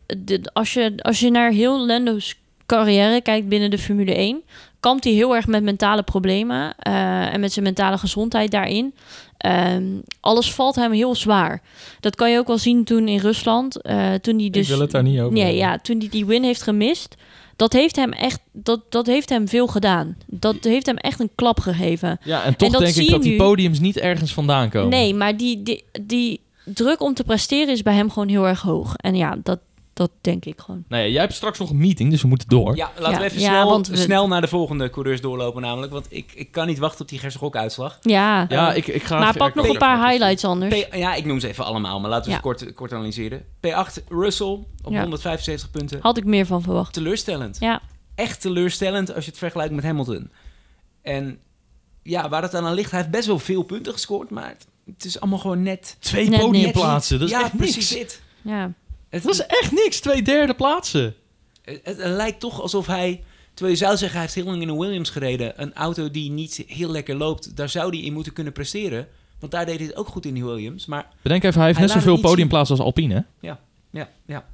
Als, 0.54 0.74
je, 0.74 0.94
als 0.98 1.20
je 1.20 1.32
naar 1.32 1.52
heel 1.52 1.86
Lando's 1.86 2.36
carrière 2.66 3.22
kijkt 3.22 3.48
binnen 3.48 3.70
de 3.72 3.78
Formule 3.78 4.14
1... 4.16 4.42
kampt 4.80 5.04
hij 5.04 5.14
heel 5.14 5.36
erg 5.36 5.48
met 5.48 5.64
mentale 5.64 6.04
problemen... 6.04 6.74
eh, 6.80 7.34
en 7.34 7.40
met 7.40 7.52
zijn 7.54 7.66
mentale 7.66 7.98
gezondheid 7.98 8.52
daarin. 8.52 8.94
Ehm, 9.38 9.84
alles 10.20 10.54
valt 10.54 10.76
hem 10.76 10.92
heel 10.92 11.16
zwaar. 11.16 11.62
Dat 12.00 12.16
kan 12.16 12.32
je 12.32 12.38
ook 12.38 12.48
wel 12.48 12.58
zien 12.58 12.84
toen 12.84 13.08
in 13.08 13.20
Rusland. 13.20 13.82
eh, 13.82 14.14
toen 14.14 14.40
hij 14.40 14.50
dus, 14.50 14.62
ik 14.70 14.74
wil 14.74 14.82
het 14.82 14.92
daar 14.92 15.04
niet 15.04 15.20
over 15.20 15.34
Nee, 15.34 15.44
hebben. 15.44 15.62
ja, 15.62 15.78
toen 15.78 15.98
hij 16.00 16.10
die 16.10 16.26
win 16.26 16.44
heeft 16.44 16.62
gemist... 16.62 17.16
Dat 17.60 17.74
heeft 17.74 17.96
hem 17.96 18.12
echt, 18.12 18.40
dat, 18.52 18.82
dat 18.90 19.06
heeft 19.06 19.30
hem 19.30 19.48
veel 19.48 19.68
gedaan. 19.68 20.18
Dat 20.26 20.56
heeft 20.62 20.86
hem 20.86 20.98
echt 20.98 21.20
een 21.20 21.30
klap 21.36 21.60
gegeven. 21.60 22.20
Ja, 22.24 22.44
en 22.44 22.56
toch 22.56 22.72
dat 22.72 22.82
denk 22.82 22.96
ik 22.96 23.10
dat 23.10 23.22
die 23.22 23.36
podiums 23.36 23.80
niet 23.80 23.98
ergens 23.98 24.34
vandaan 24.34 24.70
komen. 24.70 24.90
Nee, 24.90 25.14
maar 25.14 25.38
die, 25.38 25.64
die, 25.64 25.84
die 26.02 26.42
druk 26.64 27.02
om 27.02 27.14
te 27.14 27.24
presteren 27.24 27.74
is 27.74 27.82
bij 27.82 27.94
hem 27.94 28.12
gewoon 28.12 28.28
heel 28.28 28.48
erg 28.48 28.62
hoog. 28.62 28.96
En 28.96 29.16
ja, 29.16 29.38
dat, 29.44 29.60
dat 30.00 30.12
denk 30.22 30.46
ik 30.46 30.60
gewoon. 30.60 30.84
Nou 30.88 31.04
ja, 31.04 31.10
jij 31.10 31.22
hebt 31.22 31.34
straks 31.34 31.60
nog 31.60 31.70
een 31.70 31.78
meeting, 31.78 32.12
dus 32.12 32.22
we 32.22 32.28
moeten 32.28 32.48
door. 32.48 32.76
Ja, 32.76 32.92
laten 32.98 33.12
Ja, 33.12 33.18
we 33.20 33.24
even 33.26 33.40
ja, 33.40 33.48
snel, 33.50 33.70
want 33.70 33.88
we- 33.88 33.96
snel 33.98 34.28
naar 34.28 34.42
de 34.42 34.48
volgende 34.48 34.90
coureurs 34.90 35.22
doorlopen 35.22 35.62
namelijk. 35.62 35.92
Want 35.92 36.06
ik, 36.10 36.32
ik 36.36 36.52
kan 36.52 36.68
niet 36.68 36.78
wachten 36.80 37.02
op 37.02 37.08
die 37.08 37.20
Gerse-Gok-uitslag. 37.20 37.98
Ja, 38.02 38.46
Ja, 38.50 38.74
ik, 38.74 38.88
ik 38.88 39.04
ga... 39.04 39.20
maar 39.20 39.38
pak 39.38 39.56
nog 39.56 39.68
een 39.68 39.78
paar 39.78 40.10
highlights 40.10 40.46
anders. 40.46 40.86
P- 40.88 40.94
ja, 40.96 41.14
ik 41.16 41.26
noem 41.26 41.40
ze 41.40 41.48
even 41.48 41.66
allemaal, 41.66 42.00
maar 42.00 42.10
laten 42.10 42.26
we 42.26 42.30
Ja. 42.32 42.36
ze 42.36 42.42
kort, 42.42 42.74
kort 42.74 42.94
analyseren. 42.94 43.46
P8, 43.68 44.04
Russell 44.10 44.48
op 44.84 44.92
Ja. 44.92 45.02
175 45.02 45.72
punten. 45.72 46.00
Had 46.02 46.18
ik 46.18 46.26
meer 46.26 46.46
van 46.46 46.62
verwacht. 46.62 46.94
Teleurstellend. 46.94 47.58
Ja, 47.60 47.82
Echt 48.16 48.42
teleurstellend 48.42 49.14
als 49.16 49.24
je 49.24 49.30
het 49.30 49.40
vergelijkt 49.40 49.74
met 49.74 49.84
Hamilton. 49.84 50.32
En 51.02 51.40
ja, 52.04 52.30
waar 52.30 52.42
het 52.42 52.52
dan 52.52 52.66
aan 52.66 52.74
ligt, 52.74 52.92
hij 52.92 53.00
heeft 53.00 53.12
best 53.12 53.28
wel 53.28 53.40
veel 53.40 53.64
punten 53.64 53.94
gescoord, 53.94 54.30
maar 54.30 54.48
het, 54.48 54.68
het 54.86 55.06
is 55.06 55.20
allemaal 55.20 55.40
gewoon 55.40 55.64
net... 55.64 55.96
Twee 56.00 56.30
podiumplaatsen, 56.40 57.20
dat 57.20 57.28
is 57.30 57.34
ja, 57.36 57.42
echt 57.44 57.58
precies 57.58 57.76
niks. 57.76 57.90
dit. 58.12 58.22
ja. 58.42 58.72
Het, 59.10 59.26
is 59.26 59.46
echt 59.46 59.72
niks, 59.72 60.00
twee 60.00 60.22
derde 60.22 60.54
plaatsen. 60.54 61.16
het, 61.62 61.82
het 61.84 61.98
lijkt 61.98 62.40
toch 62.40 62.62
alsof 62.62 62.88
hij... 62.88 63.24
Terwijl 63.54 63.78
je 63.80 63.86
zou 63.86 63.98
zeggen, 63.98 64.18
hij 64.18 64.22
heeft 64.22 64.36
heel 64.36 64.46
lang 64.46 64.62
in 64.62 64.70
een 64.70 64.80
Williams 64.80 65.10
gereden. 65.10 65.62
Een 65.62 65.74
auto 65.74 66.12
die 66.12 66.32
niet 66.32 66.64
heel 66.68 66.92
lekker 66.92 67.16
loopt, 67.16 67.56
daar 67.56 67.70
zou 67.70 67.90
hij 67.90 68.06
in 68.06 68.14
moeten 68.14 68.34
kunnen 68.34 68.54
presteren. 68.54 69.08
Want 69.40 69.52
daar 69.52 69.66
deed 69.66 69.78
hij 69.78 69.88
het 69.88 69.96
ook 69.96 70.08
goed 70.08 70.26
in 70.26 70.34
die 70.34 70.46
Williams. 70.46 70.86
Maar 70.86 71.08
Bedenk 71.22 71.44
even, 71.44 71.58
hij 71.58 71.66
heeft 71.66 71.80
Hij 71.80 71.88
net 71.88 71.96
zoveel 71.96 72.20
podiumplaatsen 72.20 72.76
als 72.76 72.86
Alpine. 72.86 73.26
hè? 73.40 73.52
ja, 73.92 74.10
ja. 74.26 74.46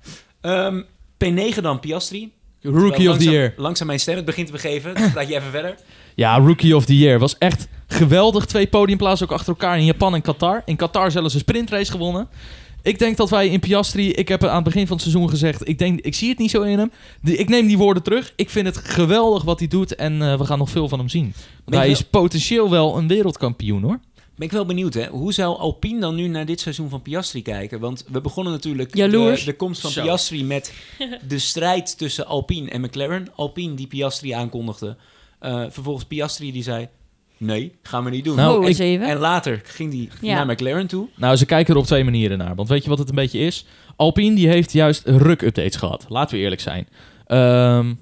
Ehm, 0.42 0.82
P9 1.24 1.62
dan, 1.62 1.80
Piastri. 1.80 2.32
Rookie 2.62 2.90
Terwijl 2.90 3.12
of 3.12 3.18
the 3.18 3.30
year. 3.30 3.54
Langzaam 3.58 3.88
mijn 3.88 4.00
stem 4.00 4.16
het 4.16 4.26
begint 4.26 4.46
te 4.46 4.52
begeven. 4.52 4.96
Dus 4.96 5.12
praat 5.12 5.28
je 5.28 5.36
even 5.36 5.52
verder. 5.52 5.76
Ja, 6.16 6.38
Rookie 6.38 6.76
of 6.76 6.86
the 6.86 6.98
Year. 6.98 7.20
Was 7.20 7.38
echt 7.38 7.68
geweldig. 7.88 8.46
Twee 8.46 8.68
podiumplaatsen 8.68 9.28
ook 9.28 9.34
achter 9.34 9.50
elkaar 9.50 9.78
in 9.78 9.86
Japan 9.86 10.14
en 10.14 10.22
Qatar. 10.22 10.62
In 10.66 10.76
Qatar 10.76 11.12
zelfs 11.12 11.34
een 11.34 11.40
sprintrace 11.40 11.92
gewonnen. 11.92 12.28
Ik 12.86 13.00
denk 13.00 13.18
dat 13.18 13.30
wij 13.30 13.48
in 13.48 13.60
Piastri... 13.60 14.12
Ik 14.12 14.28
heb 14.28 14.44
aan 14.44 14.56
het 14.56 14.64
begin 14.64 14.88
van 14.88 14.96
het 14.98 15.06
seizoen 15.06 15.30
gezegd... 15.30 15.68
Ik, 15.68 15.80
denk, 15.80 16.00
ik 16.02 16.16
zie 16.16 16.30
het 16.30 16.38
niet 16.38 16.52
zo 16.52 16.62
in 16.62 16.78
hem. 16.80 16.92
Die- 17.22 17.38
ik 17.38 17.50
neem 17.50 17.68
die 17.68 17.78
woorden 17.78 18.04
terug. 18.04 18.34
Ik 18.36 18.50
vind 18.50 18.66
het 18.66 18.78
geweldig 18.78 19.44
wat 19.44 19.60
hij 19.60 19.68
doet. 19.68 19.96
En 19.96 20.22
eh, 20.22 20.38
we 20.38 20.46
gaan 20.46 20.58
nog 20.58 20.70
veel 20.70 20.90
van 20.90 21.00
hem 21.00 21.10
zien. 21.10 21.34
Hij 21.66 21.90
is 21.90 22.02
potentieel 22.02 22.70
wel 22.70 22.98
een 22.98 23.08
wereldkampioen, 23.08 23.84
hoor. 23.84 24.00
Ben 24.36 24.48
ik 24.48 24.52
wel 24.54 24.66
benieuwd, 24.66 24.94
hè? 24.94 25.08
Hoe 25.08 25.34
zou 25.34 25.58
Alpine 25.58 26.00
dan 26.00 26.16
nu 26.16 26.28
naar 26.28 26.46
dit 26.46 26.60
seizoen 26.60 26.90
van 26.90 27.02
Piastri 27.02 27.42
kijken? 27.42 27.80
Want 27.80 28.06
we 28.12 28.22
begonnen 28.22 28.54
natuurlijk 28.54 28.96
de, 28.96 29.42
de 29.46 29.56
komst 29.56 29.82
van 29.82 29.92
Zo. 29.92 30.02
Piastri 30.02 30.44
met 30.44 30.74
de 31.28 31.40
strijd 31.40 31.98
tussen 31.98 32.26
Alpine 32.26 32.70
en 32.70 32.82
McLaren. 32.82 33.28
Alpine 33.36 33.74
die 33.74 33.88
Piastri 33.88 34.32
aankondigde. 34.32 34.98
Eh, 35.40 35.64
vervolgens 35.70 36.06
Piastri 36.06 36.52
die 36.52 36.64
zei, 36.64 36.88
nee, 37.38 37.72
gaan 37.84 38.04
we 38.04 38.10
niet 38.10 38.24
doen. 38.24 38.36
Nou, 38.36 38.56
oh, 38.58 38.62
ik- 38.62 38.68
eens 38.68 38.78
even. 38.80 39.08
En 39.08 39.18
later 39.18 39.62
ging 39.64 39.94
hij 39.94 40.10
Ja. 40.30 40.36
naar 40.44 40.46
McLaren 40.54 40.88
toe. 40.88 41.08
Nou, 41.16 41.36
ze 41.36 41.46
kijken 41.46 41.74
er 41.74 41.80
op 41.80 41.86
twee 41.86 42.04
manieren 42.04 42.38
naar. 42.38 42.56
Want 42.56 42.70
weet 42.70 42.84
je 42.84 42.90
wat 42.90 43.00
het 43.00 43.10
een 43.10 43.16
beetje 43.16 43.40
is? 43.40 43.66
Alpine 43.96 44.36
die 44.36 44.48
heeft 44.48 44.72
juist 44.74 45.02
ruk-updates 45.08 45.76
gehad. 45.76 46.06
Laten 46.10 46.36
we 46.36 46.42
eerlijk 46.44 46.62
zijn. 46.62 46.88
Ehm, 47.28 47.94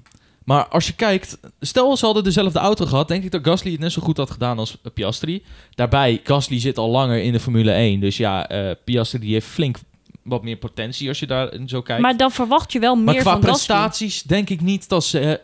maar 0.44 0.66
als 0.68 0.86
je 0.86 0.92
kijkt... 0.94 1.38
Stel, 1.60 1.96
ze 1.96 2.04
hadden 2.04 2.24
dezelfde 2.24 2.58
auto 2.58 2.86
gehad... 2.86 3.08
denk 3.08 3.24
ik 3.24 3.30
dat 3.30 3.44
Gasly 3.44 3.70
het 3.70 3.80
net 3.80 3.92
zo 3.92 4.02
goed 4.02 4.16
had 4.16 4.30
gedaan 4.30 4.58
als 4.58 4.76
eh, 4.82 4.92
Piastri. 4.94 5.42
Daarbij, 5.74 6.20
Gasly 6.24 6.60
zit 6.60 6.78
al 6.78 6.90
langer 6.90 7.22
in 7.22 7.32
de 7.32 7.40
Formule 7.40 7.70
1. 7.72 8.00
Dus 8.00 8.16
ja, 8.16 8.48
eh, 8.48 8.70
Piastri 8.84 9.18
die 9.18 9.32
heeft 9.32 9.46
flink 9.46 9.76
wat 10.22 10.42
meer 10.42 10.56
potentie 10.56 11.08
als 11.08 11.18
je 11.18 11.26
daar 11.26 11.52
zo 11.66 11.82
kijkt. 11.82 12.02
Maar 12.02 12.16
dan 12.16 12.30
verwacht 12.30 12.72
je 12.72 12.78
wel 12.78 12.94
Maar 12.94 13.14
meer 13.14 13.22
qua 13.22 13.32
van 13.32 13.42
Gasly. 13.42 13.52
prestaties 13.66 14.22
denk 14.22 14.50
ik 14.50 14.60
niet 14.60 14.88
dat 14.88 15.04
ze, 15.04 15.18
eh, 15.20 15.34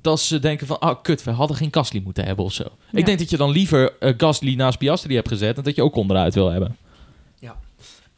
dat 0.00 0.20
ze 0.20 0.38
denken 0.38 0.66
van... 0.66 0.78
Ah, 0.78 1.02
kut, 1.02 1.24
we 1.24 1.30
hadden 1.30 1.56
geen 1.56 1.68
Gasly 1.70 2.00
moeten 2.04 2.24
hebben 2.24 2.44
of 2.44 2.52
zo. 2.52 2.64
Ja. 2.90 2.98
Ik 2.98 3.06
denk 3.06 3.18
dat 3.18 3.30
je 3.30 3.36
dan 3.36 3.50
liever 3.50 3.92
eh, 4.00 4.14
Gasly 4.16 4.54
naast 4.54 4.78
Piastri 4.78 5.14
hebt 5.14 5.28
gezet... 5.28 5.56
en 5.56 5.62
dat 5.62 5.76
je 5.76 5.82
ook 5.82 5.94
onderuit 5.94 6.34
wil 6.34 6.50
hebben. 6.50 6.76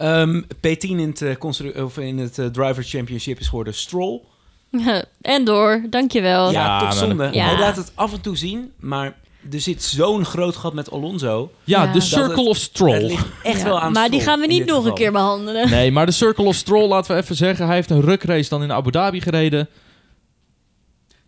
Ehm, 0.03 0.43
P10 0.57 0.79
in 0.79 0.99
het, 0.99 1.23
eh, 1.23 1.85
of 1.85 1.99
in 1.99 2.19
het 2.19 2.39
eh, 2.39 2.47
Driver 2.47 2.83
Championship 2.85 3.39
is 3.39 3.49
geworden 3.49 3.75
Stroll. 3.75 4.21
en 5.21 5.45
door, 5.45 5.83
dankjewel. 5.91 6.51
Ja, 6.51 6.65
Ja, 6.67 6.79
toch 6.81 6.95
zonde. 6.95 7.29
Ja. 7.33 7.45
Hij 7.45 7.59
laat 7.59 7.77
het 7.77 7.93
af 7.95 8.13
en 8.13 8.21
toe 8.21 8.37
zien, 8.37 8.73
maar 8.81 9.17
er 9.53 9.61
zit 9.61 9.83
zo'n 9.83 10.25
groot 10.25 10.57
gat 10.57 10.75
met 10.75 10.91
Alonso. 10.91 11.53
Ja, 11.65 11.83
Ja. 11.83 11.93
de 11.93 12.01
Circle 12.01 12.49
of 12.49 12.57
Stroll. 12.57 12.93
Het 12.93 13.03
ligt 13.03 13.27
echt 13.43 13.59
Ja, 13.59 13.65
wel 13.65 13.81
aan 13.81 13.93
maar 13.93 14.11
die 14.11 14.21
gaan 14.21 14.41
we 14.41 14.47
niet 14.47 14.65
nog 14.67 14.85
een 14.85 14.95
keer 14.95 15.13
behandelen. 15.13 15.71
Nee, 15.71 15.93
maar 15.93 16.07
de 16.07 16.13
Circle 16.13 16.45
of 16.45 16.55
Stroll, 16.55 16.89
laten 16.89 17.15
we 17.15 17.23
even 17.23 17.37
zeggen... 17.37 17.67
hij 17.67 17.75
heeft 17.75 17.91
een 17.91 18.01
rukrace 18.03 18.49
dan 18.49 18.63
in 18.63 18.73
Abu 18.73 18.91
Dhabi 18.91 19.21
gereden. 19.21 19.69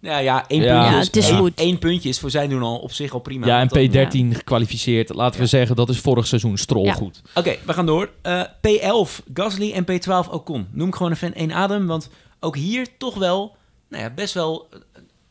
Ja, 0.05 0.19
ja, 0.19 0.45
één 0.49 0.63
Ja, 0.63 0.73
puntje. 0.81 0.93
Ja, 0.97 0.99
het 1.05 1.17
is 1.17 1.29
één- 1.29 1.39
goed. 1.39 1.53
één 1.55 1.79
puntje 1.79 2.09
is 2.09 2.19
voor 2.21 2.31
zijn 2.31 2.49
doen 2.51 2.63
al 2.63 2.79
op 2.79 2.93
zich 2.93 3.13
al 3.13 3.19
prima. 3.21 3.47
Ja, 3.47 3.61
en 3.61 3.69
Want 3.69 3.93
dan- 3.93 4.07
P13 4.33 4.35
gekwalificeerd. 4.37 5.15
Laten 5.15 5.41
we 5.41 5.47
zeggen, 5.47 5.77
dat 5.77 5.89
is 5.89 5.99
vorig 5.99 6.27
seizoen 6.27 6.57
strol 6.59 6.85
Ja. 6.85 6.93
goed. 6.93 7.23
Oké, 7.35 7.57
we 7.67 7.73
gaan 7.73 7.87
door. 7.87 8.11
Eh, 8.23 8.43
P11 8.61 9.23
Gasly 9.35 9.73
en 9.73 9.85
P12 9.85 10.29
Ocon. 10.31 10.67
Noem 10.73 10.89
ik 10.89 10.95
gewoon 10.95 11.13
even 11.13 11.35
één 11.35 11.53
adem, 11.53 11.87
want 11.87 12.09
ook 12.41 12.57
hier 12.57 12.87
toch 12.99 13.15
wel, 13.15 13.57
nou 13.89 14.03
ja, 14.03 14.11
best 14.11 14.35
wel. 14.35 14.67
eh, 14.71 14.79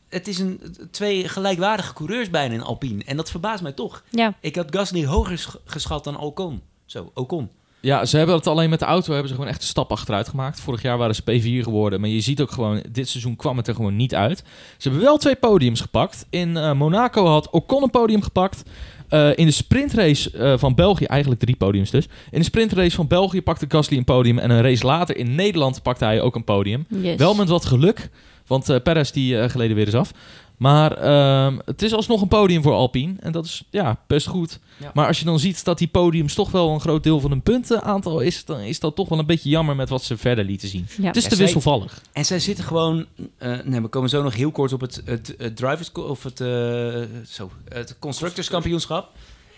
Het 0.09 0.27
is 0.27 0.39
een 0.39 0.61
twee 0.91 1.27
gelijkwaardige 1.29 1.93
coureurs 1.93 2.29
bijna 2.29 2.53
in 2.53 2.61
Alpine. 2.63 3.03
En 3.03 3.17
dat 3.17 3.31
verbaast 3.31 3.61
mij 3.63 3.71
toch. 3.71 4.03
Ja, 4.09 4.33
Ik 4.41 4.55
had 4.55 4.75
Gasly 4.75 5.05
hoger 5.05 5.37
sch- 5.37 5.55
geschat 5.65 6.03
dan 6.03 6.19
Ocon. 6.19 6.61
Zo, 6.85 7.11
Ocon. 7.13 7.49
Ja, 7.85 8.05
ze 8.05 8.17
hebben 8.17 8.35
het 8.35 8.47
alleen 8.47 8.69
met 8.69 8.79
de 8.79 8.85
auto 8.85 9.11
hebben 9.11 9.29
ze 9.29 9.35
gewoon 9.35 9.49
echt 9.49 9.61
een 9.61 9.67
stap 9.67 9.91
achteruit 9.91 10.27
gemaakt. 10.27 10.59
Vorig 10.59 10.81
jaar 10.81 10.97
waren 10.97 11.15
ze 11.15 11.21
P4 11.21 11.63
geworden, 11.63 11.99
maar 11.99 12.09
je 12.09 12.21
ziet 12.21 12.41
ook 12.41 12.51
gewoon, 12.51 12.83
dit 12.91 13.09
seizoen 13.09 13.35
kwam 13.35 13.57
het 13.57 13.67
er 13.67 13.75
gewoon 13.75 13.95
niet 13.95 14.15
uit. 14.15 14.43
Ze 14.77 14.89
hebben 14.89 15.01
wel 15.01 15.17
twee 15.17 15.35
podiums 15.35 15.81
gepakt. 15.81 16.25
In 16.29 16.57
eh, 16.57 16.73
Monaco 16.73 17.25
had 17.25 17.49
Ocon 17.49 17.83
een 17.83 17.89
podium 17.89 18.21
gepakt. 18.21 18.63
Eh, 19.09 19.37
in 19.37 19.45
de 19.45 19.51
sprintrace 19.51 20.31
eh, 20.31 20.57
van 20.57 20.75
België, 20.75 21.05
eigenlijk 21.05 21.41
drie 21.41 21.55
podiums 21.55 21.89
dus. 21.89 22.07
In 22.31 22.39
de 22.39 22.45
sprintrace 22.45 22.95
van 22.95 23.07
België 23.07 23.41
pakte 23.41 23.65
Gasly 23.67 23.97
een 23.97 24.03
podium. 24.03 24.39
En 24.39 24.49
een 24.49 24.61
race 24.61 24.85
later 24.85 25.17
in 25.17 25.35
Nederland 25.35 25.81
pakte 25.81 26.05
hij 26.05 26.21
ook 26.21 26.35
een 26.35 26.43
podium. 26.43 26.85
yes. 26.89 27.15
Wel 27.15 27.33
met 27.33 27.49
wat 27.49 27.65
geluk, 27.65 28.09
want 28.47 28.83
Perez 28.83 29.11
die 29.11 29.49
geleden 29.49 29.75
weer 29.75 29.85
eens 29.85 29.95
af. 29.95 30.11
Maar 30.57 30.91
ehm, 30.97 31.57
het 31.65 31.81
is 31.81 31.93
alsnog 31.93 32.21
een 32.21 32.27
podium 32.27 32.61
voor 32.61 32.73
Alpine. 32.73 33.13
En 33.19 33.31
dat 33.31 33.45
is 33.45 33.63
ja, 33.69 33.99
best 34.07 34.27
goed. 34.27 34.59
Ja. 34.79 34.91
Maar 34.93 35.07
als 35.07 35.19
je 35.19 35.25
dan 35.25 35.39
ziet 35.39 35.63
dat 35.63 35.77
die 35.77 35.87
podiums 35.87 36.33
toch 36.33 36.51
wel 36.51 36.69
een 36.69 36.79
groot 36.79 37.03
deel 37.03 37.19
van 37.19 37.29
hun 37.29 37.41
puntenaantal 37.41 38.19
is... 38.19 38.45
dan 38.45 38.59
is 38.59 38.79
dat 38.79 38.95
toch 38.95 39.09
wel 39.09 39.19
een 39.19 39.25
beetje 39.25 39.49
jammer 39.49 39.75
met 39.75 39.89
wat 39.89 40.03
ze 40.03 40.17
verder 40.17 40.45
lieten 40.45 40.67
zien. 40.67 40.85
Ja. 40.97 41.03
Het 41.07 41.15
is 41.15 41.23
Ja, 41.23 41.29
te 41.29 41.35
zij- 41.35 41.43
wisselvallig. 41.45 42.01
En 42.13 42.25
zij 42.25 42.39
zitten 42.39 42.63
gewoon. 42.65 43.05
eh, 43.37 43.59
nee, 43.63 43.81
we 43.81 43.87
komen 43.87 44.09
zo 44.09 44.23
nog 44.23 44.33
heel 44.35 44.51
kort 44.51 44.73
op 44.73 44.81
het, 44.81 45.01
het, 45.05 45.35
het 45.37 45.55
drivers 45.55 45.91
of 45.91 46.23
het, 46.23 46.41
eh, 46.41 47.01
zo, 47.27 47.51
het 47.69 47.95
constructorskampioenschap. 47.99 49.11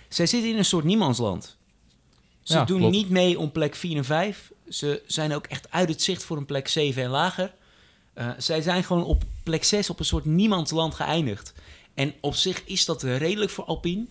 Zij 0.10 0.26
zitten 0.26 0.50
in 0.52 0.58
een 0.58 0.66
soort 0.66 0.84
niemandsland. 0.86 1.56
Ze 2.44 2.54
Ja, 2.54 2.66
doen 2.66 2.78
klopt. 2.80 2.94
niet 2.96 3.10
mee 3.10 3.40
om 3.40 3.52
plek 3.52 3.76
4 3.76 3.98
en 3.98 4.06
5. 4.06 4.52
Ze 4.70 5.02
zijn 5.08 5.34
ook 5.36 5.46
echt 5.46 5.72
uit 5.72 5.90
het 5.90 6.02
zicht 6.02 6.24
voor 6.24 6.38
een 6.38 6.46
plek 6.46 6.68
7 6.68 7.04
en 7.04 7.10
lager. 7.10 7.54
Eh, 8.16 8.28
zij 8.38 8.62
zijn 8.62 8.84
gewoon 8.84 9.04
op 9.06 9.24
plek 9.44 9.64
6 9.64 9.90
op 9.90 10.00
een 10.00 10.06
soort 10.06 10.26
niemandsland 10.26 10.94
geëindigd. 10.96 11.54
En 11.94 12.14
op 12.22 12.36
zich 12.36 12.62
is 12.66 12.86
dat 12.86 13.04
redelijk 13.04 13.52
voor 13.52 13.64
Alpine. 13.66 14.06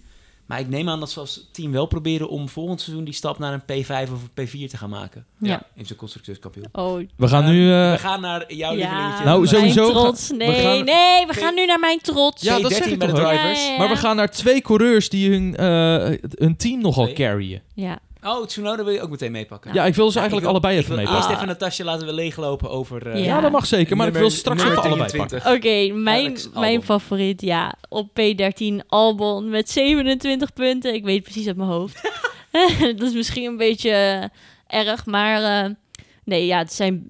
Maar 0.46 0.60
ik 0.60 0.68
neem 0.68 0.88
aan 0.88 1.00
dat 1.00 1.10
ze 1.10 1.20
als 1.20 1.48
team 1.52 1.72
wel 1.72 1.86
proberen 1.86 2.28
om 2.28 2.48
volgend 2.48 2.80
seizoen 2.80 3.04
die 3.04 3.14
stap 3.14 3.38
naar 3.38 3.52
een 3.52 3.84
P5 3.84 4.12
of 4.12 4.18
een 4.34 4.46
P4 4.48 4.70
te 4.70 4.76
gaan 4.76 4.90
maken. 4.90 5.26
Ja. 5.38 5.66
In 5.74 5.86
zijn 5.86 5.98
constructeurskampioen. 5.98 6.66
Oh, 6.72 6.98
We 7.16 7.28
gaan 7.28 7.44
nu... 7.44 7.72
eh, 7.72 7.90
We 7.92 7.98
gaan 7.98 8.20
naar 8.20 8.54
jouw 8.54 8.74
lievelingetje. 8.74 9.24
Nou, 9.24 9.46
sowieso 9.46 9.90
trots. 9.90 10.28
we 10.28 10.34
Nee, 10.36 10.62
gaan- 10.62 10.84
nee, 10.84 11.26
we 11.26 11.32
gaan 11.34 11.54
nu 11.54 11.66
naar 11.66 11.78
mijn 11.78 11.98
trots. 12.00 12.42
Ja, 12.42 12.58
dat 12.58 12.72
P13 12.72 12.76
zeg 12.76 12.86
ik 12.86 12.98
bij 12.98 13.06
de 13.08 13.12
drivers. 13.14 13.58
Ja, 13.60 13.66
ja, 13.66 13.72
ja. 13.72 13.78
Maar 13.78 13.88
we 13.88 13.96
gaan 13.96 14.16
naar 14.16 14.30
twee 14.30 14.60
coureurs 14.62 15.08
die 15.08 15.30
hun, 15.30 15.56
eh, 15.56 16.28
hun 16.38 16.56
team 16.56 16.80
nogal 16.80 17.12
carryen. 17.12 17.62
Ja, 17.74 17.98
Oh, 18.24 18.46
Tsunoda 18.46 18.84
wil 18.84 18.92
je 18.92 19.00
ook 19.00 19.10
meteen 19.10 19.32
meepakken. 19.32 19.74
Ja, 19.74 19.84
ik 19.84 19.94
wil 19.94 20.06
ze 20.10 20.12
Ja, 20.14 20.20
eigenlijk 20.20 20.40
wil- 20.46 20.50
allebei 20.50 20.74
ik 20.74 20.80
even 20.84 20.94
wil 20.94 21.04
meepakken. 21.04 21.28
Eerst 21.30 21.42
even 21.42 21.52
Natasja 21.52 21.84
laten 21.84 22.06
we 22.06 22.12
leeglopen 22.12 22.70
over... 22.70 23.06
eh, 23.06 23.18
Ja. 23.18 23.24
Ja, 23.24 23.40
dat 23.40 23.52
mag 23.52 23.66
zeker. 23.66 23.96
Maar 23.96 24.06
ik 24.06 24.12
wil 24.12 24.22
nummer- 24.22 24.38
straks 24.38 24.62
nummer 24.62 24.78
even 24.78 24.90
allebei 24.90 25.10
23. 25.10 25.52
pakken. 25.52 25.70
Oké, 25.92 26.00
mijn, 26.02 26.24
Alex 26.26 26.44
Albon. 26.46 26.60
mijn 26.60 26.82
favoriet, 26.82 27.40
ja. 27.40 27.74
Op 27.88 28.08
P13 28.20 28.86
Albon 28.86 29.48
met 29.48 29.70
27 29.70 30.52
punten. 30.52 30.94
Ik 30.94 31.04
weet 31.04 31.22
precies 31.22 31.46
uit 31.46 31.56
mijn 31.56 31.68
hoofd. 31.68 32.00
dat 32.96 33.02
is 33.08 33.12
misschien 33.12 33.44
een 33.44 33.56
beetje 33.56 33.90
eh, 33.90 34.80
erg, 34.80 35.06
maar 35.06 35.64
eh, 35.64 35.70
nee, 36.24 36.46
ja, 36.46 36.58
het 36.58 36.72
zijn, 36.72 37.04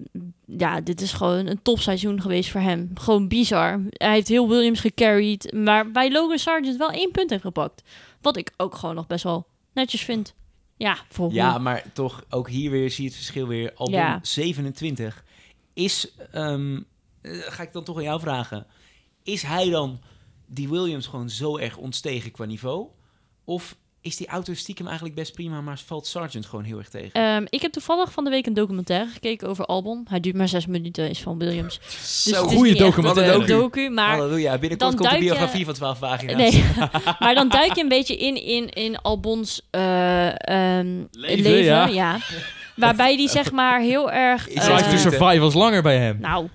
ja, 0.45 0.81
dit 0.81 1.01
is 1.01 1.13
gewoon 1.13 1.45
een 1.47 1.61
topseizoen 1.61 2.21
geweest 2.21 2.49
voor 2.51 2.61
hem. 2.61 2.91
Gewoon 2.93 3.27
bizar. 3.27 3.81
Hij 3.89 4.13
heeft 4.13 4.27
heel 4.27 4.47
Williams 4.49 4.79
gecarried, 4.79 5.51
maar 5.53 5.91
bij 5.91 6.11
Logan 6.11 6.37
Sargent 6.37 6.77
wel 6.77 6.91
één 6.91 7.11
punt 7.11 7.29
heeft 7.29 7.41
gepakt. 7.41 7.81
Wat 8.21 8.37
ik 8.37 8.51
ook 8.57 8.75
gewoon 8.75 8.95
nog 8.95 9.07
best 9.07 9.23
wel 9.23 9.45
netjes 9.73 10.01
vind. 10.01 10.33
Ja, 10.77 10.97
voor 11.09 11.33
Ja, 11.33 11.57
maar 11.57 11.91
toch, 11.93 12.23
ook 12.29 12.49
hier 12.49 12.71
weer 12.71 12.91
zie 12.91 13.03
je 13.03 13.09
het 13.09 13.17
verschil 13.17 13.47
weer. 13.47 13.73
Albon 13.75 13.99
Ja. 13.99 14.19
27. 14.21 15.23
Is, 15.73 16.15
ehm, 16.31 16.81
eh, 17.21 17.31
ga 17.39 17.63
ik 17.63 17.73
dan 17.73 17.83
toch 17.83 17.97
aan 17.97 18.03
jou 18.03 18.19
vragen. 18.19 18.67
Is 19.23 19.41
hij 19.41 19.69
dan 19.69 19.99
die 20.45 20.69
Williams 20.69 21.07
gewoon 21.07 21.29
zo 21.29 21.57
erg 21.57 21.77
ontstegen 21.77 22.31
qua 22.31 22.45
niveau? 22.45 22.87
Of 23.43 23.75
is 24.05 24.17
die 24.17 24.27
auto 24.27 24.53
stiekem 24.53 24.85
eigenlijk 24.85 25.15
best 25.15 25.33
prima, 25.33 25.61
maar 25.61 25.79
valt 25.85 26.07
Sargent 26.07 26.45
gewoon 26.45 26.65
heel 26.65 26.77
erg 26.77 26.89
tegen? 26.89 27.11
Ehm, 27.11 27.45
ik 27.49 27.61
heb 27.61 27.71
toevallig 27.71 28.11
van 28.11 28.23
de 28.23 28.29
week 28.29 28.45
een 28.45 28.53
documentaire 28.53 29.09
gekeken 29.09 29.47
over 29.49 29.65
Albon. 29.65 30.05
Hij 30.09 30.19
duurt 30.19 30.35
maar 30.35 30.47
zes 30.47 30.65
minuten, 30.65 31.09
is 31.09 31.21
van 31.21 31.37
Williams. 31.37 31.79
Dus 31.85 32.23
Zo, 32.23 32.49
echt 32.49 32.77
documentaire. 32.77 33.33
een 33.33 33.45
docu, 33.45 33.89
maar 33.89 34.09
Halleluja, 34.17 34.57
binnenkort 34.57 34.79
dan 34.79 34.89
komt 34.89 35.03
de 35.03 35.09
duik 35.09 35.21
je- 35.21 35.25
biografie 35.29 35.65
van 35.65 35.73
12 35.73 35.99
pagina's. 35.99 36.35
Nee, 36.35 36.63
maar 37.19 37.35
dan 37.35 37.49
duik 37.49 37.75
je 37.75 37.81
een 37.81 37.89
beetje 37.89 38.17
in, 38.17 38.43
in, 38.45 38.69
in 38.69 38.97
Albons 39.01 39.61
eh, 39.69 40.27
ehm, 40.27 41.03
Leven, 41.11 41.43
leven. 41.43 41.63
ja. 41.63 41.87
ja. 41.87 42.17
Waarbij 42.75 43.17
die 43.17 43.29
zeg 43.29 43.51
maar 43.51 43.79
heel 43.79 44.11
erg... 44.11 44.47
Is 44.47 44.55
eh, 44.55 44.63
Drive 44.63 44.83
to 44.83 44.87
minuten. 44.87 45.11
Survive 45.11 45.39
was 45.39 45.53
langer 45.53 45.81
bij 45.81 45.97
hem. 45.97 46.17
nou, 46.19 46.47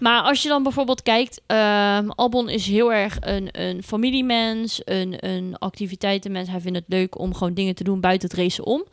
maar 0.00 0.22
als 0.22 0.42
je 0.42 0.48
dan 0.48 0.62
bijvoorbeeld 0.62 1.02
kijkt, 1.02 1.40
ehm, 1.46 2.08
Albon 2.08 2.48
is 2.48 2.66
heel 2.66 2.92
erg 2.92 3.16
een, 3.20 3.48
een 3.52 3.82
familiemens, 3.82 4.80
een, 4.84 5.14
een 5.26 5.58
activiteitenmens. 5.58 6.48
Hij 6.48 6.60
vindt 6.60 6.78
het 6.78 6.88
leuk 6.88 7.18
om 7.18 7.34
gewoon 7.34 7.54
dingen 7.54 7.74
te 7.74 7.84
doen 7.84 8.00
buiten 8.00 8.28
het 8.28 8.38
racen 8.38 8.64
om. 8.64 8.84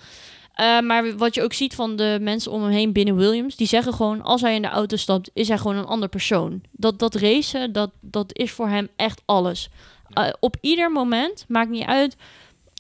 Eh, 0.58 0.80
maar 0.80 1.18
wat 1.18 1.36
je 1.36 1.44
ook 1.44 1.54
ziet 1.54 1.76
van 1.76 1.96
de 1.96 2.18
mensen 2.22 2.52
om 2.52 2.62
hem 2.62 2.72
heen 2.72 2.94
binnen 2.94 3.16
Williams, 3.16 3.56
die 3.56 3.68
zeggen 3.68 3.94
gewoon, 3.94 4.22
als 4.22 4.42
hij 4.42 4.56
in 4.56 4.62
de 4.62 4.68
auto 4.68 4.96
stapt, 4.96 5.30
is 5.34 5.48
hij 5.48 5.58
gewoon 5.58 5.76
een 5.76 5.86
ander 5.86 6.10
persoon. 6.10 6.62
Dat, 6.72 7.00
dat 7.00 7.16
racen, 7.16 7.72
dat, 7.72 7.92
dat 8.02 8.38
is 8.38 8.52
voor 8.52 8.68
hem 8.68 8.88
echt 8.96 9.22
alles. 9.26 9.70
Eh, 10.10 10.30
op 10.40 10.56
ieder 10.62 10.92
moment, 10.92 11.46
maakt 11.48 11.70
niet 11.70 11.86
uit, 11.86 12.16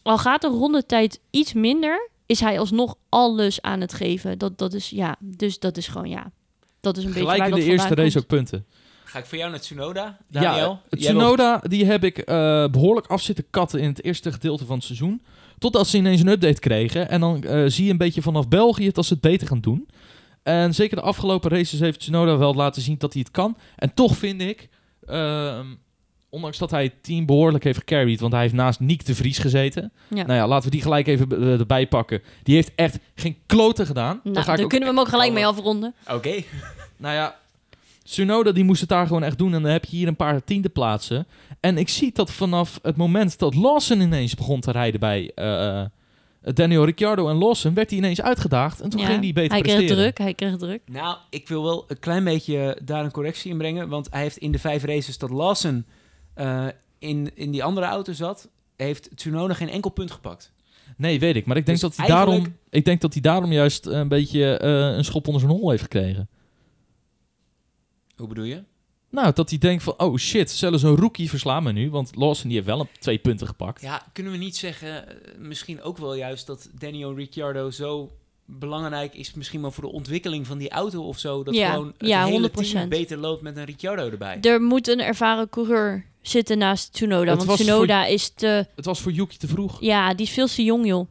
al 0.03 0.17
gaat 0.17 0.41
de 0.41 0.47
rondetijd 0.47 1.19
iets 1.31 1.53
minder, 1.53 2.09
is 2.27 2.39
hij 2.39 2.59
alsnog 2.59 2.95
alles 3.09 3.61
aan 3.61 3.81
het 3.81 3.93
geven. 3.93 4.37
Dat, 4.37 4.57
dat 4.57 4.73
is, 4.73 4.89
ja, 4.89 5.15
dus 5.19 5.59
dat 5.59 5.77
is 5.77 5.87
gewoon, 5.87 6.09
ja, 6.09 6.31
dat 6.79 6.97
is 6.97 7.03
een 7.03 7.09
beetje 7.13 7.23
Gelijk 7.29 7.39
waar 7.39 7.49
in 7.49 7.55
de 7.55 7.61
dat 7.61 7.69
eerste 7.69 7.95
race 7.95 8.11
komt. 8.11 8.23
ook 8.23 8.27
punten. 8.37 8.65
Ga 9.03 9.19
ik 9.19 9.25
voor 9.25 9.37
jou 9.37 9.49
naar 9.51 9.59
Tsunoda, 9.59 10.17
Daniel? 10.29 10.69
Ja, 10.69 10.81
Jij 10.89 10.99
Tsunoda, 10.99 11.57
die 11.67 11.85
heb 11.85 12.03
ik 12.03 12.17
eh, 12.17 12.67
behoorlijk 12.67 13.07
af 13.07 13.21
zitten 13.21 13.45
katten 13.49 13.79
in 13.79 13.87
het 13.89 14.03
eerste 14.03 14.31
gedeelte 14.31 14.65
van 14.65 14.75
het 14.75 14.85
seizoen. 14.85 15.21
Totdat 15.57 15.87
ze 15.87 15.97
ineens 15.97 16.21
een 16.21 16.27
update 16.27 16.59
kregen. 16.59 17.09
En 17.09 17.19
dan 17.19 17.43
eh, 17.43 17.63
zie 17.67 17.85
je 17.85 17.91
een 17.91 17.97
beetje 17.97 18.21
vanaf 18.21 18.47
België 18.47 18.91
dat 18.91 19.05
ze 19.05 19.13
het 19.13 19.21
beter 19.21 19.47
gaan 19.47 19.61
doen. 19.61 19.87
En 20.43 20.73
zeker 20.75 20.95
de 20.97 21.03
afgelopen 21.03 21.51
races 21.51 21.79
heeft 21.79 21.99
Tsunoda 21.99 22.37
wel 22.37 22.53
laten 22.53 22.81
zien 22.81 22.95
dat 22.97 23.13
hij 23.13 23.21
het 23.21 23.31
kan. 23.31 23.57
En 23.75 23.93
toch 23.93 24.17
vind 24.17 24.41
ik, 24.41 24.69
ehm, 25.05 25.65
ondanks 26.37 26.57
dat 26.57 26.71
hij 26.71 26.83
het 26.83 27.03
team 27.03 27.25
behoorlijk 27.25 27.63
heeft 27.63 27.77
gecarried, 27.79 28.19
want 28.19 28.33
hij 28.33 28.41
heeft 28.41 28.53
naast 28.53 28.79
Nick 28.79 29.05
de 29.05 29.15
Vries 29.15 29.37
gezeten. 29.37 29.91
Ja. 30.07 30.25
Nou 30.25 30.33
ja, 30.39 30.47
laten 30.47 30.65
we 30.65 30.71
die 30.71 30.81
gelijk 30.81 31.07
even 31.07 31.31
eh, 31.31 31.59
erbij 31.59 31.87
pakken. 31.87 32.21
Die 32.43 32.55
heeft 32.55 32.71
echt 32.75 32.99
geen 33.15 33.37
kloten 33.45 33.85
gedaan. 33.85 34.19
Nou, 34.23 34.45
Daar 34.45 34.55
kunnen 34.55 34.79
we 34.79 34.85
hem 34.85 34.99
ook 34.99 35.07
gelijk 35.07 35.33
mee 35.33 35.45
afronden. 35.45 35.93
Oké. 36.07 36.43
nou 36.97 37.15
ja, 37.15 37.35
Tsunoda 38.07 38.51
die 38.51 38.63
moest 38.63 38.79
het 38.79 38.89
daar 38.89 39.07
gewoon 39.07 39.23
echt 39.23 39.37
doen. 39.37 39.53
En 39.53 39.61
dan 39.61 39.71
heb 39.71 39.85
je 39.85 39.97
hier 39.97 40.07
een 40.07 40.15
paar 40.15 40.43
tiende 40.43 40.69
plaatsen. 40.69 41.27
En 41.59 41.77
ik 41.77 41.89
zie 41.89 42.11
dat 42.13 42.31
vanaf 42.31 42.79
het 42.81 42.97
moment 42.97 43.39
dat 43.39 43.55
Lawson 43.55 44.01
ineens 44.01 44.35
begon 44.35 44.59
te 44.59 44.71
rijden 44.71 44.99
bij 44.99 45.31
eh, 45.35 45.79
eh, 45.81 45.85
Daniel 46.41 46.85
Ricciardo 46.85 47.29
en 47.29 47.35
Lawson... 47.35 47.73
werd 47.73 47.89
hij 47.89 47.99
ineens 47.99 48.21
uitgedaagd. 48.21 48.81
En 48.81 48.89
toen 48.89 48.99
Ja, 48.99 49.05
ging 49.05 49.23
hij 49.23 49.33
beter 49.33 49.51
hij 49.51 49.61
kreeg 49.61 49.87
druk, 49.89 50.17
hij 50.17 50.33
kreeg 50.33 50.57
druk. 50.57 50.81
Nou, 50.85 51.17
ik 51.29 51.47
wil 51.47 51.63
wel 51.63 51.85
een 51.87 51.99
klein 51.99 52.23
beetje 52.23 52.77
daar 52.83 53.03
een 53.03 53.11
correctie 53.11 53.51
in 53.51 53.57
brengen. 53.57 53.89
Want 53.89 54.07
hij 54.11 54.21
heeft 54.21 54.37
in 54.37 54.51
de 54.51 54.59
vijf 54.59 54.83
races 54.83 55.17
dat 55.17 55.29
Lawson 55.29 55.85
eh, 56.37 56.67
in, 56.99 57.35
in 57.35 57.51
die 57.51 57.63
andere 57.63 57.85
auto 57.85 58.13
zat... 58.13 58.49
heeft 58.75 59.09
Tsunoda 59.15 59.53
geen 59.53 59.69
enkel 59.69 59.89
punt 59.89 60.11
gepakt. 60.11 60.51
Nee, 60.97 61.19
weet 61.19 61.35
ik. 61.35 61.45
Maar 61.45 61.57
ik 61.57 61.65
denk, 61.65 61.79
Dus 61.79 61.89
dat, 61.89 61.97
hij 61.97 62.15
daarom, 62.15 62.55
ik 62.69 62.85
denk 62.85 63.01
dat 63.01 63.13
hij 63.13 63.21
daarom 63.21 63.51
juist 63.51 63.85
een 63.85 64.07
beetje 64.07 64.57
eh, 64.57 64.95
een 64.95 65.05
schop 65.05 65.27
onder 65.27 65.41
zijn 65.41 65.53
hol 65.53 65.69
heeft 65.69 65.81
gekregen. 65.81 66.29
Hoe 68.15 68.27
bedoel 68.27 68.43
je? 68.43 68.63
Nou, 69.09 69.33
dat 69.33 69.49
hij 69.49 69.59
denkt 69.59 69.83
van... 69.83 69.93
Oh 69.97 70.17
shit, 70.17 70.51
zelfs 70.51 70.83
een 70.83 70.95
rookie 70.95 71.29
verslaan 71.29 71.63
me 71.63 71.71
nu. 71.71 71.89
Want 71.89 72.15
Lawson 72.15 72.45
die 72.47 72.55
heeft 72.55 72.67
wel 72.67 72.79
een, 72.79 72.87
twee 72.99 73.17
punten 73.17 73.47
gepakt. 73.47 73.81
Ja, 73.81 74.07
kunnen 74.13 74.31
we 74.31 74.37
niet 74.37 74.57
zeggen, 74.57 75.07
eh, 75.07 75.37
misschien 75.39 75.81
ook 75.81 75.97
wel 75.97 76.13
juist 76.15 76.47
dat 76.47 76.69
Daniel 76.79 77.15
Ricciardo 77.15 77.71
zo 77.71 78.11
belangrijk 78.45 79.13
is, 79.13 79.33
misschien 79.33 79.61
wel 79.61 79.71
voor 79.71 79.83
de 79.83 79.91
ontwikkeling 79.91 80.47
van 80.47 80.57
die 80.57 80.69
auto 80.69 81.03
of 81.03 81.19
zo, 81.19 81.43
dat 81.43 81.55
Ja, 81.55 81.71
gewoon 81.71 81.93
het 81.97 82.07
ja, 82.07 82.25
hele 82.25 82.49
100%. 82.49 82.53
team 82.53 82.89
beter 82.89 83.17
loopt 83.17 83.41
met 83.41 83.57
een 83.57 83.65
Ricciardo 83.65 84.09
erbij. 84.09 84.37
Er 84.41 84.61
moet 84.61 84.87
een 84.87 84.99
ervaren 84.99 85.49
coureur 85.49 86.05
zitten 86.29 86.57
naast 86.57 86.93
Tsunoda. 86.93 87.31
Het 87.31 87.45
want 87.45 87.59
Tsunoda 87.59 88.05
is 88.05 88.29
te... 88.29 88.65
Het 88.75 88.85
was 88.85 89.01
voor 89.01 89.11
Yuki 89.11 89.37
te 89.37 89.47
vroeg. 89.47 89.77
Ja, 89.81 90.13
die 90.13 90.25
is 90.25 90.31
veel 90.31 90.47
te 90.47 90.63
jong, 90.63 90.85
joh. 90.87 91.07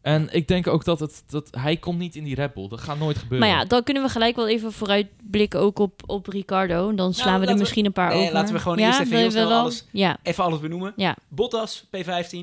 En 0.00 0.28
ik 0.32 0.48
denk 0.48 0.66
ook 0.66 0.84
dat, 0.84 1.00
het, 1.00 1.22
dat 1.26 1.48
hij 1.50 1.76
komt 1.76 1.98
niet 1.98 2.16
in 2.16 2.24
die 2.24 2.34
Red 2.34 2.54
Bull. 2.54 2.68
Dat 2.68 2.80
gaat 2.80 2.98
nooit 2.98 3.18
gebeuren. 3.18 3.48
Maar 3.48 3.58
ja, 3.58 3.64
dan 3.64 3.82
kunnen 3.82 4.02
we 4.02 4.08
gelijk 4.08 4.36
wel 4.36 4.48
even 4.48 4.72
vooruitblikken 4.72 5.60
ook 5.60 5.78
op, 5.78 6.02
op 6.06 6.26
Ricardo. 6.26 6.94
Dan 6.94 7.14
slaan 7.14 7.26
we 7.26 7.32
laten 7.32 7.48
er 7.48 7.54
we- 7.54 7.60
misschien 7.60 7.84
een 7.86 7.92
paar 7.92 8.08
nee, 8.08 8.20
over. 8.22 8.32
laten 8.32 8.54
we 8.54 8.60
gewoon 8.60 8.78
ja, 8.78 8.86
eerst 8.86 9.00
even 9.00 9.16
heel 9.18 9.30
snel 9.30 9.52
alles- 9.52 9.86
Ja, 9.90 10.16
Even 10.22 10.44
alles 10.44 10.60
benoemen. 10.60 10.92
ja, 10.96 11.16
Bottas, 11.28 11.84
P15. 11.96 12.36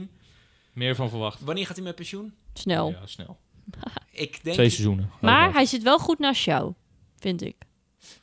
Meer 0.73 0.95
van 0.95 1.09
verwacht. 1.09 1.39
Wanneer 1.41 1.65
gaat 1.65 1.75
hij 1.75 1.85
met 1.85 1.95
pensioen? 1.95 2.33
snel. 2.53 2.89
Ja, 2.89 3.05
snel. 3.05 3.37
Ik 4.11 4.39
denk... 4.43 4.55
Twee 4.55 4.69
seizoenen. 4.69 5.09
Maar 5.21 5.53
hij 5.53 5.65
zit 5.65 5.83
wel 5.83 5.99
goed 5.99 6.19
naast 6.19 6.45
jou, 6.45 6.73
vind 7.19 7.41
ik. 7.41 7.55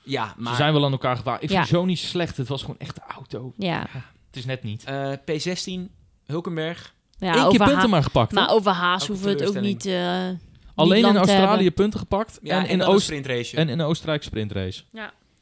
Ja, 0.02 0.34
maar 0.36 0.50
Ze 0.52 0.56
zijn 0.58 0.72
wel 0.72 0.84
aan 0.84 0.92
elkaar 0.92 1.16
gewaagd. 1.16 1.42
Ik 1.42 1.50
Ja. 1.50 1.56
vind 1.56 1.68
zo 1.68 1.84
niet 1.84 1.98
slecht. 1.98 2.36
Het 2.36 2.48
was 2.48 2.60
gewoon 2.60 2.78
echt 2.78 2.94
de 2.94 3.02
auto. 3.08 3.52
Ja, 3.56 3.86
Het 4.26 4.36
is 4.36 4.44
net 4.44 4.62
niet. 4.62 4.84
eh, 4.84 5.12
P16, 5.12 5.80
Hulkenberg. 6.26 6.94
ja 7.18 7.36
Eén 7.44 7.48
keer 7.48 7.64
punten 7.64 7.90
maar 7.90 8.02
gepakt. 8.02 8.32
Maar 8.32 8.50
over 8.50 8.72
Haas 8.72 9.02
Ook 9.02 9.08
hoeven 9.08 9.26
we 9.36 9.44
het 9.44 9.48
ook 9.56 9.60
niet... 9.62 9.86
eh, 9.86 10.28
Alleen 10.74 11.02
niet 11.02 11.10
in 11.10 11.16
Australië 11.16 11.54
hebben. 11.54 11.72
punten 11.72 11.98
gepakt. 12.00 12.38
Ja, 12.42 12.56
en, 12.58 12.64
en, 12.64 12.68
in 12.70 12.82
Oost 12.82 13.04
sprintrace. 13.04 13.56
en 13.56 13.68
in 13.68 13.78
de 13.78 13.84
Oostenrijk 13.84 14.22
sprintrace. 14.22 14.82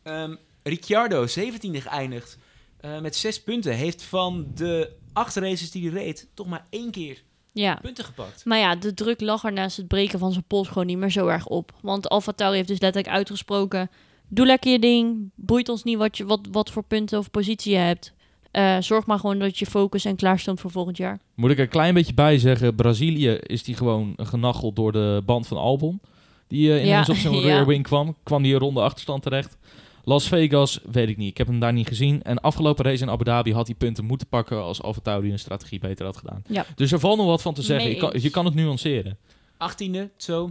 Ehm, 0.02 0.34
Ricciardo, 0.62 1.26
17e 1.26 1.80
geëindigd. 1.80 2.38
eh, 2.80 3.00
met 3.00 3.16
zes 3.16 3.42
punten. 3.42 3.72
Heeft 3.74 4.02
van 4.02 4.46
de 4.54 4.90
acht 5.12 5.36
races 5.36 5.70
die 5.70 5.90
hij 5.90 6.02
reed, 6.02 6.28
toch 6.34 6.46
maar 6.46 6.64
één 6.70 6.90
keer 6.90 7.22
ja. 7.52 7.74
punten 7.82 8.04
gepakt. 8.04 8.44
Maar 8.44 8.58
ja, 8.58 8.76
de 8.76 8.94
druk 8.94 9.20
lag 9.20 9.44
er 9.44 9.52
naast 9.52 9.76
het 9.76 9.88
breken 9.88 10.18
van 10.18 10.32
zijn 10.32 10.44
pols 10.46 10.68
gewoon 10.68 10.86
niet 10.86 10.98
meer 10.98 11.10
zo 11.10 11.26
erg 11.26 11.46
op. 11.46 11.72
Want 11.82 12.08
Alfa 12.08 12.32
Tauri 12.32 12.56
heeft 12.56 12.68
dus 12.68 12.80
letterlijk 12.80 13.14
uitgesproken... 13.14 13.90
Doe 14.34 14.46
lekker 14.46 14.72
je 14.72 14.78
ding. 14.78 15.30
Boeit 15.34 15.68
ons 15.68 15.82
niet 15.82 15.98
wat, 15.98 16.16
je, 16.16 16.24
wat, 16.24 16.40
wat 16.50 16.70
voor 16.70 16.84
punten 16.84 17.18
of 17.18 17.30
positie 17.30 17.72
je 17.72 17.78
hebt. 17.78 18.12
Eh, 18.50 18.76
zorg 18.80 19.06
maar 19.06 19.18
gewoon 19.18 19.38
dat 19.38 19.58
je 19.58 19.66
focus 19.66 20.04
en 20.04 20.16
klaar 20.16 20.38
stond 20.38 20.60
voor 20.60 20.70
volgend 20.70 20.96
jaar. 20.96 21.20
Moet 21.34 21.50
ik 21.50 21.56
er 21.56 21.62
een 21.62 21.68
klein 21.68 21.94
beetje 21.94 22.14
bij 22.14 22.38
zeggen. 22.38 22.74
Brazilië 22.74 23.30
is 23.30 23.62
die 23.62 23.74
gewoon 23.74 24.12
genacheld 24.16 24.76
door 24.76 24.92
de 24.92 25.22
band 25.26 25.46
van 25.46 25.56
Albon. 25.56 26.00
Die 26.48 26.72
eh, 26.72 26.84
ineens 26.84 27.06
Ja, 27.06 27.12
op 27.12 27.18
zijn 27.18 27.34
ja. 27.34 27.40
rear 27.40 27.66
wing 27.66 27.82
kwam. 27.82 28.16
Kwam 28.22 28.42
die 28.42 28.52
een 28.52 28.60
ronde 28.60 28.80
achterstand 28.80 29.22
terecht. 29.22 29.56
Las 30.04 30.28
Vegas, 30.28 30.80
weet 30.90 31.08
ik 31.08 31.16
niet. 31.16 31.30
Ik 31.30 31.38
heb 31.38 31.46
hem 31.46 31.60
daar 31.60 31.72
niet 31.72 31.88
gezien. 31.88 32.22
En 32.22 32.40
afgelopen 32.40 32.84
race 32.84 33.02
in 33.02 33.10
Abu 33.10 33.24
Dhabi 33.24 33.52
had 33.52 33.66
hij 33.66 33.76
punten 33.76 34.04
moeten 34.04 34.26
pakken 34.26 34.62
als 34.62 34.82
Alfa 34.82 35.00
Tauri 35.02 35.32
een 35.32 35.38
strategie 35.38 35.78
beter 35.78 36.04
had 36.04 36.16
gedaan. 36.16 36.42
Ja. 36.46 36.66
Dus 36.74 36.92
er 36.92 36.98
valt 36.98 37.16
nog 37.16 37.26
wat 37.26 37.42
van 37.42 37.54
te 37.54 37.62
zeggen. 37.62 37.90
Je 37.90 37.96
kan, 37.96 38.12
je 38.20 38.30
kan 38.30 38.44
het 38.44 38.54
nuanceren. 38.54 39.18
18e, 39.54 40.16
zo. 40.16 40.50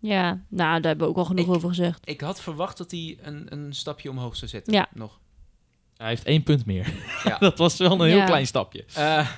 Ja, 0.00 0.28
nou, 0.48 0.72
daar 0.80 0.82
hebben 0.90 1.06
we 1.06 1.12
ook 1.12 1.18
al 1.18 1.24
genoeg 1.24 1.46
Ik- 1.46 1.54
over 1.54 1.68
gezegd. 1.68 2.00
Ik 2.04 2.20
had 2.20 2.40
verwacht 2.40 2.78
dat 2.78 2.90
hij 2.90 3.18
een, 3.22 3.46
een 3.48 3.72
stapje 3.74 4.10
omhoog 4.10 4.36
zou 4.36 4.50
zetten. 4.50 4.72
Ja. 4.72 4.86
Nog. 4.94 5.18
Hij 5.96 6.08
heeft 6.08 6.24
één 6.24 6.42
punt 6.42 6.66
meer. 6.66 6.92
Ja. 7.24 7.38
dat 7.48 7.58
was 7.58 7.76
wel 7.76 7.92
een 7.92 8.08
heel 8.08 8.16
Ja. 8.16 8.24
klein 8.26 8.46
stapje. 8.46 8.84
Eh 8.94 9.28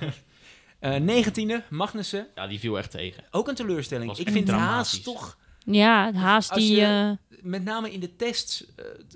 eh 0.79 1.25
19e, 1.25 1.69
Magnussen. 1.71 2.27
Ja, 2.35 2.47
die 2.47 2.59
viel 2.59 2.79
echt 2.79 2.91
tegen. 2.91 3.25
Ook 3.31 3.49
een 3.49 3.55
teleurstelling. 3.55 4.17
Ik 4.19 4.31
vind 4.31 4.51
Haas 4.51 5.01
toch, 5.03 5.37
Ja, 5.65 6.13
Haas 6.13 6.51
Als 6.51 6.59
die... 6.65 6.77
je- 6.77 7.17
eh, 7.29 7.37
met 7.43 7.65
name 7.65 7.93
in 7.93 8.01
de 8.01 8.17
tests, 8.17 8.65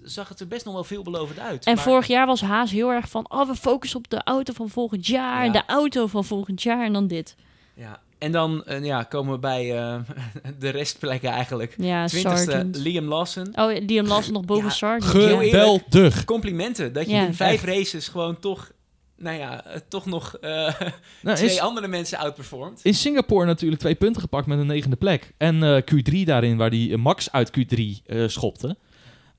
zag 0.03 0.29
het 0.29 0.41
er 0.41 0.49
best 0.49 0.65
nog 0.65 0.75
wel 0.75 0.85
veelbelovend 0.85 1.39
uit. 1.39 1.65
en 1.65 1.75
Maar- 1.75 1.85
vorig 1.85 2.07
jaar 2.07 2.27
was 2.27 2.41
Haas 2.41 2.71
heel 2.71 2.91
erg 2.91 3.09
van... 3.09 3.31
Oh, 3.31 3.47
we 3.49 3.55
focussen 3.55 3.99
op 3.99 4.11
de 4.11 4.21
auto 4.25 4.53
van 4.53 4.69
volgend 4.69 5.07
jaar. 5.07 5.45
Ja. 5.45 5.53
De 5.53 5.63
auto 5.67 6.07
van 6.07 6.25
volgend 6.25 6.63
jaar 6.63 6.85
en 6.85 6.93
dan 6.93 7.07
dit. 7.07 7.35
Ja. 7.75 8.01
En 8.19 8.33
dan 8.33 8.65
eh, 8.65 8.85
ja, 8.85 9.03
komen 9.03 9.33
we 9.33 9.39
bij 9.39 9.79
eh, 9.79 9.97
de 10.59 10.69
restplekken 10.69 11.31
eigenlijk. 11.31 11.75
Ja, 11.79 12.09
20e, 12.09 12.11
Sargent. 12.19 12.77
Liam 12.77 13.05
Lawson. 13.09 13.49
Oh, 13.55 13.77
Liam 13.87 14.07
Lawson 14.07 14.33
nog 14.33 14.45
boven 14.45 14.65
Ja, 14.65 14.71
Sargent. 14.71 15.25
Geweldig. 15.25 16.25
Complimenten 16.25 16.93
dat 16.93 17.07
je 17.07 17.13
Ja. 17.13 17.27
in 17.27 17.35
vijf 17.35 17.65
races 17.65 18.09
gewoon 18.09 18.39
toch, 18.41 18.71
nou 19.17 19.39
ja, 19.39 19.65
eh, 19.65 19.81
toch 19.89 20.07
nog 20.07 20.37
eh, 20.41 20.51
Nou, 21.23 21.37
twee 21.37 21.51
is, 21.51 21.61
andere 21.61 21.89
mensen 21.89 22.19
outperformed. 22.19 22.81
in 22.83 22.95
Singapore 22.95 23.47
natuurlijk 23.47 23.81
twee 23.81 23.95
punten 23.95 24.21
gepakt 24.23 24.47
met 24.47 24.59
een 24.59 24.67
negende 24.67 24.97
plek. 24.97 25.33
En 25.37 25.63
eh, 25.63 25.83
Q3 25.83 26.25
daarin, 26.25 26.57
waar 26.57 26.71
die 26.71 26.97
Max 26.97 27.33
uit 27.33 27.51
Q3 27.59 27.81
eh, 28.07 28.29
schopte. 28.29 28.77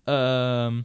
Ehm, 0.03 0.81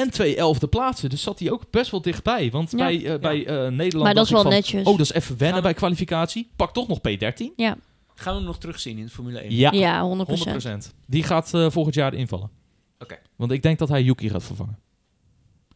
en 0.00 0.10
twee 0.10 0.36
elfde 0.36 0.66
plaatsen. 0.68 1.10
Dus 1.10 1.22
zat 1.22 1.38
hij 1.38 1.50
ook 1.50 1.62
best 1.70 1.90
wel 1.90 2.02
dichtbij. 2.02 2.50
Want 2.50 2.70
Ja. 2.70 2.76
bij, 2.76 3.06
eh, 3.06 3.18
bij 3.20 3.46
eh, 3.46 3.54
Nederland 3.70 4.04
Maar 4.04 4.14
dat 4.14 4.24
is 4.24 4.30
wel 4.30 4.40
ik 4.40 4.46
van, 4.46 4.54
netjes. 4.54 4.84
Oh, 4.86 4.96
dat 4.96 5.00
is 5.06 5.12
even 5.12 5.38
wennen 5.38 5.62
bij 5.62 5.74
kwalificatie. 5.74 6.50
Pak 6.56 6.72
toch 6.72 6.88
nog 6.88 6.98
P13? 6.98 7.52
Ja, 7.56 7.76
Gaan 8.14 8.32
we 8.32 8.38
hem 8.38 8.48
nog 8.48 8.58
terugzien 8.58 8.98
in 8.98 9.04
de 9.04 9.10
Formule 9.10 9.40
1? 9.40 9.54
Ja, 9.54 9.70
ja 9.72 10.02
100%. 10.02 10.88
100%. 10.88 10.94
Die 11.06 11.22
gaat 11.22 11.54
eh, 11.54 11.70
volgend 11.70 11.94
jaar 11.94 12.14
invallen. 12.14 12.50
Oké. 12.98 13.18
Want 13.36 13.52
ik 13.52 13.62
denk 13.62 13.78
dat 13.78 13.88
hij 13.88 14.02
Yuki 14.02 14.28
gaat 14.28 14.44
vervangen. 14.44 14.78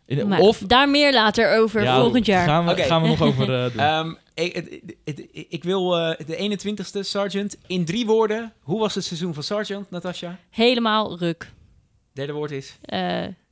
In- 0.06 0.28
Maar 0.28 0.38
of 0.40 0.58
daar 0.58 0.88
meer 0.90 1.12
later 1.12 1.56
over 1.58 1.82
Ja, 1.82 2.00
volgend 2.00 2.26
jaar. 2.26 2.46
Gaan 2.46 2.66
we, 2.66 2.76
gaan 2.82 3.02
we 3.02 3.08
nog 3.08 3.20
over 3.22 3.54
eh, 3.64 3.70
doen. 3.72 3.80
Ehm, 3.80 4.14
ik, 4.34 4.82
ik 5.48 5.64
wil 5.64 5.98
eh, 5.98 6.26
de 6.26 6.58
21ste, 6.58 7.00
Sergeant. 7.00 7.56
In 7.66 7.84
drie 7.84 8.06
woorden, 8.06 8.52
hoe 8.60 8.80
was 8.80 8.94
het 8.94 9.04
seizoen 9.04 9.34
van 9.34 9.42
Sergeant, 9.42 9.90
Natasja? 9.90 10.38
Helemaal 10.50 11.18
ruk. 11.18 11.52
Derde 12.12 12.32
woord 12.32 12.50
is? 12.50 12.78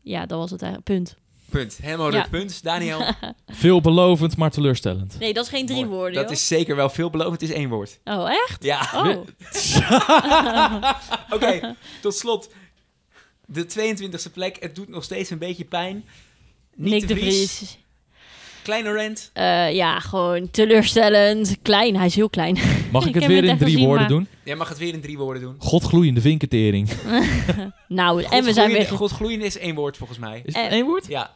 Ja, 0.02 0.26
dat 0.26 0.38
was 0.38 0.50
het 0.50 0.62
eigenlijk. 0.62 0.90
Punt. 0.92 1.16
Punt. 1.50 1.78
Helemaal 1.82 2.12
Ja. 2.12 2.26
punt. 2.30 2.62
Daniel? 2.62 3.04
Veelbelovend, 3.46 4.36
maar 4.36 4.50
teleurstellend. 4.50 5.18
Nee, 5.18 5.32
dat 5.32 5.44
is 5.44 5.50
geen 5.50 5.66
drie 5.66 5.84
Mooi. 5.84 5.96
woorden, 5.96 6.14
Dat 6.14 6.22
joh. 6.24 6.32
is 6.32 6.46
zeker 6.46 6.76
wel 6.76 6.88
veelbelovend. 6.88 7.40
Het 7.40 7.50
is 7.50 7.56
één 7.56 7.68
woord. 7.68 8.00
Oh, 8.04 8.30
echt? 8.30 8.64
Ja. 8.64 8.88
Oh. 8.94 9.26
Oké, 11.34 11.76
tot 12.00 12.14
slot. 12.14 12.48
De 13.46 13.66
22e 13.66 14.32
plek. 14.32 14.56
Het 14.60 14.74
doet 14.74 14.88
nog 14.88 15.04
steeds 15.04 15.30
een 15.30 15.38
beetje 15.38 15.64
pijn. 15.64 16.04
Niet 16.76 16.90
Nick 16.92 17.00
de 17.00 17.06
de 17.14 17.20
Vries. 17.20 17.78
Kleine 18.62 18.93
rent. 18.93 19.30
Eh, 19.32 19.72
ja, 19.74 20.01
gewoon 20.01 20.51
teleurstellend. 20.51 21.56
Klein, 21.62 21.97
hij 21.97 22.06
is 22.06 22.14
heel 22.14 22.30
klein. 22.30 22.59
Mag 22.93 23.02
ik 23.02 23.09
Ik 23.09 23.14
het 23.14 23.26
weer 23.26 23.44
in 23.44 23.56
drie 23.59 23.70
gezien, 23.72 23.86
woorden 23.86 23.98
maar- 24.01 24.09
doen? 24.16 24.26
Jij 24.44 24.56
mag 24.56 24.68
het 24.68 24.78
weer 24.78 24.93
in 24.94 25.01
drie 25.01 25.18
woorden 25.18 25.43
doen. 25.43 25.55
Godgloeiende 25.59 26.20
vinkentering. 26.20 26.89
Nou, 27.89 28.22
en 28.22 28.44
we 28.44 28.52
zijn 28.52 28.72
weer, 28.72 28.86
Godgloeiende 28.86 29.44
is 29.44 29.59
één 29.59 29.74
woord 29.74 29.97
volgens 29.97 30.18
mij. 30.18 30.43
Is 30.44 30.55
het 30.55 30.70
één 30.70 30.84
woord? 30.86 31.06
Ja. 31.06 31.30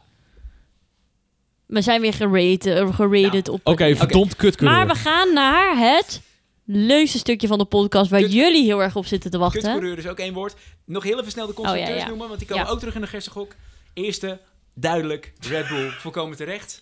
we 1.65 1.81
zijn 1.81 2.01
weer 2.01 2.13
gerated, 2.13 2.65
eh, 2.65 2.95
gerated 2.95 3.45
Nou, 3.45 3.57
op... 3.63 3.67
Oké, 3.67 3.95
verdomd 3.95 4.35
kutcoureur. 4.35 4.77
Maar 4.77 4.87
we 4.87 4.95
gaan 4.95 5.33
naar 5.33 5.77
het 5.77 6.21
leukste 6.65 7.17
stukje 7.17 7.47
van 7.47 7.57
de 7.57 7.65
podcast 7.65 8.09
waar 8.09 8.21
Kut- 8.21 8.33
jullie 8.33 8.63
heel 8.65 8.81
erg 8.81 8.95
op 8.95 9.05
zitten 9.05 9.31
te 9.31 9.37
wachten. 9.37 9.61
Kutcoureur 9.61 9.97
is 9.97 10.07
ook 10.07 10.19
één 10.19 10.33
woord. 10.33 10.55
Nog 10.85 11.03
heel 11.03 11.19
even 11.19 11.31
snel 11.31 11.47
de 11.47 11.53
constructeurs 11.53 11.89
Oh, 11.91 11.97
ja, 11.97 12.03
ja. 12.03 12.09
noemen, 12.09 12.27
want 12.27 12.39
die 12.39 12.47
komen 12.47 12.65
Ja. 12.65 12.71
ook 12.71 12.79
terug 12.79 12.95
in 12.95 13.01
de 13.01 13.07
Gersengok. 13.07 13.55
Eerste, 13.93 14.39
duidelijk, 14.73 15.33
Red 15.49 15.67
Bull, 15.67 15.89
volkomen 15.89 16.37
terecht. 16.37 16.81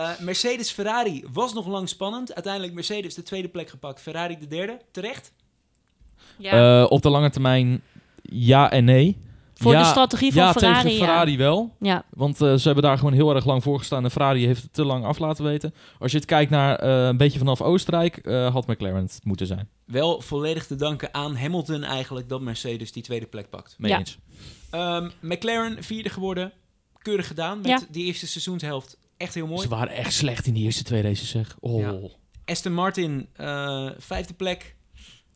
Eh, 0.00 0.18
Mercedes-Ferrari 0.20 1.24
was 1.32 1.52
nog 1.54 1.66
lang 1.66 1.88
spannend. 1.88 2.34
Uiteindelijk 2.34 2.74
Mercedes 2.74 3.14
de 3.14 3.22
tweede 3.22 3.48
plek 3.48 3.68
gepakt, 3.68 4.00
Ferrari 4.00 4.38
de 4.38 4.46
derde. 4.46 4.78
Terecht? 4.90 5.32
Ja. 6.38 6.80
Eh, 6.82 6.90
op 6.90 7.02
de 7.02 7.10
lange 7.10 7.30
termijn 7.30 7.82
ja 8.22 8.70
en 8.70 8.84
nee. 8.84 9.16
Voor 9.54 9.72
ja, 9.72 9.78
de 9.82 9.88
strategie 9.88 10.32
van 10.32 10.42
ja, 10.42 10.52
Ferrari, 10.52 10.82
tegen 10.82 10.98
Ferrari 11.06 11.36
wel. 11.36 11.74
ja. 11.80 12.04
Want 12.10 12.40
eh, 12.40 12.54
ze 12.54 12.62
hebben 12.66 12.84
daar 12.84 12.98
gewoon 12.98 13.12
heel 13.12 13.34
erg 13.34 13.44
lang 13.44 13.62
voor 13.62 13.78
gestaan. 13.78 14.04
En 14.04 14.10
Ferrari 14.10 14.46
heeft 14.46 14.62
het 14.62 14.72
te 14.72 14.84
lang 14.84 15.04
af 15.04 15.18
laten 15.18 15.44
weten. 15.44 15.74
Als 15.98 16.10
je 16.12 16.16
het 16.18 16.26
kijkt 16.26 16.50
naar 16.50 16.76
eh, 16.78 17.06
een 17.06 17.16
beetje 17.16 17.38
vanaf 17.38 17.60
Oostenrijk, 17.62 18.16
eh, 18.16 18.52
had 18.52 18.66
McLaren 18.66 19.02
het 19.02 19.20
moeten 19.22 19.46
zijn. 19.46 19.68
Wel 19.84 20.20
volledig 20.20 20.66
te 20.66 20.76
danken 20.76 21.14
aan 21.14 21.36
Hamilton 21.36 21.82
eigenlijk 21.84 22.28
dat 22.28 22.40
Mercedes 22.40 22.92
die 22.92 23.02
tweede 23.02 23.26
plek 23.26 23.50
pakt. 23.50 23.74
Mee 23.78 23.90
Ja. 23.90 23.98
eens. 23.98 24.18
Ehm, 24.70 25.08
McLaren 25.20 25.82
vierde 25.82 26.08
geworden. 26.08 26.52
Keurig 27.02 27.26
gedaan 27.26 27.56
met 27.60 27.66
Ja. 27.66 27.80
die 27.90 28.04
eerste 28.04 28.26
seizoenshelft. 28.26 28.96
Echt 29.20 29.34
heel 29.34 29.46
mooi. 29.46 29.60
Ze 29.62 29.68
waren 29.68 29.92
echt 29.94 30.12
slecht 30.12 30.46
in 30.46 30.54
die 30.54 30.64
eerste 30.64 30.82
twee 30.82 31.02
races, 31.02 31.30
zeg. 31.30 31.56
Oh. 31.60 31.80
Ja. 31.80 31.94
Aston 32.44 32.72
Martin, 32.72 33.28
eh, 33.36 33.88
vijfde 33.98 34.34
plek. 34.34 34.74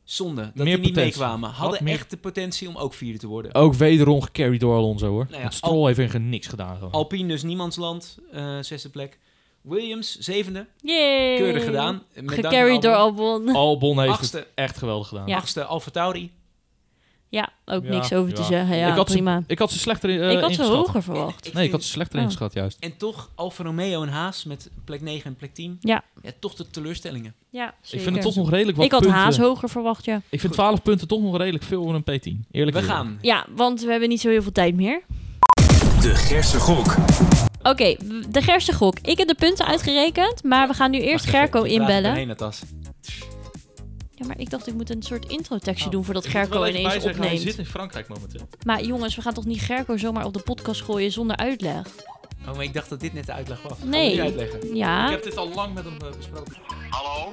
Zonde 0.04 0.42
dat 0.54 0.64
Meer 0.64 0.76
die 0.76 0.84
niet 0.84 0.94
meekwamen. 0.94 1.50
Hadden 1.50 1.70
Had 1.70 1.80
meer- 1.80 1.94
echt 1.94 2.10
de 2.10 2.16
potentie 2.16 2.68
om 2.68 2.76
ook 2.76 2.94
vierde 2.94 3.18
te 3.18 3.26
worden. 3.26 3.54
Ook 3.54 3.74
wederom 3.74 4.22
gecarried 4.22 4.60
door 4.60 4.76
Alonso, 4.76 5.08
hoor. 5.08 5.24
Nou 5.24 5.34
ja, 5.36 5.40
Want 5.42 5.54
Stroll 5.54 5.74
Al- 5.76 5.86
heeft 5.86 5.98
even 5.98 6.28
niks 6.28 6.46
gedaan. 6.46 6.76
Gewoon. 6.76 6.90
Alpine 6.90 7.28
dus 7.28 7.42
niemandsland, 7.42 8.18
eh 8.32 8.58
zesde 8.60 8.88
plek. 8.88 9.18
Williams, 9.60 10.18
zevende. 10.18 10.66
Yay. 10.80 11.36
Keurig 11.36 11.64
gedaan. 11.64 12.02
Met 12.14 12.34
Gecarried 12.34 12.82
door 12.82 12.94
Albon. 12.94 13.34
Albon. 13.40 13.54
Albon 13.54 13.98
heeft 14.00 14.12
Achtste. 14.12 14.36
het 14.38 14.48
echt 14.54 14.78
geweldig 14.78 15.08
gedaan. 15.08 15.26
Ja. 15.26 15.36
Achtste, 15.36 15.64
Alfa 15.64 15.90
Tauri. 15.90 16.32
Ja, 17.34 17.48
ook 17.64 17.84
Ja, 17.84 17.90
niks 17.90 18.12
over 18.12 18.34
te 18.34 18.42
zeggen. 18.42 18.76
Ja, 18.76 18.88
ik, 18.88 18.94
had 18.94 19.06
prima. 19.06 19.38
Ze, 19.38 19.44
ik 19.46 19.58
had 19.58 19.70
ze 19.72 19.78
slechter 19.78 20.10
eh, 20.10 20.30
ik 20.30 20.40
had 20.40 20.52
ze 20.54 20.60
ingeschat. 20.60 20.76
hoger 20.76 21.02
verwacht. 21.02 21.46
Ik 21.46 21.52
Nee, 21.52 21.64
ik 21.66 21.70
had 21.72 21.82
ze 21.82 21.88
slechter 21.88 22.16
Oh. 22.18 22.22
ingeschat, 22.24 22.52
juist. 22.52 22.76
En 22.80 22.96
toch 22.96 23.30
Alfa 23.34 23.62
Romeo 23.64 24.02
en 24.02 24.08
Haas 24.08 24.44
met 24.44 24.70
plek 24.84 25.00
9 25.00 25.24
en 25.26 25.36
plek 25.36 25.54
10. 25.54 25.76
Ja. 25.80 26.02
ja 26.22 26.30
toch 26.38 26.54
de 26.54 26.70
teleurstellingen. 26.70 27.34
Ja, 27.50 27.68
Ik 27.68 27.74
zeker. 27.80 28.04
vind 28.04 28.16
het 28.16 28.24
toch 28.24 28.34
nog 28.36 28.50
redelijk 28.50 28.76
wat 28.76 28.86
Ik 28.86 28.92
had 28.92 29.00
punten. 29.00 29.18
Haas 29.18 29.38
hoger 29.38 29.68
verwacht, 29.68 30.04
ja. 30.04 30.20
Ik 30.28 30.40
vind 30.40 30.52
12 30.52 30.82
punten 30.82 31.08
toch 31.08 31.22
nog 31.22 31.36
redelijk 31.36 31.64
veel 31.64 31.82
voor 31.82 31.94
een 31.94 32.20
P10. 32.20 32.46
Eerlijk 32.50 32.76
We 32.76 32.82
gaan. 32.82 33.18
Ja, 33.20 33.46
want 33.56 33.82
we 33.82 33.90
hebben 33.90 34.08
niet 34.08 34.20
zo 34.20 34.28
heel 34.28 34.42
veel 34.42 34.52
tijd 34.52 34.74
meer. 34.74 35.02
De 36.00 36.14
Gersengok. 36.14 36.94
Oké, 37.62 37.96
de 38.30 38.42
Gersengok. 38.42 38.98
Ik 39.02 39.18
heb 39.18 39.28
de 39.28 39.34
punten 39.34 39.66
uitgerekend, 39.66 40.42
maar 40.42 40.68
we 40.68 40.74
gaan 40.74 40.90
nu 40.90 41.00
eerst 41.00 41.26
Gerco 41.26 41.62
ik 41.62 41.70
inbellen. 41.70 42.36
Ja, 44.16 44.26
maar 44.26 44.38
ik 44.38 44.50
dacht 44.50 44.66
ik 44.66 44.74
moet 44.74 44.90
een 44.90 45.02
soort 45.02 45.28
intro-tekstje 45.28 45.90
doen 45.90 46.04
voordat 46.04 46.24
Ik 46.24 46.32
moet 46.32 46.38
er 46.38 46.46
Gerco 46.46 46.58
wel 46.60 46.68
even 46.68 46.82
bij 46.82 46.90
ineens 46.90 47.02
zeggen, 47.04 47.22
Hij 47.22 47.30
opneemt. 47.32 47.50
zit 47.50 47.58
in 47.66 47.70
Frankrijk 47.70 48.08
momenteel. 48.08 48.48
Maar 48.66 48.82
jongens, 48.84 49.16
we 49.16 49.22
gaan 49.22 49.34
toch 49.34 49.44
niet 49.44 49.60
Gerco 49.60 49.96
zomaar 49.96 50.24
op 50.24 50.32
de 50.32 50.40
podcast 50.42 50.82
gooien 50.82 51.12
zonder 51.12 51.36
uitleg? 51.36 51.86
Oh, 52.48 52.54
maar 52.54 52.64
ik 52.64 52.74
dacht 52.74 52.88
dat 52.88 53.00
dit 53.00 53.12
net 53.12 53.26
de 53.26 53.32
uitleg 53.32 53.62
was. 53.62 53.78
Nee. 53.84 54.20
uitleggen. 54.22 54.74
Ja, 54.76 55.04
Ik 55.04 55.10
heb 55.10 55.22
dit 55.22 55.36
al 55.36 55.48
lang 55.54 55.74
met 55.74 55.84
hem 55.84 55.96
eh, 56.00 56.16
besproken. 56.16 56.54
Hallo? 56.90 57.32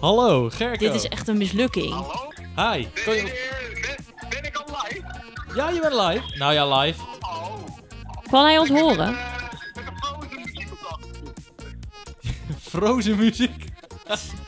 Hallo, 0.00 0.48
Gerco. 0.50 0.78
dit 0.86 0.94
is 0.94 1.08
echt 1.08 1.28
een 1.28 1.38
mislukking. 1.38 1.90
Hallo? 1.92 2.32
Hi. 2.72 2.86
Kan 3.04 3.14
je... 3.16 3.22
Ben, 3.82 4.28
ben 4.28 4.44
ik 4.44 4.56
al 4.56 4.64
live? 4.82 5.02
Ja, 5.54 5.70
je 5.70 5.80
bent 5.80 5.92
live. 5.94 6.38
Nou 6.38 6.52
ja, 6.52 6.78
live. 6.78 7.00
Oh. 7.20 7.54
Kan 8.30 8.44
hij 8.44 8.58
ons 8.58 8.68
horen? 8.68 9.16
Met 9.74 9.86
een 9.86 9.96
frozen 10.00 10.36
muziek 10.36 10.70
op 10.72 11.00
de. 11.02 12.28
Frozen 12.70 13.16
muziek. 13.16 13.64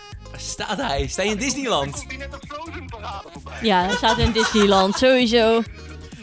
Staat 0.45 0.77
hij? 0.77 1.07
Sta 1.07 1.23
je 1.23 1.31
in 1.31 1.37
Disneyland? 1.37 1.93
Komt 1.93 2.09
hij 2.09 2.17
net 2.17 2.33
een 2.33 2.49
frozen 2.49 2.87
parade 2.87 3.29
voorbij? 3.33 3.59
Ja, 3.63 3.85
hij 3.85 3.97
staat 3.97 4.19
in 4.19 4.33
Disneyland, 4.33 4.97
sowieso. 4.97 5.63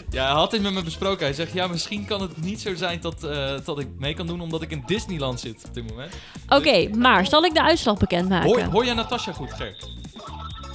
Ja, 0.09 0.25
hij 0.25 0.33
had 0.33 0.51
dit 0.51 0.61
met 0.61 0.73
me 0.73 0.83
besproken. 0.83 1.25
Hij 1.25 1.33
zegt, 1.33 1.53
ja, 1.53 1.67
misschien 1.67 2.05
kan 2.05 2.21
het 2.21 2.41
niet 2.41 2.61
zo 2.61 2.75
zijn 2.75 3.01
dat, 3.01 3.23
eh, 3.23 3.53
dat 3.63 3.79
ik 3.79 3.87
mee 3.97 4.13
kan 4.13 4.27
doen 4.27 4.41
omdat 4.41 4.61
ik 4.61 4.71
in 4.71 4.83
Disneyland 4.85 5.39
zit 5.39 5.63
op 5.67 5.73
dit 5.73 5.89
moment. 5.89 6.13
Oké, 6.49 6.89
maar 6.89 7.27
zal 7.27 7.43
ik 7.43 7.53
de 7.53 7.61
uitslag 7.61 7.97
bekendmaken? 7.97 8.49
Hoor, 8.49 8.61
hoor 8.61 8.85
jij 8.85 8.93
Natasja 8.93 9.33
goed, 9.33 9.53
Gerk? 9.53 9.83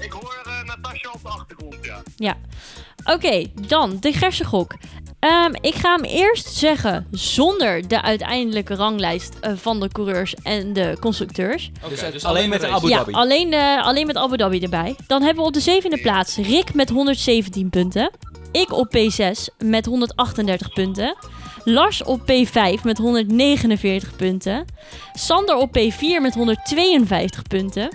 Ik 0.00 0.12
hoor 0.12 0.42
uh, 0.46 0.62
Natasja 0.64 1.10
op 1.14 1.22
de 1.22 1.28
achtergrond, 1.28 1.76
ja. 1.82 2.02
Ja. 2.16 2.36
Oké, 3.04 3.44
dan 3.54 3.96
de 4.00 4.12
gersengok. 4.12 4.74
Ehm, 5.18 5.52
ik 5.60 5.74
ga 5.74 5.94
hem 5.94 6.04
eerst 6.04 6.54
zeggen 6.54 7.06
zonder 7.10 7.88
de 7.88 8.02
uiteindelijke 8.02 8.74
ranglijst 8.74 9.34
eh, 9.40 9.52
van 9.56 9.80
de 9.80 9.88
coureurs 9.88 10.34
en 10.42 10.72
de 10.72 10.96
constructeurs. 11.00 11.70
Oké, 11.84 12.10
Dus 12.12 12.24
alleen 12.24 12.48
met. 12.48 12.64
Abu 12.64 12.88
ja, 12.88 12.96
Dhabi. 12.96 13.12
alleen, 13.12 13.50
de, 13.50 13.80
alleen 13.82 14.06
met 14.06 14.16
Abu 14.16 14.36
Dhabi 14.36 14.60
erbij. 14.60 14.96
Dan 15.06 15.22
hebben 15.22 15.42
we 15.42 15.48
op 15.48 15.54
de 15.54 15.60
zevende 15.60 16.00
plaats 16.00 16.36
Rick 16.36 16.74
met 16.74 16.88
117 16.88 17.70
punten. 17.70 18.10
Ik 18.52 18.72
op 18.72 18.96
P6 18.96 19.54
met 19.58 19.86
138 19.86 20.72
punten. 20.72 21.16
Lars 21.64 22.02
op 22.02 22.20
P5 22.20 22.82
met 22.82 22.98
149 22.98 24.16
punten. 24.16 24.64
Sander 25.12 25.56
op 25.56 25.78
P4 25.78 26.20
met 26.20 26.34
152 26.34 27.42
punten. 27.42 27.88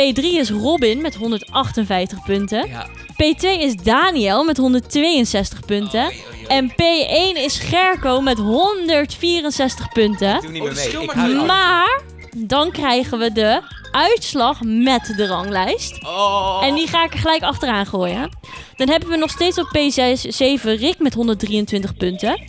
P3 0.00 0.20
is 0.22 0.50
Robin 0.50 1.00
met 1.00 1.14
158 1.14 2.22
punten. 2.24 2.68
Ja. 2.68 2.86
P2 3.12 3.60
is 3.60 3.76
Daniel 3.76 4.44
met 4.44 4.56
162 4.56 5.64
punten. 5.64 6.12
En 6.48 6.70
P1 6.70 7.36
is 7.36 7.58
Gerco 7.58 8.20
met 8.20 8.38
164 8.38 9.88
punten. 9.92 10.34
Ik 10.34 10.40
doe 10.40 10.50
niet 10.50 10.62
Oh, 10.62 10.66
meer 10.74 10.92
mee. 10.94 11.02
Ik 11.02 11.10
hou- 11.10 11.44
Maar 11.46 12.02
dan 12.36 12.70
krijgen 12.70 13.18
we 13.18 13.32
de 13.32 13.60
uitslag 13.92 14.60
met 14.62 15.12
de 15.16 15.26
ranglijst. 15.26 16.04
Oh. 16.04 16.60
En 16.64 16.74
die 16.74 16.86
ga 16.88 17.04
ik 17.04 17.12
er 17.12 17.18
gelijk 17.18 17.42
achteraan 17.42 17.86
gooien. 17.86 18.30
Dan 18.76 18.88
hebben 18.88 19.08
we 19.08 19.16
nog 19.16 19.30
steeds 19.30 19.58
op 19.58 19.66
P7 19.66 20.62
Rick 20.62 20.98
met 20.98 21.14
123 21.14 21.96
punten. 21.96 22.40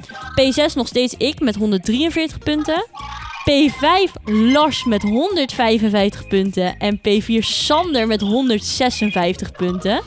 P6 0.42 0.74
nog 0.76 0.88
steeds 0.88 1.14
ik 1.18 1.40
met 1.40 1.56
143 1.56 2.38
punten. 2.40 2.86
P5 3.50 4.12
Lars 4.24 4.84
met 4.84 5.02
155 5.02 6.28
punten. 6.28 6.78
En 6.78 6.98
P4 6.98 7.40
Sander 7.40 8.08
met 8.08 8.22
156 8.22 9.52
punten. 9.52 10.02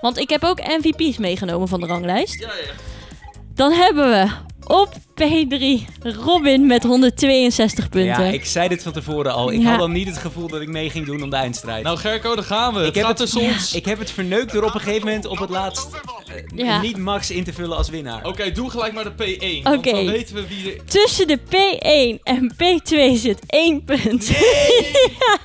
Want 0.00 0.18
ik 0.18 0.30
heb 0.30 0.44
ook 0.44 0.58
MVP's 0.58 1.18
meegenomen 1.18 1.68
van 1.68 1.80
de 1.80 1.86
ranglijst. 1.86 2.48
Dan 3.54 3.72
hebben 3.72 4.10
we 4.10 4.30
op 4.66 4.92
P3 5.20 5.84
Robin 6.02 6.66
met 6.66 6.82
162 6.82 7.88
punten. 7.88 8.24
Ja, 8.24 8.32
ik 8.32 8.44
zei 8.44 8.68
dit 8.68 8.82
van 8.82 8.92
tevoren 8.92 9.32
al. 9.32 9.52
Ik 9.52 9.60
Ja. 9.62 9.70
had 9.70 9.78
dan 9.78 9.92
niet 9.92 10.06
het 10.06 10.18
gevoel 10.18 10.48
dat 10.48 10.60
ik 10.60 10.68
mee 10.68 10.90
ging 10.90 11.06
doen 11.06 11.22
om 11.22 11.30
de 11.30 11.36
eindstrijd. 11.36 11.84
Nou, 11.84 11.98
Gerco, 11.98 12.34
daar 12.34 12.44
gaan 12.44 12.72
we. 12.74 12.78
Het 12.78 12.88
ik, 12.88 12.94
heb 12.94 13.04
gaat 13.04 13.18
het, 13.18 13.30
tussen 13.30 13.50
ons. 13.52 13.74
ik 13.74 13.84
heb 13.84 13.98
het 13.98 14.10
verneukt 14.10 14.52
door 14.52 14.62
op 14.62 14.74
een 14.74 14.80
gegeven 14.80 15.06
moment 15.06 15.26
op 15.26 15.38
het 15.38 15.50
laatst 15.50 15.88
eh, 16.26 16.34
Ja. 16.66 16.80
niet 16.80 16.96
Max 16.96 17.30
in 17.30 17.44
te 17.44 17.52
vullen 17.52 17.76
als 17.76 17.88
winnaar. 17.88 18.26
Oké, 18.26 18.52
doe 18.52 18.70
gelijk 18.70 18.92
maar 18.92 19.04
de 19.04 19.36
P1. 19.38 19.62
Want 19.62 19.76
Oké. 19.76 19.90
dan 19.90 20.06
weten 20.06 20.34
we 20.34 20.46
wie 20.48 20.72
er... 20.74 20.84
Tussen 20.84 21.26
de 21.26 21.38
P1 21.38 22.22
en 22.22 22.54
P2 22.54 23.18
zit 23.20 23.38
één 23.46 23.84
punt. 23.84 24.26
ja. 25.18 25.38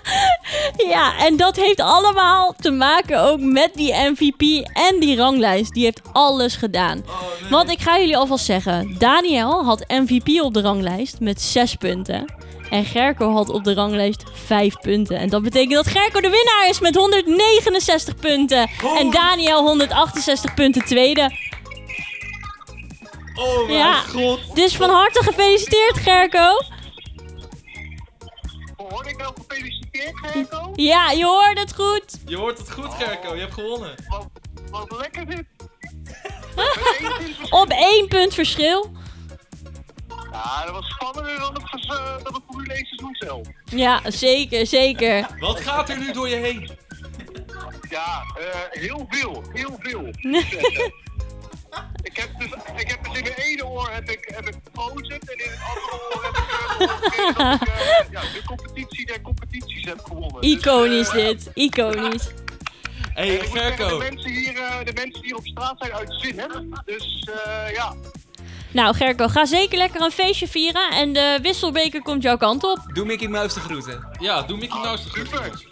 ja, 0.88 1.18
en 1.26 1.38
dat 1.38 1.56
heeft 1.56 1.80
allemaal 1.80 2.54
te 2.60 2.72
maken 2.72 3.22
ook 3.24 3.40
met 3.40 3.70
die 3.74 3.94
MVP 3.94 4.68
en 4.74 5.00
die 5.00 5.16
ranglijst. 5.18 5.74
Die 5.74 5.84
heeft 5.84 6.02
alles 6.14 6.56
gedaan. 6.56 7.04
Oh, 7.08 7.22
nee. 7.42 7.50
Want 7.50 7.70
ik 7.72 7.80
ga 7.80 8.00
jullie 8.00 8.18
alvast 8.18 8.46
zeggen: 8.46 8.96
Daniel 8.98 9.57
had 9.66 9.84
MVP 9.88 10.42
op 10.42 10.54
de 10.54 10.62
ranglijst 10.62 11.20
met 11.20 11.42
6 11.42 11.76
punten. 11.76 12.34
En 12.70 12.86
Gerco 12.86 13.32
had 13.34 13.50
op 13.50 13.64
de 13.64 13.74
ranglijst 13.74 14.24
5 14.34 14.76
punten. 14.80 15.18
En 15.18 15.30
dat 15.30 15.42
betekent 15.44 15.74
dat 15.74 15.88
Gerco 15.88 16.22
de 16.22 16.30
winnaar 16.30 16.70
is 16.70 16.80
met 16.80 16.96
169 16.96 18.16
punten. 18.16 18.70
En 18.98 19.12
Daniel 19.12 19.62
168 19.64 20.54
punten 20.54 20.86
tweede. 20.86 21.32
Oh 23.36 23.66
mijn 23.66 23.78
Ja. 23.78 23.94
god. 23.94 24.56
Dus 24.56 24.76
van 24.76 24.90
harte 24.90 25.24
gefeliciteerd, 25.24 25.98
Gerco. 25.98 26.58
Hoorde 28.90 29.10
ik 29.10 29.18
nou 29.18 29.34
gefeliciteerd, 29.48 30.14
Gerco? 30.22 30.72
Ja, 30.76 31.12
je 31.12 31.26
hoort 31.26 31.60
het 31.60 31.74
goed. 31.76 32.04
Je 32.26 32.36
hoort 32.38 32.58
het 32.58 32.72
goed, 32.72 32.94
Gerco. 33.00 33.34
Je 33.36 33.40
hebt 33.42 33.54
gewonnen. 33.54 33.96
Wat, 34.10 34.28
wat 34.72 35.00
lekker 35.00 35.26
dit. 35.26 35.46
Met 36.56 36.78
één 37.00 37.10
punt 37.18 37.52
Op 37.52 37.70
één 37.70 38.08
punt 38.08 38.34
verschil. 38.34 38.92
Ja, 40.32 40.66
dat 40.66 40.74
was 40.74 40.90
spannender 40.90 41.40
dan 41.40 41.54
het, 41.54 41.86
eh, 41.90 42.24
dan 42.24 42.34
het 42.34 42.44
Formule 42.48 42.74
1 42.74 42.86
seizoen 42.86 43.16
zelf. 43.16 43.48
Ja, 43.66 44.02
zeker, 44.12 44.68
zeker. 44.68 45.28
Wat 45.40 45.60
gaat 45.60 45.90
er 45.90 45.98
nu 46.00 46.12
door 46.12 46.30
je 46.30 46.36
heen? 46.36 46.70
Ja, 47.90 48.24
eh, 48.40 48.82
heel 48.82 49.06
veel, 49.10 49.44
heel 49.54 49.76
veel. 49.80 50.06
ik 52.04 52.18
heb 52.18 52.30
dus, 52.40 52.50
ik 52.76 52.90
heb 52.90 53.04
dus 53.04 53.18
in 53.18 53.24
mijn 53.24 53.36
ene 53.36 53.66
oor 53.66 53.90
heb 53.92 54.10
ik, 54.10 54.32
heb 54.36 54.48
ik 54.48 54.56
gekozen 54.64 55.20
en 55.20 55.38
in 55.38 55.50
het 55.50 55.60
andere 55.70 56.10
oor 56.14 56.24
heb 56.24 56.36
ik 56.36 56.44
gehoord 56.44 57.38
dat 57.38 58.06
ik 58.06 58.12
ja, 58.12 58.22
de 58.22 58.42
competitie 58.46 59.06
der 59.06 59.22
competities 59.22 59.86
heb 59.86 60.00
gewonnen. 60.04 60.42
Dus, 60.42 60.52
Iconisch 60.52 61.08
eh, 61.08 61.14
dit, 61.14 61.50
iconisch. 61.54 62.30
Zeggen, 63.16 63.48
Gerco. 63.48 63.88
de 63.88 63.98
mensen, 64.10 64.32
hier, 64.32 64.58
eh, 64.58 64.86
de 64.86 64.94
mensen 64.94 65.24
hier 65.24 65.36
op 65.36 65.46
straat 65.46 65.76
zijn 65.78 65.94
uit 65.94 66.14
zinnen. 66.22 66.82
Dus 66.86 67.30
eh, 67.46 67.74
ja, 67.74 67.96
Nou, 68.72 68.96
Gerco, 68.96 69.28
ga 69.28 69.46
zeker 69.46 69.78
lekker 69.78 70.02
een 70.02 70.12
feestje 70.12 70.48
vieren. 70.48 70.92
En 70.92 71.14
de 71.14 71.40
wisselbeker 71.42 72.02
komt 72.02 72.24
jouw 72.24 72.38
kant 72.38 72.64
op. 72.64 72.80
Doe 72.94 73.06
Mickey 73.06 73.28
Mouse 73.28 73.54
de 73.54 73.60
groeten. 73.60 74.08
Ja, 74.20 74.42
doe 74.42 74.58
Mickey 74.58 74.80
Mouse 74.80 75.04
de 75.04 75.10
groeten. 75.10 75.38
Super. 75.38 75.68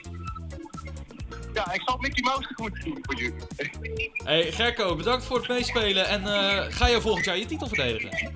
ja, 1.54 1.72
ik 1.74 1.82
zal 1.86 1.98
Mickey 1.98 2.24
Mouse 2.24 2.48
de 2.48 2.54
groeten 2.54 2.84
doen 2.84 2.98
voor 3.02 3.16
jullie. 3.16 3.34
Hey, 4.24 4.52
Gerco, 4.52 4.96
bedankt 4.96 5.26
voor 5.26 5.38
het 5.38 5.48
meespelen. 5.48 6.08
En 6.08 6.24
eh, 6.28 6.66
ga 6.70 6.88
je 6.88 7.02
volgend 7.02 7.26
jaar 7.26 7.38
je 7.38 7.46
titel 7.46 7.68
verdedigen? 7.68 8.32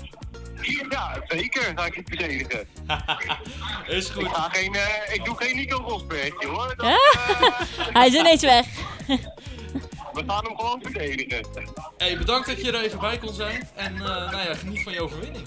Ja, 0.89 1.21
zeker 1.27 1.73
ga 1.75 1.85
ik 1.85 1.93
het 1.93 2.07
verdedigen. 2.07 2.67
Is 3.97 4.09
goed. 4.09 4.23
Ik, 4.23 4.29
ga 4.33 4.49
geen, 4.51 4.75
eh, 4.75 5.13
ik 5.13 5.25
doe 5.25 5.35
geen 5.37 5.55
Nico 5.55 5.77
Rosberg, 5.77 6.43
hoor. 6.43 6.73
Dat, 6.75 6.85
eh, 6.85 7.93
Hij 7.97 8.07
is 8.07 8.13
ineens 8.13 8.41
weg. 8.41 8.65
we 10.25 10.31
gaan 10.31 10.45
hem 10.45 10.57
gewoon 10.57 10.79
verdedigen. 10.81 11.45
Hey, 11.97 12.17
bedankt 12.17 12.47
dat 12.47 12.61
je 12.61 12.71
er 12.71 12.83
even 12.83 12.99
bij 12.99 13.17
kon 13.17 13.33
zijn. 13.33 13.69
En 13.75 13.93
eh, 13.95 14.01
nou 14.01 14.37
ja, 14.37 14.55
geniet 14.55 14.83
van 14.83 14.93
je 14.93 15.01
overwinning. 15.01 15.45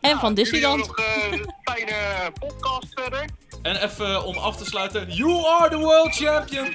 En 0.00 0.18
van 0.18 0.34
Disneyland. 0.34 0.86
nog 0.86 0.96
eh, 0.96 1.32
een 1.32 1.54
fijne 1.62 2.32
podcast 2.38 2.86
verder. 2.90 3.24
En 3.62 3.76
even 3.76 4.14
eh, 4.14 4.26
om 4.26 4.36
af 4.36 4.56
te 4.56 4.64
sluiten. 4.64 5.10
You 5.10 5.46
are 5.46 5.68
the 5.68 5.78
world 5.78 6.14
champion! 6.14 6.72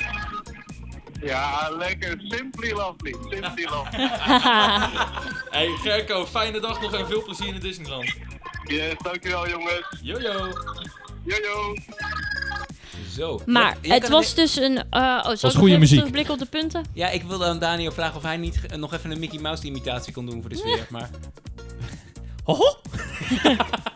Ja, 1.22 1.70
lekker. 1.70 2.16
Simply 2.28 2.72
lovely. 2.72 3.16
Simply 3.30 3.66
lovely. 3.66 4.10
Hey 5.50 5.68
Gerco, 5.68 6.26
fijne 6.26 6.60
dag 6.60 6.82
nog 6.82 6.94
en 6.94 7.08
veel 7.08 7.24
plezier 7.24 7.54
in 7.54 7.60
Disneyland. 7.60 8.14
Yes, 8.64 8.94
dankjewel 9.04 9.50
jongens. 9.50 10.00
Jojo. 10.02 10.54
Jojo. 11.24 11.76
Zo. 13.16 13.42
Maar 13.46 13.78
Ja, 13.82 13.94
het 13.94 14.10
was 14.10 14.30
een- 14.30 14.36
dus 14.36 14.56
een... 14.56 14.78
eh 14.90 15.24
oh, 15.26 15.32
ik 15.34 15.42
nog 15.42 15.54
goede 15.56 15.78
muziek. 15.78 15.98
terugblikken 15.98 16.34
op 16.34 16.40
de 16.40 16.46
punten? 16.46 16.84
Ja, 16.94 17.10
ik 17.10 17.24
wilde 17.24 17.46
aan 17.46 17.60
Daniel 17.60 17.92
vragen 17.92 18.16
of 18.16 18.24
hij 18.24 18.38
niet 18.38 18.66
eh, 18.66 18.78
nog 18.78 18.94
even 18.94 19.12
een 19.12 19.20
Mickey 19.20 19.40
Mouse 19.40 19.64
imitatie 19.66 20.14
kon 20.14 20.26
doen 20.26 20.42
voor 20.42 20.50
de 20.50 20.56
sfeer. 20.58 20.88
Maar 20.90 21.10
Hoho. 22.44 22.76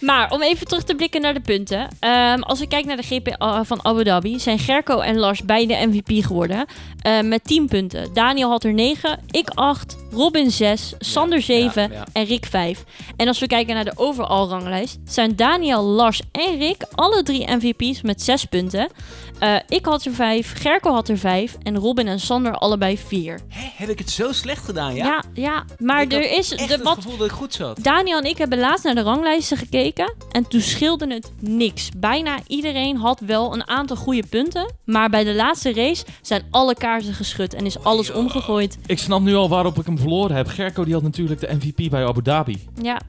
Maar 0.00 0.30
om 0.30 0.42
even 0.42 0.66
terug 0.66 0.84
te 0.84 0.94
blikken 0.94 1.20
naar 1.20 1.34
de 1.34 1.40
punten. 1.40 1.88
Ehm, 2.00 2.40
als 2.40 2.60
ik 2.60 2.68
kijk 2.68 2.84
naar 2.84 2.96
de 2.96 3.02
GP 3.02 3.34
van 3.66 3.84
Abu 3.84 4.04
Dhabi, 4.04 4.38
zijn 4.38 4.58
Gerco 4.58 5.00
en 5.00 5.18
Lars 5.18 5.42
beide 5.42 5.86
MVP 5.86 6.24
geworden. 6.26 6.66
eh, 6.98 7.20
met 7.20 7.44
10 7.44 7.66
punten. 7.68 8.12
Daniel 8.12 8.50
had 8.50 8.64
er 8.64 8.72
9, 8.72 9.18
ik 9.30 9.48
8, 9.48 9.96
Robin 10.10 10.50
6, 10.50 10.94
Sander 10.98 11.42
7 11.42 11.82
ja, 11.82 11.88
ja. 11.94 12.04
en 12.12 12.24
Rick 12.24 12.46
5. 12.46 12.84
En 13.16 13.28
als 13.28 13.38
we 13.38 13.46
kijken 13.46 13.74
naar 13.74 13.84
de 13.84 13.92
overall 13.96 14.46
ranglijst, 14.48 14.98
zijn 15.04 15.36
Daniel, 15.36 15.82
Lars 15.82 16.20
en 16.32 16.58
Rick 16.58 16.84
alle 16.94 17.22
drie 17.22 17.50
MVP's 17.50 18.02
met 18.02 18.22
6 18.22 18.44
punten. 18.44 18.88
Eh, 19.38 19.54
ik 19.68 19.84
had 19.84 20.04
er 20.04 20.12
5, 20.12 20.52
Gerco 20.56 20.92
had 20.92 21.08
er 21.08 21.18
5 21.18 21.56
en 21.62 21.76
Robin 21.76 22.08
en 22.08 22.20
Sander 22.20 22.52
allebei 22.52 22.98
4. 22.98 23.40
Hè, 23.48 23.68
heb 23.76 23.88
ik 23.88 23.98
het 23.98 24.10
zo 24.10 24.32
slecht 24.32 24.64
gedaan, 24.64 24.94
ja? 24.94 25.04
Ja, 25.04 25.22
ja, 25.34 25.64
maar 25.78 26.02
Ik 26.02 26.12
er 26.12 26.30
is 26.30 26.52
echt 26.54 26.68
de, 26.68 26.74
het 26.74 26.82
wat 26.82 26.94
gevoel 26.94 27.16
dat 27.16 27.26
ik 27.26 27.32
goed 27.32 27.54
zat. 27.54 27.78
Daniel 27.82 28.18
en 28.18 28.24
ik 28.24 28.38
hebben 28.38 28.58
laatst 28.58 28.84
naar 28.84 28.94
de 28.94 29.02
ranglijsten 29.02 29.56
gekeken 29.56 29.86
en 30.32 30.48
toen 30.48 30.60
scheelde 30.60 31.14
het 31.14 31.32
niks. 31.40 31.88
Bijna 31.96 32.38
iedereen 32.46 32.96
had 32.96 33.20
wel 33.20 33.52
een 33.54 33.68
aantal 33.68 33.96
goede 33.96 34.26
punten, 34.30 34.72
maar 34.84 35.10
bij 35.10 35.24
de 35.24 35.34
laatste 35.34 35.72
race 35.72 36.04
zijn 36.22 36.42
alle 36.50 36.74
kaarten 36.74 37.14
geschud 37.14 37.54
en 37.54 37.66
is 37.66 37.82
alles 37.82 38.10
omgegooid. 38.12 38.78
Ik 38.86 38.98
snap 38.98 39.20
nu 39.20 39.34
al 39.34 39.48
waarop 39.48 39.78
ik 39.78 39.86
hem 39.86 39.98
verloren 39.98 40.36
heb. 40.36 40.46
Gerco 40.48 40.84
die 40.84 40.94
had 40.94 41.02
natuurlijk 41.02 41.40
de 41.40 41.54
MVP 41.60 41.90
bij 41.90 42.06
Abu 42.06 42.22
Dhabi. 42.22 42.68
Ja, 42.82 43.00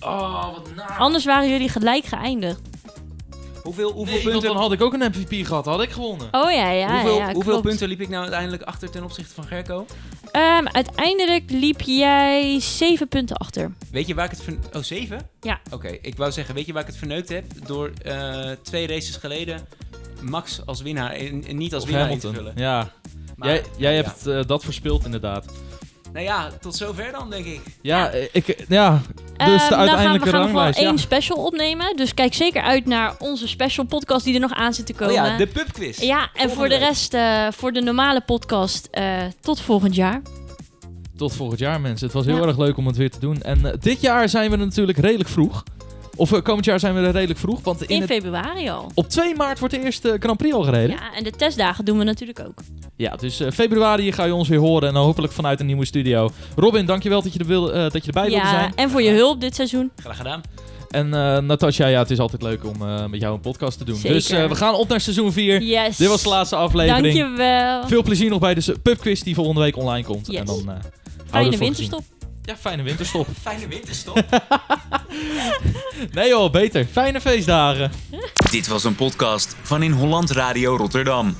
Oh, 0.00 0.44
wat 0.54 0.68
naar. 0.76 0.96
anders 0.98 1.24
waren 1.24 1.50
jullie 1.50 1.68
gelijk 1.68 2.04
geëindigd. 2.04 2.60
Hoeveel, 3.68 3.92
hoeveel, 3.92 4.14
Nee, 4.14 4.22
want 4.22 4.32
punten, 4.34 4.52
dan 4.52 4.62
had 4.62 4.72
ik 4.72 4.82
ook 4.82 4.92
een 4.92 5.10
MVP 5.14 5.46
gehad. 5.46 5.64
Had 5.64 5.82
ik 5.82 5.90
gewonnen. 5.90 6.28
Oh 6.30 6.50
ja, 6.52 6.70
ja, 6.70 6.90
hoeveel, 6.92 7.16
ja, 7.16 7.32
hoeveel 7.32 7.52
klopt. 7.52 7.66
punten 7.66 7.88
liep 7.88 8.00
ik 8.00 8.08
nou 8.08 8.22
uiteindelijk 8.22 8.62
achter 8.62 8.90
ten 8.90 9.04
opzichte 9.04 9.34
van 9.34 9.44
Gerco? 9.44 9.86
Ehm, 10.30 10.66
uiteindelijk 10.66 11.50
liep 11.50 11.80
jij 11.80 12.60
7 12.60 13.08
punten 13.08 13.36
achter. 13.36 13.72
Weet 13.90 14.06
je 14.06 14.14
waar 14.14 14.24
ik 14.24 14.30
het... 14.30 14.42
Ver... 14.42 14.56
Oh, 14.72 14.82
zeven? 14.82 15.28
Ja. 15.40 15.60
Oké, 15.72 15.88
ik 16.02 16.16
wou 16.16 16.32
zeggen, 16.32 16.54
weet 16.54 16.66
je 16.66 16.72
waar 16.72 16.82
ik 16.82 16.88
het 16.88 16.96
verneukt 16.96 17.28
heb? 17.28 17.44
Door 17.66 17.92
eh, 18.02 18.50
twee 18.62 18.86
races 18.86 19.16
geleden 19.16 19.68
Max 20.20 20.60
als 20.66 20.80
winnaar 20.82 21.10
en, 21.12 21.44
en 21.46 21.56
niet 21.56 21.74
als 21.74 21.82
Of 21.82 21.88
winnaar 21.88 22.10
in 22.10 22.18
Hamilton. 22.18 22.44
te 22.44 22.50
vullen. 22.50 22.62
Ja. 22.64 22.92
Maar- 23.36 23.48
jij 23.48 23.62
jij 23.76 23.94
ja. 23.94 24.02
hebt 24.02 24.26
eh, 24.26 24.40
dat 24.46 24.64
verspeeld 24.64 25.04
inderdaad. 25.04 25.44
Nou 26.12 26.24
ja, 26.24 26.50
tot 26.60 26.76
zover 26.76 27.12
dan, 27.12 27.30
denk 27.30 27.44
ik. 27.46 27.60
Ja, 27.82 28.10
eh, 28.10 28.28
ik, 28.32 28.64
ja 28.68 29.00
dus 29.00 29.06
de 29.36 29.44
nou 29.46 29.58
gaan 29.58 29.68
we, 29.68 29.74
uiteindelijke 29.76 30.24
we 30.24 30.30
gaan 30.30 30.40
nog 30.40 30.52
wel 30.52 30.72
één 30.72 30.90
Ja. 30.92 30.96
special 30.96 31.44
opnemen. 31.44 31.96
Dus 31.96 32.14
kijk 32.14 32.34
zeker 32.34 32.62
uit 32.62 32.86
naar 32.86 33.14
onze 33.18 33.48
special 33.48 33.86
podcast 33.86 34.24
die 34.24 34.34
er 34.34 34.40
nog 34.40 34.52
aan 34.52 34.74
zit 34.74 34.86
te 34.86 34.92
Oh 34.92 34.98
komen. 34.98 35.14
ja, 35.14 35.36
de 35.36 35.46
pubquiz. 35.46 35.98
Ja, 36.00 36.20
en 36.20 36.28
Volgende 36.32 36.54
voor 36.54 36.68
de 36.68 36.76
rest, 36.76 37.14
eh, 37.14 37.46
voor 37.50 37.72
de 37.72 37.80
normale 37.80 38.20
podcast, 38.20 38.88
eh, 38.90 39.16
tot 39.40 39.60
volgend 39.60 39.94
jaar. 39.94 40.22
Tot 41.16 41.34
volgend 41.34 41.58
jaar, 41.60 41.80
mensen. 41.80 42.06
Het 42.06 42.14
was 42.16 42.26
heel 42.26 42.36
Ja. 42.40 42.46
erg 42.46 42.58
leuk 42.58 42.76
om 42.76 42.86
het 42.86 42.96
weer 42.96 43.10
te 43.10 43.20
doen. 43.20 43.42
En 43.42 43.76
dit 43.80 44.00
jaar 44.00 44.28
zijn 44.28 44.50
we 44.50 44.56
natuurlijk 44.56 44.98
redelijk 44.98 45.28
vroeg. 45.28 45.62
Of 46.18 46.32
eh, 46.32 46.42
komend 46.42 46.64
jaar 46.64 46.80
zijn 46.80 46.94
we 46.94 47.00
er 47.00 47.10
redelijk 47.12 47.38
vroeg. 47.38 47.60
Want 47.62 47.82
in 47.82 47.88
In 47.88 48.00
het, 48.00 48.10
februari 48.10 48.68
al. 48.68 48.90
op 48.94 49.08
2 49.08 49.34
maart 49.36 49.58
wordt 49.58 49.74
de 49.74 49.82
eerste 49.84 50.16
Grand 50.20 50.36
Prix 50.38 50.54
al 50.54 50.62
gereden. 50.62 50.90
Ja, 50.96 51.02
Ja, 51.10 51.16
en 51.16 51.24
de 51.24 51.30
testdagen 51.30 51.84
doen 51.84 51.98
we 51.98 52.04
natuurlijk 52.04 52.40
ook. 52.46 53.20
dus 53.20 53.40
eh, 53.40 53.50
februari 53.50 54.12
ga 54.12 54.24
je 54.24 54.34
ons 54.34 54.48
weer 54.48 54.58
horen. 54.58 54.88
En 54.88 54.94
dan 54.94 55.04
hopelijk 55.04 55.32
vanuit 55.32 55.60
een 55.60 55.66
nieuwe 55.66 55.84
studio. 55.84 56.30
Robin, 56.56 56.86
dankjewel 56.86 57.22
dat 57.22 57.32
je, 57.32 57.38
er 57.38 57.46
wil, 57.46 57.72
eh, 57.72 57.80
dat 57.90 57.92
je 57.92 58.06
erbij 58.06 58.22
wilde 58.28 58.36
Ja, 58.44 58.50
zijn. 58.50 58.72
en 58.74 58.90
voor 58.90 59.02
je 59.02 59.10
hulp 59.10 59.40
dit 59.40 59.54
seizoen. 59.54 59.90
Graag 59.96 60.16
gedaan. 60.16 60.40
En 60.88 61.14
eh 61.14 61.38
Natasja, 61.38 61.86
ja, 61.86 61.98
het 61.98 62.10
is 62.10 62.18
altijd 62.18 62.42
leuk 62.42 62.64
om 62.64 62.82
eh, 62.82 63.06
met 63.06 63.20
jou 63.20 63.34
een 63.34 63.40
podcast 63.40 63.78
te 63.78 63.84
doen. 63.84 63.96
Zeker. 63.96 64.12
Dus 64.12 64.30
eh, 64.30 64.48
we 64.48 64.54
gaan 64.54 64.74
op 64.74 64.88
naar 64.88 65.00
seizoen 65.00 65.32
4. 65.32 65.62
Yes. 65.62 65.96
Dit 65.96 66.08
was 66.08 66.22
de 66.22 66.28
laatste 66.28 66.56
aflevering. 66.56 67.14
Dankjewel. 67.14 67.86
Veel 67.86 68.02
plezier 68.02 68.30
nog 68.30 68.38
bij 68.40 68.54
de 68.54 68.76
pubquiz 68.82 69.20
die 69.22 69.34
volgende 69.34 69.60
week 69.60 69.76
online 69.76 70.04
komt. 70.04 70.26
Yes. 70.26 70.36
En 70.40 70.44
dan, 70.46 70.62
eh, 70.70 70.74
Fijne 71.30 71.50
voor 71.50 71.58
winterstop. 71.58 72.02
Ja, 72.48 72.56
fijne 72.56 72.82
winterstop. 72.82 73.26
Fijne 73.42 73.68
winterstop. 73.68 74.16
nee 76.14 76.28
joh, 76.28 76.50
beter. 76.50 76.86
Fijne 76.92 77.20
feestdagen. 77.20 77.90
Dit 78.50 78.66
was 78.66 78.84
een 78.84 78.94
podcast 78.94 79.56
van 79.62 79.82
In 79.82 79.92
Holland 79.92 80.30
Radio 80.30 80.76
Rotterdam. 80.76 81.36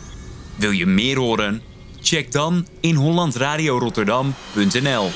Wil 0.56 0.70
je 0.70 0.86
meer 0.86 1.18
horen? 1.18 1.62
Check 2.01 2.32
dan 2.32 2.66
inhollandradiorotterdam.nl 2.80 5.10